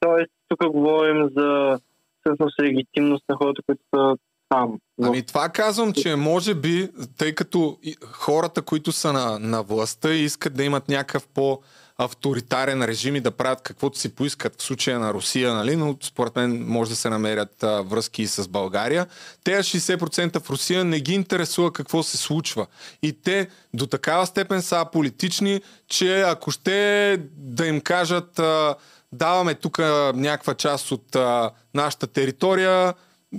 [0.00, 1.78] Тоест, тук говорим за
[2.20, 4.16] всъщност легитимност на хората, които са
[4.48, 4.78] там.
[5.02, 10.12] Ами това казвам, че може би, тъй като и- хората, които са на, на властта
[10.14, 11.60] искат да имат някакъв по
[11.98, 15.76] авторитарен режим и да правят каквото си поискат в случая на Русия, нали?
[15.76, 19.06] но според мен може да се намерят а, връзки и с България.
[19.44, 22.66] Те 60% в Русия не ги интересува какво се случва.
[23.02, 28.74] И те до такава степен са политични, че ако ще да им кажат а,
[29.12, 29.78] даваме тук
[30.14, 32.94] някаква част от а, нашата територия,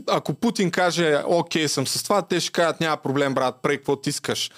[0.07, 3.95] ако Путин каже, окей съм с това, те ще кажат, няма проблем, брат, прей какво
[3.95, 4.51] ти искаш.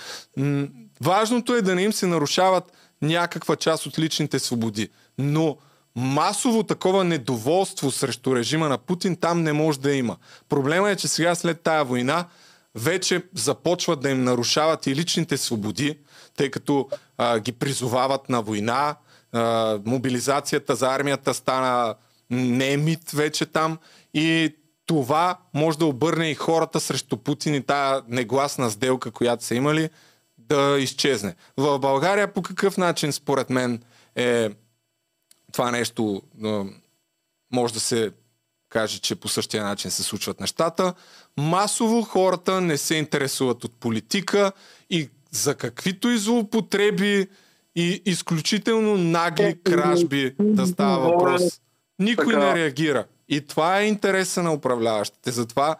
[1.01, 4.89] Важното е да не им се нарушават някаква част от личните свободи.
[5.17, 5.57] Но
[5.95, 10.17] масово такова недоволство срещу режима на Путин там не може да има.
[10.49, 12.25] Проблема е, че сега след тая война
[12.75, 15.99] вече започват да им нарушават и личните свободи,
[16.37, 18.95] тъй като а, ги призовават на война,
[19.31, 21.95] а, мобилизацията за армията стана
[22.29, 23.77] не е мит вече там
[24.13, 24.55] и
[24.91, 29.89] това може да обърне и хората срещу Путин и тая негласна сделка, която са имали,
[30.37, 31.35] да изчезне.
[31.57, 33.83] В България по какъв начин, според мен,
[34.15, 34.49] е
[35.51, 36.21] това нещо
[37.53, 38.11] може да се
[38.69, 40.93] каже, че по същия начин се случват нещата.
[41.37, 44.51] Масово хората не се интересуват от политика
[44.89, 47.27] и за каквито и злоупотреби
[47.75, 51.61] и изключително нагли кражби да става въпрос.
[51.99, 53.05] Никой не реагира.
[53.31, 55.31] И това е интереса на управляващите.
[55.31, 55.75] Затова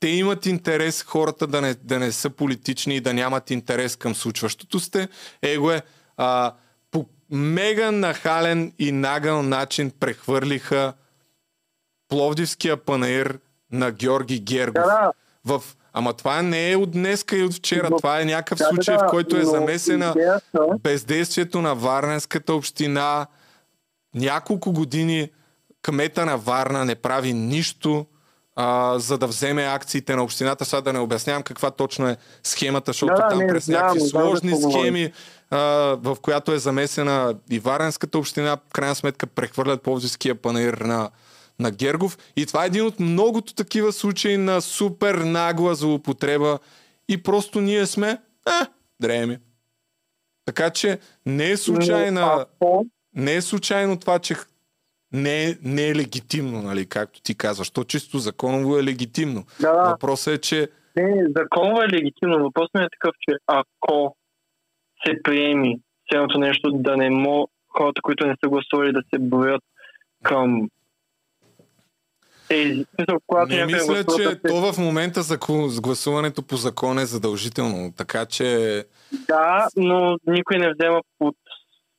[0.00, 4.14] те имат интерес хората да не, да не са политични и да нямат интерес към
[4.14, 5.08] случващото сте.
[5.42, 5.82] Его е,
[6.16, 6.54] а,
[6.90, 10.92] по мега нахален и нагъл начин прехвърлиха
[12.08, 13.38] Пловдивския панаир
[13.72, 14.84] на Георги Гергов.
[14.84, 15.12] Да,
[15.44, 15.62] В...
[15.92, 17.88] Ама това не е от днеска и от вчера.
[17.90, 21.74] Но- това е някакъв Да, да, случай, да, в който е замесена идеята- бездействието на
[21.74, 23.26] Варненската община.
[24.14, 25.30] Няколко години
[25.88, 28.06] кмета на Варна не прави нищо,
[28.56, 30.64] а, за да вземе акциите на общината.
[30.64, 34.00] Сега да не обяснявам каква точно е схемата, защото Да, да, там не, през някакви
[34.00, 34.80] сложни говориш.
[34.80, 35.12] схеми,
[35.50, 35.58] а,
[36.02, 41.10] в която е замесена и Варненската община, в крайна сметка прехвърлят Пловдивския панаир на,
[41.58, 42.18] на Гергов.
[42.36, 46.58] И това е един от многото такива случаи на супер нагла злоупотреба
[47.08, 48.10] и просто ние сме,
[48.46, 48.66] е,
[49.00, 49.38] дреми.
[50.44, 52.46] Така че не е случайна,
[53.14, 54.36] не е случайно това, че
[55.12, 57.70] не е, не е легитимно, нали, както ти казваш.
[57.70, 59.44] То чисто законово е легитимно.
[59.60, 59.72] Да.
[59.72, 62.38] Въпросът е, че Не, законово е легитимно.
[62.38, 64.16] Въпросът ми е такъв, че ако
[65.06, 65.80] се приеми
[66.12, 69.62] цялото нещо да не мо хората, които не са гласували да се броят
[70.22, 70.68] към
[72.48, 72.86] тези.
[73.26, 75.38] Когато Не мисля, че то в момента за
[75.82, 78.84] гласуването по закон е задължително, така че
[79.28, 81.36] Да, но никой не взема под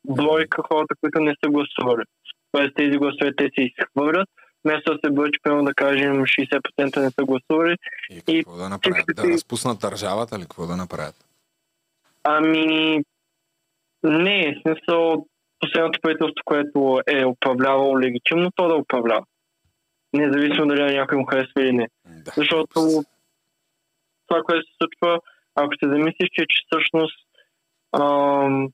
[0.09, 2.03] бройка хората, които не са гласували.
[2.51, 4.29] Тоест тези гласове те се изхвърлят,
[4.65, 7.75] вместо да се бъде, примерно да кажем 60% не са гласували.
[8.09, 9.05] И, какво да направят?
[9.15, 11.15] Да разпуснат държавата или какво да направят?
[12.23, 12.99] Ами,
[14.03, 15.25] не, в смисъл
[15.59, 19.25] последното правителство, което е управлявало легитимно, то да управлява.
[20.13, 21.87] Независимо дали на някой му харесва или не.
[22.05, 23.03] Да, Защото
[24.27, 25.19] това, което се случва,
[25.55, 27.27] ако се замислиш, че, че всъщност
[27.99, 28.69] ам,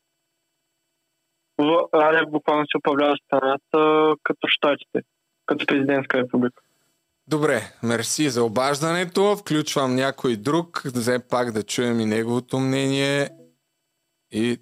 [1.94, 5.02] Радев буквално се управлява страната като щатите,
[5.46, 6.62] като президентска република.
[7.28, 9.36] Добре, мерси за обаждането.
[9.36, 13.30] Включвам някой друг, взе пак да чуем и неговото мнение.
[14.32, 14.58] И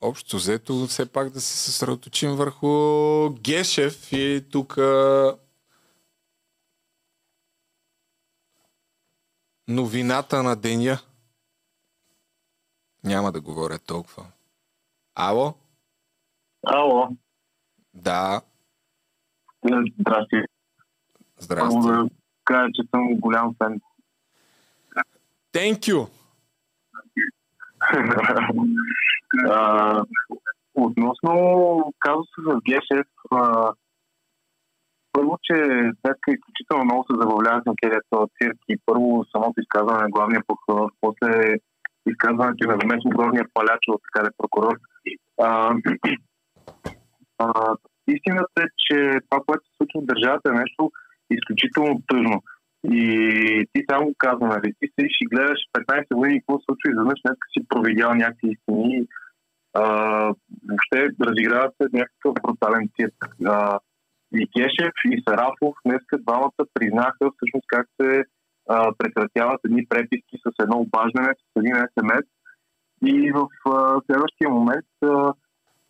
[0.00, 4.78] общо взето все пак да се съсредоточим върху Гешев и тук
[9.68, 10.98] новината на деня.
[13.04, 14.26] Няма да говоря толкова.
[15.14, 15.54] Ало?
[16.66, 17.08] Ало.
[17.94, 18.40] Да.
[19.64, 20.36] Здрасти.
[21.38, 21.74] Здрасти.
[21.74, 22.08] Първо да
[22.44, 23.80] кажа, че съм голям фен.
[25.52, 26.08] Thank you.
[29.50, 30.04] а,
[30.74, 33.72] относно казуса с Гешев, а,
[35.12, 35.54] първо, че
[36.04, 40.42] днес изключително много се забавлявах на целият този цирк и първо самото изказване на главния
[40.46, 41.54] прокурор, после
[42.06, 44.76] изказването на заместно главния паляч от така прокурор.
[45.42, 45.74] А,
[47.38, 47.76] а,
[48.08, 50.92] истината е, че това, което се случва в държавата е нещо
[51.30, 52.42] изключително тъжно.
[52.92, 53.04] И
[53.72, 54.72] ти само каза, нали?
[54.78, 58.48] Ти седиш и гледаш 15 години какво се случва и изведнъж днес си провидял някакви
[58.50, 59.06] истини.
[59.74, 59.84] А,
[60.68, 63.18] въобще разиграва се някакъв брутален цирк.
[64.40, 68.24] И Кешев, и Сарафов днес двамата признаха всъщност как се
[68.68, 72.26] а, прекратяват едни преписки с едно обаждане, с един СМС.
[73.06, 75.32] И в а, следващия момент а,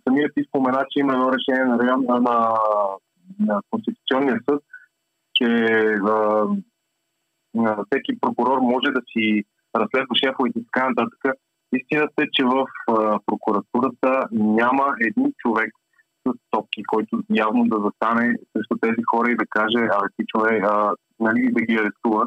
[0.08, 2.57] самият ти спомена, че има едно решение на, район, на, на,
[3.41, 4.62] на Конституционния съд,
[5.34, 5.47] че
[6.08, 6.47] а,
[7.58, 9.44] а, всеки прокурор може да си
[9.76, 11.36] разследва шефовете и така нататък.
[11.73, 15.73] Истината е, че в а, прокуратурата няма един човек
[16.28, 20.65] с топки, който явно да застане срещу тези хора и да каже, абе ти човек,
[20.65, 22.26] а, нали, да ги арестува.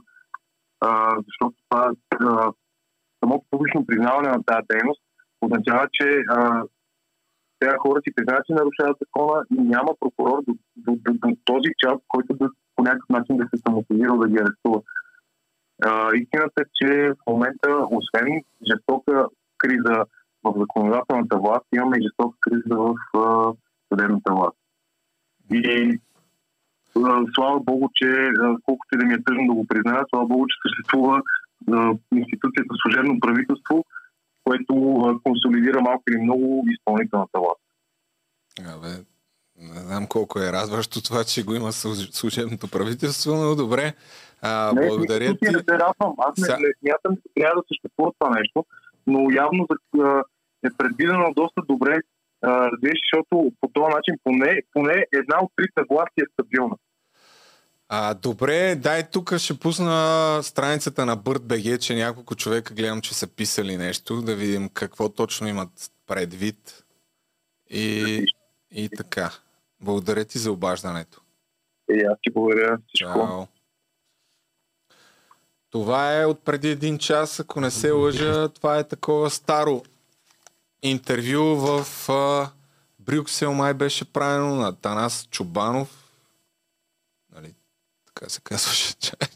[0.79, 2.51] А, защото това а,
[3.23, 5.01] самото публично признаване на тази дейност
[5.41, 6.63] означава, че а,
[7.59, 11.71] тези хора си признаят, че нарушават закона и няма прокурор до, до, до, до този
[11.77, 14.81] час, който да по някакъв начин да се самополизира да ги арестува.
[15.83, 19.25] А, истината е, че в момента, освен жестока
[19.57, 20.05] криза
[20.43, 23.53] в законодателната власт, имаме и жестока криза в а,
[23.89, 24.57] съдебната власт.
[25.51, 25.99] И
[26.95, 30.25] а, слава Богу, че а, колкото и да ми е тъжно да го призная, слава
[30.27, 31.21] Богу, че съществува
[31.71, 33.85] а, институцията служебно правителство,
[34.47, 34.73] което
[35.23, 37.61] консолидира малко или много изпълнителната власт.
[38.75, 38.87] Абе,
[39.57, 43.93] не знам колко е радващо това, че го има служ- служебното правителство, но добре.
[44.41, 45.45] А, не, благодаря не, ти.
[45.45, 46.13] Не се радвам.
[46.17, 48.65] Аз не, не смятам, че трябва да съществува това нещо,
[49.07, 49.67] но явно
[50.65, 51.97] е предвидено доста добре,
[52.41, 56.75] а, защото по този начин поне, поне една от трите власти е стабилна.
[57.89, 63.27] А, добре, дай тук ще пусна страницата на BirdBG, че няколко човека гледам, че са
[63.27, 66.83] писали нещо, да видим какво точно имат предвид.
[67.69, 68.25] И,
[68.71, 69.31] и така.
[69.81, 71.21] Благодаря ти за обаждането.
[71.89, 72.77] И аз ти благодаря.
[72.87, 73.13] Всичко.
[73.13, 73.47] Чао.
[75.69, 78.49] Това е от преди един час, ако не се лъжа.
[78.49, 79.83] Това е такова старо
[80.81, 82.51] интервю в а,
[82.99, 86.06] Брюксел май беше правено на Танас Чубанов.
[88.17, 89.29] Така се казваше чай.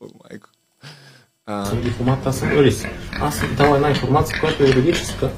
[0.00, 0.48] О, майко.
[1.46, 2.50] А, Съм дипломат, аз съм.
[3.20, 5.30] Аз съм дал една информация, която е юридическа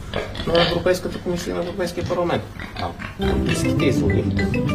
[0.46, 2.42] на Европейската комисия на Европейския парламент.
[2.74, 4.24] А юристските и слуги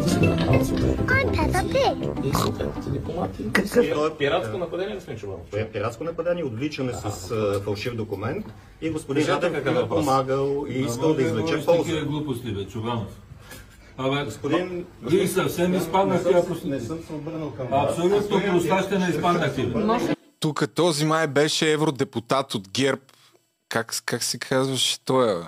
[0.08, 2.28] са да направят съответното.
[2.28, 3.44] И съответните дипломати.
[3.94, 5.42] То е пиратско нападение, господин Чубанов.
[5.52, 8.46] То е пиратско нападение, отвличане с фалшив документ
[8.82, 10.06] и господин какъв е въпрос.
[10.06, 11.84] помагал и искал да извлече полза.
[11.84, 13.08] Такива глупости, бе, Чубанов.
[13.98, 16.30] Абе, Господин- вие съвсем изпаднахте.
[16.30, 17.90] ако- Не съм се обърнал към вас.
[17.90, 19.64] Абсолютно простащина изпаднахте.
[19.64, 20.16] бе.
[20.40, 23.02] тук този май беше евродепутат от ГЕРБ.
[23.70, 25.48] Как, как се казваше той, бе?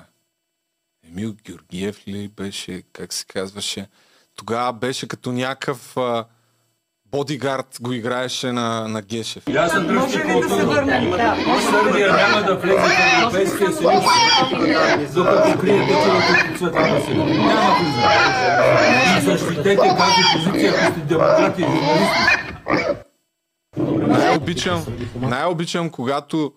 [1.06, 2.84] Емил Георгиев ли беше?
[2.94, 3.88] Как се казваше?
[4.36, 6.26] Тогава беше като някакъв а,
[7.14, 9.44] бодигард го играеше на, на Гешев.
[9.48, 11.12] И аз съм Може ли да се върнем?
[11.12, 11.38] Да,
[11.70, 14.04] Сърбия няма да влезе в Европейския съюз,
[15.14, 17.24] докато крие такива като Цветана сега.
[17.24, 19.18] Няма влизане.
[19.18, 22.34] И защитете тази позиция, ако сте демократи и журналисти.
[24.08, 24.86] Най-обичам,
[25.22, 26.54] най-обичам, когато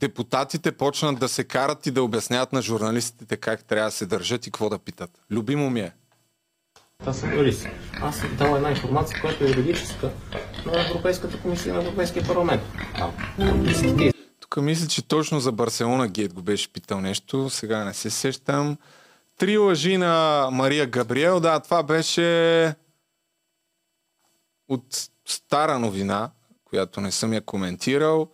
[0.00, 4.46] депутатите почнат да се карат и да обясняват на журналистите как трябва да се държат
[4.46, 5.10] и какво да питат.
[5.30, 5.92] Любимо ми е.
[7.02, 7.66] Това са Борис.
[8.00, 10.10] Аз съм дал една информация, която е юридическа
[10.66, 12.62] на Европейската комисия на Европейския парламент.
[14.40, 17.50] Тук мисля, че точно за Барселона Гейт го беше питал нещо.
[17.50, 18.76] Сега не се сещам.
[19.38, 21.40] Три лъжи на Мария Габриел.
[21.40, 22.74] Да, това беше
[24.68, 26.30] от стара новина,
[26.64, 28.28] която не съм я коментирал.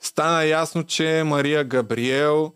[0.00, 2.52] Стана ясно, че Мария Габриел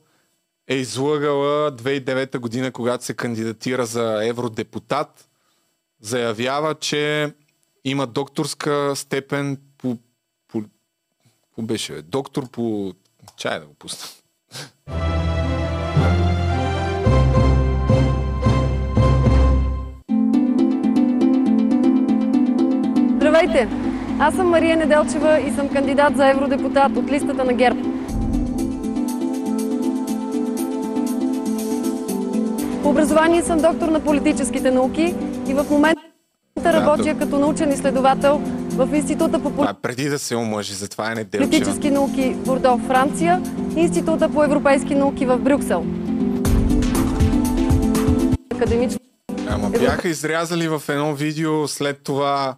[0.69, 5.29] е излъгала 2009 година, когато се кандидатира за евродепутат.
[6.01, 7.33] Заявява, че
[7.85, 9.97] има докторска степен по...
[10.49, 10.63] по
[11.45, 11.93] какво беше?
[11.93, 12.03] Бе?
[12.03, 12.93] Доктор по...
[13.37, 14.09] Чай да го пусна.
[23.17, 23.69] Здравейте!
[24.19, 27.81] Аз съм Мария Неделчева и съм кандидат за евродепутат от листата на ГЕРБ.
[32.83, 35.15] По образование съм доктор на политическите науки
[35.49, 36.01] и в момента
[36.65, 38.39] работя като научен изследовател
[38.71, 41.51] в Института по е преди да се омъжи, затова е неделчева.
[41.51, 43.43] политически науки в Бордо, Франция
[43.77, 45.87] Института по европейски науки в Брюксел.
[48.55, 48.99] Академично
[49.49, 52.57] Ама бяха изрязали в едно видео след това,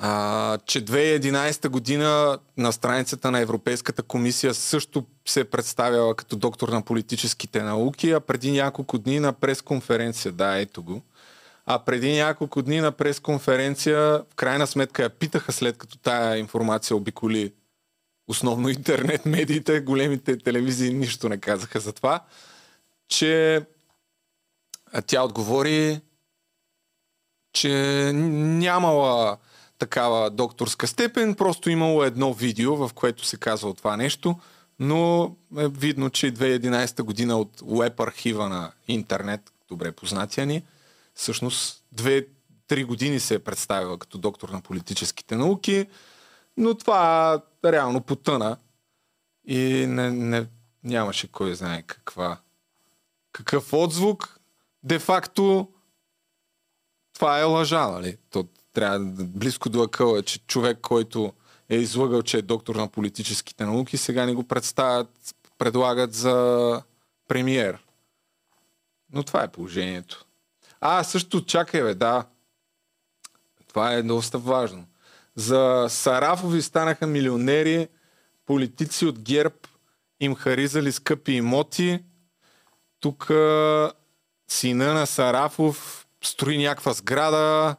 [0.00, 6.68] а, че 2011 година на страницата на Европейската комисия също се е представяла като доктор
[6.68, 11.02] на политическите науки, а преди няколко дни на пресконференция, да, ето го,
[11.66, 16.96] а преди няколко дни на пресконференция, в крайна сметка я питаха след като тая информация
[16.96, 17.52] обиколи
[18.28, 22.20] основно интернет медиите, големите телевизии нищо не казаха за това,
[23.08, 23.62] че
[25.06, 26.00] тя отговори,
[27.52, 27.72] че
[28.14, 29.36] нямала
[29.78, 34.36] такава докторска степен, просто имало едно видео, в което се казва това нещо,
[34.78, 40.62] но е видно, че 2011 година от веб архива на интернет, добре познатия ни,
[41.14, 42.26] всъщност 2-3
[42.86, 45.86] години се е представила като доктор на политическите науки,
[46.56, 48.56] но това реално потъна
[49.46, 50.46] и не, не,
[50.84, 52.38] нямаше кой знае каква,
[53.32, 54.40] какъв отзвук.
[54.82, 55.68] Де-факто
[57.12, 58.16] това е лъжа, нали?
[58.30, 61.32] То трябва близко до акъла, че човек, който
[61.68, 66.82] е излъгал, че е доктор на политическите науки, сега ни го представят, предлагат за
[67.28, 67.78] премиер.
[69.12, 70.26] Но това е положението.
[70.80, 72.24] А, също чакай, бе, да.
[73.68, 74.86] Това е доста важно.
[75.36, 77.88] За Сарафови станаха милионери,
[78.46, 79.56] политици от ГЕРБ
[80.20, 82.00] им харизали скъпи имоти.
[83.00, 83.24] Тук
[84.48, 87.76] сина на Сарафов строи някаква сграда.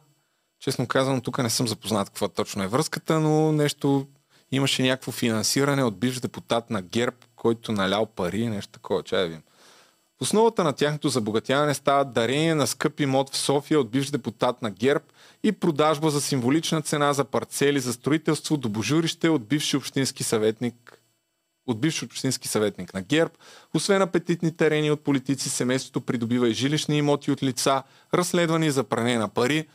[0.60, 4.06] Честно казвам, тук не съм запознат каква точно е връзката, но нещо
[4.52, 9.02] имаше някакво финансиране от бивш депутат на ГЕРБ, който налял пари, нещо такова.
[9.02, 9.40] Чай да.
[10.18, 14.62] В основата на тяхното забогатяване става дарение на скъп имот в София от бивш депутат
[14.62, 15.04] на ГЕРБ
[15.42, 21.02] и продажба за символична цена за парцели за строителство до божурище от бивши общински съветник
[21.66, 23.30] от бивш общински съветник на ГЕРБ.
[23.74, 27.82] Освен апетитни терени от политици, семейството придобива и жилищни имоти от лица,
[28.14, 29.66] разследвани за пране на пари.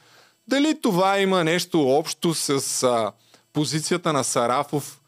[0.48, 3.12] Дали това има нещо общо с а,
[3.54, 5.02] позицията на Сарафов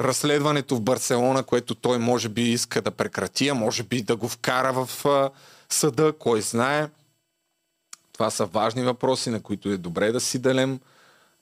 [0.00, 4.28] разследването в Барселона, което той може би иска да прекрати, а може би да го
[4.28, 5.30] вкара в а,
[5.68, 6.88] съда, кой знае.
[8.12, 10.80] Това са важни въпроси, на които е добре да си далем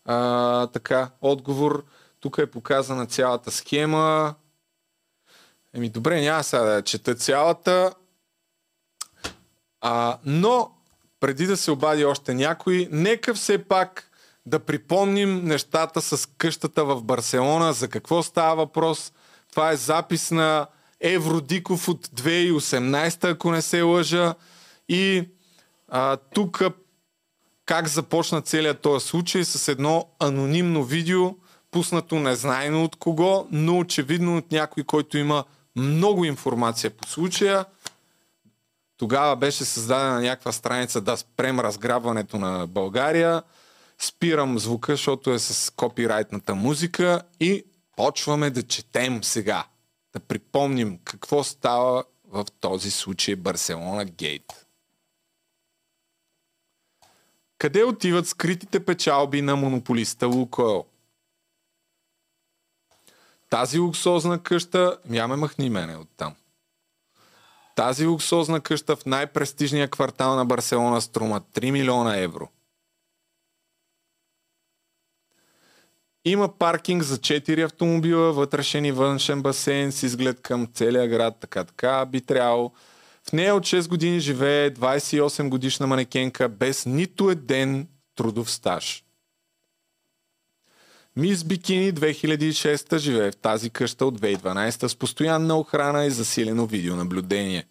[0.05, 1.85] а, така отговор.
[2.21, 4.35] Тук е показана цялата схема.
[5.75, 7.95] Еми добре, няма сега да чета цялата.
[9.81, 10.71] А, но,
[11.21, 14.11] преди да се обади още някой, нека все пак
[14.47, 19.13] да припомним нещата с къщата в Барселона, за какво става въпрос.
[19.51, 20.67] Това е запис на
[21.01, 24.35] Евродиков от 2018, ако не се лъжа.
[24.89, 25.29] И
[25.89, 26.63] а, тук
[27.67, 31.35] как започна целият този случай с едно анонимно видео,
[31.71, 35.45] пуснато незнайно от кого, но очевидно от някой, който има
[35.77, 37.65] много информация по случая.
[39.01, 43.43] Тогава беше създадена някаква страница да спрем разграбването на България.
[43.99, 47.65] Спирам звука, защото е с копирайтната музика и
[47.97, 49.65] почваме да четем сега.
[50.13, 54.67] Да припомним какво става в този случай Барселона Гейт.
[57.59, 60.85] Къде отиват скритите печалби на монополиста Лукойл?
[63.51, 66.35] Тази луксозна къща, яме махни мене оттам.
[67.81, 72.49] Тази луксозна къща в най-престижния квартал на Барселона струма 3 милиона евро.
[76.25, 81.65] Има паркинг за 4 автомобила, вътрешен и външен басейн с изглед към целия град, така
[81.65, 82.73] така би трябвало.
[83.29, 89.05] В нея от 6 години живее 28 годишна манекенка без нито един трудов стаж.
[91.21, 97.69] Мис Бикини 2006 живее в тази къща от 2012 с постоянна охрана и засилено видеонаблюдение.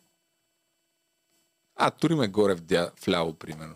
[1.76, 2.92] А, тури ме горе в, дя...
[2.96, 3.76] в ляво, примерно.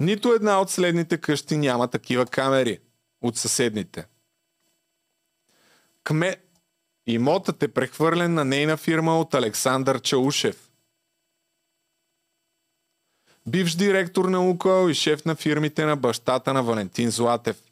[0.00, 2.78] Нито една от следните къщи няма такива камери
[3.22, 4.06] от съседните.
[6.04, 6.36] Кме...
[7.06, 10.70] Имотът е прехвърлен на нейна фирма от Александър Чаушев.
[13.46, 17.62] Бивш директор на Лукойл и шеф на фирмите на бащата на Валентин Златев.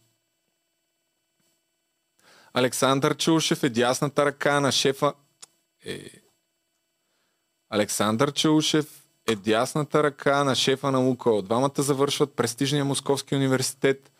[2.54, 5.12] Александър Чаушев е дясната ръка на шефа...
[5.84, 6.10] Е...
[7.70, 11.42] Александър Чаушев е дясната ръка на шефа на Лукойл.
[11.42, 14.12] Двамата завършват престижния Московски университет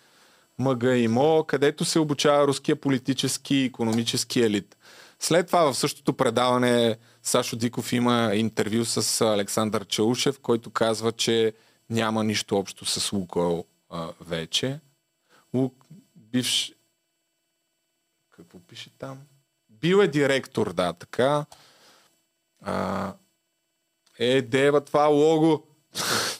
[0.58, 4.76] МГИМО, където се обучава руския политически и економически елит.
[5.20, 11.52] След това в същото предаване Сашо Диков има интервю с Александър Чаушев, който казва, че
[11.90, 13.64] няма нищо общо с Лукойл
[14.20, 14.80] вече.
[15.54, 15.84] Лук,
[16.16, 16.72] бивш...
[18.38, 19.18] Какво пише там?
[19.70, 21.44] Бил е директор, да, така.
[22.62, 23.12] А,
[24.18, 25.66] е, дева това лого.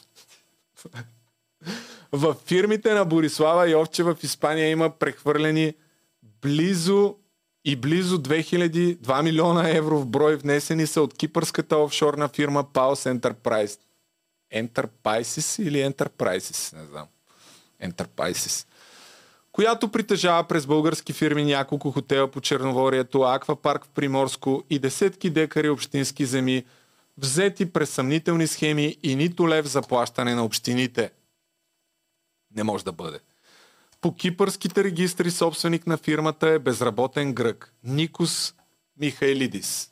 [2.11, 5.73] в фирмите на Борислава Йовче в Испания има прехвърлени
[6.41, 7.15] близо
[7.65, 13.19] и близо 2000, 2 милиона евро в брой внесени са от кипърската офшорна фирма Pulse
[13.19, 13.79] Enterprise.
[14.53, 17.07] Enterprises или Enterprises, не знам.
[17.83, 18.67] Enterprises.
[19.59, 25.69] Която притежава през български фирми няколко хотела по Черноворието, аквапарк в Приморско и десетки декари
[25.69, 26.65] общински земи,
[27.17, 31.11] взети през съмнителни схеми и нито лев за плащане на общините.
[32.55, 33.19] Не може да бъде.
[34.01, 38.55] По кипърските регистри собственик на фирмата е безработен грък Никос
[38.99, 39.91] Михайлидис.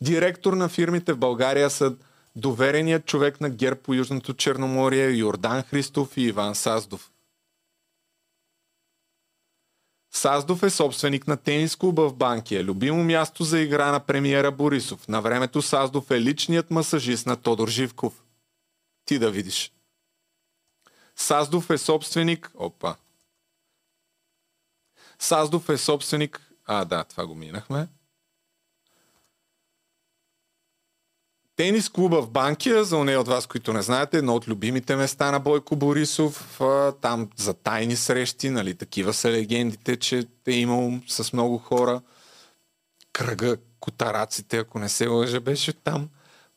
[0.00, 1.96] Директор на фирмите в България са
[2.36, 7.10] довереният човек на ГЕРБ по Южното Черноморие Йордан Христов и Иван Саздов.
[10.10, 15.08] Саздов е собственик на тенис клуба в Банкия, любимо място за игра на премиера Борисов.
[15.08, 18.22] На времето Саздов е личният масажист на Тодор Живков.
[19.04, 19.72] Ти да видиш.
[21.16, 22.50] Саздов е собственик...
[22.54, 22.96] Опа.
[25.18, 26.52] Саздов е собственик...
[26.66, 27.88] А, да, това го минахме.
[31.60, 35.30] Тенис клуба в Банкия, за нея от вас, които не знаете, едно от любимите места
[35.30, 36.60] на Бойко Борисов.
[37.00, 42.00] Там за тайни срещи, нали, такива са легендите, че е имал с много хора.
[43.12, 46.08] Кръга Котараците, ако не се лъжа, беше там.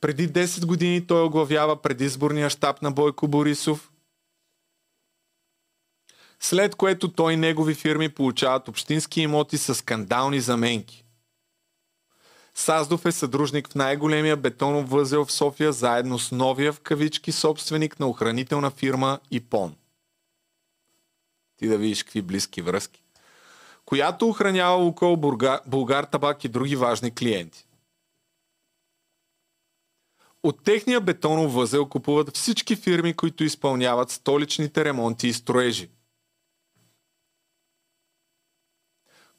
[0.01, 3.91] Преди 10 години той оглавява предизборния щаб на Бойко Борисов
[6.40, 11.02] след което той и негови фирми получават общински имоти с скандални заменки.
[12.56, 17.99] Саздов е съдружник в най-големия бетонов възел в София, заедно с новия в кавички собственик
[17.99, 19.75] на охранителна фирма ИПОН.
[21.57, 23.03] Ти да видиш какви близки връзки.
[23.85, 27.67] Която охранява около Булгар, Булгар Табак и други важни клиенти.
[30.43, 35.90] От техния бетонов възел купуват всички фирми, които изпълняват столичните ремонти и строежи–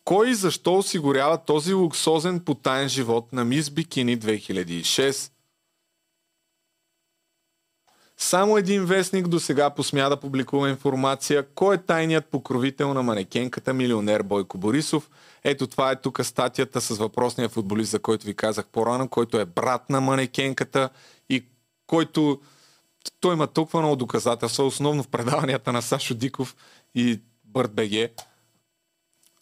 [0.05, 5.31] Кой и защо осигурява този луксозен потаен живот на Мис Бикини 2006?
[8.17, 13.75] Само един вестник до сега посмя да публикува информация кой е тайният покровител на манекенката
[13.75, 15.11] милионер Бойко Борисов.
[15.45, 19.45] Ето това е тук статията с въпросния футболист, за който ви казах по-рано, който е
[19.45, 20.89] брат на манекенката
[21.29, 21.45] и
[21.87, 22.41] който
[23.21, 26.57] той има толкова много доказателства, основно в предаванията на Сашо Диков
[26.95, 28.13] и Бърт Беге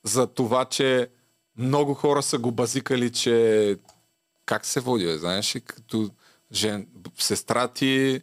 [0.04, 1.08] за това, че
[1.56, 3.76] много хора са го базикали, че
[4.46, 6.10] как се води, знаеш като
[6.52, 8.22] жен, сестра ти,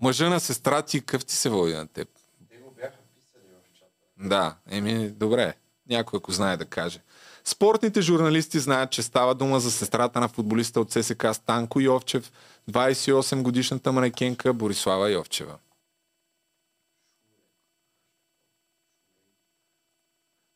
[0.00, 2.08] мъжа на сестра ти, къв ти се води на теб?
[2.50, 4.28] Те го бяха писали в чата.
[4.28, 5.54] Да, еми, добре.
[5.88, 7.02] Някой, ако знае да каже.
[7.44, 12.32] Спортните журналисти знаят, че става дума за сестрата на футболиста от ССК Станко Йовчев,
[12.70, 15.58] 28 годишната манекенка Борислава Йовчева.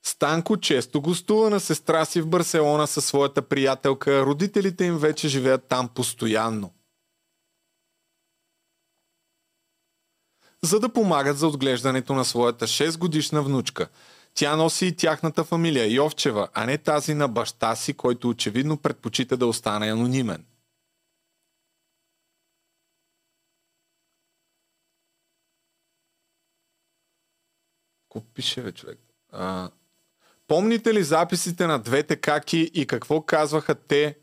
[0.07, 4.26] Станко често гостува на сестра си в Барселона със своята приятелка.
[4.26, 6.73] Родителите им вече живеят там постоянно.
[10.62, 13.89] за да помагат за отглеждането на своята 6 годишна внучка.
[14.35, 19.36] Тя носи и тяхната фамилия Йовчева, а не тази на баща си, който очевидно предпочита
[19.36, 20.44] да остане анонимен.
[28.09, 28.99] Какво пише, бе, човек?
[29.33, 29.70] А,
[30.49, 34.16] помните ли записите на двете каки и какво казваха те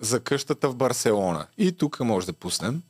[0.00, 1.46] за къщата в Барселона?
[1.58, 2.82] И тук може да пуснем.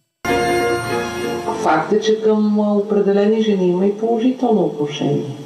[1.63, 5.37] Факт е, че към определени жени има и положително отношение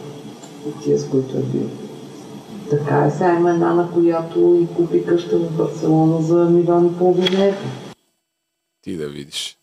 [0.67, 1.71] от тия, с които е бил.
[2.71, 6.99] Така е, сега има една, на която и купи къща в Барселона за милион и
[6.99, 7.69] половина евро.
[8.83, 9.59] Ти да видиш.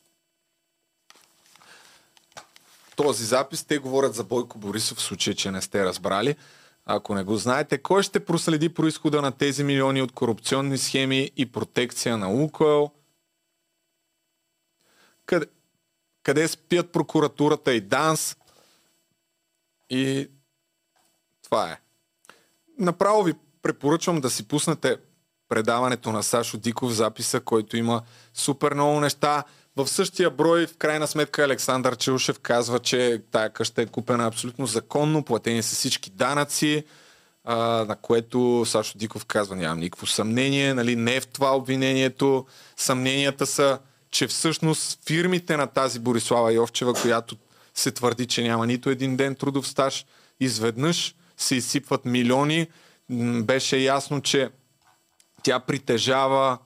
[2.95, 6.35] Този запис те говорят за Бойко Борисов, в случай, че не сте разбрали.
[6.85, 11.51] Ако не го знаете, кой ще проследи происхода на тези милиони от корупционни схеми и
[11.51, 12.91] протекция на Лукойл?
[15.25, 15.45] Къде,
[16.23, 18.37] къде спят прокуратурата и ДАНС?
[19.89, 20.29] И
[21.43, 21.79] това е.
[22.79, 24.97] Направо ви препоръчвам да си пуснете
[25.49, 28.01] предаването на Сашо Диков записа, който има
[28.33, 29.43] супер много неща.
[29.77, 34.65] В същия брой, в крайна сметка, Александър Челшев казва, че тая къща е купена абсолютно
[34.65, 36.83] законно, платени са всички данъци,
[37.43, 37.55] а,
[37.87, 42.45] на което Сашо Диков казва, нямам никакво съмнение, нали, не е в това обвинението.
[42.77, 43.79] Съмненията са,
[44.11, 47.35] че всъщност фирмите на тази Борислава Йовчева, която
[47.73, 50.05] се твърди, че няма нито един ден трудов стаж,
[50.39, 52.67] изведнъж се изсипват милиони.
[53.41, 54.49] Беше ясно, че
[55.43, 56.57] тя притежава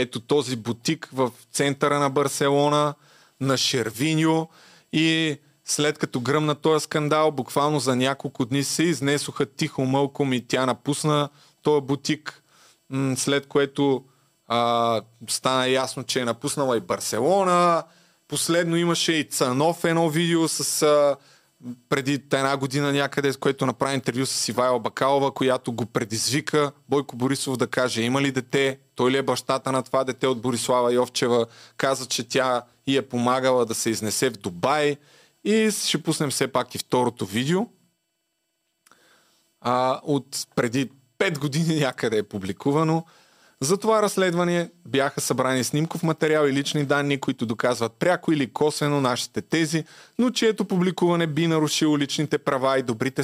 [0.00, 2.94] ето този бутик в центъра на Барселона,
[3.40, 4.48] на Шервиньо
[4.92, 10.46] и след като гръмна този скандал, буквално за няколко дни се изнесоха тихо мълком и
[10.46, 11.28] тя напусна
[11.62, 12.42] този бутик,
[13.16, 14.04] след което
[14.48, 17.84] а, стана ясно, че е напуснала и Барселона.
[18.28, 21.16] Последно имаше и Цанов едно видео с а,
[21.88, 27.16] преди една година някъде, с което направи интервю с Ивайла Бакалова, която го предизвика Бойко
[27.16, 30.92] Борисов да каже има ли дете, той ли е бащата на това дете от Борислава
[30.92, 34.96] Йовчева, каза, че тя и е помагала да се изнесе в Дубай
[35.44, 37.66] и ще пуснем все пак и второто видео.
[39.60, 43.04] А, от преди 5 години някъде е публикувано.
[43.62, 49.00] За това разследване бяха събрани снимков материал и лични данни, които доказват пряко или косвено
[49.00, 49.84] нашите тези,
[50.18, 53.22] но чието публикуване би нарушило личните права и добрите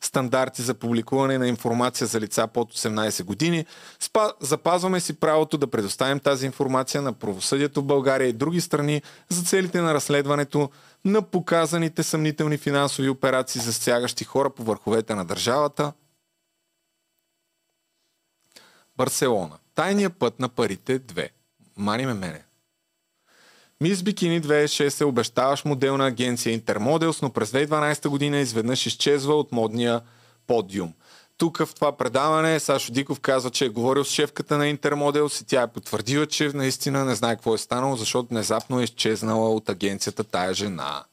[0.00, 3.66] стандарти за публикуване на информация за лица под 18 години.
[4.00, 4.32] Спа...
[4.40, 9.42] Запазваме си правото да предоставим тази информация на правосъдието в България и други страни за
[9.42, 10.70] целите на разследването
[11.04, 15.92] на показаните съмнителни финансови операции, засягащи хора по върховете на държавата,
[18.96, 19.58] Барселона.
[19.82, 21.28] Тайният път на парите 2.
[21.76, 22.42] Мани ме мене.
[23.80, 29.34] Мис Бикини 2.6 е обещаваш модел на агенция Интермоделс, но през 2012 година изведнъж изчезва
[29.34, 30.00] от модния
[30.46, 30.92] подиум.
[31.38, 35.46] Тук в това предаване Сашо Диков казва, че е говорил с шефката на Интермоделс и
[35.46, 39.68] тя е потвърдила, че наистина не знае какво е станало, защото внезапно е изчезнала от
[39.68, 41.04] агенцията тая жена.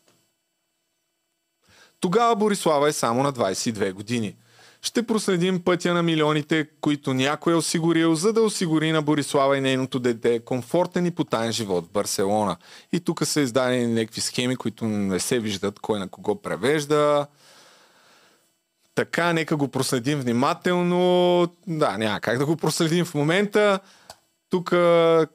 [2.00, 4.36] Тогава Борислава е само на 22 години.
[4.82, 9.62] Ще проследим пътя на милионите, които някой е осигурил, за да осигури на Борислава и
[9.62, 12.58] нейното дете комфортен и потаен живот в Барселона.
[12.92, 17.28] И тук са издадени някакви схеми, които не се виждат кой на кого превежда.
[18.96, 21.48] Така, нека го проследим внимателно.
[21.68, 23.80] Да, няма как да го проследим в момента.
[24.50, 24.70] Тук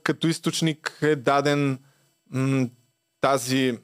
[0.03, 1.79] като източник е даден
[2.31, 2.69] м,
[3.21, 3.79] тази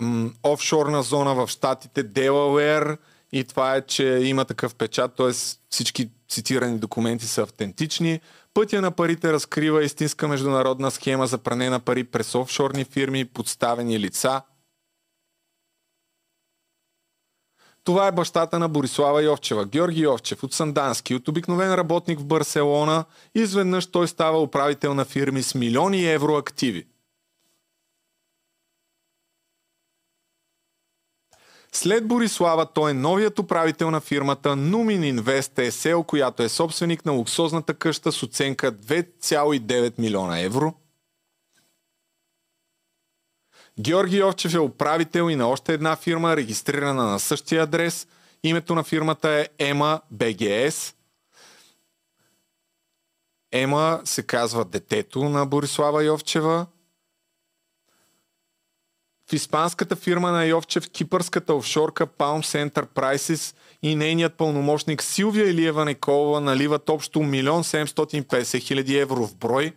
[0.00, 2.98] м, офшорна зона в щатите Делауер
[3.32, 5.32] и това е, че има такъв печат, т.е.
[5.70, 8.20] всички цитирани документи са автентични.
[8.54, 14.00] Пътя на парите разкрива истинска международна схема за пране на пари през офшорни фирми подставени
[14.00, 14.42] лица.
[17.84, 23.04] Това е бащата на Борислава Йовчева, Георги Йовчев от Сандански, от обикновен работник в Барселона.
[23.34, 26.86] Изведнъж той става управител на фирми с милиони евро активи.
[31.74, 37.12] След Борислава той е новият управител на фирмата Numin Invest SL, която е собственик на
[37.12, 40.74] луксозната къща с оценка 2,9 милиона евро.
[43.80, 48.06] Георги Йовчев е управител и на още една фирма, регистрирана на същия адрес.
[48.42, 50.94] Името на фирмата е Ема БГС.
[53.52, 56.66] Ема се казва детето на Борислава Йовчева.
[59.32, 66.40] В испанската фирма на Йовчев, кипърската офшорка Palms Enterprises и нейният пълномощник Силвия Илиева Николова
[66.40, 69.72] наливат общо 1 750 хиляди евро в брой.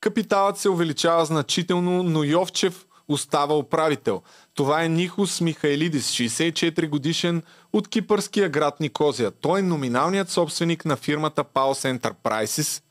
[0.00, 4.22] Капиталът се увеличава значително, но Йовчев остава управител.
[4.54, 9.30] Това е Нихос Михайлидис, 64 годишен от кипърския град Никозия.
[9.30, 12.82] Той е номиналният собственик на фирмата Pulse Enterprises.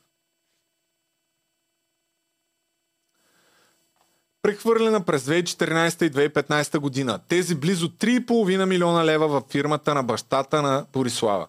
[4.41, 7.19] Прехвърлена през 2014 и 2015 година.
[7.27, 11.47] Тези близо 3,5 милиона лева в фирмата на бащата на Борислава.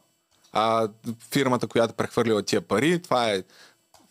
[0.53, 0.89] А
[1.33, 3.43] фирмата, която прехвърлила тия пари, това е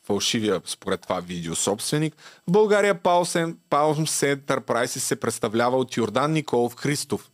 [0.08, 2.16] фалшивия, според това видео собственик.
[2.48, 7.32] В България Pulse Enterprises се представлява от Йордан Николов Христов.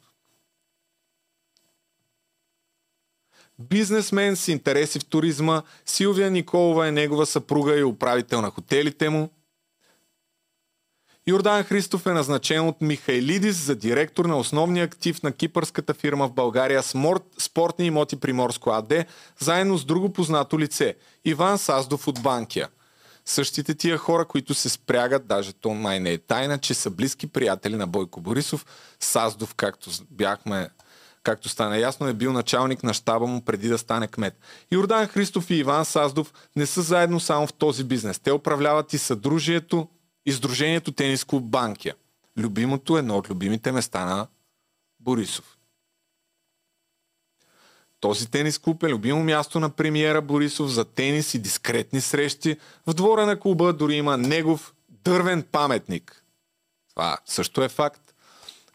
[3.60, 9.30] Бизнесмен с интереси в туризма, Силвия Николова е негова съпруга и управител на хотелите му.
[11.28, 16.34] Йордан Христов е назначен от Михайлидис за директор на основния актив на кипърската фирма в
[16.34, 18.94] България Сморт, Спортни имоти Приморско АД,
[19.40, 20.96] заедно с друго познато лице–
[21.26, 22.70] Иван Саздов от Банкия.
[23.26, 27.28] Същите тия хора, които се спрягат, даже то май не е тайна, че са близки
[27.28, 28.66] приятели на Бойко Борисов.
[29.00, 30.70] Саздов, както бяхме
[31.24, 34.40] както стана ясно, е бил началник на щаба му преди да стане кмет.
[34.72, 38.20] Йордан Христов и Иван Саздов не са заедно само в този бизнес.
[38.20, 39.88] Те управляват и съдружието
[40.26, 41.96] Издружението Тенис клуб Банкия.
[42.38, 44.28] Любимото едно от любимите места на
[45.00, 45.58] Борисов.
[48.00, 52.58] Този тенис клуб е любимо място на премиера Борисов за тенис и дискретни срещи.
[52.88, 56.24] В двора на клуба дори има негов дървен паметник.
[56.90, 58.14] Това също е факт.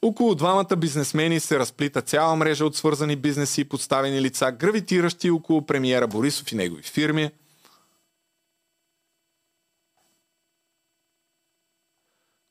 [0.02, 5.66] Около двамата бизнесмени се разплита цяла мрежа от свързани бизнеси и подставени лица, гравитиращи около
[5.66, 7.30] премиера Борисов и негови фирми–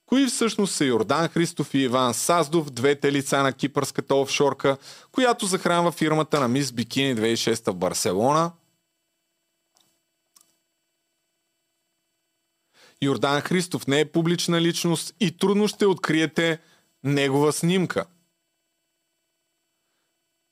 [0.07, 4.77] Кои всъщност са Йордан Христов и Иван Саздов, двете лица на кипърската офшорка,
[5.11, 8.51] която захранва фирмата на Мис Бикини 2006 в Барселона?
[13.01, 16.59] Йордан Христов не е публична личност и трудно ще откриете
[17.03, 18.05] негова снимка.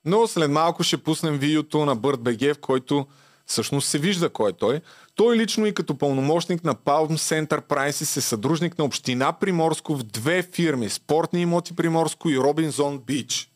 [0.06, 3.08] Но след малко ще пуснем видеото на Бърт БГ, в който
[3.46, 4.82] всъщност се вижда кой е той.
[5.16, 10.44] Той лично и като пълномощник на Palm Enterprises е съдружник на община Приморско в две
[10.44, 13.52] фирми– Спортни имоти Приморско и Робинзон Бич.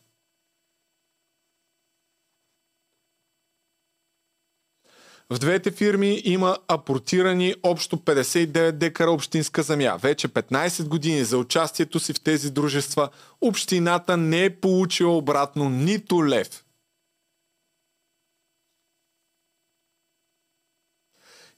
[5.32, 9.98] В двете фирми има апортирани общо 59 декара общинска земя.
[10.02, 13.10] Вече 15 години за участието си в тези дружества
[13.42, 16.64] общината не е получила обратно нито лев–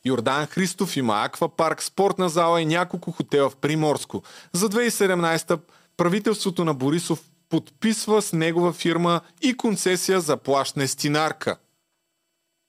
[0.05, 4.23] Йордан Христов има аквапарк, спортна зала и няколко хотела в Приморско.
[4.53, 5.59] За 2017
[5.97, 11.57] правителството на Борисов подписва с негова фирма и концесия за плащане стинарка.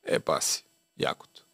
[0.07, 0.65] Е, паси,
[0.99, 1.47] якото.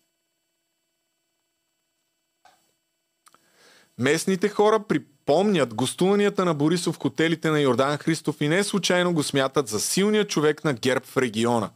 [3.98, 9.22] Местните хора припомнят гостуванията на Борисов в хотелите на Йордан Христов и не случайно го
[9.22, 11.70] смятат за силния човек на герб в региона.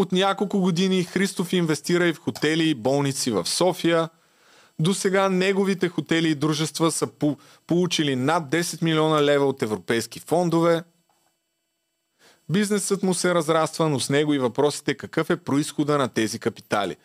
[0.00, 4.08] От няколко години Христов инвестира и в хотели и болници в София.
[4.78, 10.20] До сега неговите хотели и дружества са по- получили над 10 милиона лева от европейски
[10.20, 10.82] фондове.
[12.48, 16.96] Бизнесът му се разраства, но с него и въпросите какъв е происхода на тези капитали.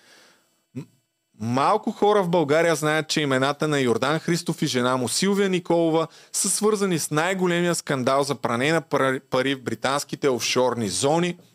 [1.39, 6.07] Малко хора в България знаят, че имената на Йордан Христов и жена му Силвия Николова
[6.31, 8.81] са свързани с най-големия скандал за пране на
[9.29, 11.37] пари в британските офшорни зони–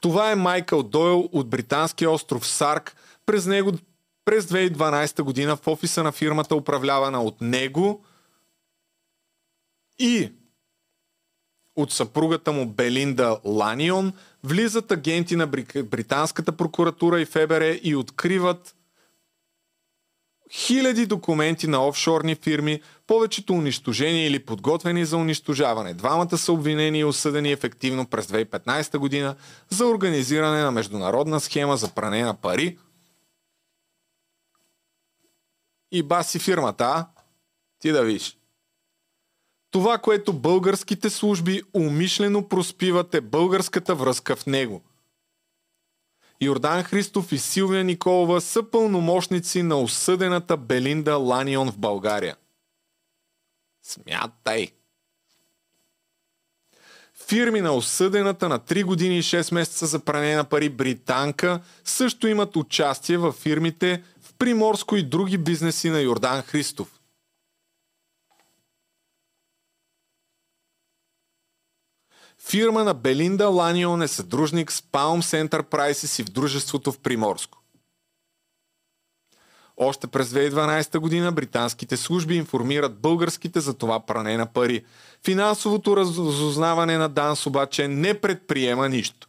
[0.00, 2.96] Това е Майкъл Дойл от британския остров Сарк.
[3.26, 3.72] През него
[4.24, 8.04] през 2012 година в офиса на фирмата, управлявана от него
[9.98, 10.32] и
[11.76, 14.12] от съпругата му Белинда Ланион,
[14.44, 18.74] влизат агенти на британската прокуратура и ФБР и откриват
[20.52, 25.94] хиляди документи на офшорни фирми, повечето унищожени или подготвени за унищожаване.
[25.94, 29.36] Двамата са обвинени и осъдени ефективно през 2015 година
[29.68, 32.78] за организиране на международна схема за пране на пари.
[35.92, 37.06] И баси фирмата, а?
[37.80, 38.38] Ти да виж.
[39.70, 44.82] Това, което българските служби умишлено проспиват е българската връзка в него.
[46.40, 52.36] Йордан Христов и Силвия Николова са пълномощници на осъдената Белинда Ланион в България.
[53.82, 54.68] Смятай!
[57.28, 62.28] Фирми на осъдената на 3 години и 6 месеца за пране на пари британка също
[62.28, 66.97] имат участие в фирмите в Приморско и други бизнеси на Йордан Христов.
[72.50, 77.58] Фирма на Белинда Ланион е съдружник с Palms Enterprises и в дружеството в Приморско.
[79.76, 84.84] Още през 2012 година британските служби информират българските за това пране на пари.
[85.24, 89.27] Финансовото разузнаване на ДАНС обаче не предприема нищо.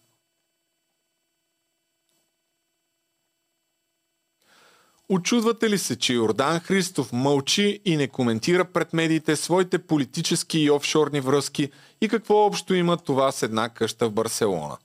[5.12, 10.72] Очудвате ли се, че Йордан Христов мълчи и не коментира пред медиите своите политически и
[10.72, 11.72] офшорни връзки
[12.02, 14.78] и какво общо има това с една къща в Барселона?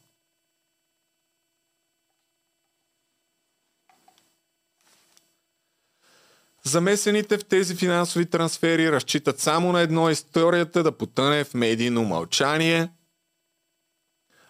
[6.62, 12.88] Замесените в тези финансови трансфери разчитат само на едно историята да потъне в медийно мълчание,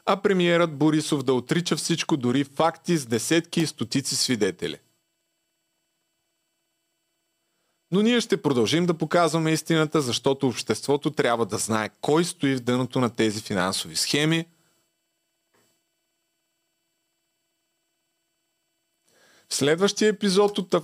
[0.07, 4.79] а премиерът Борисов да отрича всичко, дори факти с десетки и стотици свидетели.
[7.95, 12.61] Но ние ще продължим да показваме истината, защото обществото трябва да знае кой стои в
[12.61, 14.47] дъното на тези финансови схеми.
[19.49, 20.75] В следващия епизод от,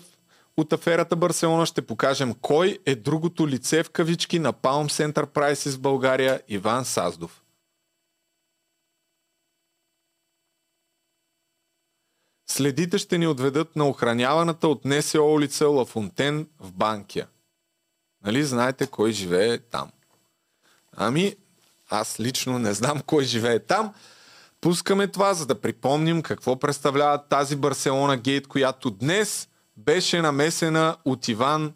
[0.56, 5.80] от аферата Барселона ще покажем кой е другото лице в кавички на Palms Enterprises в
[5.80, 7.39] България Иван Саздов.
[12.50, 17.26] Следите ще ни отведат на охраняваната от НСО улица Лафонтен в Банкия.
[18.24, 19.90] Нали знаете кой живее там?
[20.96, 21.36] Ами,
[21.90, 23.94] аз лично не знам кой живее там.
[24.60, 31.28] Пускаме това, за да припомним какво представлява тази Барселона Гейт, която днес беше намесена от
[31.28, 31.72] Иван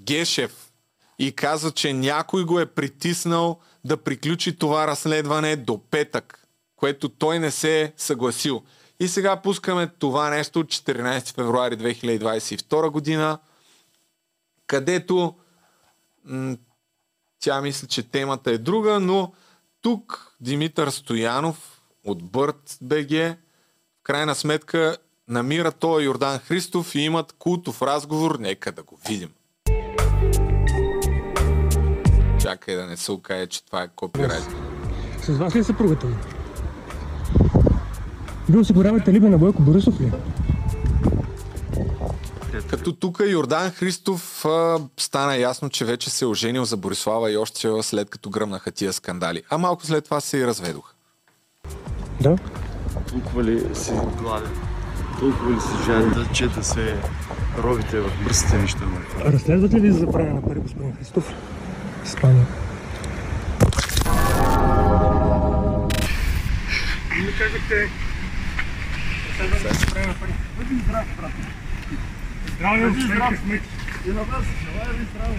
[0.00, 0.72] Гешев
[1.18, 7.38] и каза, че някой го е притиснал да приключи това разследване до петък, което той
[7.38, 8.62] не се е съгласил.
[9.00, 13.38] И сега пускаме това нещо от 14 февруари 2022 година,
[14.66, 15.34] където
[16.24, 16.56] м-
[17.40, 19.32] тя мисля, че темата е друга, но
[19.82, 23.36] тук Димитър Стоянов от Бърт БГ в
[24.02, 24.96] крайна сметка
[25.28, 28.38] намира той Йордан Христов и имат култов разговор.
[28.38, 29.30] Нека да го видим.
[32.40, 34.48] Чакай да не се окаже, че това е копирайт.
[35.22, 36.16] С вас ли е съпругата ми?
[38.50, 40.12] Вие осигурявате либе на Бойко Борисов ли?
[42.70, 47.36] Като тук Йордан Христов а, стана ясно, че вече се е оженил за Борислава и
[47.36, 49.42] още след като гръмнаха тия скандали.
[49.50, 50.94] А малко след това се и разведох.
[52.20, 52.36] Да.
[53.10, 54.50] Толкова ли си гладен?
[55.20, 56.96] Толкова ли си жаден да, че да се
[57.58, 58.80] ровите в пръстите неща?
[59.24, 61.32] Разследвате ли за пране на пари, господин Христов?
[62.04, 62.46] Испания.
[67.12, 67.90] Ами казахте, разследвате за пране на пари.
[69.40, 71.32] Бъди здрав, брат.
[72.56, 73.34] Здраве, Бъди здрав.
[74.06, 75.38] И на вас, желая ви здраве.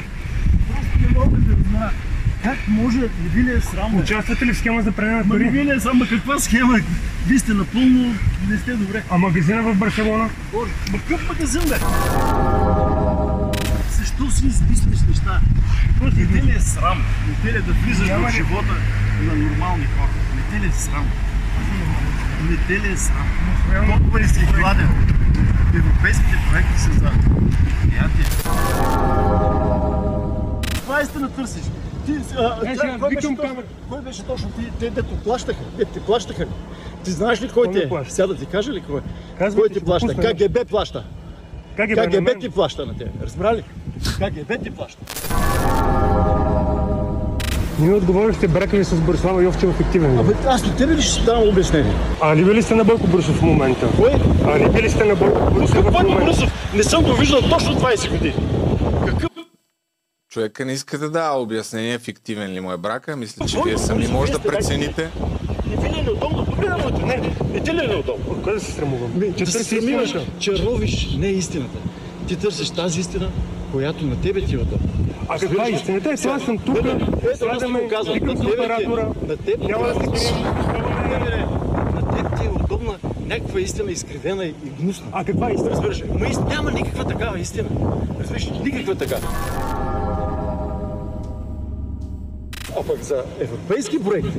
[0.68, 1.92] Просто не мога да разбера.
[2.44, 4.00] Как може, не ви ли е срамно?
[4.00, 5.46] Участвате ли в схема за пране на пари?
[5.46, 6.06] не ви ли е срамно?
[6.10, 6.80] Каква схема?
[7.28, 8.16] Вие сте напълно,
[8.50, 9.04] не сте добре.
[9.10, 10.30] А магазина в Барселона?
[10.54, 11.76] Боже, ма какъв магазин бе?
[13.90, 15.42] Защо си измислиш неща?
[16.02, 17.04] Не те ли е срам?
[17.28, 18.76] Не те ли е да влизаш в живота
[19.22, 20.10] на нормални хора?
[20.36, 21.06] Не те ли е срам?
[22.50, 23.28] Не те ли е срам?
[23.88, 24.90] Толкова си гладен?
[25.76, 27.12] Европейските проекти са за
[27.82, 28.26] приятие.
[30.76, 31.64] Това истина търсиш.
[32.06, 34.72] Ти, а, Е, тя, кой, беше викам точно, кой беше точно ти?
[34.80, 35.60] Те, дето плащаха.
[35.78, 36.46] Те ти плащаха?
[37.04, 38.10] Ти знаеш ли кой Кой те е?
[38.10, 39.02] Сега да ти кажа ли кой?
[39.38, 40.16] Казвайте, кой ти плаща?
[40.16, 41.04] КГБ плаща.
[41.78, 43.12] КГБ КГБ ти плаща на тебе.
[43.22, 43.64] Разбрали?
[44.20, 45.06] КГБ ти плаща.
[47.82, 50.20] Не ми отговорихте брака ви с Борислава Йовчева фиктивен ли?
[50.20, 51.94] Абе, аз на тебе ли ще давам обяснение?
[52.22, 53.90] А ли ли сте на Бойко Борисов в момента?
[53.98, 54.12] Кой?
[54.46, 56.26] А ли ли сте на Бойко Борисов Бойко момента?
[56.26, 58.34] Борисов не съм го виждал точно 20 години.
[59.08, 59.30] Какъв
[60.32, 63.18] Човека не иска да дава обяснение фиктивен ли му е брака.
[63.18, 65.10] Мисля, че вие сами може да прецените.
[65.70, 66.46] Не ви ли е неудобно?
[66.46, 67.06] Погледам моето.
[67.06, 68.42] Не, не ти ли е неудобно?
[68.44, 69.12] Кой да се срамувам?
[69.16, 70.26] Не, Че да се истината.
[70.40, 71.78] че ровиш не истината.
[72.28, 73.30] Ти търсиш тази истина,
[73.72, 74.88] която на тебе ти е удобна.
[75.28, 76.12] А каква е истината?
[76.12, 76.78] Е, сега съм тук,
[77.90, 78.14] казвам.
[78.14, 79.06] викам с е- оператора,
[79.38, 80.36] теб няма да се крием.
[81.96, 82.94] На теб ти е удобна
[83.26, 85.06] някаква истина изкривена и гнусна.
[85.12, 85.70] А каква е истина?
[85.72, 86.04] Разбираш?
[86.10, 87.70] Ма ист- няма никаква такава истина.
[88.20, 88.50] Разбираш?
[88.64, 89.28] Никаква такава.
[92.72, 94.38] А пък за европейски проекти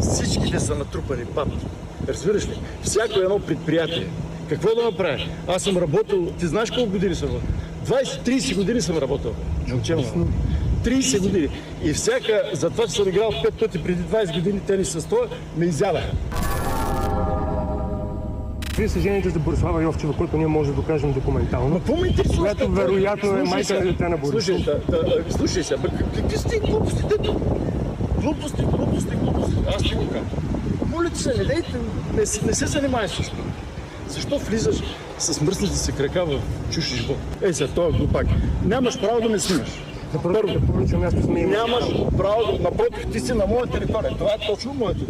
[0.00, 1.66] всичките са натрупани папки.
[2.08, 2.58] Разбираш ли?
[2.82, 4.06] Всяко едно предприятие.
[4.48, 5.18] Какво да направя?
[5.48, 7.48] Аз съм работил, ти знаеш колко години съм работил?
[7.84, 9.34] 20-30 години съм работил.
[9.68, 9.96] Момче,
[10.84, 11.48] 30 години.
[11.84, 15.26] И всяка, за това, че съм играл 5 пъти преди 20 години тенис с това,
[15.56, 16.12] ме изядаха.
[18.76, 21.80] Вие се жените за Борислава Йовчева, който ние може да докажем документално.
[22.00, 22.42] Ме интересува?
[22.42, 24.44] Която вероятно е майка на дете на Борисов.
[24.44, 25.76] Слушай, да, да, слушай се,
[26.14, 27.02] какви сте глупости?
[27.08, 27.40] Дето?
[28.20, 29.56] Глупости, глупости, глупости.
[30.90, 31.72] Моля ти се, не, дейте,
[32.14, 33.44] не, не се занимай с това.
[34.14, 34.76] Защо влизаш
[35.18, 37.16] с мръснати се крака в чуж живот?
[37.42, 38.26] Ей, за този глупак.
[38.64, 39.68] Нямаш право да ме снимаш.
[40.12, 41.84] За първо, публично място сме Нямаш
[42.18, 42.62] право да...
[42.62, 44.10] Напротив, ти си на моя територия.
[44.10, 45.04] Това е точно моята.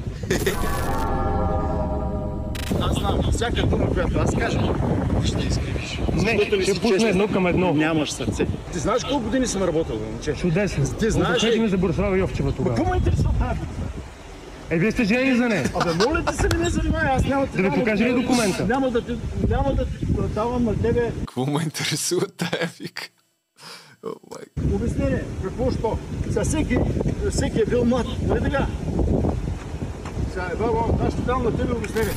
[2.80, 4.60] Аз знам, всяка дума, която аз кажа,
[5.22, 6.00] ти ще изкривиш.
[6.14, 7.74] Не, ще пусна едно към едно.
[7.74, 8.46] Нямаш сърце.
[8.72, 10.34] Ти знаеш колко години съм работил, момче?
[10.34, 10.84] Чудесно.
[10.98, 12.76] Ти знаеш ми за Борислава Йовчева тогава.
[12.76, 13.60] Какво ме интересува тази?
[14.70, 15.70] Е, вие сте жени за нея.
[15.74, 18.66] Абе, моля ти се, не ме занимай, аз няма Да ви покажа ли документа?
[18.66, 19.18] Няма да, ти-
[19.48, 23.10] няма да ти давам на тебе Какво ме интересува тая вик?
[24.04, 24.74] О, майко.
[24.74, 25.22] обяснение.
[25.44, 25.98] Какво що?
[26.28, 26.78] Сега всеки,
[27.30, 28.66] всеки е бил млад, нали така?
[30.32, 30.50] Сега
[31.00, 32.12] аз ще дам на тебе обяснение.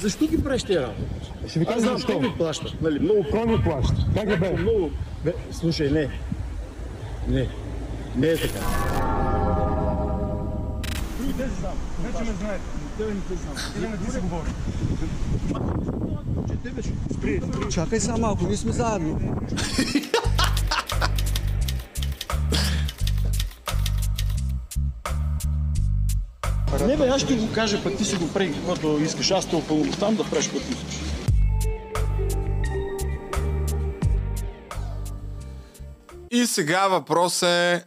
[0.00, 1.02] Защо ги правиш тези работи?
[1.48, 2.06] Ще ви Аз кажа защо.
[2.08, 2.82] те ми плащат.
[2.82, 4.06] Нали, много Кой ми плаща?
[4.14, 4.50] Как е бе?
[4.52, 4.90] Много.
[5.24, 6.08] Бе, слушай, не.
[7.28, 7.48] Не.
[8.16, 8.60] Не е така.
[11.38, 11.72] Тези знам.
[12.02, 12.64] Вече ме знаете.
[12.98, 13.54] Тебе не те знам.
[13.78, 14.50] Или не ти се говори.
[17.12, 17.70] Спри, спри.
[17.70, 19.40] Чакай сега малко, ние сме заедно.
[26.86, 29.30] Не бе, аз ще го кажа, пък ти си го прави каквото искаш.
[29.30, 31.00] Аз те опълномощам да правиш каквото искаш.
[36.30, 37.84] И сега въпрос е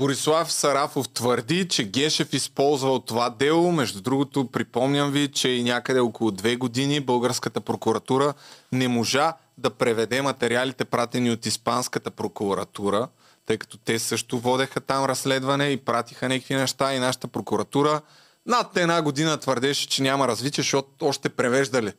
[0.00, 3.72] Борислав Сарафов твърди, че Гешев използвал това дело.
[3.72, 8.34] Между другото, припомням ви, че и някъде около две години българската прокуратура
[8.72, 13.08] не можа да преведе материалите пратени от испанската прокуратура,
[13.46, 18.00] тъй като те също водеха там разследване и пратиха някакви неща и нашата прокуратура
[18.46, 21.92] над една година твърдеше, че няма развитие, защото още превеждали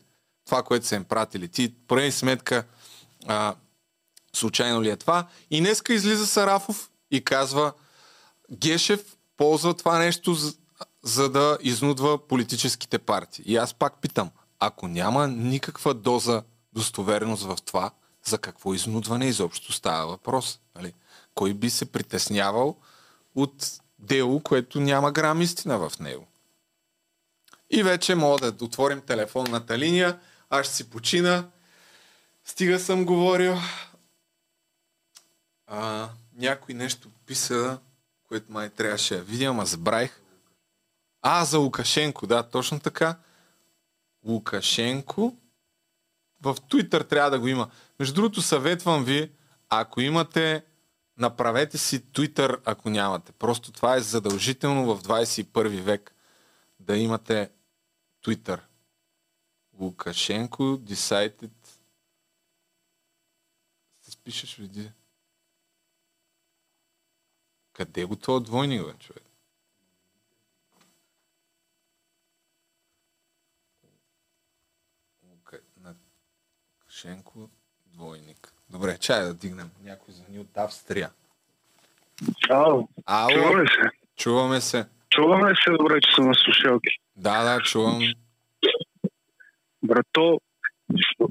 [0.45, 1.47] това, което са им пратили.
[1.47, 2.63] Ти, прави сметка,
[3.27, 3.55] а,
[4.33, 5.27] случайно ли е това.
[5.51, 7.73] И днеска излиза Сарафов и казва,
[8.51, 10.53] Гешев ползва това нещо, за,
[11.03, 13.43] за да изнудва политическите партии.
[13.47, 17.91] И аз пак питам, ако няма никаква доза достоверност в това,
[18.25, 20.59] за какво изнудване изобщо става въпрос?
[20.75, 20.93] Нали?
[21.35, 22.77] Кой би се притеснявал
[23.35, 26.27] от дело, което няма грам истина в него?
[27.69, 30.19] И вече мога да отворим телефонната линия.
[30.49, 31.49] Аз ще си почина.
[32.45, 33.57] Стига съм говорил.
[35.67, 37.79] А, някой нещо писа,
[38.31, 40.21] което май трябваше да видя, ама забравих.
[41.21, 43.19] А, за Лукашенко, да, точно така.
[44.25, 45.37] Лукашенко.
[46.41, 47.71] В Twitter трябва да го има.
[47.99, 49.31] Между другото, съветвам ви,
[49.69, 50.65] ако имате,
[51.17, 53.31] направете си Twitter, ако нямате.
[53.31, 56.15] Просто това е задължително в 21 век
[56.79, 57.49] да имате
[58.25, 58.59] Twitter.
[59.79, 61.51] Лукашенко decided
[64.01, 64.91] се спишеш види.
[67.85, 69.23] Къде го това двойник, бе, човек?
[77.01, 77.49] Лукашенко
[77.85, 78.53] двойник.
[78.69, 79.69] Добре, чай да дигнем.
[79.83, 81.09] Някой звъни от Австрия.
[82.49, 82.87] Ало.
[83.05, 83.29] Ало.
[83.29, 83.89] Чуваме се.
[84.15, 84.85] Чуваме се.
[85.09, 86.89] Чуваме се, добре, че съм на слушалки.
[87.15, 87.99] Да, да, чувам.
[89.83, 90.41] Брато,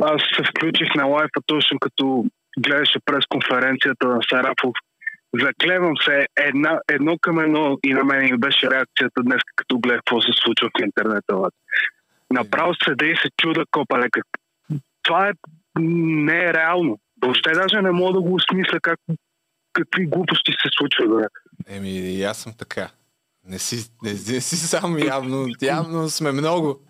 [0.02, 2.24] аз се включих на лайфа точно като
[2.58, 4.74] гледаше пресконференцията на Сарафов.
[5.34, 10.20] Заклевам се една, едно към едно и на мен беше реакцията днес, като гледах какво
[10.20, 11.50] се случва в интернета.
[12.30, 14.20] Направо седа и се чуда копа лека.
[15.02, 15.32] Това е,
[15.78, 16.52] не е.
[17.22, 18.98] Въобще даже не мога да го осмисля как,
[19.72, 21.32] какви глупости се случват.
[21.68, 22.90] Еми, и аз съм така.
[23.48, 25.46] Не си, не, не си сам явно.
[25.62, 26.80] Явно сме много.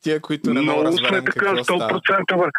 [0.00, 2.00] Тия, които не могат да Много сме разберем така, какво става.
[2.00, 2.44] 100%.
[2.44, 2.50] Бе.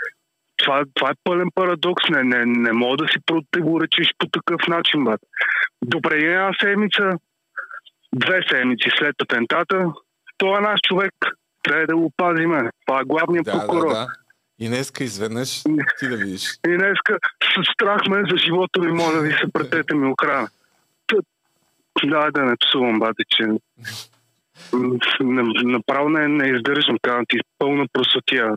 [0.64, 2.04] Това, това е пълен парадокс.
[2.10, 5.04] Не, не, не мога да си противоречиш по такъв начин.
[5.06, 5.16] Бе.
[5.82, 7.10] Добре, една седмица,
[8.16, 9.86] две седмици след атентата,
[10.38, 11.14] той е наш човек.
[11.64, 12.70] Трябва да го пазиме.
[12.86, 13.88] Това е главният Да, прокурор.
[13.88, 14.08] да, да.
[14.60, 15.64] И днеска изведнъж
[16.00, 16.44] ти да видиш.
[16.68, 20.48] И днеска с страх ме за живота ми, моля ви се, пратете ми охрана.
[22.04, 23.44] Да, да не псувам, бате, че
[25.64, 28.56] направо не, не издържам, казвам ти, пълна просотия.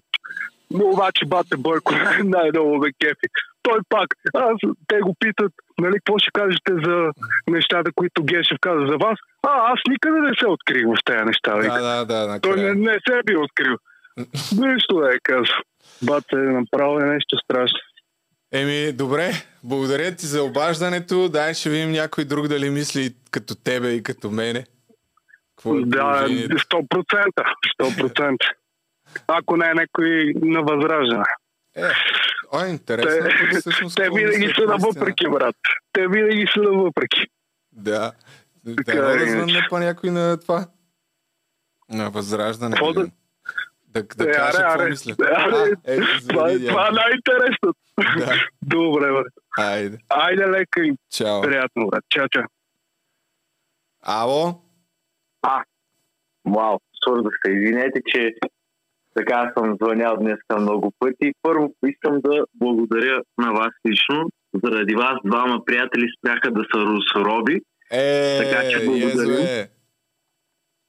[0.71, 1.95] Но обаче бате Бойко
[2.25, 3.27] най-долу ме кефи.
[3.63, 7.11] Той пак, аз, те го питат, нали, какво ще кажете за
[7.49, 9.19] нещата, които Гешев каза за вас.
[9.43, 11.55] А, аз никъде не се открих в тези неща.
[11.55, 11.83] вика.
[11.83, 13.77] Да, да, да, Той не, не се е бил открил.
[14.63, 15.57] Нищо не е казал.
[16.03, 17.79] Бате, направо е нещо страшно.
[18.53, 19.31] Еми, добре.
[19.65, 21.29] Благодаря ти за обаждането.
[21.29, 24.65] Дай ще видим някой друг дали мисли като тебе и като мене.
[25.57, 26.57] Какво е Да, положението?
[26.57, 27.31] 100%.
[27.81, 28.37] 100%.
[29.29, 31.25] Ако не е някой на възраждане.
[31.77, 31.83] Е,
[32.53, 33.11] О, интересно.
[33.27, 35.57] е, Те, всъщност те винаги са на въпреки, брат.
[35.93, 37.27] Те винаги са на въпреки.
[37.73, 38.13] Да.
[38.65, 39.67] Да Така да е, иначе.
[39.71, 40.67] па някой на това.
[41.89, 42.73] На възраждане.
[42.73, 43.07] Какво да-?
[43.89, 45.15] Да, да Е, каже аре, какво мисля.
[45.21, 46.95] аре, А, ето, това, е- това е айде.
[46.95, 47.75] най-интересното.
[48.19, 48.35] Да.
[48.63, 49.19] Добре, бе.
[49.59, 49.99] Айде.
[50.09, 51.43] Айде лека и Чао.
[51.43, 52.05] приятно, брат.
[52.11, 52.43] Чао, чао.
[54.03, 54.61] Ало?
[55.43, 55.65] А,
[56.47, 57.53] вау, свързах се.
[57.53, 58.35] Извинете, че
[59.15, 61.33] така съм звънял днес много пъти.
[61.43, 64.29] Първо искам да благодаря на вас лично.
[64.65, 67.61] Заради вас двама приятели спряха да са русороби.
[67.91, 69.33] Е, така че благодаря.
[69.33, 69.69] Езуе.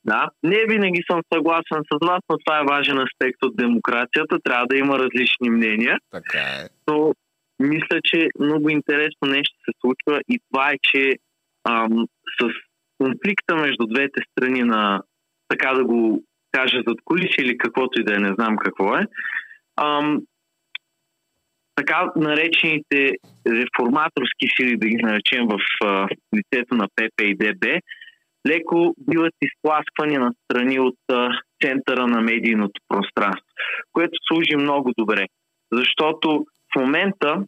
[0.05, 4.39] Да, не винаги съм съгласен с вас, но това е важен аспект от демокрацията.
[4.43, 5.97] Трябва да има различни мнения.
[6.11, 6.69] Така е.
[6.87, 7.13] Но
[7.59, 11.15] мисля, че много интересно нещо се случва и това е, че
[11.69, 12.05] ам,
[12.41, 12.49] с
[12.97, 15.01] конфликта между двете страни на,
[15.47, 16.23] така да го
[16.55, 19.05] кажа, зад кулиси или каквото и да е, не знам какво е,
[19.77, 20.21] ам,
[21.75, 23.11] така наречените
[23.47, 27.65] реформаторски сили, да ги наречем в а, лицето на ПП и ДБ,
[28.47, 31.29] леко биват изтласквани на страни от а,
[31.63, 33.47] центъра на медийното пространство,
[33.93, 35.25] което служи много добре.
[35.71, 37.43] Защото в момента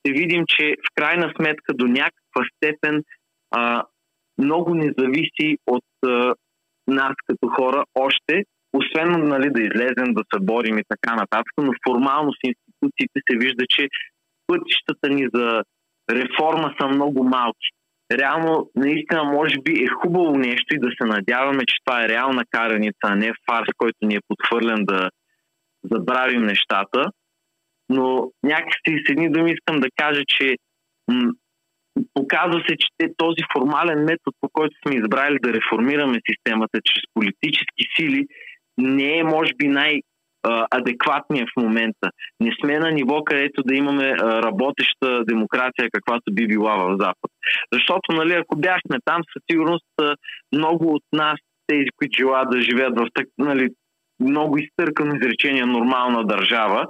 [0.00, 3.02] ще видим, че в крайна сметка до някаква степен
[3.50, 3.82] а,
[4.38, 6.34] много не зависи от а,
[6.86, 11.72] нас като хора още, освен нали, да излезем, да се борим и така нататък, но
[11.88, 13.88] формално с институциите се вижда, че
[14.46, 15.62] пътищата ни за
[16.10, 17.68] реформа са много малки.
[18.12, 22.42] Реално, наистина, може би е хубаво нещо и да се надяваме, че това е реална
[22.50, 25.10] караница, а не фарс, който ни е подхвърлен да
[25.84, 27.04] забравим нещата.
[27.88, 30.56] Но някакси с едни думи искам да кажа, че
[31.08, 31.32] м-
[32.14, 37.84] показва се, че този формален метод, по който сме избрали да реформираме системата чрез политически
[37.96, 38.26] сили,
[38.78, 42.10] не е, може би, най-адекватният в момента.
[42.40, 47.30] Не сме на ниво, където да имаме работеща демокрация, каквато би била в Запад.
[47.72, 49.92] Защото, нали, ако бяхме там, със сигурност
[50.52, 53.68] много от нас, тези, които желаят да живеят в так, нали,
[54.20, 56.86] много изтъркано изречение нормална държава,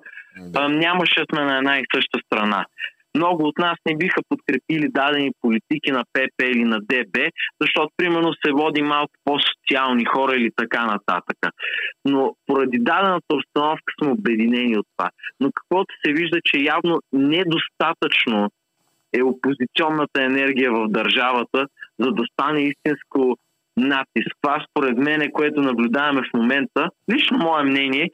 [0.69, 2.65] нямаше сме на една и съща страна.
[3.17, 7.19] Много от нас не биха подкрепили дадени политики на ПП или на ДБ,
[7.61, 11.37] защото примерно се води малко по-социални хора или така нататък.
[12.05, 15.11] Но поради дадената обстановка сме обединени от това.
[15.41, 18.51] Но каквото се вижда, че явно недостатъчно
[19.13, 21.67] е опозиционната енергия в държавата,
[21.99, 23.37] за да стане истинско
[23.77, 24.33] натиск.
[24.41, 28.11] Това според мен, което наблюдаваме в момента, лично мое мнение,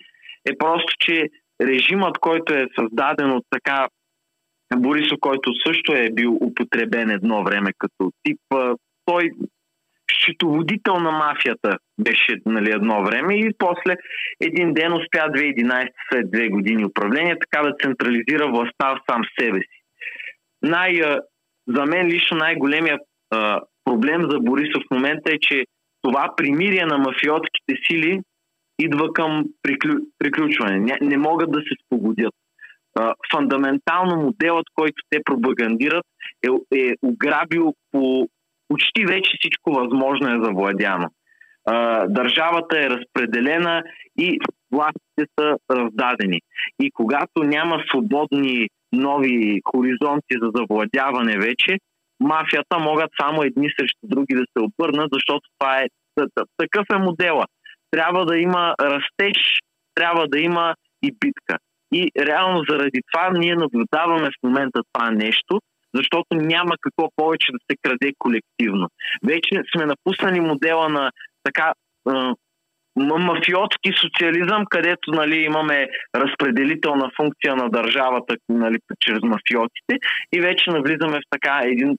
[0.50, 1.28] е просто, че
[1.60, 3.88] режимът, който е създаден от така
[4.76, 8.40] Борисов, който също е бил употребен едно време като тип,
[9.04, 9.30] той
[10.12, 13.96] счетоводител на мафията беше нали, едно време и после
[14.40, 19.58] един ден успя 2011 след две години управление така да централизира властта в сам себе
[19.58, 19.82] си.
[20.62, 21.00] Най,
[21.66, 25.64] за мен лично най-големият а, проблем за Борисов в момента е, че
[26.02, 28.20] това примирие на мафиотските сили
[28.78, 29.94] идва към приклю...
[30.18, 30.78] приключване.
[30.78, 32.34] Не, не могат да се спогодят.
[32.94, 36.04] А, фундаментално моделът, който те пропагандират,
[36.44, 38.28] е, е ограбил по
[38.68, 41.08] почти вече всичко възможно е завладяно.
[41.64, 43.82] А, държавата е разпределена
[44.18, 44.38] и
[44.72, 46.40] властите са раздадени.
[46.80, 51.78] И когато няма свободни нови хоризонти за завладяване вече,
[52.20, 55.86] мафията могат само едни срещу други да се обърнат, защото това е
[56.56, 57.44] такъв е модела.
[57.90, 59.38] Трябва да има растеж,
[59.94, 61.58] трябва да има и битка.
[61.92, 65.60] И реално заради това ние наблюдаваме в момента това нещо,
[65.94, 68.88] защото няма какво повече да се краде колективно.
[69.24, 71.10] Вече сме напуснали модела на
[71.44, 71.72] така
[72.96, 79.94] мафиотски социализъм, където нали, имаме разпределителна функция на държавата нали, чрез мафиотите
[80.32, 81.96] и вече навлизаме в така един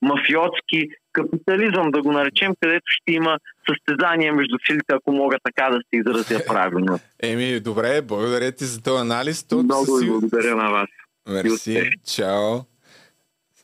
[0.00, 5.76] по-мафиотски капитализъм, да го наречем, където ще има състезание между силите, ако мога така да
[5.76, 6.98] се изразя правилно.
[7.22, 9.44] Еми, добре, благодаря ти за този анализ.
[9.44, 10.88] То Много ви благодаря на вас.
[11.28, 12.60] Мерси, чао.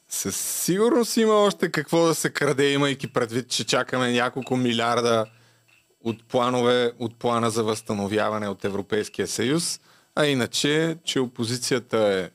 [0.08, 5.26] Със сигурност има още какво да се краде, имайки предвид, че чакаме няколко милиарда
[6.04, 9.80] от планове, от плана за възстановяване от Европейския съюз,
[10.14, 12.30] а иначе, че опозицията е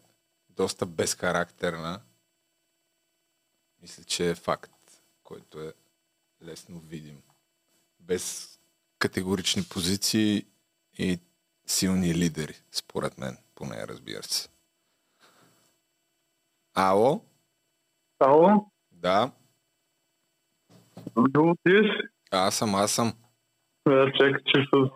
[0.55, 1.99] доста безхарактерна,
[3.87, 4.71] мисля, че е факт,
[5.23, 5.73] който е
[6.43, 7.21] лесно видим.
[7.99, 8.49] Без
[8.99, 10.45] категорични позиции
[10.97, 11.19] и
[11.65, 14.49] силни лидери, според мен, поне разбира се.
[16.73, 17.21] Ало?
[18.19, 18.71] Ало?
[18.91, 19.31] Да.
[21.17, 21.71] Друго ти?
[22.31, 23.13] Аз съм, аз съм.
[23.87, 24.89] Да, чакай, че с...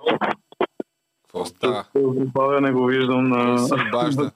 [1.23, 1.85] Какво става?
[1.95, 3.57] Забавяне го виждам на...
[3.57, 4.31] се обажда?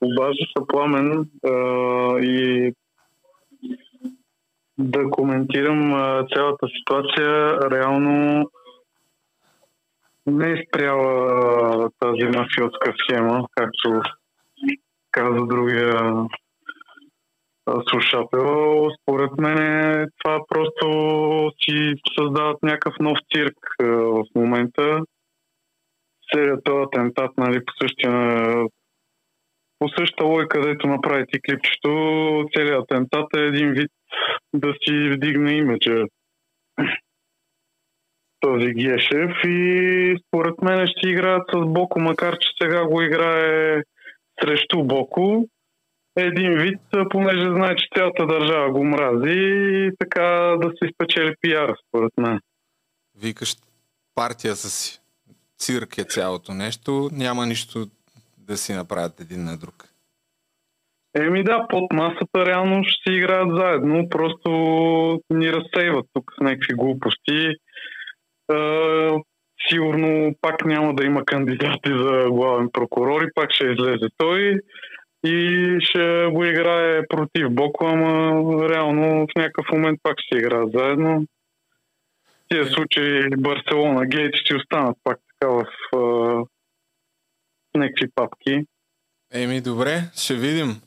[0.00, 1.50] Обажда се пламен а,
[2.18, 2.74] и
[4.80, 7.58] да коментирам а, цялата ситуация.
[7.70, 8.44] Реално
[10.26, 14.02] не е спряла тази мафиотска схема, както
[15.10, 16.26] каза другия
[17.88, 18.88] слушател.
[19.02, 19.56] Според мен
[20.18, 20.86] това просто
[21.60, 25.00] си създават някакъв нов цирк в момента.
[26.32, 28.12] Целият този атентат, нали, по същия
[29.80, 31.90] по същата лойка, където направи ти клипчето,
[32.56, 33.90] целият атентат е един вид
[34.54, 36.04] да си вдигне имиджа
[38.40, 43.82] този Гешев и според мен ще играят с Боко, макар че сега го играе
[44.42, 45.48] срещу Боко.
[46.16, 49.38] Един вид, понеже знае, че цялата държава го мрази
[49.86, 52.40] и така да се спечели пиара, според мен.
[53.22, 53.56] Викаш
[54.14, 55.00] партия с
[55.58, 57.86] цирк е цялото нещо, няма нищо
[58.50, 59.74] да си направят един на друг.
[61.14, 64.50] Еми да, под масата реално ще си играят заедно, просто
[65.30, 67.46] ни разсейват тук с някакви глупости.
[67.46, 68.58] Е,
[69.68, 74.60] сигурно пак няма да има кандидати за главен прокурор и пак ще излезе той
[75.26, 78.08] и ще го играе против Боко, ама
[78.68, 81.26] реално в някакъв момент пак ще играят заедно.
[82.48, 85.64] Тия случаи Барселона, Гейт ще останат пак така в
[85.94, 86.59] е,
[87.74, 88.66] някакви папки.
[89.32, 90.80] Еми, добре, ще видим.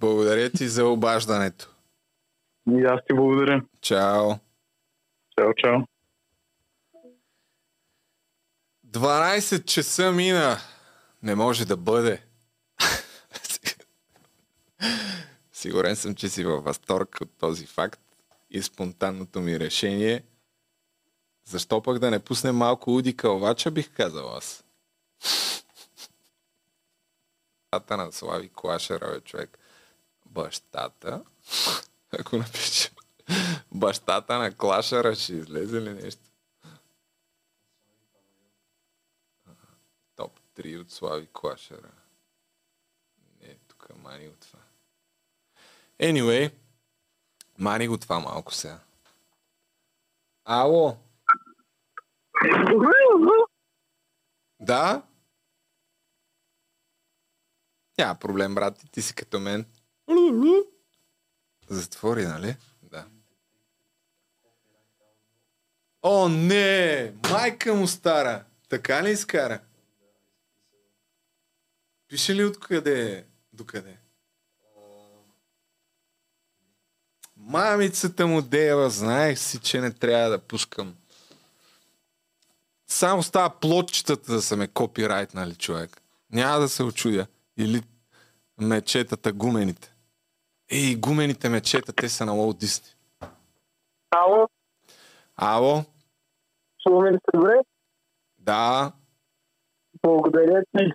[0.00, 1.70] Благодаря ти за обаждането.
[2.70, 3.62] И аз ти благодаря.
[3.80, 4.30] Чао.
[5.38, 5.80] Чао, чао.
[8.86, 10.56] 12 часа мина.
[11.22, 12.22] Не може да бъде.
[15.52, 18.00] Сигурен съм, че си във възторг от този факт
[18.50, 20.22] и спонтанното ми решение.
[21.44, 24.64] Защо пък да не пуснем малко Уди Калвача, бих казал аз.
[27.74, 29.58] Бащата на Слави Клашера, бе, човек.
[30.26, 31.24] Бащата.
[32.18, 32.90] Ако напиша.
[33.72, 36.22] Бащата на Клашера ще излезе ли нещо?
[40.16, 41.90] Топ 3 от Слави Клашера.
[43.42, 44.58] Не, тук мани го това.
[46.00, 46.52] Anyway,
[47.58, 48.78] мани го това малко сега.
[50.44, 50.96] Ало?
[54.60, 55.02] Да?
[58.00, 59.66] Няма проблем, брат, ти, си като мен.
[61.68, 62.56] Затвори, нали?
[62.82, 63.06] Да.
[66.02, 67.12] О, не!
[67.30, 68.44] Майка му стара!
[68.68, 69.60] Така ли изкара?
[72.08, 73.26] Пише ли откъде?
[73.52, 73.96] Докъде?
[77.36, 80.96] Мамицата му дева, знаех си, че не трябва да пускам.
[82.86, 86.02] Само става плотчетата да са ме копирайтнали, човек.
[86.32, 87.26] Няма да се очудя.
[87.60, 87.82] Или
[88.60, 89.94] мечетата, гумените.
[90.70, 92.94] Ей, гумените мечета, те са на Уолт Дисни.
[94.10, 94.48] Ало?
[95.36, 95.84] Ало?
[96.82, 97.54] Чуваме ли се добре?
[98.38, 98.92] Да.
[100.02, 100.92] Благодаря ти.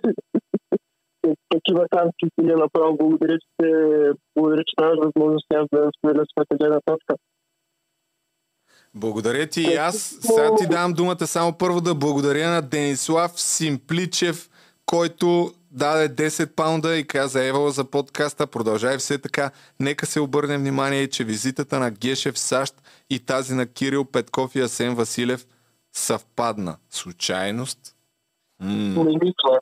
[1.50, 2.96] Такива танки си е направо.
[2.96, 3.68] Благодаря, че
[4.36, 7.14] благодаря, че даваш възможност аз да споделя своята гледна точка.
[8.94, 10.18] Благодаря ти и аз.
[10.20, 14.50] Сега ти давам думата само първо да благодаря на Денислав Симпличев,
[14.86, 19.50] който даде 10 паунда и каза Евала за подкаста, продължай все така.
[19.80, 22.74] Нека се обърне внимание, че визитата на Гешев в САЩ
[23.10, 25.46] и тази на Кирил Петков и Асен Василев
[25.92, 26.76] съвпадна.
[26.90, 27.78] Случайност?
[28.60, 29.60] М- Не мисля.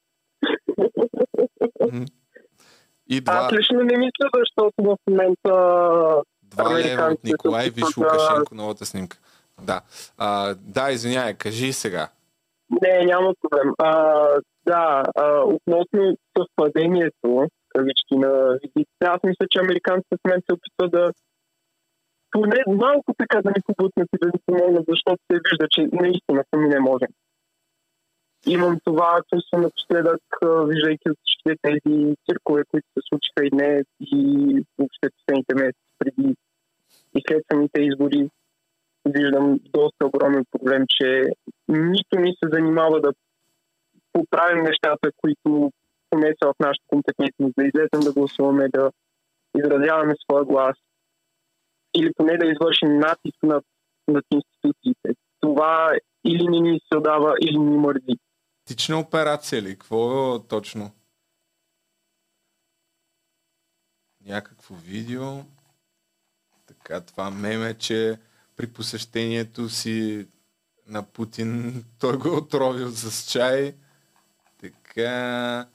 [3.08, 5.50] И два, Аз лично не мисля, защото в момента
[6.42, 9.18] два лева от Николай, виж Лукашенко, новата снимка.
[9.62, 9.80] Да,
[10.18, 12.08] а, да извинявай, кажи сега.
[12.82, 13.72] Не, няма проблем.
[13.78, 14.26] А,
[14.66, 20.90] да, а, относно съвпадението, кавички на визитите, аз мисля, че американците в мен се опитват
[20.90, 21.12] да
[22.30, 26.44] поне малко така да ни побутнат и да ни помогнат, защото се вижда, че наистина
[26.50, 27.08] сами не можем.
[28.46, 34.16] Имам това чувство напоследък, виждайки от всичките тези циркове, които се случиха и днес и
[34.78, 36.34] въобще последните месеци преди
[37.16, 38.28] и след самите избори
[39.06, 41.22] виждам доста огромен проблем, че
[41.68, 43.12] нито ни се занимава да
[44.14, 45.72] поправим нещата, които
[46.10, 48.90] поне са в нашата компетентност, да излезем да гласуваме, да
[49.58, 50.76] изразяваме своя глас
[51.96, 53.64] или поне да извършим натиск над,
[54.08, 55.14] над институциите.
[55.40, 55.92] Това
[56.24, 58.18] или не ни се дава, или ни мързи.
[58.64, 59.72] Тична операция ли?
[59.72, 60.90] Какво е точно?
[64.26, 65.22] Някакво видео.
[66.66, 68.18] Така, това меме, че
[68.56, 70.28] при посещението си
[70.86, 73.74] на Путин той го е отровил с чай.
[74.94, 75.66] Така...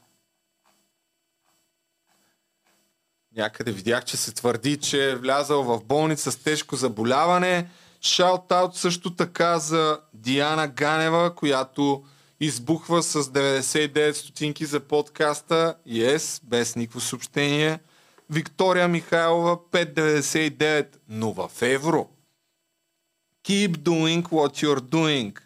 [3.35, 7.69] Някъде видях, че се твърди, че е влязал в болница с тежко заболяване.
[8.01, 12.03] Шаут-аут също така за Диана Ганева, която
[12.39, 15.75] избухва с 99 стотинки за подкаста.
[15.87, 17.79] Yes, без никакво съобщение.
[18.29, 22.09] Виктория Михайлова 5,99, но в евро.
[23.47, 25.39] Keep doing what you're doing.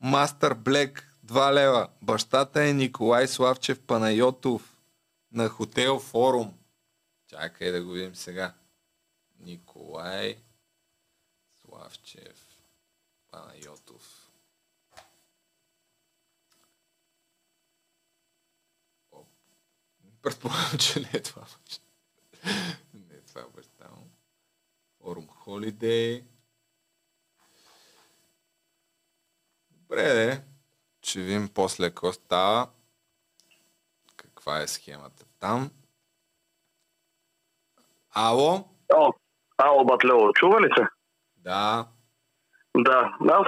[0.00, 1.88] Мастер Блек 2 лева.
[2.02, 4.76] Бащата е Николай Славчев Панайотов
[5.32, 6.58] на Хотел Форум.
[7.28, 8.54] Чакай да го видим сега.
[9.38, 10.38] Николай
[11.60, 12.58] Славчев
[13.30, 14.30] Панайотов.
[19.12, 19.28] Оп.
[20.22, 21.42] Предполагам, че не е това.
[21.42, 21.84] баща.
[22.94, 24.10] не е това баща му.
[24.98, 26.24] Форум Холидей.
[29.70, 30.49] Добре, де.
[31.02, 32.68] Ще видим после какво става.
[34.16, 35.70] Каква е схемата там.
[38.14, 38.64] Ало?
[38.94, 39.12] О,
[39.58, 40.86] ало, Батлево, чува ли се?
[41.36, 41.86] Да.
[42.76, 43.46] Да, аз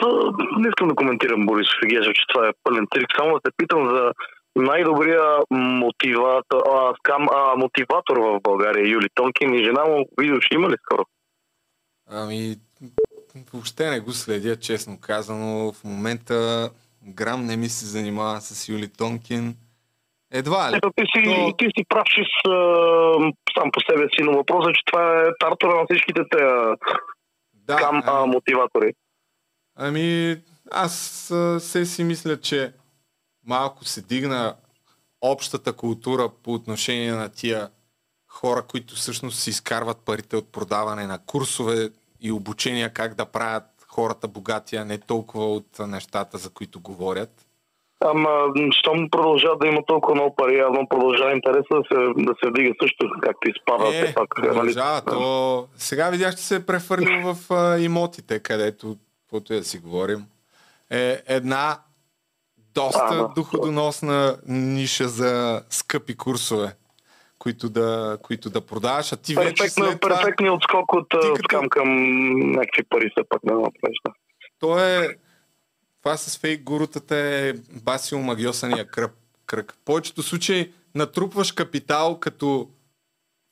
[0.59, 3.07] не искам да коментирам Борисов и че това е пълен цирк.
[3.17, 4.13] Само да се питам за
[4.57, 10.07] най-добрия мотиватор, а, скам, а, мотиватор в България, Юли Тонкин и жена му.
[10.41, 11.05] Ще има ли скоро?
[12.11, 12.57] Ами,
[13.53, 15.73] въобще не го следя, честно казано.
[15.73, 16.71] В момента
[17.07, 19.57] грам не ми се занимава с Юли Тонкин.
[20.31, 20.77] Едва ли.
[20.77, 21.57] Ето, ти, си, То...
[21.59, 25.21] ти си прав, че с, а, сам по себе си, но въпросът е, че това
[25.21, 26.45] е тартора на всичките те
[27.55, 28.93] да, кам, а, мотиватори.
[29.77, 30.37] Ами,
[30.71, 32.73] аз а, се си мисля, че
[33.47, 34.57] малко се дигна
[35.21, 37.71] общата култура по отношение на тия
[38.29, 41.91] хора, които всъщност си изкарват парите от продаване на курсове
[42.21, 43.65] и обучения как да правят
[43.95, 47.31] хората богати, а не толкова от нещата, за които говорят.
[48.05, 48.31] Ама,
[48.71, 52.75] щом продължава да има толкова много пари, явно продължава интереса да се, да се вдига
[52.83, 53.89] също, както изпада.
[53.89, 55.03] Е, все пак, продължава.
[55.07, 55.19] нали?
[55.19, 55.67] То...
[55.77, 60.25] Сега видях, че се е прехвърлил в а, имотите, където, каквото и да си говорим,
[60.91, 61.79] е една
[62.75, 63.29] доста А, да.
[63.37, 66.75] доходоносна ниша за скъпи курсове,
[67.43, 70.17] които да, които да продаваш, а ти вече Перфектно, след това...
[70.17, 71.89] перфектният отскок от като- към, към
[72.51, 73.99] някакви пари пак да направиш.
[74.07, 74.13] Да.
[74.59, 75.17] То е...
[76.03, 79.13] Това с фейк гурутата е басио магиосания кръг.
[79.47, 79.73] кръг.
[79.73, 82.71] В повечето случаи натрупваш капитал, като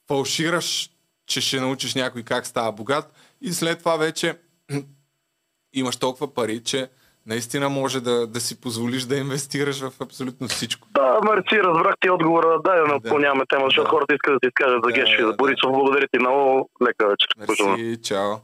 [0.09, 0.91] фалшираш,
[1.27, 4.39] че ще научиш някой как става богат и след това вече
[5.73, 6.89] имаш толкова пари, че
[7.27, 10.89] наистина може да, да си позволиш да инвестираш в абсолютно всичко.
[10.91, 12.61] Да, мерси, разбрах ти отговора.
[12.65, 15.33] Дай да не отклоняваме тема, защото хората искат да се изкажат за Гешо и за
[15.33, 15.73] Борисов.
[15.73, 16.71] Благодаря ти много.
[16.83, 17.29] Лека вечер.
[17.39, 18.37] Мерси, чао.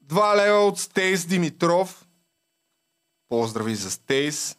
[0.00, 2.06] Два лева от Стейс Димитров.
[3.28, 4.56] Поздрави за Стейс.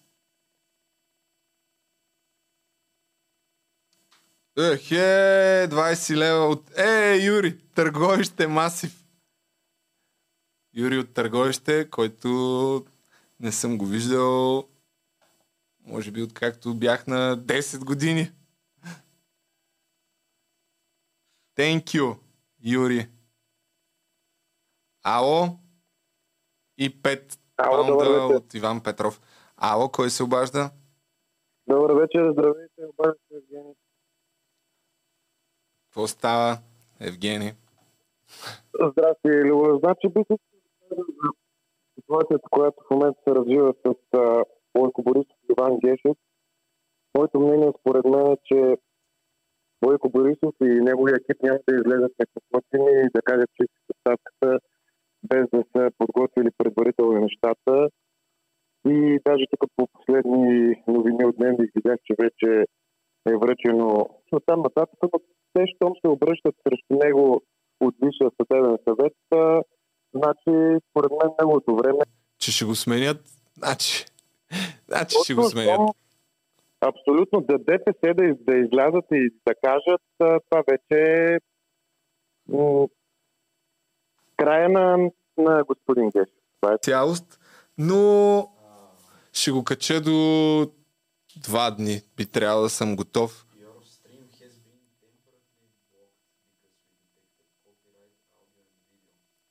[4.58, 6.78] Ехе, 20 лева от...
[6.78, 9.07] Е, Юри, търговище Масив.
[10.78, 12.86] Юри от търговище, който
[13.40, 14.68] не съм го виждал
[15.88, 18.32] може би откакто бях на 10 години.
[21.58, 22.18] Thank you,
[22.64, 23.10] Юри.
[25.04, 25.60] Ало?
[26.78, 29.22] И 5 Ало, паунда от Иван Петров.
[29.58, 30.72] Ало, кой се обажда?
[31.68, 33.74] Добър вечер, здравейте, обаждам се Евгений.
[35.86, 36.58] Какво става,
[37.00, 37.54] Евгений?
[38.74, 39.80] Здрасти, Любов.
[39.80, 40.38] Значи бих
[42.00, 43.96] ситуацията, която в момента се развива с
[44.78, 46.18] Бойко Борисов и Иван Гешев.
[47.18, 48.78] Моето мнение според мен е, че
[49.82, 54.60] Бойко Борисов и неговия екип няма да излезат неподготвени и да кажат, че си съставката
[55.24, 57.90] без да са подготвили предварително нещата.
[58.88, 62.66] И даже тук по последни новини от дневник видях, че вече
[63.30, 65.20] е връчено от там нататък, но
[65.54, 67.42] те, щом се обръщат срещу него
[67.82, 69.18] от Висшия съдебен съвет,
[70.14, 72.00] значи, според мен, неговото време
[72.40, 73.22] Че ще го сменят?
[73.58, 74.06] Значи,
[74.88, 75.80] значи ще го сменят.
[76.82, 81.40] Абсолютно, да ДПС да, из- да излязат и да кажат, това вече е
[82.48, 82.88] м-
[84.38, 84.98] края на,
[85.38, 86.30] на господин Геш.
[86.62, 87.40] Това е цялост,
[87.78, 88.50] но
[89.34, 90.72] ще го кача до
[91.38, 92.02] два дни.
[92.18, 93.44] Би трябвало да съм готов.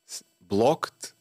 [0.05, 1.13] С- Blocked?